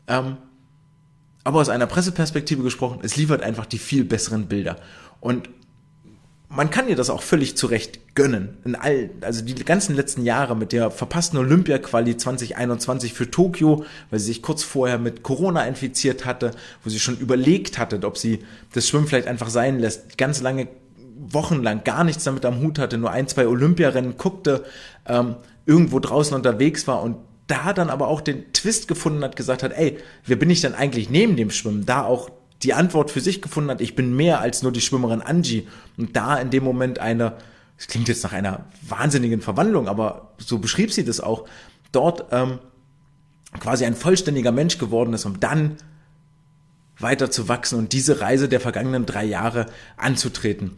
Ähm, 0.08 0.38
aber 1.44 1.60
aus 1.60 1.70
einer 1.70 1.88
Presseperspektive 1.88 2.62
gesprochen, 2.62 3.00
es 3.02 3.16
liefert 3.16 3.42
einfach 3.42 3.66
die 3.66 3.80
viel 3.80 4.04
besseren 4.04 4.46
Bilder. 4.46 4.78
Und 5.20 5.50
man 6.54 6.70
kann 6.70 6.90
ihr 6.90 6.98
das 6.98 7.10
auch 7.10 7.22
völlig 7.22 7.56
zurecht 7.56 8.14
gönnen. 8.14 8.58
In 8.66 8.76
all, 8.76 9.10
also 9.22 9.44
die 9.44 9.56
ganzen 9.56 9.96
letzten 9.96 10.26
Jahre 10.26 10.56
mit 10.56 10.74
der 10.74 10.92
verpassten 10.92 11.40
Olympia-Quali 11.40 12.18
2021 12.18 13.14
für 13.14 13.32
Tokio, 13.32 13.86
weil 14.10 14.20
sie 14.20 14.28
sich 14.28 14.42
kurz 14.42 14.62
vorher 14.62 14.98
mit 14.98 15.24
Corona 15.24 15.66
infiziert 15.66 16.26
hatte, 16.26 16.52
wo 16.84 16.90
sie 16.90 17.00
schon 17.00 17.18
überlegt 17.18 17.78
hatte, 17.78 18.06
ob 18.06 18.18
sie 18.18 18.40
das 18.74 18.88
Schwimmen 18.88 19.08
vielleicht 19.08 19.28
einfach 19.28 19.50
sein 19.50 19.80
lässt, 19.80 20.18
ganz 20.18 20.42
lange 20.42 20.68
wochenlang 21.18 21.84
gar 21.86 22.04
nichts 22.04 22.26
damit 22.26 22.46
am 22.46 22.60
Hut 22.60 22.80
hatte, 22.80 22.98
nur 22.98 23.12
ein, 23.12 23.28
zwei 23.28 23.48
Olympiarennen 23.48 24.18
guckte, 24.18 24.66
ähm, 25.08 25.36
irgendwo 25.66 26.00
draußen 26.00 26.36
unterwegs 26.36 26.86
war 26.88 27.02
und 27.02 27.16
da 27.48 27.72
dann 27.72 27.90
aber 27.90 28.08
auch 28.08 28.22
den 28.22 28.52
Twist 28.52 28.88
gefunden 28.88 29.24
hat, 29.24 29.36
gesagt 29.36 29.64
hat, 29.64 29.72
ey, 29.74 29.98
wer 30.26 30.36
bin 30.36 30.50
ich 30.50 30.62
denn 30.62 30.74
eigentlich 30.74 31.10
neben 31.10 31.36
dem 31.36 31.52
Schwimmen? 31.52 31.86
Da 31.86 32.04
auch 32.04 32.30
die 32.64 32.74
Antwort 32.74 33.12
für 33.12 33.22
sich 33.22 33.42
gefunden 33.42 33.72
hat, 33.72 33.82
ich 33.82 33.96
bin 33.96 34.16
mehr 34.16 34.40
als 34.40 34.62
nur 34.62 34.72
die 34.72 34.82
Schwimmerin 34.82 35.22
Angie. 35.22 35.68
Und 35.98 36.16
da 36.16 36.38
in 36.38 36.50
dem 36.50 36.64
Moment 36.64 37.00
eine, 37.00 37.34
es 37.78 37.88
klingt 37.88 38.08
jetzt 38.08 38.24
nach 38.24 38.34
einer 38.34 38.66
wahnsinnigen 38.88 39.42
Verwandlung, 39.42 39.88
aber 39.88 40.34
so 40.38 40.60
beschrieb 40.60 40.92
sie 40.92 41.04
das 41.04 41.20
auch, 41.20 41.48
dort 41.92 42.26
ähm, 42.32 42.60
quasi 43.60 43.86
ein 43.86 43.96
vollständiger 43.96 44.52
Mensch 44.52 44.78
geworden 44.78 45.14
ist, 45.14 45.26
um 45.26 45.40
dann 45.40 45.78
weiter 47.00 47.32
zu 47.32 47.48
wachsen 47.48 47.80
und 47.80 47.94
diese 47.94 48.22
Reise 48.22 48.48
der 48.48 48.60
vergangenen 48.60 49.06
drei 49.06 49.26
Jahre 49.26 49.66
anzutreten. 49.98 50.78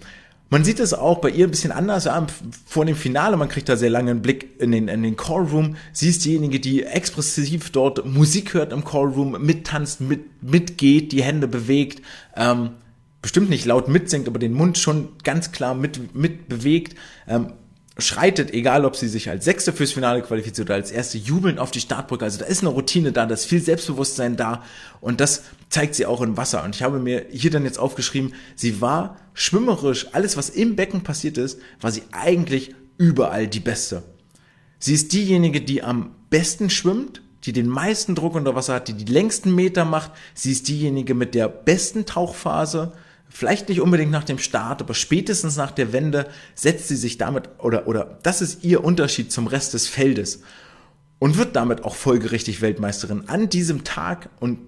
Man 0.53 0.63
sieht 0.63 0.79
es 0.79 0.93
auch 0.93 1.17
bei 1.17 1.31
ihr 1.31 1.47
ein 1.47 1.49
bisschen 1.49 1.71
anders 1.71 2.03
ja, 2.03 2.27
vor 2.67 2.85
dem 2.85 2.95
Finale. 2.95 3.37
Man 3.37 3.49
kriegt 3.49 3.69
da 3.69 3.75
sehr 3.75 3.89
lange 3.89 4.11
einen 4.11 4.21
Blick 4.21 4.61
in 4.61 4.71
den, 4.71 4.87
in 4.87 5.01
den 5.01 5.17
Callroom. 5.17 5.77
Sie 5.93 6.09
ist 6.09 6.23
diejenige, 6.25 6.59
die 6.59 6.83
expressiv 6.83 7.71
dort 7.71 8.05
Musik 8.05 8.53
hört 8.53 8.71
im 8.71 8.85
Callroom, 8.85 9.43
mittanzt, 9.43 9.99
mit, 9.99 10.43
mitgeht, 10.43 11.11
die 11.11 11.23
Hände 11.23 11.47
bewegt. 11.47 12.03
Ähm, 12.35 12.69
bestimmt 13.19 13.49
nicht 13.49 13.65
laut 13.65 13.87
mitsingt, 13.87 14.27
aber 14.27 14.37
den 14.37 14.53
Mund 14.53 14.77
schon 14.77 15.13
ganz 15.23 15.51
klar 15.51 15.73
mit, 15.73 16.13
mit 16.13 16.49
bewegt. 16.49 16.99
Ähm, 17.27 17.53
schreitet, 17.97 18.53
egal 18.53 18.85
ob 18.85 18.95
sie 18.95 19.07
sich 19.07 19.31
als 19.31 19.45
Sechste 19.45 19.73
fürs 19.73 19.91
Finale 19.91 20.21
qualifiziert 20.21 20.67
oder 20.67 20.75
als 20.75 20.91
Erste, 20.91 21.17
jubeln 21.17 21.57
auf 21.57 21.71
die 21.71 21.81
Startbrücke. 21.81 22.25
Also 22.25 22.37
da 22.37 22.45
ist 22.45 22.61
eine 22.61 22.69
Routine 22.69 23.11
da, 23.11 23.25
da 23.25 23.33
ist 23.33 23.45
viel 23.45 23.61
Selbstbewusstsein 23.61 24.35
da 24.35 24.63
und 25.01 25.19
das 25.19 25.45
zeigt 25.73 25.95
sie 25.95 26.05
auch 26.05 26.21
im 26.21 26.37
Wasser. 26.37 26.63
Und 26.63 26.75
ich 26.75 26.83
habe 26.83 26.99
mir 26.99 27.25
hier 27.31 27.49
dann 27.49 27.65
jetzt 27.65 27.79
aufgeschrieben, 27.79 28.33
sie 28.55 28.79
war 28.79 29.17
schwimmerisch, 29.33 30.07
alles 30.13 30.37
was 30.37 30.49
im 30.49 30.75
Becken 30.75 31.01
passiert 31.01 31.39
ist, 31.39 31.59
war 31.81 31.91
sie 31.91 32.03
eigentlich 32.11 32.75
überall 32.99 33.47
die 33.47 33.59
Beste. 33.59 34.03
Sie 34.77 34.93
ist 34.93 35.13
diejenige, 35.13 35.61
die 35.61 35.81
am 35.81 36.11
besten 36.29 36.69
schwimmt, 36.69 37.23
die 37.45 37.53
den 37.53 37.67
meisten 37.67 38.13
Druck 38.13 38.35
unter 38.35 38.55
Wasser 38.55 38.75
hat, 38.75 38.87
die 38.87 38.93
die 38.93 39.11
längsten 39.11 39.55
Meter 39.55 39.83
macht. 39.83 40.11
Sie 40.35 40.51
ist 40.51 40.67
diejenige 40.67 41.15
mit 41.15 41.33
der 41.33 41.47
besten 41.47 42.05
Tauchphase 42.05 42.93
vielleicht 43.27 43.67
nicht 43.67 43.81
unbedingt 43.81 44.11
nach 44.11 44.23
dem 44.23 44.37
Start, 44.37 44.79
aber 44.79 44.93
spätestens 44.93 45.57
nach 45.57 45.71
der 45.71 45.91
Wende 45.91 46.27
setzt 46.53 46.87
sie 46.87 46.95
sich 46.95 47.17
damit 47.17 47.49
oder 47.57 47.87
oder 47.87 48.19
das 48.21 48.43
ist 48.43 48.63
ihr 48.63 48.83
Unterschied 48.83 49.31
zum 49.31 49.47
Rest 49.47 49.73
des 49.73 49.87
Feldes 49.87 50.43
und 51.17 51.37
wird 51.37 51.55
damit 51.55 51.83
auch 51.83 51.95
folgerichtig 51.95 52.61
Weltmeisterin 52.61 53.27
an 53.29 53.49
diesem 53.49 53.83
Tag 53.83 54.29
und 54.39 54.59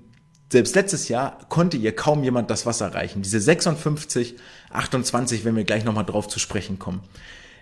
selbst 0.51 0.75
letztes 0.75 1.09
Jahr 1.09 1.39
konnte 1.49 1.77
ihr 1.77 1.95
kaum 1.95 2.23
jemand 2.23 2.49
das 2.49 2.65
Wasser 2.65 2.93
reichen. 2.93 3.21
Diese 3.21 3.39
56, 3.39 4.35
28, 4.71 5.43
wenn 5.45 5.55
wir 5.55 5.63
gleich 5.63 5.83
nochmal 5.83 6.05
drauf 6.05 6.27
zu 6.27 6.39
sprechen 6.39 6.79
kommen. 6.79 7.01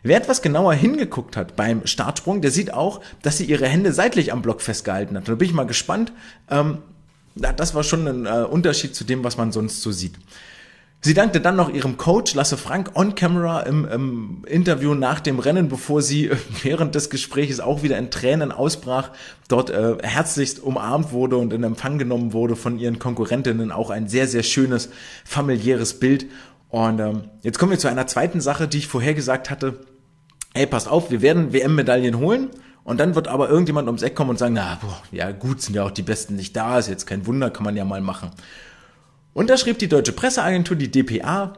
Wer 0.03 0.17
etwas 0.17 0.41
genauer 0.41 0.73
hingeguckt 0.73 1.37
hat 1.37 1.55
beim 1.55 1.87
Startsprung, 1.87 2.41
der 2.41 2.51
sieht 2.51 2.73
auch, 2.73 2.99
dass 3.21 3.37
sie 3.37 3.45
ihre 3.45 3.67
Hände 3.67 3.93
seitlich 3.93 4.33
am 4.33 4.41
Block 4.41 4.61
festgehalten 4.61 5.15
hat. 5.15 5.29
Da 5.29 5.35
bin 5.35 5.47
ich 5.47 5.53
mal 5.53 5.65
gespannt, 5.65 6.11
ähm, 6.49 6.79
das 7.35 7.73
war 7.73 7.83
schon 7.83 8.07
ein 8.07 8.25
äh, 8.25 8.45
Unterschied 8.45 8.93
zu 8.93 9.05
dem, 9.05 9.23
was 9.23 9.37
man 9.37 9.51
sonst 9.51 9.81
so 9.81 9.91
sieht. 9.91 10.15
Sie 11.05 11.13
dankte 11.13 11.41
dann 11.41 11.57
noch 11.57 11.69
ihrem 11.69 11.97
Coach 11.97 12.33
Lasse 12.33 12.55
Frank 12.55 12.91
on 12.95 13.13
camera 13.13 13.59
im, 13.63 13.85
im, 13.85 14.45
Interview 14.47 14.93
nach 14.93 15.19
dem 15.19 15.39
Rennen, 15.39 15.67
bevor 15.67 16.01
sie 16.01 16.31
während 16.63 16.95
des 16.95 17.09
Gespräches 17.09 17.59
auch 17.59 17.83
wieder 17.83 17.97
in 17.97 18.09
Tränen 18.09 18.53
ausbrach, 18.53 19.09
dort 19.49 19.69
äh, 19.69 19.97
herzlichst 20.01 20.61
umarmt 20.61 21.11
wurde 21.11 21.35
und 21.35 21.51
in 21.51 21.65
Empfang 21.65 21.97
genommen 21.97 22.31
wurde 22.31 22.55
von 22.55 22.79
ihren 22.79 22.99
Konkurrentinnen. 22.99 23.73
Auch 23.73 23.89
ein 23.89 24.07
sehr, 24.07 24.29
sehr 24.29 24.43
schönes 24.43 24.91
familiäres 25.25 25.99
Bild. 25.99 26.27
Und 26.69 26.99
ähm, 26.99 27.23
jetzt 27.41 27.59
kommen 27.59 27.71
wir 27.71 27.79
zu 27.79 27.89
einer 27.89 28.07
zweiten 28.07 28.39
Sache, 28.39 28.69
die 28.69 28.77
ich 28.77 28.87
vorher 28.87 29.13
gesagt 29.13 29.49
hatte. 29.49 29.81
Hey, 30.53 30.67
passt 30.67 30.87
auf, 30.87 31.11
wir 31.11 31.21
werden 31.21 31.51
WM-Medaillen 31.51 32.17
holen. 32.17 32.49
Und 32.85 33.01
dann 33.01 33.13
wird 33.13 33.27
aber 33.27 33.49
irgendjemand 33.49 33.87
ums 33.87 34.03
Eck 34.03 34.15
kommen 34.15 34.29
und 34.29 34.39
sagen, 34.39 34.53
na, 34.53 34.77
boah, 34.81 35.01
ja 35.11 35.31
gut, 35.33 35.61
sind 35.61 35.75
ja 35.75 35.83
auch 35.83 35.91
die 35.91 36.01
Besten 36.01 36.37
nicht 36.37 36.55
da, 36.55 36.79
ist 36.79 36.87
jetzt 36.87 37.07
kein 37.07 37.25
Wunder, 37.25 37.49
kann 37.49 37.65
man 37.65 37.75
ja 37.75 37.83
mal 37.83 37.99
machen. 37.99 38.31
Und 39.33 39.49
da 39.49 39.57
schrieb 39.57 39.79
die 39.79 39.87
deutsche 39.87 40.11
Presseagentur, 40.11 40.77
die 40.77 40.91
DPA, 40.91 41.53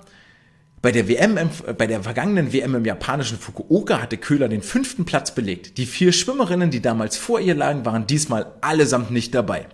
bei 0.82 0.92
der 0.92 1.08
WM, 1.08 1.40
bei 1.78 1.88
der 1.88 2.04
vergangenen 2.04 2.54
WM 2.54 2.76
im 2.76 2.86
japanischen 2.86 3.40
Fukuoka 3.40 4.02
hatte 4.02 4.18
Köhler 4.18 4.48
den 4.48 4.62
fünften 4.62 5.04
Platz 5.04 5.34
belegt. 5.34 5.80
Die 5.80 5.88
vier 5.88 6.12
Schwimmerinnen, 6.12 6.70
die 6.70 6.82
damals 6.82 7.18
vor 7.18 7.40
ihr 7.40 7.56
lagen, 7.56 7.86
waren 7.86 8.06
diesmal 8.06 8.54
allesamt 8.62 9.10
nicht 9.10 9.34
dabei. 9.34 9.66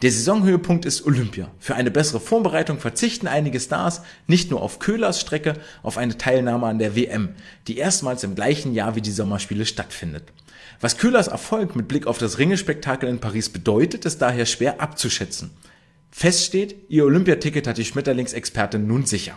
Der 0.00 0.10
Saisonhöhepunkt 0.10 0.86
ist 0.86 1.04
Olympia. 1.06 1.50
Für 1.58 1.74
eine 1.74 1.90
bessere 1.90 2.18
Vorbereitung 2.18 2.78
verzichten 2.78 3.26
einige 3.26 3.60
Stars 3.60 4.00
nicht 4.26 4.50
nur 4.50 4.62
auf 4.62 4.78
Köhlers 4.78 5.20
Strecke, 5.20 5.54
auf 5.82 5.98
eine 5.98 6.16
Teilnahme 6.16 6.66
an 6.66 6.78
der 6.78 6.96
WM, 6.96 7.34
die 7.68 7.76
erstmals 7.76 8.24
im 8.24 8.34
gleichen 8.34 8.72
Jahr 8.72 8.96
wie 8.96 9.02
die 9.02 9.12
Sommerspiele 9.12 9.66
stattfindet. 9.66 10.24
Was 10.80 10.96
Köhlers 10.96 11.28
Erfolg 11.28 11.76
mit 11.76 11.88
Blick 11.88 12.06
auf 12.06 12.18
das 12.18 12.38
Ringespektakel 12.38 13.08
in 13.08 13.20
Paris 13.20 13.50
bedeutet, 13.50 14.04
ist 14.04 14.22
daher 14.22 14.46
schwer 14.46 14.80
abzuschätzen. 14.80 15.50
Fest 16.16 16.44
steht, 16.44 16.76
ihr 16.88 17.04
Olympiaticket 17.06 17.66
hat 17.66 17.76
die 17.76 17.84
Schmetterlingsexpertin 17.84 18.86
nun 18.86 19.04
sicher. 19.04 19.34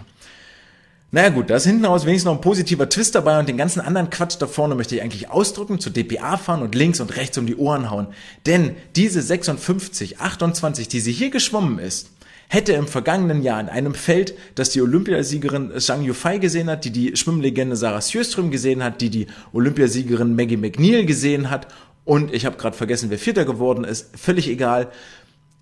Naja 1.10 1.30
gut, 1.30 1.50
da 1.50 1.56
ist 1.56 1.66
hinten 1.66 1.86
raus 1.86 2.06
wenigstens 2.06 2.28
noch 2.28 2.36
ein 2.36 2.42
positiver 2.42 2.88
Twist 2.88 3.16
dabei 3.16 3.40
und 3.40 3.50
den 3.50 3.58
ganzen 3.58 3.82
anderen 3.82 4.12
Quatsch 4.12 4.36
da 4.38 4.46
vorne 4.46 4.76
möchte 4.76 4.94
ich 4.94 5.02
eigentlich 5.02 5.32
ausdrücken, 5.32 5.80
zur 5.80 5.92
DPA 5.92 6.38
fahren 6.38 6.62
und 6.62 6.76
links 6.76 7.00
und 7.00 7.16
rechts 7.16 7.36
um 7.40 7.48
die 7.48 7.56
Ohren 7.56 7.90
hauen. 7.90 8.10
Denn 8.46 8.76
diese 8.96 9.24
56, 9.24 10.20
28, 10.20 10.88
die 10.88 11.00
sie 11.00 11.14
hier 11.14 11.32
geschwommen 11.32 11.80
ist, 11.80 12.12
hätte 12.48 12.74
im 12.74 12.88
vergangenen 12.88 13.42
Jahr 13.42 13.60
in 13.60 13.70
einem 13.70 13.96
Feld, 13.96 14.36
das 14.54 14.70
die 14.70 14.82
Olympiasiegerin 14.82 15.80
Zhang 15.80 16.04
Yufei 16.04 16.38
gesehen 16.38 16.70
hat, 16.70 16.86
die 16.86 16.92
die 16.92 17.18
Schwimmlegende 17.18 17.76
Sarah 17.76 18.02
Sjöström 18.02 18.52
gesehen 18.52 18.84
hat, 18.84 19.02
die 19.02 19.10
die 19.10 19.28
Olympiasiegerin 19.52 20.36
Maggie 20.36 20.58
McNeil 20.58 21.08
gesehen 21.08 21.50
hat 21.50 21.68
und 22.08 22.34
ich 22.34 22.46
habe 22.46 22.56
gerade 22.56 22.78
vergessen, 22.78 23.10
wer 23.10 23.20
Vierter 23.20 23.44
geworden 23.44 23.84
ist, 23.84 24.18
völlig 24.18 24.48
egal 24.48 24.88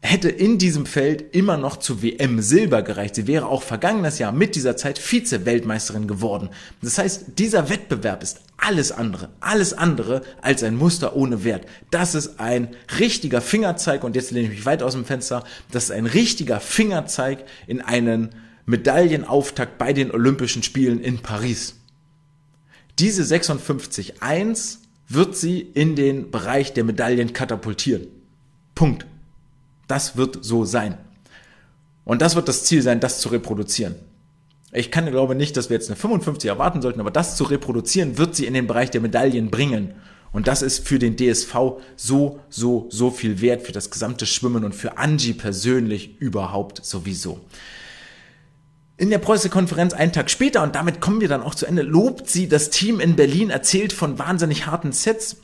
hätte 0.06 0.30
in 0.30 0.58
diesem 0.58 0.86
Feld 0.86 1.36
immer 1.36 1.58
noch 1.58 1.78
zu 1.78 2.02
WM 2.02 2.42
Silber 2.42 2.82
gereicht. 2.82 3.16
Sie 3.16 3.28
wäre 3.28 3.48
auch 3.48 3.64
vergangenes 3.64 4.20
Jahr 4.20 4.32
mit 4.32 4.56
dieser 4.56 4.78
Zeit 4.78 5.00
Vize-Weltmeisterin 5.00 6.08
geworden. 6.08 6.50
Das 6.82 6.98
heißt, 6.98 7.40
dieser 7.40 7.70
Wettbewerb 7.70 8.24
ist 8.24 8.42
alles 8.58 8.92
andere, 8.92 9.30
alles 9.40 9.74
andere 9.74 10.22
als 10.42 10.64
ein 10.64 10.76
Muster 10.76 11.16
ohne 11.16 11.44
Wert. 11.44 11.66
Das 11.92 12.16
ist 12.16 12.40
ein 12.40 12.70
richtiger 13.00 13.42
Fingerzeig, 13.42 14.04
und 14.04 14.16
jetzt 14.16 14.32
lehne 14.32 14.48
ich 14.48 14.56
mich 14.56 14.66
weit 14.66 14.84
aus 14.84 14.94
dem 14.94 15.06
Fenster, 15.06 15.44
das 15.72 15.86
ist 15.86 15.92
ein 15.92 16.06
richtiger 16.06 16.60
Fingerzeig 16.60 17.46
in 17.68 17.82
einen 17.82 18.30
Medaillenauftakt 18.66 19.78
bei 19.78 19.94
den 19.94 20.12
Olympischen 20.12 20.64
Spielen 20.64 21.00
in 21.00 21.20
Paris. 21.20 21.76
Diese 23.00 23.24
56-1 23.24 24.78
wird 25.08 25.36
sie 25.36 25.60
in 25.62 25.96
den 25.96 26.32
Bereich 26.32 26.74
der 26.74 26.84
Medaillen 26.84 27.34
katapultieren. 27.34 28.08
Punkt. 28.74 29.06
Das 29.88 30.18
wird 30.18 30.44
so 30.44 30.66
sein. 30.66 30.98
Und 32.04 32.22
das 32.22 32.36
wird 32.36 32.48
das 32.48 32.64
Ziel 32.64 32.82
sein, 32.82 33.00
das 33.00 33.20
zu 33.20 33.30
reproduzieren. 33.30 33.96
Ich 34.72 34.92
kann 34.92 35.10
glaube 35.10 35.36
nicht, 35.36 35.56
dass 35.58 35.70
wir 35.70 35.76
jetzt 35.76 35.90
eine 35.90 35.96
55 35.96 36.50
erwarten 36.50 36.82
sollten, 36.82 37.00
aber 37.00 37.12
das 37.12 37.38
zu 37.38 37.46
reproduzieren 37.46 38.18
wird 38.18 38.36
sie 38.36 38.46
in 38.46 38.54
den 38.54 38.68
Bereich 38.68 38.92
der 38.92 39.02
Medaillen 39.02 39.50
bringen. 39.50 39.94
Und 40.32 40.48
das 40.48 40.62
ist 40.62 40.86
für 40.86 41.00
den 41.00 41.16
DSV 41.16 41.56
so, 41.96 42.42
so, 42.50 42.88
so 42.90 43.10
viel 43.10 43.40
wert, 43.40 43.64
für 43.64 43.72
das 43.72 43.90
gesamte 43.90 44.26
Schwimmen 44.26 44.66
und 44.66 44.76
für 44.76 44.98
Angie 44.98 45.34
persönlich 45.34 46.20
überhaupt 46.20 46.86
sowieso. 46.86 47.40
In 48.98 49.10
der 49.10 49.20
Pressekonferenz 49.20 49.94
einen 49.94 50.12
Tag 50.12 50.30
später, 50.30 50.62
und 50.62 50.76
damit 50.76 51.00
kommen 51.00 51.22
wir 51.22 51.30
dann 51.30 51.42
auch 51.42 51.56
zu 51.56 51.66
Ende, 51.66 51.82
lobt 51.84 52.30
sie 52.30 52.50
das 52.50 52.70
Team 52.70 53.00
in 53.00 53.16
Berlin, 53.16 53.50
erzählt 53.50 53.94
von 53.94 54.20
wahnsinnig 54.20 54.68
harten 54.68 54.92
Sets 54.92 55.38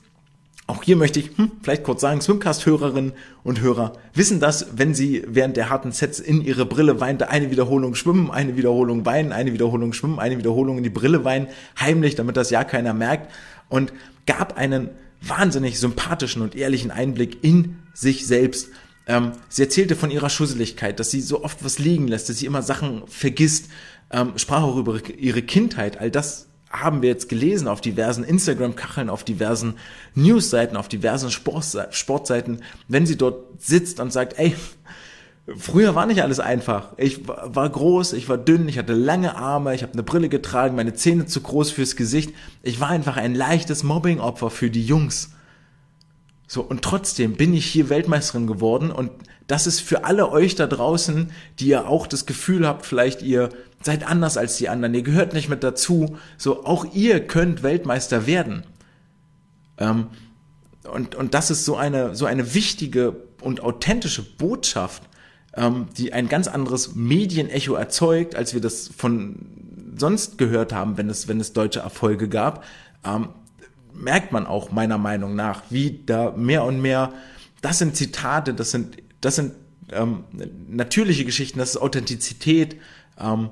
auch 0.72 0.84
hier 0.84 0.95
möchte 0.95 1.19
ich 1.19 1.38
hm, 1.38 1.51
vielleicht 1.61 1.84
kurz 1.84 1.99
sagen, 1.99 2.22
Swimcast-Hörerinnen 2.22 3.11
und 3.43 3.59
Hörer 3.59 3.91
wissen 4.13 4.39
das, 4.39 4.67
wenn 4.78 4.93
sie 4.93 5.22
während 5.28 5.57
der 5.57 5.69
harten 5.69 5.91
Sets 5.91 6.22
in 6.22 6.41
ihre 6.41 6.65
Brille 6.65 7.01
weinte, 7.01 7.30
eine 7.30 7.51
Wiederholung 7.51 7.93
schwimmen, 7.93 8.32
eine 8.32 8.55
Wiederholung 8.55 9.05
weinen, 9.05 9.34
eine 9.34 9.51
Wiederholung 9.51 9.91
schwimmen, 9.91 10.17
eine 10.17 10.38
Wiederholung 10.38 10.78
in 10.78 10.84
die 10.84 10.89
Brille 10.89 11.26
weinen, 11.26 11.47
heimlich, 11.78 12.15
damit 12.15 12.38
das 12.38 12.51
ja 12.51 12.63
keiner 12.63 12.93
merkt 12.93 13.34
und 13.67 13.91
gab 14.26 14.55
einen 14.57 14.91
wahnsinnig 15.22 15.78
sympathischen 15.78 16.41
und 16.41 16.55
ehrlichen 16.55 16.89
Einblick 16.89 17.43
in 17.43 17.76
sich 17.93 18.26
selbst. 18.26 18.69
Ähm, 19.07 19.34
sie 19.49 19.63
erzählte 19.63 19.97
von 19.97 20.09
ihrer 20.09 20.30
Schusseligkeit, 20.30 21.01
dass 21.01 21.11
sie 21.11 21.19
so 21.19 21.43
oft 21.43 21.65
was 21.65 21.80
liegen 21.80 22.07
lässt, 22.07 22.30
dass 22.30 22.38
sie 22.38 22.45
immer 22.45 22.61
Sachen 22.61 23.03
vergisst, 23.07 23.69
ähm, 24.09 24.38
sprach 24.38 24.63
auch 24.63 24.78
über 24.78 25.01
ihre 25.17 25.41
Kindheit, 25.41 25.99
all 25.99 26.11
das 26.11 26.47
haben 26.72 27.01
wir 27.01 27.09
jetzt 27.09 27.30
gelesen 27.30 27.67
auf 27.67 27.82
diversen 27.82 28.24
Instagram-Kacheln, 28.24 29.09
auf 29.09 29.24
diversen 29.24 29.76
Newsseiten, 30.15 30.78
auf 30.78 30.88
diversen 30.88 31.30
Sportseiten, 31.32 32.61
wenn 32.88 33.05
sie 33.05 33.17
dort 33.17 33.61
sitzt 33.61 33.99
und 33.99 34.13
sagt, 34.13 34.39
ey, 34.39 34.55
früher 35.57 35.95
war 35.95 36.05
nicht 36.05 36.24
alles 36.24 36.39
einfach. 36.39 36.93
Ich 36.97 37.28
war 37.28 37.69
groß, 37.69 38.13
ich 38.13 38.30
war 38.30 38.38
dünn, 38.38 38.67
ich 38.67 38.78
hatte 38.78 38.93
lange 38.93 39.36
Arme, 39.36 39.76
ich 39.76 39.84
habe 39.84 39.93
eine 39.93 40.03
Brille 40.03 40.30
getragen, 40.30 40.76
meine 40.76 40.93
Zähne 40.93 41.26
zu 41.26 41.41
groß 41.41 41.72
fürs 41.72 41.95
Gesicht. 41.95 42.34
Ich 42.63 42.80
war 42.80 42.89
einfach 42.89 43.17
ein 43.17 43.36
leichtes 43.36 43.84
Mobbing-Opfer 43.84 44.49
für 44.49 44.69
die 44.69 44.86
Jungs. 44.86 45.32
So, 46.47 46.61
und 46.61 46.82
trotzdem 46.82 47.34
bin 47.34 47.53
ich 47.53 47.65
hier 47.65 47.89
Weltmeisterin 47.89 48.47
geworden 48.47 48.91
und 48.91 49.11
das 49.51 49.67
ist 49.67 49.81
für 49.81 50.05
alle 50.05 50.31
euch 50.31 50.55
da 50.55 50.65
draußen, 50.65 51.29
die 51.59 51.67
ihr 51.67 51.85
auch 51.85 52.07
das 52.07 52.25
Gefühl 52.25 52.65
habt, 52.65 52.85
vielleicht 52.85 53.21
ihr 53.21 53.49
seid 53.83 54.07
anders 54.07 54.37
als 54.37 54.55
die 54.55 54.69
anderen, 54.69 54.93
ihr 54.93 55.01
gehört 55.01 55.33
nicht 55.33 55.49
mit 55.49 55.61
dazu, 55.61 56.17
so 56.37 56.63
auch 56.63 56.85
ihr 56.93 57.27
könnt 57.27 57.61
Weltmeister 57.61 58.25
werden. 58.27 58.63
Ähm, 59.77 60.07
und, 60.89 61.15
und 61.15 61.33
das 61.33 61.51
ist 61.51 61.65
so 61.65 61.75
eine, 61.75 62.15
so 62.15 62.25
eine 62.27 62.53
wichtige 62.53 63.17
und 63.41 63.59
authentische 63.59 64.23
Botschaft, 64.23 65.03
ähm, 65.53 65.87
die 65.97 66.13
ein 66.13 66.29
ganz 66.29 66.47
anderes 66.47 66.95
Medienecho 66.95 67.73
erzeugt, 67.73 68.35
als 68.35 68.53
wir 68.53 68.61
das 68.61 68.89
von 68.95 69.95
sonst 69.97 70.37
gehört 70.37 70.71
haben, 70.71 70.97
wenn 70.97 71.09
es, 71.09 71.27
wenn 71.27 71.41
es 71.41 71.51
deutsche 71.51 71.81
Erfolge 71.81 72.29
gab. 72.29 72.63
Ähm, 73.03 73.27
merkt 73.93 74.31
man 74.31 74.47
auch 74.47 74.71
meiner 74.71 74.97
Meinung 74.97 75.35
nach, 75.35 75.63
wie 75.69 76.03
da 76.05 76.31
mehr 76.31 76.63
und 76.63 76.79
mehr, 76.79 77.11
das 77.61 77.79
sind 77.79 77.97
Zitate, 77.97 78.53
das 78.53 78.71
sind, 78.71 78.95
das 79.22 79.36
sind 79.36 79.53
ähm, 79.91 80.24
natürliche 80.67 81.26
Geschichten, 81.26 81.59
das 81.59 81.72
ist 81.72 81.78
Authentizität, 81.78 82.78
ähm, 83.20 83.50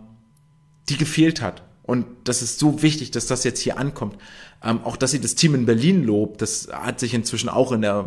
die 0.90 0.98
gefehlt 0.98 1.42
hat. 1.42 1.64
Und 1.84 2.06
das 2.26 2.44
ist 2.44 2.60
so 2.60 2.84
wichtig, 2.84 3.12
dass 3.12 3.26
das 3.26 3.44
jetzt 3.44 3.62
hier 3.62 3.80
ankommt. 3.80 4.18
Ähm, 4.64 4.82
auch, 4.84 4.96
dass 4.96 5.12
sie 5.12 5.20
das 5.20 5.36
Team 5.36 5.56
in 5.56 5.66
Berlin 5.66 6.04
lobt, 6.04 6.42
das 6.42 6.68
hat 6.72 7.00
sich 7.00 7.14
inzwischen 7.14 7.50
auch 7.50 7.72
in 7.72 7.82
der 7.82 8.06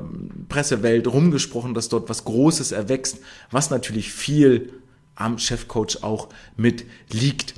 Pressewelt 0.49 1.09
rumgesprochen, 1.09 1.74
dass 1.74 1.89
dort 1.89 2.09
was 2.09 2.24
Großes 2.24 2.73
erwächst, 2.73 3.19
was 3.51 3.70
natürlich 3.70 4.12
viel 4.12 4.73
am 5.15 5.39
Chefcoach 5.39 6.03
auch 6.03 6.28
mit 6.57 6.85
liegt. 7.11 7.55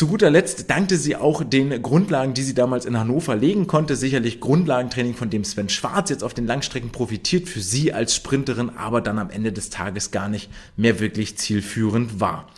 Zu 0.00 0.06
guter 0.06 0.30
Letzt 0.30 0.70
dankte 0.70 0.96
sie 0.96 1.14
auch 1.14 1.44
den 1.44 1.82
Grundlagen, 1.82 2.32
die 2.32 2.42
sie 2.42 2.54
damals 2.54 2.86
in 2.86 2.98
Hannover 2.98 3.36
legen 3.36 3.66
konnte. 3.66 3.96
Sicherlich 3.96 4.40
Grundlagentraining, 4.40 5.12
von 5.12 5.28
dem 5.28 5.44
Sven 5.44 5.68
Schwarz 5.68 6.08
jetzt 6.08 6.24
auf 6.24 6.32
den 6.32 6.46
Langstrecken 6.46 6.88
profitiert, 6.88 7.50
für 7.50 7.60
sie 7.60 7.92
als 7.92 8.14
Sprinterin, 8.14 8.70
aber 8.70 9.02
dann 9.02 9.18
am 9.18 9.28
Ende 9.28 9.52
des 9.52 9.68
Tages 9.68 10.10
gar 10.10 10.30
nicht 10.30 10.48
mehr 10.74 11.00
wirklich 11.00 11.36
zielführend 11.36 12.18
war. 12.18 12.48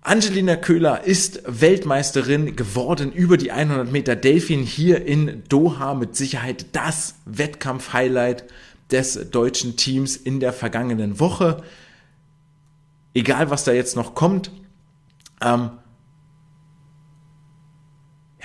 Angelina 0.00 0.54
Köhler 0.54 1.02
ist 1.02 1.42
Weltmeisterin 1.44 2.54
geworden 2.54 3.10
über 3.10 3.36
die 3.36 3.50
100 3.50 3.90
Meter 3.90 4.14
Delfin 4.14 4.62
hier 4.62 5.04
in 5.04 5.42
Doha. 5.48 5.94
Mit 5.94 6.14
Sicherheit 6.14 6.66
das 6.70 7.16
Wettkampf-Highlight 7.24 8.44
des 8.92 9.28
deutschen 9.32 9.76
Teams 9.76 10.14
in 10.14 10.38
der 10.38 10.52
vergangenen 10.52 11.18
Woche. 11.18 11.64
Egal, 13.12 13.50
was 13.50 13.64
da 13.64 13.72
jetzt 13.72 13.96
noch 13.96 14.14
kommt. 14.14 14.52
Ähm, 15.40 15.70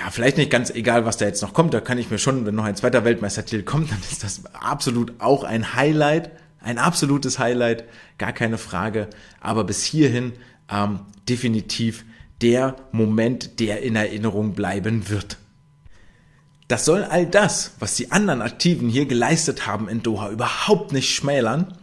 ja, 0.02 0.10
vielleicht 0.10 0.38
nicht 0.38 0.50
ganz 0.50 0.72
egal, 0.72 1.06
was 1.06 1.18
da 1.18 1.26
jetzt 1.26 1.44
noch 1.44 1.54
kommt. 1.54 1.76
Da 1.76 1.80
kann 1.80 2.00
ich 2.00 2.10
mir 2.10 2.18
schon, 2.18 2.48
wenn 2.48 2.56
noch 2.56 2.64
ein 2.64 2.76
zweiter 2.76 3.06
Weltmeistertitel 3.06 3.62
kommt, 3.62 3.92
dann 3.92 4.00
ist 4.00 4.24
das 4.24 4.44
absolut 4.54 5.14
auch 5.20 5.44
ein 5.44 5.76
Highlight. 5.76 6.32
Ein 6.60 6.80
absolutes 6.80 7.38
Highlight, 7.38 7.86
gar 8.18 8.34
keine 8.34 8.58
Frage. 8.58 9.10
Aber 9.40 9.64
bis 9.64 9.84
hierhin 9.84 10.34
ähm, 10.72 11.02
definitiv 11.30 12.04
der 12.42 12.76
Moment, 12.92 13.60
der 13.60 13.84
in 13.84 13.96
Erinnerung 13.96 14.54
bleiben 14.54 15.10
wird. 15.10 15.38
Das 16.68 16.86
soll 16.86 17.04
all 17.04 17.28
das, 17.28 17.76
was 17.80 17.96
die 17.96 18.12
anderen 18.12 18.42
Aktiven 18.42 18.90
hier 18.90 19.06
geleistet 19.06 19.68
haben 19.68 19.88
in 19.88 20.02
Doha, 20.02 20.32
überhaupt 20.32 20.94
nicht 20.94 21.14
schmälern. 21.14 21.78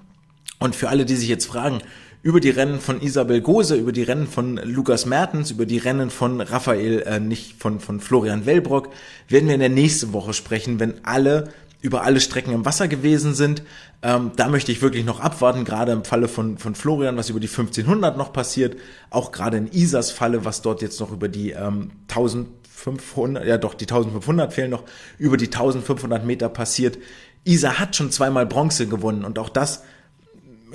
Und 0.59 0.75
für 0.75 0.89
alle, 0.89 1.05
die 1.05 1.15
sich 1.15 1.29
jetzt 1.29 1.47
fragen, 1.47 1.83
über 2.23 2.41
die 2.41 2.51
Rennen 2.51 2.81
von 2.81 3.01
Isabel 3.01 3.41
Gose, 3.41 3.77
über 3.77 3.93
die 3.93 4.03
Rennen 4.03 4.27
von 4.27 4.57
Lukas 4.57 5.07
Mertens, 5.07 5.51
über 5.51 5.67
die 5.67 5.79
Rennen 5.79 6.11
von 6.11 6.41
Raphael, 6.41 7.03
äh, 7.03 7.21
nicht 7.21 7.61
von, 7.61 7.81
von 7.81 8.01
Florian 8.01 8.47
Wellbrock, 8.47 8.91
werden 9.29 9.47
wir 9.47 9.55
in 9.55 9.61
der 9.61 9.69
nächsten 9.69 10.13
Woche 10.13 10.33
sprechen, 10.33 10.81
wenn 10.81 11.05
alle 11.05 11.49
über 11.81 12.03
alle 12.03 12.21
Strecken 12.21 12.53
im 12.53 12.65
Wasser 12.65 12.89
gewesen 12.89 13.35
sind. 13.35 13.63
Ähm, 14.03 14.33
da 14.37 14.49
möchte 14.49 14.73
ich 14.73 14.83
wirklich 14.83 15.05
noch 15.05 15.21
abwarten, 15.21 15.65
gerade 15.65 15.93
im 15.93 16.05
Falle 16.05 16.29
von, 16.29 16.59
von 16.59 16.75
Florian, 16.75 17.17
was 17.17 17.31
über 17.31 17.41
die 17.41 17.49
1500 17.49 18.17
noch 18.17 18.33
passiert, 18.33 18.77
auch 19.11 19.31
gerade 19.31 19.59
in 19.59 19.71
Isas 19.71 20.11
Falle, 20.11 20.45
was 20.45 20.63
dort 20.63 20.83
jetzt 20.83 20.99
noch 20.99 21.13
über 21.13 21.29
die 21.29 21.53
ähm, 21.53 21.93
1500, 22.09 23.47
ja 23.47 23.59
doch, 23.59 23.75
die 23.75 23.85
1500 23.85 24.53
fehlen 24.53 24.71
noch, 24.71 24.83
über 25.19 25.37
die 25.37 25.47
1500 25.47 26.25
Meter 26.25 26.49
passiert. 26.49 26.99
Isa 27.45 27.79
hat 27.79 27.95
schon 27.95 28.11
zweimal 28.11 28.47
Bronze 28.47 28.89
gewonnen 28.89 29.25
und 29.25 29.39
auch 29.39 29.49
das 29.49 29.85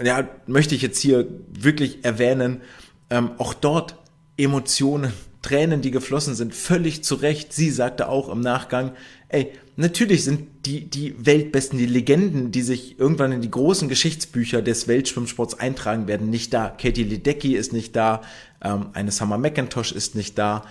ja, 0.01 0.27
möchte 0.47 0.75
ich 0.75 0.81
jetzt 0.81 0.99
hier 0.99 1.27
wirklich 1.49 2.05
erwähnen, 2.05 2.61
ähm, 3.09 3.31
auch 3.37 3.53
dort 3.53 3.95
Emotionen, 4.37 5.13
Tränen, 5.41 5.81
die 5.81 5.91
geflossen 5.91 6.35
sind, 6.35 6.55
völlig 6.55 7.03
zu 7.03 7.15
Recht. 7.15 7.51
Sie 7.53 7.69
sagte 7.69 8.07
auch 8.07 8.29
im 8.29 8.39
Nachgang, 8.39 8.93
ey, 9.27 9.51
natürlich 9.75 10.23
sind 10.23 10.47
die, 10.65 10.89
die 10.89 11.25
Weltbesten, 11.25 11.77
die 11.77 11.85
Legenden, 11.85 12.51
die 12.51 12.61
sich 12.61 12.97
irgendwann 12.97 13.33
in 13.33 13.41
die 13.41 13.51
großen 13.51 13.89
Geschichtsbücher 13.89 14.61
des 14.61 14.87
Weltschwimmsports 14.87 15.59
eintragen 15.59 16.07
werden, 16.07 16.29
nicht 16.29 16.53
da. 16.53 16.69
Katie 16.69 17.03
Ledecky 17.03 17.55
ist 17.55 17.73
nicht 17.73 17.95
da, 17.95 18.21
ähm, 18.61 18.87
eine 18.93 19.11
Summer 19.11 19.37
McIntosh 19.37 19.91
ist 19.91 20.15
nicht 20.15 20.37
da, 20.37 20.63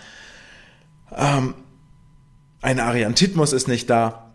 ähm, 1.15 1.55
eine 2.62 2.85
Ariane 2.85 3.15
Titmus 3.15 3.53
ist 3.53 3.69
nicht 3.69 3.90
da. 3.90 4.32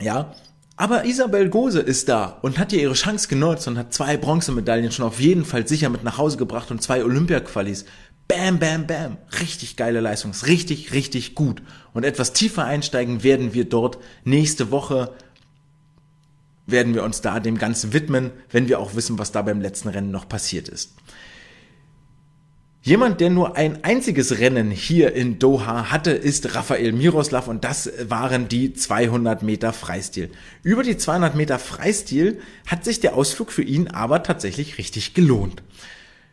Ja, 0.00 0.34
aber 0.80 1.04
Isabel 1.04 1.50
Gose 1.50 1.80
ist 1.80 2.08
da 2.08 2.38
und 2.40 2.58
hat 2.58 2.72
ja 2.72 2.78
ihre 2.78 2.94
Chance 2.94 3.28
genutzt 3.28 3.68
und 3.68 3.76
hat 3.76 3.92
zwei 3.92 4.16
Bronzemedaillen 4.16 4.90
schon 4.90 5.04
auf 5.04 5.20
jeden 5.20 5.44
Fall 5.44 5.68
sicher 5.68 5.90
mit 5.90 6.04
nach 6.04 6.16
Hause 6.16 6.38
gebracht 6.38 6.70
und 6.70 6.82
zwei 6.82 7.04
Olympia-Qualis. 7.04 7.84
Bam, 8.26 8.58
bam, 8.58 8.86
bam. 8.86 9.18
Richtig 9.40 9.76
geile 9.76 10.00
Leistung. 10.00 10.32
Richtig, 10.46 10.94
richtig 10.94 11.34
gut. 11.34 11.60
Und 11.92 12.04
etwas 12.04 12.32
tiefer 12.32 12.64
einsteigen 12.64 13.22
werden 13.22 13.52
wir 13.52 13.66
dort 13.66 13.98
nächste 14.24 14.70
Woche 14.70 15.12
werden 16.66 16.94
wir 16.94 17.04
uns 17.04 17.20
da 17.20 17.40
dem 17.40 17.58
Ganzen 17.58 17.92
widmen, 17.92 18.30
wenn 18.50 18.68
wir 18.68 18.78
auch 18.78 18.94
wissen, 18.94 19.18
was 19.18 19.32
da 19.32 19.42
beim 19.42 19.60
letzten 19.60 19.90
Rennen 19.90 20.10
noch 20.10 20.30
passiert 20.30 20.70
ist. 20.70 20.94
Jemand, 22.82 23.20
der 23.20 23.28
nur 23.28 23.58
ein 23.58 23.84
einziges 23.84 24.38
Rennen 24.38 24.70
hier 24.70 25.12
in 25.12 25.38
Doha 25.38 25.90
hatte, 25.90 26.12
ist 26.12 26.54
Rafael 26.54 26.92
Miroslav 26.92 27.46
und 27.46 27.62
das 27.62 27.92
waren 28.08 28.48
die 28.48 28.72
200 28.72 29.42
Meter 29.42 29.74
Freistil. 29.74 30.30
Über 30.62 30.82
die 30.82 30.96
200 30.96 31.34
Meter 31.34 31.58
Freistil 31.58 32.40
hat 32.66 32.86
sich 32.86 32.98
der 32.98 33.16
Ausflug 33.16 33.52
für 33.52 33.62
ihn 33.62 33.88
aber 33.88 34.22
tatsächlich 34.22 34.78
richtig 34.78 35.12
gelohnt. 35.12 35.62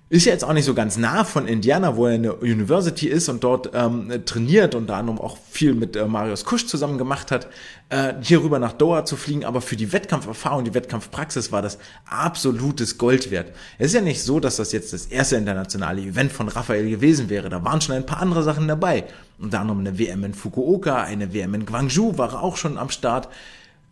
Ist 0.09 0.25
ja 0.25 0.31
jetzt 0.31 0.45
auch 0.45 0.53
nicht 0.53 0.63
so 0.63 0.73
ganz 0.73 0.95
nah 0.95 1.25
von 1.25 1.47
Indiana, 1.47 1.97
wo 1.97 2.05
er 2.05 2.15
in 2.15 2.23
der 2.23 2.41
University 2.41 3.07
ist 3.09 3.27
und 3.27 3.43
dort 3.43 3.71
ähm, 3.73 4.09
trainiert, 4.23 4.73
unter 4.73 4.95
anderem 4.95 5.19
auch 5.19 5.37
viel 5.51 5.73
mit 5.73 5.97
äh, 5.97 6.05
Marius 6.05 6.45
Kusch 6.45 6.65
zusammen 6.65 6.97
gemacht 6.97 7.29
hat, 7.29 7.49
äh, 7.89 8.13
hier 8.21 8.41
rüber 8.41 8.57
nach 8.57 8.71
Doha 8.71 9.03
zu 9.03 9.17
fliegen, 9.17 9.43
aber 9.43 9.59
für 9.59 9.75
die 9.75 9.91
Wettkampferfahrung, 9.91 10.63
die 10.63 10.73
Wettkampfpraxis 10.73 11.51
war 11.51 11.61
das 11.61 11.77
absolutes 12.05 12.97
Gold 12.97 13.31
wert. 13.31 13.51
Es 13.79 13.87
ist 13.87 13.95
ja 13.95 14.01
nicht 14.01 14.23
so, 14.23 14.39
dass 14.39 14.55
das 14.55 14.71
jetzt 14.71 14.93
das 14.93 15.07
erste 15.07 15.35
internationale 15.35 16.01
Event 16.01 16.31
von 16.31 16.47
Raphael 16.47 16.89
gewesen 16.89 17.27
wäre, 17.27 17.49
da 17.49 17.61
waren 17.65 17.81
schon 17.81 17.95
ein 17.95 18.05
paar 18.05 18.21
andere 18.21 18.43
Sachen 18.43 18.65
dabei. 18.69 19.03
Unter 19.39 19.59
anderem 19.59 19.79
eine 19.79 19.99
WM 19.99 20.23
in 20.23 20.33
Fukuoka, 20.33 21.03
eine 21.03 21.33
WM 21.33 21.53
in 21.53 21.65
Guangzhou 21.65 22.17
war 22.17 22.41
auch 22.41 22.55
schon 22.55 22.77
am 22.77 22.89
Start 22.89 23.27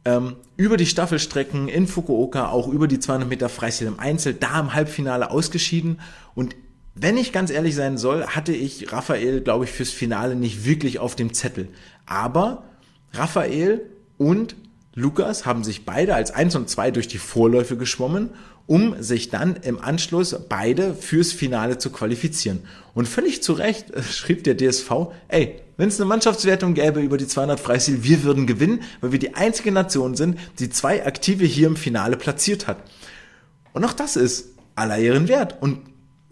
ähm, 0.05 0.35
über 0.55 0.77
die 0.77 0.85
Staffelstrecken 0.85 1.67
in 1.67 1.87
Fukuoka, 1.87 2.49
auch 2.49 2.67
über 2.67 2.87
die 2.87 2.99
200 2.99 3.27
Meter 3.27 3.49
Freistil 3.49 3.87
im 3.87 3.99
Einzel, 3.99 4.33
da 4.33 4.59
im 4.59 4.73
Halbfinale 4.73 5.31
ausgeschieden. 5.31 5.99
Und 6.35 6.55
wenn 6.93 7.17
ich 7.17 7.33
ganz 7.33 7.51
ehrlich 7.51 7.75
sein 7.75 7.97
soll, 7.97 8.25
hatte 8.25 8.53
ich 8.53 8.93
Raphael, 8.93 9.41
glaube 9.41 9.65
ich, 9.65 9.71
fürs 9.71 9.89
Finale 9.89 10.35
nicht 10.35 10.65
wirklich 10.65 10.99
auf 10.99 11.15
dem 11.15 11.33
Zettel. 11.33 11.67
Aber 12.05 12.63
Raphael 13.11 13.81
und 14.17 14.55
Lukas 14.93 15.45
haben 15.45 15.63
sich 15.63 15.85
beide 15.85 16.15
als 16.15 16.31
eins 16.31 16.55
und 16.55 16.69
zwei 16.69 16.91
durch 16.91 17.09
die 17.09 17.17
Vorläufe 17.17 17.75
geschwommen, 17.75 18.29
um 18.65 19.01
sich 19.01 19.29
dann 19.29 19.57
im 19.57 19.79
Anschluss 19.79 20.35
beide 20.47 20.95
fürs 20.95 21.33
Finale 21.33 21.77
zu 21.77 21.89
qualifizieren. 21.89 22.61
Und 22.93 23.07
völlig 23.07 23.43
zu 23.43 23.53
Recht 23.53 23.87
schrieb 24.03 24.43
der 24.45 24.55
DSV, 24.55 24.91
ey, 25.27 25.59
wenn 25.77 25.89
es 25.89 25.99
eine 25.99 26.07
Mannschaftswertung 26.07 26.73
gäbe 26.73 27.01
über 27.01 27.17
die 27.17 27.27
200 27.27 27.59
Freistil, 27.59 28.03
wir 28.03 28.23
würden 28.23 28.47
gewinnen, 28.47 28.81
weil 29.01 29.11
wir 29.11 29.19
die 29.19 29.35
einzige 29.35 29.71
Nation 29.71 30.15
sind, 30.15 30.39
die 30.59 30.69
zwei 30.69 31.05
Aktive 31.05 31.45
hier 31.45 31.67
im 31.67 31.75
Finale 31.75 32.17
platziert 32.17 32.67
hat. 32.67 32.77
Und 33.73 33.83
auch 33.83 33.93
das 33.93 34.15
ist 34.15 34.49
aller 34.75 34.97
Ehren 34.97 35.27
wert 35.27 35.61
und 35.61 35.81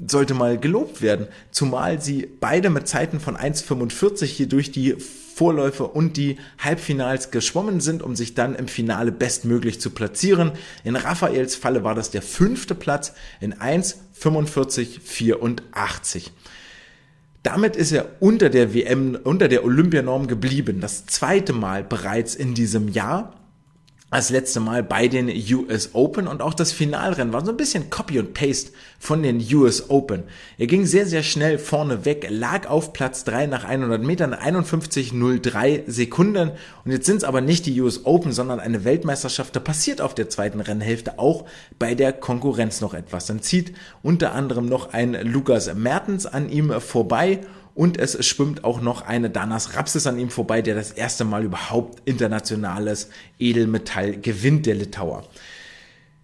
sollte 0.06 0.34
mal 0.34 0.58
gelobt 0.58 1.02
werden, 1.02 1.28
zumal 1.52 2.02
sie 2.02 2.28
beide 2.40 2.70
mit 2.70 2.88
Zeiten 2.88 3.20
von 3.20 3.38
1,45 3.38 4.26
hier 4.26 4.48
durch 4.48 4.72
die 4.72 4.96
Vorläufe 5.36 5.88
und 5.88 6.16
die 6.18 6.38
Halbfinals 6.60 7.32
geschwommen 7.32 7.82
sind, 7.82 8.04
um 8.04 8.16
sich 8.16 8.36
dann 8.36 8.54
im 8.56 8.68
Finale 8.68 9.12
bestmöglich 9.12 9.82
zu 9.82 9.90
platzieren. 9.90 10.52
In 10.84 10.96
Raphaels 10.96 11.56
Falle 11.56 11.84
war 11.84 11.96
das 11.96 12.12
der 12.12 12.22
fünfte 12.22 12.76
Platz 12.76 13.14
in 13.40 13.56
1,45,84. 13.56 16.30
Damit 17.44 17.76
ist 17.76 17.92
er 17.92 18.08
unter 18.22 18.50
der 18.50 18.74
WM, 18.74 19.18
unter 19.22 19.50
der 19.50 19.66
Olympianorm 19.66 20.28
geblieben. 20.28 20.80
Das 20.80 21.06
zweite 21.06 21.52
Mal 21.52 21.84
bereits 21.84 22.36
in 22.36 22.54
diesem 22.54 22.88
Jahr 22.88 23.34
das 24.18 24.30
letzte 24.30 24.60
Mal 24.60 24.84
bei 24.84 25.08
den 25.08 25.28
US 25.28 25.90
Open 25.94 26.28
und 26.28 26.42
auch 26.42 26.54
das 26.54 26.72
Finalrennen 26.72 27.34
war 27.34 27.44
so 27.44 27.52
ein 27.52 27.58
bisschen 27.58 27.90
Copy 27.90 28.20
und 28.20 28.34
Paste 28.34 28.72
von 29.00 29.24
den 29.24 29.44
US 29.54 29.90
Open. 29.90 30.24
Er 30.58 30.68
ging 30.68 30.86
sehr, 30.86 31.06
sehr 31.06 31.24
schnell 31.24 31.58
vorne 31.58 32.06
weg, 32.06 32.28
lag 32.30 32.70
auf 32.70 32.94
Platz 32.94 33.24
3 33.24 33.48
nach 33.48 33.64
100 33.64 34.04
Metern, 34.04 34.34
51,03 34.34 35.84
Sekunden 35.88 36.52
und 36.86 36.92
jetzt 36.92 37.06
sind 37.06 37.18
es 37.18 37.24
aber 37.24 37.42
nicht 37.42 37.66
die 37.66 37.82
US 37.82 38.06
Open, 38.06 38.32
sondern 38.32 38.60
eine 38.60 38.84
Weltmeisterschaft. 38.84 39.56
Da 39.56 39.60
passiert 39.60 40.00
auf 40.00 40.14
der 40.14 40.30
zweiten 40.30 40.60
Rennhälfte 40.60 41.18
auch 41.18 41.46
bei 41.80 41.96
der 41.96 42.14
Konkurrenz 42.14 42.82
noch 42.82 42.94
etwas. 42.94 43.26
Dann 43.26 43.42
zieht 43.42 43.74
unter 44.04 44.34
anderem 44.34 44.68
noch 44.68 44.94
ein 44.94 45.14
Lukas 45.14 45.74
Mertens 45.74 46.26
an 46.26 46.50
ihm 46.50 46.72
vorbei 46.80 47.40
und 47.76 47.98
es 47.98 48.26
schwimmt 48.26 48.64
auch 48.64 48.82
noch 48.82 49.02
eine 49.02 49.30
Danas 49.30 49.76
Rapsis 49.76 50.06
an 50.06 50.20
ihm 50.20 50.30
vorbei, 50.30 50.62
der 50.62 50.76
das 50.76 50.92
erste 50.92 51.26
Mal 51.26 51.44
überhaupt 51.44 52.02
internationales 52.06 53.10
Edelmetall 53.40 54.18
gewinnt, 54.18 54.66
der 54.66 54.76
Litauer. 54.76 55.24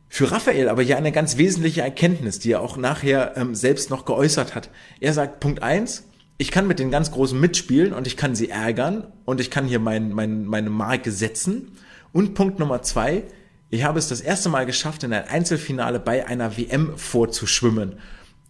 Für 0.10 0.32
Raphael 0.32 0.70
aber 0.70 0.82
ja 0.82 0.98
eine 0.98 1.12
ganz 1.12 1.38
wesentliche 1.38 1.82
Erkenntnis, 1.82 2.40
die 2.40 2.52
er 2.54 2.62
auch 2.62 2.78
nachher 2.78 3.38
ähm, 3.38 3.56
selbst 3.56 3.90
noch 3.90 4.06
geäußert 4.06 4.56
hat. 4.56 4.70
Er 5.00 5.14
sagt, 5.14 5.40
Punkt 5.40 5.62
eins: 5.62 6.04
ich 6.38 6.52
kann 6.52 6.68
mit 6.68 6.80
den 6.80 6.90
ganz 6.90 7.12
Großen 7.12 7.40
mitspielen 7.40 7.94
und 7.94 8.08
ich 8.08 8.18
kann 8.18 8.36
sie 8.36 8.50
ärgern 8.50 9.08
und 9.26 9.40
ich 9.40 9.52
kann 9.52 9.68
hier 9.68 9.80
mein, 9.80 10.12
mein, 10.12 10.46
meine 10.46 10.70
Marke 10.70 11.12
setzen. 11.12 11.78
Und 12.12 12.34
Punkt 12.34 12.58
Nummer 12.60 12.82
zwei, 12.82 13.24
ich 13.70 13.84
habe 13.84 14.00
es 14.00 14.08
das 14.08 14.22
erste 14.22 14.50
Mal 14.50 14.66
geschafft, 14.66 15.04
in 15.04 15.14
ein 15.14 15.28
Einzelfinale 15.28 16.00
bei 16.00 16.26
einer 16.26 16.58
WM 16.58 16.98
vorzuschwimmen 16.98 18.00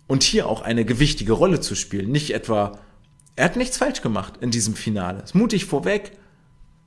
und 0.07 0.23
hier 0.23 0.47
auch 0.47 0.61
eine 0.61 0.85
gewichtige 0.85 1.33
Rolle 1.33 1.59
zu 1.59 1.75
spielen. 1.75 2.09
Nicht 2.09 2.33
etwa 2.33 2.79
er 3.39 3.45
hat 3.45 3.55
nichts 3.55 3.77
falsch 3.77 4.01
gemacht 4.01 4.33
in 4.41 4.51
diesem 4.51 4.75
Finale. 4.75 5.21
Ist 5.23 5.33
mutig 5.33 5.63
vorweg, 5.63 6.11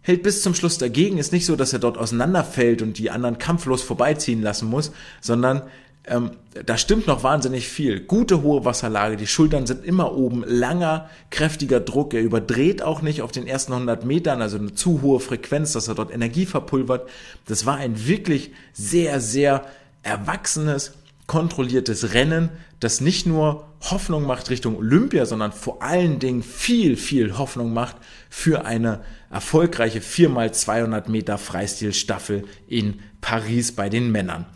hält 0.03 0.23
bis 0.23 0.43
zum 0.43 0.55
Schluss 0.55 0.77
dagegen. 0.77 1.17
Ist 1.17 1.33
nicht 1.33 1.47
so, 1.47 1.57
dass 1.57 1.73
er 1.73 1.79
dort 1.79 1.97
auseinanderfällt 1.97 2.83
und 2.83 2.99
die 2.99 3.11
anderen 3.11 3.39
kampflos 3.39 3.81
vorbeiziehen 3.81 4.43
lassen 4.43 4.69
muss, 4.69 4.93
sondern 5.23 5.63
ähm, 6.05 6.33
da 6.67 6.77
stimmt 6.77 7.07
noch 7.07 7.23
wahnsinnig 7.23 7.69
viel. 7.69 8.01
Gute 8.01 8.43
hohe 8.43 8.67
Wasserlage, 8.67 9.17
die 9.17 9.27
Schultern 9.27 9.65
sind 9.65 9.83
immer 9.83 10.13
oben, 10.15 10.45
langer, 10.47 11.09
kräftiger 11.31 11.81
Druck. 11.81 12.13
Er 12.13 12.21
überdreht 12.21 12.83
auch 12.83 13.01
nicht 13.01 13.23
auf 13.23 13.33
den 13.33 13.47
ersten 13.47 13.73
100 13.73 14.05
Metern, 14.05 14.43
also 14.43 14.59
eine 14.59 14.75
zu 14.75 15.01
hohe 15.01 15.21
Frequenz, 15.21 15.73
dass 15.73 15.89
er 15.89 15.95
dort 15.95 16.13
Energie 16.13 16.45
verpulvert. 16.45 17.09
Das 17.47 17.65
war 17.65 17.77
ein 17.77 18.07
wirklich 18.07 18.51
sehr, 18.75 19.21
sehr 19.21 19.65
erwachsenes, 20.03 20.93
kontrolliertes 21.27 22.13
Rennen, 22.13 22.51
das 22.79 23.01
nicht 23.01 23.25
nur 23.25 23.72
Hoffnung 23.91 24.25
macht 24.25 24.49
Richtung 24.51 24.77
Olympia, 24.77 25.27
sondern 25.27 25.53
vor 25.53 25.83
allen 25.83 26.19
Dingen 26.19 26.43
viel, 26.43 26.97
viel 26.97 27.37
Hoffnung 27.37 27.73
macht 27.73 27.97
für 28.31 28.65
eine 28.65 29.01
erfolgreiche 29.31 30.01
4x200 30.01 31.11
Meter 31.11 31.37
Freistilstaffel 31.37 32.45
in 32.69 33.01
Paris 33.21 33.73
bei 33.73 33.89
den 33.89 34.13
Männern. 34.13 34.47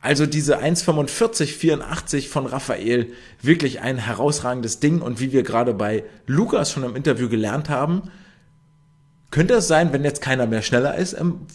Also 0.00 0.26
diese 0.26 0.58
1,45,84 0.58 2.28
von 2.28 2.46
Raphael, 2.46 3.12
wirklich 3.40 3.80
ein 3.80 3.98
herausragendes 3.98 4.80
Ding. 4.80 5.00
Und 5.00 5.20
wie 5.20 5.30
wir 5.30 5.44
gerade 5.44 5.74
bei 5.74 6.02
Lukas 6.26 6.72
schon 6.72 6.82
im 6.82 6.96
Interview 6.96 7.28
gelernt 7.28 7.68
haben, 7.68 8.10
könnte 9.30 9.54
es 9.54 9.68
sein, 9.68 9.92
wenn 9.92 10.02
jetzt 10.02 10.20
keiner 10.20 10.46
mehr 10.48 10.62
schneller 10.62 10.96
ist 10.96 11.12
im 11.12 11.46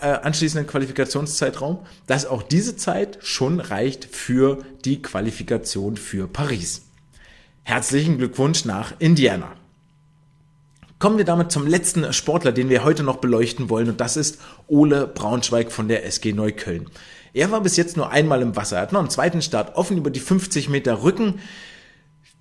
anschließenden 0.00 0.66
Qualifikationszeitraum, 0.66 1.78
dass 2.06 2.26
auch 2.26 2.42
diese 2.42 2.76
Zeit 2.76 3.18
schon 3.22 3.60
reicht 3.60 4.04
für 4.04 4.58
die 4.84 5.02
Qualifikation 5.02 5.96
für 5.96 6.28
Paris. 6.28 6.82
Herzlichen 7.62 8.18
Glückwunsch 8.18 8.64
nach 8.64 8.94
Indiana. 8.98 9.52
Kommen 10.98 11.18
wir 11.18 11.24
damit 11.24 11.50
zum 11.50 11.66
letzten 11.66 12.12
Sportler, 12.12 12.52
den 12.52 12.68
wir 12.68 12.84
heute 12.84 13.02
noch 13.02 13.18
beleuchten 13.18 13.70
wollen, 13.70 13.88
und 13.88 14.00
das 14.00 14.16
ist 14.16 14.38
Ole 14.66 15.06
Braunschweig 15.06 15.72
von 15.72 15.88
der 15.88 16.04
SG 16.04 16.32
Neukölln. 16.32 16.90
Er 17.32 17.50
war 17.50 17.60
bis 17.60 17.76
jetzt 17.76 17.96
nur 17.96 18.10
einmal 18.10 18.42
im 18.42 18.56
Wasser. 18.56 18.76
Er 18.76 18.82
hat 18.82 18.92
noch 18.92 19.00
einen 19.00 19.10
zweiten 19.10 19.40
Start 19.40 19.76
offen 19.76 19.96
über 19.96 20.10
die 20.10 20.20
50 20.20 20.68
Meter 20.68 21.02
Rücken 21.02 21.40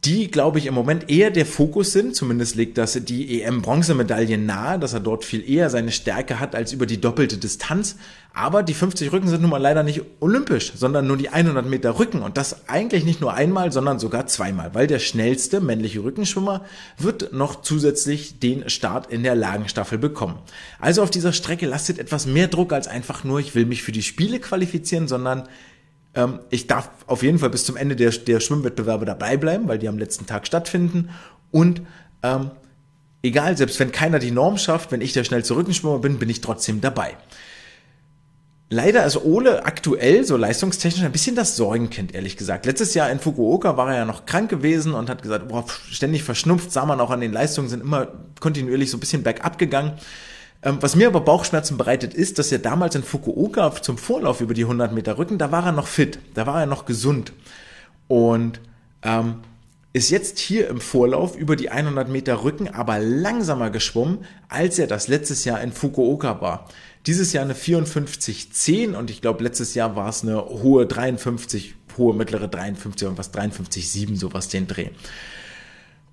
die, 0.05 0.31
glaube 0.31 0.59
ich, 0.59 0.65
im 0.65 0.73
Moment 0.73 1.09
eher 1.09 1.29
der 1.29 1.45
Fokus 1.45 1.91
sind. 1.91 2.15
Zumindest 2.15 2.55
legt 2.55 2.77
das 2.77 2.93
die 2.93 3.41
EM-Bronzemedaille 3.41 4.37
nahe, 4.37 4.79
dass 4.79 4.93
er 4.93 5.01
dort 5.01 5.25
viel 5.25 5.47
eher 5.47 5.69
seine 5.69 5.91
Stärke 5.91 6.39
hat 6.39 6.55
als 6.55 6.71
über 6.71 6.85
die 6.85 7.01
doppelte 7.01 7.37
Distanz. 7.37 7.97
Aber 8.33 8.63
die 8.63 8.73
50 8.73 9.11
Rücken 9.11 9.27
sind 9.27 9.41
nun 9.41 9.49
mal 9.49 9.57
leider 9.57 9.83
nicht 9.83 10.01
olympisch, 10.21 10.71
sondern 10.75 11.05
nur 11.05 11.17
die 11.17 11.29
100 11.29 11.65
Meter 11.65 11.99
Rücken. 11.99 12.21
Und 12.21 12.37
das 12.37 12.69
eigentlich 12.69 13.03
nicht 13.03 13.19
nur 13.19 13.33
einmal, 13.33 13.73
sondern 13.73 13.99
sogar 13.99 14.27
zweimal, 14.27 14.73
weil 14.73 14.87
der 14.87 14.99
schnellste 14.99 15.59
männliche 15.59 16.01
Rückenschwimmer 16.01 16.63
wird 16.97 17.33
noch 17.33 17.61
zusätzlich 17.61 18.39
den 18.39 18.69
Start 18.69 19.11
in 19.11 19.23
der 19.23 19.35
Lagenstaffel 19.35 19.97
bekommen. 19.97 20.35
Also 20.79 21.03
auf 21.03 21.09
dieser 21.09 21.33
Strecke 21.33 21.65
lastet 21.65 21.99
etwas 21.99 22.25
mehr 22.25 22.47
Druck 22.47 22.71
als 22.71 22.87
einfach 22.87 23.25
nur, 23.25 23.39
ich 23.41 23.53
will 23.53 23.65
mich 23.65 23.83
für 23.83 23.91
die 23.91 24.03
Spiele 24.03 24.39
qualifizieren, 24.39 25.09
sondern 25.09 25.49
ähm, 26.15 26.39
ich 26.49 26.67
darf 26.67 26.89
auf 27.07 27.23
jeden 27.23 27.39
Fall 27.39 27.49
bis 27.49 27.65
zum 27.65 27.77
Ende 27.77 27.95
der, 27.95 28.11
der 28.11 28.39
Schwimmwettbewerbe 28.39 29.05
dabei 29.05 29.37
bleiben, 29.37 29.67
weil 29.67 29.79
die 29.79 29.87
am 29.87 29.97
letzten 29.97 30.25
Tag 30.25 30.47
stattfinden. 30.47 31.09
Und 31.51 31.81
ähm, 32.23 32.51
egal, 33.21 33.57
selbst 33.57 33.79
wenn 33.79 33.91
keiner 33.91 34.19
die 34.19 34.31
Norm 34.31 34.57
schafft, 34.57 34.91
wenn 34.91 35.01
ich 35.01 35.13
der 35.13 35.23
schnellste 35.23 35.55
Rückenschwimmer 35.55 35.99
bin, 35.99 36.19
bin 36.19 36.29
ich 36.29 36.41
trotzdem 36.41 36.81
dabei. 36.81 37.15
Leider 38.71 39.03
ist 39.03 39.17
Ole 39.17 39.65
aktuell 39.65 40.23
so 40.25 40.37
leistungstechnisch 40.37 41.03
ein 41.03 41.11
bisschen 41.11 41.35
das 41.35 41.55
Sorgenkind, 41.55 42.13
ehrlich 42.13 42.37
gesagt. 42.37 42.67
Letztes 42.67 42.93
Jahr 42.93 43.09
in 43.09 43.19
Fukuoka 43.19 43.77
war 43.77 43.89
er 43.89 43.97
ja 43.97 44.05
noch 44.05 44.27
krank 44.27 44.47
gewesen 44.47 44.93
und 44.93 45.09
hat 45.09 45.23
gesagt, 45.23 45.47
boah, 45.47 45.65
ständig 45.89 46.21
verschnupft, 46.21 46.71
sah 46.71 46.85
man 46.85 46.99
auch 46.99 47.09
an 47.09 47.19
den 47.19 47.31
Leistungen, 47.31 47.67
sind 47.67 47.81
immer 47.81 48.09
kontinuierlich 48.39 48.91
so 48.91 48.97
ein 48.97 48.99
bisschen 48.99 49.23
bergab 49.23 49.57
gegangen. 49.57 49.93
Ähm, 50.61 50.77
was 50.81 50.95
mir 50.95 51.07
aber 51.07 51.21
Bauchschmerzen 51.21 51.77
bereitet, 51.77 52.13
ist, 52.13 52.37
dass 52.37 52.51
er 52.51 52.59
damals 52.59 52.95
in 52.95 53.03
Fukuoka 53.03 53.81
zum 53.81 53.97
Vorlauf 53.97 54.41
über 54.41 54.53
die 54.53 54.63
100 54.63 54.91
Meter 54.91 55.17
Rücken, 55.17 55.37
da 55.37 55.51
war 55.51 55.65
er 55.65 55.71
noch 55.71 55.87
fit, 55.87 56.19
da 56.33 56.45
war 56.45 56.59
er 56.59 56.65
noch 56.65 56.85
gesund 56.85 57.31
und 58.07 58.59
ähm, 59.03 59.35
ist 59.93 60.09
jetzt 60.09 60.37
hier 60.37 60.67
im 60.67 60.81
Vorlauf 60.81 61.35
über 61.35 61.55
die 61.55 61.69
100 61.69 62.09
Meter 62.09 62.43
Rücken 62.43 62.67
aber 62.67 62.99
langsamer 62.99 63.69
geschwommen, 63.69 64.19
als 64.49 64.77
er 64.79 64.87
das 64.87 65.07
letztes 65.07 65.45
Jahr 65.45 65.61
in 65.61 65.71
Fukuoka 65.71 66.41
war. 66.41 66.67
Dieses 67.05 67.31
Jahr 67.31 67.45
eine 67.45 67.53
54,10 67.53 68.93
und 68.95 69.09
ich 69.09 69.21
glaube 69.21 69.43
letztes 69.43 69.73
Jahr 69.73 69.95
war 69.95 70.09
es 70.09 70.23
eine 70.23 70.43
hohe 70.43 70.85
53, 70.85 71.75
hohe 71.97 72.13
mittlere 72.13 72.49
53 72.49 73.07
und 73.07 73.17
was 73.17 73.33
53,7 73.33 74.17
sowas 74.17 74.49
den 74.49 74.67
Dreh. 74.67 74.89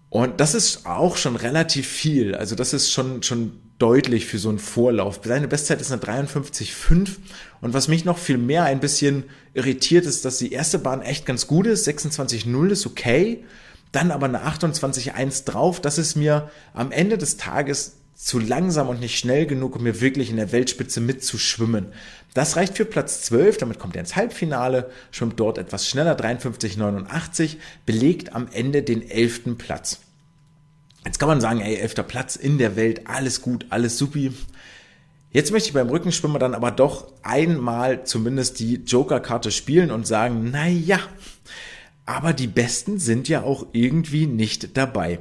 Und 0.09 0.41
das 0.41 0.55
ist 0.55 0.87
auch 0.87 1.17
schon 1.17 1.37
relativ 1.37 1.89
viel. 1.89 2.35
Also 2.35 2.55
das 2.55 2.73
ist 2.73 2.93
schon, 2.93 3.23
schon 3.25 3.61
deutlich 3.79 4.27
für 4.27 4.39
so 4.39 4.49
einen 4.49 4.59
Vorlauf. 4.59 5.21
Seine 5.23 5.49
Bestzeit 5.49 5.81
ist 5.81 5.93
eine 5.93 6.03
53,5. 6.03 7.17
Und 7.61 7.75
was 7.75 7.89
mich 7.89 8.05
noch 8.05 8.19
viel 8.19 8.39
mehr 8.39 8.65
ein 8.65 8.81
bisschen 8.81 9.25
irritiert, 9.55 10.07
ist, 10.07 10.25
dass 10.25 10.39
die 10.39 10.53
erste 10.53 10.79
Bahn 10.79 11.03
echt 11.03 11.27
ganz 11.27 11.47
gut 11.47 11.67
ist. 11.67 11.87
26,0 11.87 12.71
ist 12.71 12.87
okay. 12.87 13.45
Dann 13.93 14.11
aber 14.11 14.27
eine 14.27 14.47
28,1 14.47 15.45
drauf. 15.45 15.81
Das 15.81 15.99
ist 15.99 16.17
mir 16.17 16.51
am 16.75 16.93
Ende 16.93 17.19
des 17.19 17.37
Tages 17.37 17.97
zu 18.15 18.39
langsam 18.39 18.89
und 18.89 19.01
nicht 19.01 19.19
schnell 19.19 19.47
genug, 19.47 19.77
um 19.77 19.83
mir 19.83 20.01
wirklich 20.01 20.31
in 20.31 20.37
der 20.37 20.51
Weltspitze 20.51 21.01
mitzuschwimmen. 21.01 21.89
Das 22.33 22.57
reicht 22.57 22.77
für 22.77 22.87
Platz 22.87 23.23
12, 23.23 23.59
damit 23.59 23.79
kommt 23.79 23.95
er 23.95 24.01
ins 24.01 24.17
Halbfinale, 24.17 24.91
schwimmt 25.11 25.39
dort 25.39 25.59
etwas 25.59 25.87
schneller, 25.87 26.19
53,89, 26.19 27.57
belegt 27.85 28.35
am 28.35 28.49
Ende 28.53 28.83
den 28.83 29.09
11. 29.09 29.59
Platz. 29.59 30.01
Jetzt 31.07 31.21
kann 31.21 31.29
man 31.29 31.41
sagen, 31.41 31.61
ey, 31.61 31.77
elfter 31.77 32.03
Platz 32.03 32.35
in 32.35 32.59
der 32.59 32.75
Welt, 32.75 33.03
alles 33.07 33.41
gut, 33.41 33.67
alles 33.71 33.97
supi. 33.97 34.33
Jetzt 35.31 35.53
möchte 35.53 35.69
ich 35.69 35.75
beim 35.75 35.89
Rückenschwimmer 35.89 36.41
dann 36.41 36.53
aber 36.53 36.73
doch 36.73 37.07
einmal 37.23 38.03
zumindest 38.05 38.59
die 38.59 38.83
Joker-Karte 38.85 39.53
spielen 39.53 39.93
und 39.93 40.05
sagen, 40.05 40.49
na 40.51 40.67
ja, 40.67 40.99
aber 42.07 42.33
die 42.33 42.49
Besten 42.49 42.99
sind 42.99 43.29
ja 43.29 43.45
auch 43.45 43.67
irgendwie 43.73 44.27
nicht 44.27 44.77
dabei. 44.77 45.21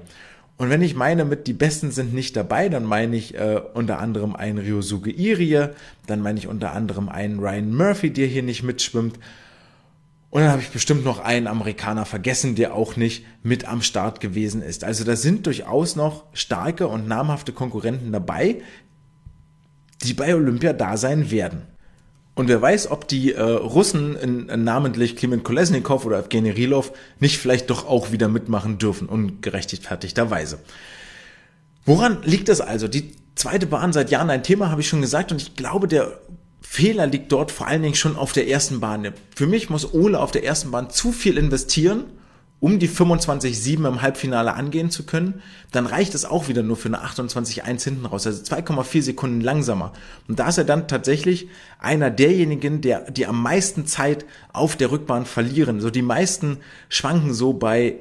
Und 0.58 0.72
wenn 0.72 0.82
ich 0.82 0.96
meine 0.96 1.24
mit 1.24 1.46
die 1.46 1.54
Besten 1.54 1.92
sind 1.92 2.16
nicht 2.16 2.36
dabei, 2.36 2.68
dann 2.68 2.86
meine 2.86 3.16
ich 3.16 3.36
äh, 3.36 3.62
unter 3.76 4.00
anderem 4.00 4.36
einen 4.36 4.58
Ryosuke 4.58 5.12
Irie, 5.12 5.70
dann 6.08 6.20
meine 6.20 6.40
ich 6.40 6.48
unter 6.48 6.72
anderem 6.72 7.10
einen 7.10 7.40
Ryan 7.40 7.72
Murphy, 7.76 8.10
der 8.10 8.26
hier 8.26 8.42
nicht 8.42 8.64
mitschwimmt 8.64 9.20
und 10.36 10.42
dann 10.42 10.52
habe 10.52 10.62
ich 10.62 10.68
bestimmt 10.68 11.06
noch 11.06 11.20
einen 11.20 11.48
Amerikaner 11.48 12.04
vergessen, 12.04 12.56
der 12.56 12.74
auch 12.74 12.98
nicht 12.98 13.26
mit 13.42 13.70
am 13.70 13.82
Start 13.82 14.20
gewesen 14.20 14.62
ist. 14.62 14.84
Also 14.84 15.06
da 15.06 15.16
sind 15.16 15.46
durchaus 15.46 15.96
noch 15.96 16.26
starke 16.34 16.90
und 16.90 17.08
namhafte 17.08 17.54
Konkurrenten 17.54 18.12
dabei, 18.12 18.62
die 20.04 20.14
bei 20.14 20.36
Olympia 20.36 20.74
da 20.74 20.98
sein 20.98 21.32
werden. 21.32 21.62
Und 22.34 22.50
wer 22.50 22.62
weiß, 22.62 22.92
ob 22.92 23.08
die 23.08 23.32
äh, 23.32 23.42
Russen, 23.42 24.18
in, 24.18 24.50
in, 24.50 24.66
namentlich 24.66 25.16
Kliment 25.16 25.46
Kolesnikov 25.46 26.06
oder 26.06 26.20
Evgeny 26.20 26.50
Rilov, 26.50 26.92
nicht 27.22 27.38
vielleicht 27.38 27.70
doch 27.70 27.88
auch 27.88 28.12
wieder 28.12 28.28
mitmachen 28.28 28.78
dürfen, 28.78 29.08
ungerechtfertigterweise. 29.08 30.60
Woran 31.86 32.24
liegt 32.24 32.50
es 32.50 32.60
also? 32.60 32.90
Die 32.90 33.16
zweite 33.36 33.68
Bahn 33.68 33.94
seit 33.94 34.12
Jahren 34.12 34.30
ein 34.30 34.44
Thema, 34.44 34.70
habe 34.70 34.82
ich 34.82 34.90
schon 34.90 35.00
gesagt, 35.00 35.32
und 35.32 35.42
ich 35.42 35.56
glaube, 35.56 35.88
der 35.88 36.20
Fehler 36.68 37.08
liegt 37.08 37.32
dort 37.32 37.52
vor 37.52 37.68
allen 37.68 37.84
Dingen 37.84 37.96
schon 37.96 38.18
auf 38.18 38.34
der 38.34 38.50
ersten 38.50 38.80
Bahn. 38.80 39.14
Für 39.36 39.48
mich 39.48 39.70
muss 39.70 39.94
Ole 39.94 40.20
auf 40.20 40.32
der 40.32 40.44
ersten 40.44 40.72
Bahn 40.72 40.90
zu 40.90 41.12
viel 41.12 41.38
investieren, 41.38 42.06
um 42.60 42.80
die 42.80 42.90
25-7 42.90 43.88
im 43.88 44.02
Halbfinale 44.02 44.54
angehen 44.56 44.90
zu 44.90 45.06
können. 45.06 45.42
Dann 45.72 45.86
reicht 45.86 46.16
es 46.16 46.26
auch 46.26 46.48
wieder 46.48 46.64
nur 46.64 46.76
für 46.76 46.90
eine 46.90 47.06
28-1 47.06 47.84
hinten 47.84 48.06
raus, 48.06 48.26
also 48.26 48.44
2,4 48.44 49.04
Sekunden 49.04 49.42
langsamer. 49.42 49.94
Und 50.28 50.40
da 50.40 50.50
ist 50.50 50.58
er 50.58 50.64
dann 50.64 50.88
tatsächlich 50.88 51.48
einer 51.80 52.10
derjenigen, 52.10 52.82
der 52.82 53.12
die 53.12 53.28
am 53.28 53.42
meisten 53.42 53.86
Zeit 53.86 54.26
auf 54.52 54.76
der 54.76 54.92
Rückbahn 54.92 55.26
verlieren. 55.26 55.80
So 55.80 55.90
die 55.90 56.02
meisten 56.02 56.58
schwanken 56.90 57.34
so 57.34 57.54
bei 57.54 58.00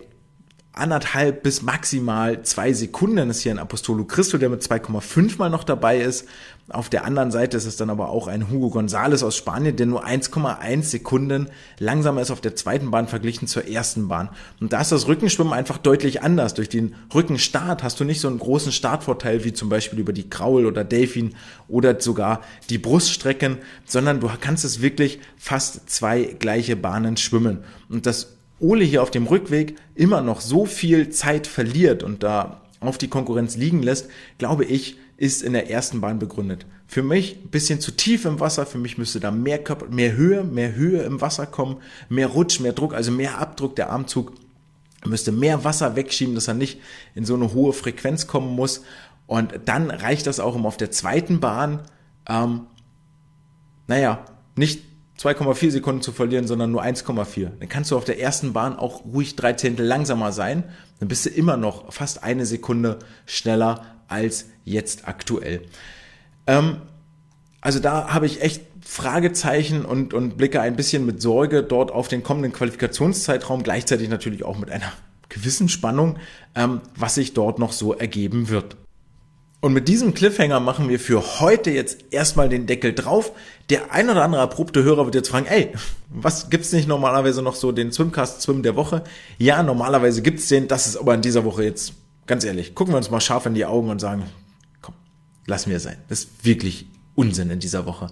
anderthalb 0.75 1.43
bis 1.43 1.63
maximal 1.63 2.43
zwei 2.43 2.73
Sekunden. 2.73 3.29
Das 3.29 3.39
ist 3.39 3.43
hier 3.43 3.53
ein 3.53 3.59
Apostolo 3.59 4.05
Christo, 4.05 4.39
der 4.39 4.49
mit 4.49 4.63
2,5 4.63 5.39
mal 5.39 5.49
noch 5.49 5.65
dabei 5.65 6.01
ist. 6.01 6.27
Auf 6.71 6.89
der 6.89 7.05
anderen 7.05 7.31
Seite 7.31 7.57
ist 7.57 7.67
es 7.67 7.77
dann 7.77 7.91
aber 7.91 8.09
auch 8.09 8.27
ein 8.27 8.51
Hugo 8.51 8.69
González 8.77 9.23
aus 9.23 9.37
Spanien, 9.37 9.77
der 9.77 9.87
nur 9.87 10.07
1,1 10.07 10.83
Sekunden 10.83 11.49
langsamer 11.79 12.23
ist 12.23 12.31
auf 12.31 12.41
der 12.41 12.57
zweiten 12.57 12.91
Bahn 12.91 13.07
verglichen 13.07 13.47
zur 13.47 13.69
ersten 13.69 14.09
Bahn. 14.09 14.31
Und 14.61 14.73
da 14.73 14.81
ist 14.81 14.91
das 14.91 15.07
Rückenschwimmen 15.07 15.53
einfach 15.53 15.79
deutlich 15.79 16.23
anders. 16.23 16.55
Durch 16.55 16.71
den 16.71 16.95
Rückenstart 17.15 17.83
hast 17.83 18.01
du 18.01 18.05
nicht 18.05 18.21
so 18.21 18.29
einen 18.29 18.39
großen 18.39 18.73
Startvorteil 18.73 19.45
wie 19.45 19.53
zum 19.53 19.69
Beispiel 19.69 19.99
über 19.99 20.15
die 20.15 20.31
Kraul 20.31 20.65
oder 20.67 20.85
Delfin 20.85 21.35
oder 21.69 22.01
sogar 22.01 22.41
die 22.71 22.79
Bruststrecken, 22.79 23.59
sondern 23.85 24.21
du 24.21 24.31
kannst 24.41 24.65
es 24.65 24.81
wirklich 24.81 25.21
fast 25.37 25.89
zwei 25.89 26.23
gleiche 26.23 26.77
Bahnen 26.77 27.19
schwimmen. 27.19 27.63
Und 27.91 28.07
das 28.07 28.35
Ole 28.65 28.85
hier 28.85 29.03
auf 29.03 29.11
dem 29.11 29.27
Rückweg 29.27 29.77
immer 29.95 30.23
noch 30.23 30.41
so 30.41 30.65
viel 30.65 31.11
Zeit 31.11 31.47
verliert 31.47 32.03
und 32.03 32.23
da 32.23 32.63
auf 32.81 32.99
die 32.99 33.09
Konkurrenz 33.09 33.57
liegen 33.57 33.83
lässt, 33.83 34.09
glaube 34.39 34.65
ich, 34.65 34.97
ist 35.17 35.43
in 35.43 35.53
der 35.53 35.71
ersten 35.71 36.01
Bahn 36.01 36.19
begründet. 36.19 36.67
Für 36.87 37.03
mich 37.03 37.37
ein 37.45 37.51
bisschen 37.51 37.81
zu 37.81 37.93
tief 37.93 38.25
im 38.25 38.41
Wasser, 38.41 38.67
für 38.67 38.79
mich 38.79 38.99
müsste 38.99 39.21
da 39.21 39.31
mehr 39.31 39.63
Körper, 39.63 39.87
mehr 39.89 40.17
Höhe, 40.17 40.45
mehr 40.45 40.75
Höhe 40.75 41.03
im 41.03 41.21
Wasser 41.21 41.47
kommen, 41.47 41.77
mehr 42.09 42.27
Rutsch, 42.27 42.61
mehr 42.61 42.73
Druck, 42.73 42.95
also 42.95 43.11
mehr 43.11 43.39
Abdruck 43.39 43.77
der 43.77 43.91
Armzug 43.91 44.33
müsste 45.07 45.33
mehr 45.33 45.65
Wasser 45.65 45.97
wegschieben, 45.97 46.35
dass 46.35 46.49
er 46.49 46.55
nicht 46.55 46.81
in 47.15 47.25
so 47.25 47.35
eine 47.35 47.53
hohe 47.53 47.73
Frequenz 47.73 48.27
kommen 48.27 48.55
muss. 48.55 48.83
Und 49.27 49.53
dann 49.67 49.91
reicht 49.91 50.27
das 50.27 50.41
auch, 50.41 50.55
um 50.55 50.67
auf 50.67 50.77
der 50.77 50.91
zweiten 50.91 51.41
Bahn, 51.41 51.83
ähm, 52.27 52.63
naja, 53.87 54.25
nicht 54.57 54.83
2,4 55.19 55.71
Sekunden 55.71 56.03
zu 56.03 56.13
verlieren, 56.13 56.47
sondern 56.47 56.73
nur 56.73 56.83
1,4. 56.83 57.51
Dann 57.59 57.69
kannst 57.69 57.91
du 57.91 57.97
auf 57.97 58.05
der 58.05 58.21
ersten 58.21 58.53
Bahn 58.53 58.77
auch 58.77 59.05
ruhig 59.05 59.37
drei 59.37 59.53
Zehntel 59.53 59.87
langsamer 59.87 60.33
sein. 60.33 60.65
Dann 60.99 61.09
bist 61.09 61.27
du 61.27 61.31
immer 61.31 61.57
noch 61.57 61.93
fast 61.93 62.23
eine 62.23 62.47
Sekunde 62.47 62.99
schneller 63.27 63.85
als 64.09 64.47
jetzt 64.65 65.07
aktuell. 65.07 65.63
Ähm, 66.47 66.79
also 67.61 67.79
da 67.79 68.13
habe 68.13 68.27
ich 68.27 68.43
echt 68.43 68.63
Fragezeichen 68.85 69.85
und, 69.85 70.13
und 70.13 70.37
blicke 70.37 70.61
ein 70.61 70.77
bisschen 70.77 71.07
mit 71.07 71.23
Sorge 71.23 71.63
dort 71.63 71.91
auf 71.91 72.09
den 72.09 72.23
kommenden 72.23 72.53
Qualifikationszeitraum, 72.53 73.63
gleichzeitig 73.63 74.09
natürlich 74.09 74.45
auch 74.45 74.59
mit 74.59 74.71
einer 74.71 74.93
gewissen 75.31 75.69
Spannung, 75.69 76.19
ähm, 76.55 76.81
was 76.97 77.15
sich 77.15 77.33
dort 77.33 77.59
noch 77.59 77.73
so 77.73 77.95
ergeben 77.95 78.51
wird. 78.51 78.77
Und 79.65 79.73
mit 79.73 79.89
diesem 79.89 80.13
Cliffhanger 80.13 80.61
machen 80.61 80.91
wir 80.91 81.01
für 81.01 81.41
heute 81.41 81.71
jetzt 81.71 82.05
erstmal 82.11 82.51
den 82.51 82.67
Deckel 82.67 82.93
drauf. 82.93 83.33
Der 83.71 83.93
ein 83.93 84.11
oder 84.11 84.23
andere 84.23 84.43
erprobte 84.43 84.83
Hörer 84.83 85.07
wird 85.07 85.15
jetzt 85.15 85.31
fragen, 85.31 85.47
ey, 85.47 85.73
was 86.11 86.51
gibt's 86.51 86.73
nicht 86.73 86.87
normalerweise 86.87 87.41
noch 87.41 87.55
so 87.55 87.73
den 87.73 87.93
Swimcast 87.93 88.43
Swim 88.43 88.63
der 88.63 88.77
Woche? 88.77 89.05
Ja, 89.39 89.63
normalerweise 89.63 90.21
gibt's 90.21 90.49
den, 90.49 90.69
das 90.69 90.87
ist 90.87 90.97
aber 90.97 91.15
in 91.15 91.23
dieser 91.23 91.45
Woche 91.45 91.65
jetzt, 91.65 91.95
ganz 92.27 92.45
ehrlich, 92.45 92.75
gucken 92.75 92.93
wir 92.93 92.99
uns 92.99 93.11
mal 93.11 93.21
scharf 93.21 93.47
in 93.47 93.55
die 93.55 93.65
Augen 93.65 93.89
und 93.89 94.01
sagen, 94.01 94.25
komm, 94.83 94.95
lassen 95.47 95.71
wir 95.71 95.81
sein. 95.81 95.97
Das 96.09 96.21
ist 96.21 96.45
wirklich 96.45 96.87
Unsinn 97.15 97.51
in 97.51 97.61
dieser 97.61 97.87
Woche. 97.87 98.09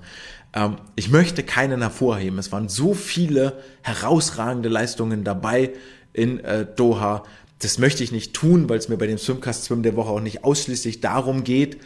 Ähm, 0.54 0.76
ich 0.96 1.10
möchte 1.10 1.42
keinen 1.42 1.80
hervorheben. 1.80 2.38
Es 2.38 2.52
waren 2.52 2.68
so 2.68 2.94
viele 2.94 3.60
herausragende 3.82 4.68
Leistungen 4.68 5.24
dabei 5.24 5.72
in 6.12 6.40
äh, 6.40 6.66
Doha 6.66 7.24
Das 7.58 7.78
möchte 7.78 8.04
ich 8.04 8.12
nicht 8.12 8.34
tun, 8.34 8.68
weil 8.68 8.78
es 8.78 8.88
mir 8.88 8.96
bei 8.96 9.06
dem 9.06 9.18
Swimcast 9.18 9.64
Swim 9.64 9.82
der 9.82 9.96
Woche 9.96 10.10
auch 10.10 10.20
nicht 10.20 10.44
ausschließlich 10.44 11.00
darum 11.00 11.44
geht, 11.44 11.78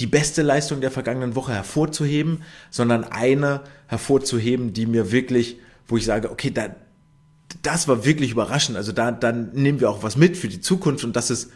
die 0.00 0.06
beste 0.06 0.42
Leistung 0.42 0.80
der 0.80 0.90
vergangenen 0.90 1.34
Woche 1.34 1.52
hervorzuheben, 1.52 2.42
sondern 2.70 3.04
eine 3.04 3.62
hervorzuheben, 3.86 4.72
die 4.72 4.86
mir 4.86 5.12
wirklich, 5.12 5.58
wo 5.86 5.96
ich 5.96 6.04
sage, 6.04 6.30
okay, 6.30 6.50
da, 6.50 6.74
das 7.62 7.86
war 7.86 8.04
wirklich 8.04 8.32
überraschend. 8.32 8.76
Also 8.76 8.92
da, 8.92 9.12
dann 9.12 9.50
nehmen 9.52 9.80
wir 9.80 9.90
auch 9.90 10.02
was 10.02 10.16
mit 10.16 10.36
für 10.36 10.48
die 10.48 10.60
Zukunft 10.60 11.04
und 11.04 11.14
das 11.16 11.30
ist, 11.30 11.50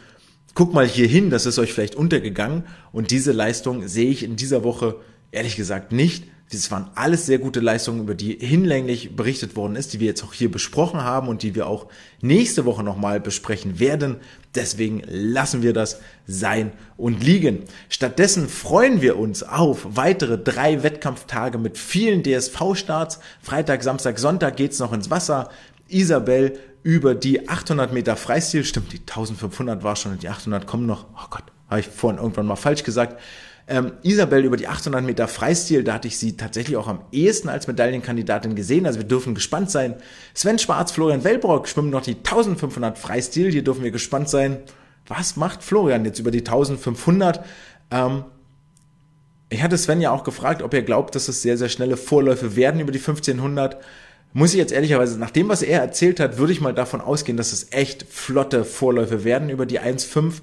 guck 0.53 0.73
mal 0.73 0.87
hier 0.87 1.07
hin, 1.07 1.29
das 1.29 1.45
ist 1.45 1.59
euch 1.59 1.73
vielleicht 1.73 1.95
untergegangen 1.95 2.63
und 2.91 3.11
diese 3.11 3.31
Leistung 3.31 3.87
sehe 3.87 4.09
ich 4.09 4.23
in 4.23 4.35
dieser 4.35 4.63
Woche 4.63 4.95
ehrlich 5.31 5.55
gesagt 5.55 5.91
nicht. 5.91 6.25
Das 6.51 6.71
waren 6.71 6.89
alles 6.95 7.27
sehr 7.27 7.37
gute 7.37 7.59
Leistungen, 7.59 8.01
über 8.01 8.15
die 8.15 8.33
hinlänglich 8.33 9.15
berichtet 9.15 9.55
worden 9.55 9.75
ist, 9.75 9.93
die 9.93 9.99
wir 9.99 10.07
jetzt 10.07 10.23
auch 10.23 10.33
hier 10.33 10.49
besprochen 10.49 11.03
haben 11.03 11.27
und 11.27 11.43
die 11.43 11.53
wir 11.53 11.67
auch 11.67 11.85
nächste 12.21 12.65
Woche 12.65 12.81
nochmal 12.81 13.19
besprechen 13.19 13.79
werden. 13.79 14.15
Deswegen 14.55 15.03
lassen 15.05 15.61
wir 15.61 15.73
das 15.73 15.99
sein 16.25 16.71
und 16.97 17.23
liegen. 17.23 17.65
Stattdessen 17.87 18.49
freuen 18.49 19.03
wir 19.03 19.19
uns 19.19 19.43
auf 19.43 19.85
weitere 19.95 20.39
drei 20.39 20.81
Wettkampftage 20.81 21.59
mit 21.59 21.77
vielen 21.77 22.23
DSV-Starts. 22.23 23.19
Freitag, 23.43 23.83
Samstag, 23.83 24.17
Sonntag 24.17 24.57
geht's 24.57 24.79
noch 24.79 24.91
ins 24.91 25.11
Wasser. 25.11 25.49
Isabel 25.87 26.57
über 26.81 27.13
die 27.13 27.47
800 27.47 27.93
Meter 27.93 28.15
Freistil. 28.15 28.63
Stimmt, 28.63 28.91
die 28.91 28.99
1500 28.99 29.83
war 29.83 29.95
schon 29.95 30.13
und 30.13 30.23
die 30.23 30.29
800 30.29 30.65
kommen 30.65 30.87
noch. 30.87 31.05
Oh 31.13 31.27
Gott, 31.29 31.43
habe 31.69 31.81
ich 31.81 31.87
vorhin 31.87 32.19
irgendwann 32.19 32.47
mal 32.47 32.55
falsch 32.55 32.83
gesagt. 32.83 33.19
Ähm, 33.69 33.91
Isabel 34.01 34.45
über 34.45 34.57
die 34.57 34.67
800 34.67 35.03
Meter 35.03 35.27
Freistil, 35.27 35.83
da 35.83 35.93
hatte 35.93 36.07
ich 36.07 36.17
sie 36.17 36.35
tatsächlich 36.35 36.75
auch 36.75 36.87
am 36.87 37.01
ehesten 37.11 37.49
als 37.49 37.67
Medaillenkandidatin 37.67 38.55
gesehen. 38.55 38.87
Also 38.87 38.97
wir 38.97 39.07
dürfen 39.07 39.35
gespannt 39.35 39.69
sein. 39.69 39.95
Sven 40.33 40.57
Schwarz, 40.57 40.91
Florian 40.91 41.23
Wellbrock 41.23 41.67
schwimmen 41.67 41.91
noch 41.91 42.01
die 42.01 42.15
1500 42.15 42.97
Freistil. 42.97 43.51
Hier 43.51 43.63
dürfen 43.63 43.83
wir 43.83 43.91
gespannt 43.91 44.27
sein. 44.27 44.57
Was 45.07 45.35
macht 45.35 45.61
Florian 45.61 46.03
jetzt 46.03 46.17
über 46.17 46.31
die 46.31 46.39
1500? 46.39 47.45
Ähm, 47.91 48.23
ich 49.49 49.61
hatte 49.61 49.77
Sven 49.77 50.01
ja 50.01 50.11
auch 50.11 50.23
gefragt, 50.23 50.63
ob 50.63 50.73
er 50.73 50.81
glaubt, 50.81 51.13
dass 51.13 51.27
es 51.27 51.43
sehr, 51.43 51.57
sehr 51.57 51.69
schnelle 51.69 51.97
Vorläufe 51.97 52.55
werden 52.55 52.81
über 52.81 52.91
die 52.91 52.99
1500. 52.99 53.77
Muss 54.33 54.51
ich 54.51 54.57
jetzt 54.57 54.71
ehrlicherweise, 54.71 55.19
nach 55.19 55.31
dem, 55.31 55.49
was 55.49 55.61
er 55.61 55.81
erzählt 55.81 56.19
hat, 56.19 56.37
würde 56.37 56.53
ich 56.53 56.61
mal 56.61 56.73
davon 56.73 57.01
ausgehen, 57.01 57.37
dass 57.37 57.53
es 57.53 57.71
echt 57.71 58.05
flotte 58.09 58.63
Vorläufe 58.63 59.23
werden 59.23 59.49
über 59.49 59.65
die 59.65 59.79
1,5. 59.79 60.41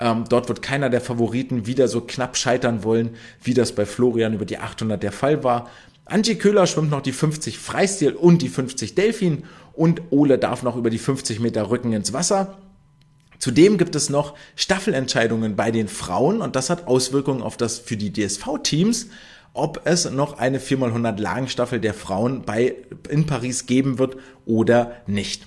Ähm, 0.00 0.24
dort 0.28 0.48
wird 0.48 0.62
keiner 0.62 0.90
der 0.90 1.00
Favoriten 1.00 1.66
wieder 1.66 1.88
so 1.88 2.00
knapp 2.00 2.36
scheitern 2.36 2.84
wollen, 2.84 3.16
wie 3.42 3.54
das 3.54 3.72
bei 3.72 3.84
Florian 3.84 4.34
über 4.34 4.44
die 4.44 4.58
800 4.58 5.02
der 5.02 5.12
Fall 5.12 5.42
war. 5.42 5.68
Angie 6.04 6.36
Köhler 6.36 6.66
schwimmt 6.66 6.90
noch 6.90 7.02
die 7.02 7.12
50 7.12 7.58
Freistil 7.58 8.14
und 8.14 8.40
die 8.40 8.48
50 8.48 8.94
Delfin 8.94 9.44
und 9.74 10.02
Ole 10.10 10.38
darf 10.38 10.62
noch 10.62 10.76
über 10.76 10.90
die 10.90 10.98
50 10.98 11.40
Meter 11.40 11.70
Rücken 11.70 11.92
ins 11.92 12.12
Wasser. 12.12 12.58
Zudem 13.38 13.76
gibt 13.76 13.94
es 13.94 14.08
noch 14.08 14.34
Staffelentscheidungen 14.56 15.54
bei 15.54 15.70
den 15.70 15.88
Frauen 15.88 16.40
und 16.40 16.56
das 16.56 16.70
hat 16.70 16.86
Auswirkungen 16.86 17.42
auf 17.42 17.56
das 17.56 17.78
für 17.78 17.96
die 17.96 18.12
DSV-Teams, 18.12 19.08
ob 19.52 19.82
es 19.84 20.10
noch 20.10 20.38
eine 20.38 20.58
4x100 20.60 21.20
Lagenstaffel 21.20 21.80
der 21.80 21.94
Frauen 21.94 22.42
bei, 22.42 22.76
in 23.08 23.26
Paris 23.26 23.66
geben 23.66 23.98
wird 23.98 24.16
oder 24.46 24.92
nicht. 25.06 25.46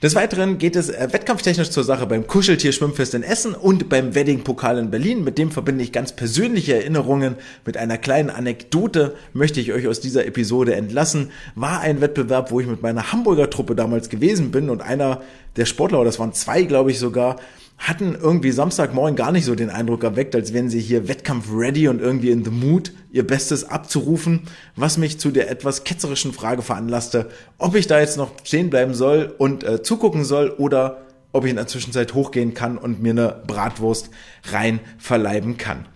Des 0.00 0.14
Weiteren 0.14 0.58
geht 0.58 0.76
es 0.76 0.90
äh, 0.90 1.08
wettkampftechnisch 1.10 1.70
zur 1.70 1.82
Sache 1.82 2.06
beim 2.06 2.28
Kuscheltier-Schwimmfest 2.28 3.14
in 3.14 3.24
Essen 3.24 3.56
und 3.56 3.88
beim 3.88 4.14
Wedding-Pokal 4.14 4.78
in 4.78 4.92
Berlin. 4.92 5.24
Mit 5.24 5.38
dem 5.38 5.50
verbinde 5.50 5.82
ich 5.82 5.90
ganz 5.90 6.12
persönliche 6.12 6.76
Erinnerungen. 6.76 7.34
Mit 7.66 7.76
einer 7.76 7.98
kleinen 7.98 8.30
Anekdote 8.30 9.16
möchte 9.32 9.60
ich 9.60 9.72
euch 9.72 9.88
aus 9.88 9.98
dieser 9.98 10.24
Episode 10.24 10.76
entlassen. 10.76 11.32
War 11.56 11.80
ein 11.80 12.00
Wettbewerb, 12.00 12.52
wo 12.52 12.60
ich 12.60 12.68
mit 12.68 12.80
meiner 12.80 13.10
Hamburger 13.10 13.50
Truppe 13.50 13.74
damals 13.74 14.08
gewesen 14.08 14.52
bin 14.52 14.70
und 14.70 14.82
einer 14.82 15.20
der 15.56 15.66
Sportler, 15.66 16.04
das 16.04 16.20
waren 16.20 16.32
zwei, 16.32 16.62
glaube 16.62 16.92
ich 16.92 17.00
sogar, 17.00 17.34
hatten 17.78 18.16
irgendwie 18.20 18.50
Samstagmorgen 18.50 19.14
gar 19.14 19.30
nicht 19.30 19.44
so 19.44 19.54
den 19.54 19.70
Eindruck 19.70 20.02
erweckt, 20.02 20.34
als 20.34 20.52
wären 20.52 20.68
sie 20.68 20.80
hier 20.80 21.06
Wettkampf-ready 21.08 21.88
und 21.88 22.00
irgendwie 22.00 22.30
in 22.30 22.44
the 22.44 22.50
mood, 22.50 22.92
ihr 23.12 23.26
Bestes 23.26 23.64
abzurufen, 23.64 24.42
was 24.74 24.98
mich 24.98 25.20
zu 25.20 25.30
der 25.30 25.50
etwas 25.50 25.84
ketzerischen 25.84 26.32
Frage 26.32 26.62
veranlasste, 26.62 27.30
ob 27.56 27.76
ich 27.76 27.86
da 27.86 28.00
jetzt 28.00 28.16
noch 28.16 28.32
stehen 28.42 28.68
bleiben 28.68 28.94
soll 28.94 29.32
und 29.38 29.62
äh, 29.62 29.82
zugucken 29.82 30.24
soll 30.24 30.50
oder 30.50 31.02
ob 31.32 31.44
ich 31.44 31.50
in 31.50 31.56
der 31.56 31.68
Zwischenzeit 31.68 32.14
hochgehen 32.14 32.52
kann 32.52 32.78
und 32.78 33.00
mir 33.00 33.12
eine 33.12 33.42
Bratwurst 33.46 34.10
rein 34.50 34.80
verleiben 34.98 35.56
kann. 35.56 35.86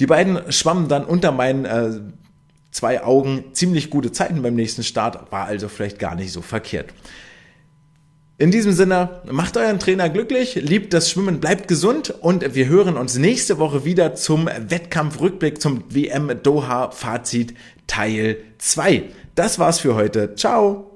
Die 0.00 0.06
beiden 0.06 0.50
schwammen 0.52 0.88
dann 0.88 1.04
unter 1.04 1.30
meinen 1.30 1.64
äh, 1.64 2.00
zwei 2.70 3.02
Augen 3.02 3.44
ziemlich 3.52 3.90
gute 3.90 4.12
Zeiten 4.12 4.42
beim 4.42 4.54
nächsten 4.54 4.82
Start, 4.82 5.30
war 5.30 5.46
also 5.46 5.68
vielleicht 5.68 5.98
gar 5.98 6.14
nicht 6.14 6.32
so 6.32 6.42
verkehrt. 6.42 6.92
In 8.40 8.52
diesem 8.52 8.72
Sinne, 8.72 9.20
macht 9.28 9.56
euren 9.56 9.80
Trainer 9.80 10.08
glücklich, 10.08 10.54
liebt 10.54 10.94
das 10.94 11.10
Schwimmen, 11.10 11.40
bleibt 11.40 11.66
gesund 11.66 12.14
und 12.20 12.54
wir 12.54 12.68
hören 12.68 12.96
uns 12.96 13.18
nächste 13.18 13.58
Woche 13.58 13.84
wieder 13.84 14.14
zum 14.14 14.46
Wettkampfrückblick 14.46 15.60
zum 15.60 15.82
WM 15.88 16.30
Doha 16.44 16.92
Fazit 16.92 17.54
Teil 17.88 18.36
2. 18.58 19.02
Das 19.34 19.58
war's 19.58 19.80
für 19.80 19.96
heute. 19.96 20.36
Ciao! 20.36 20.88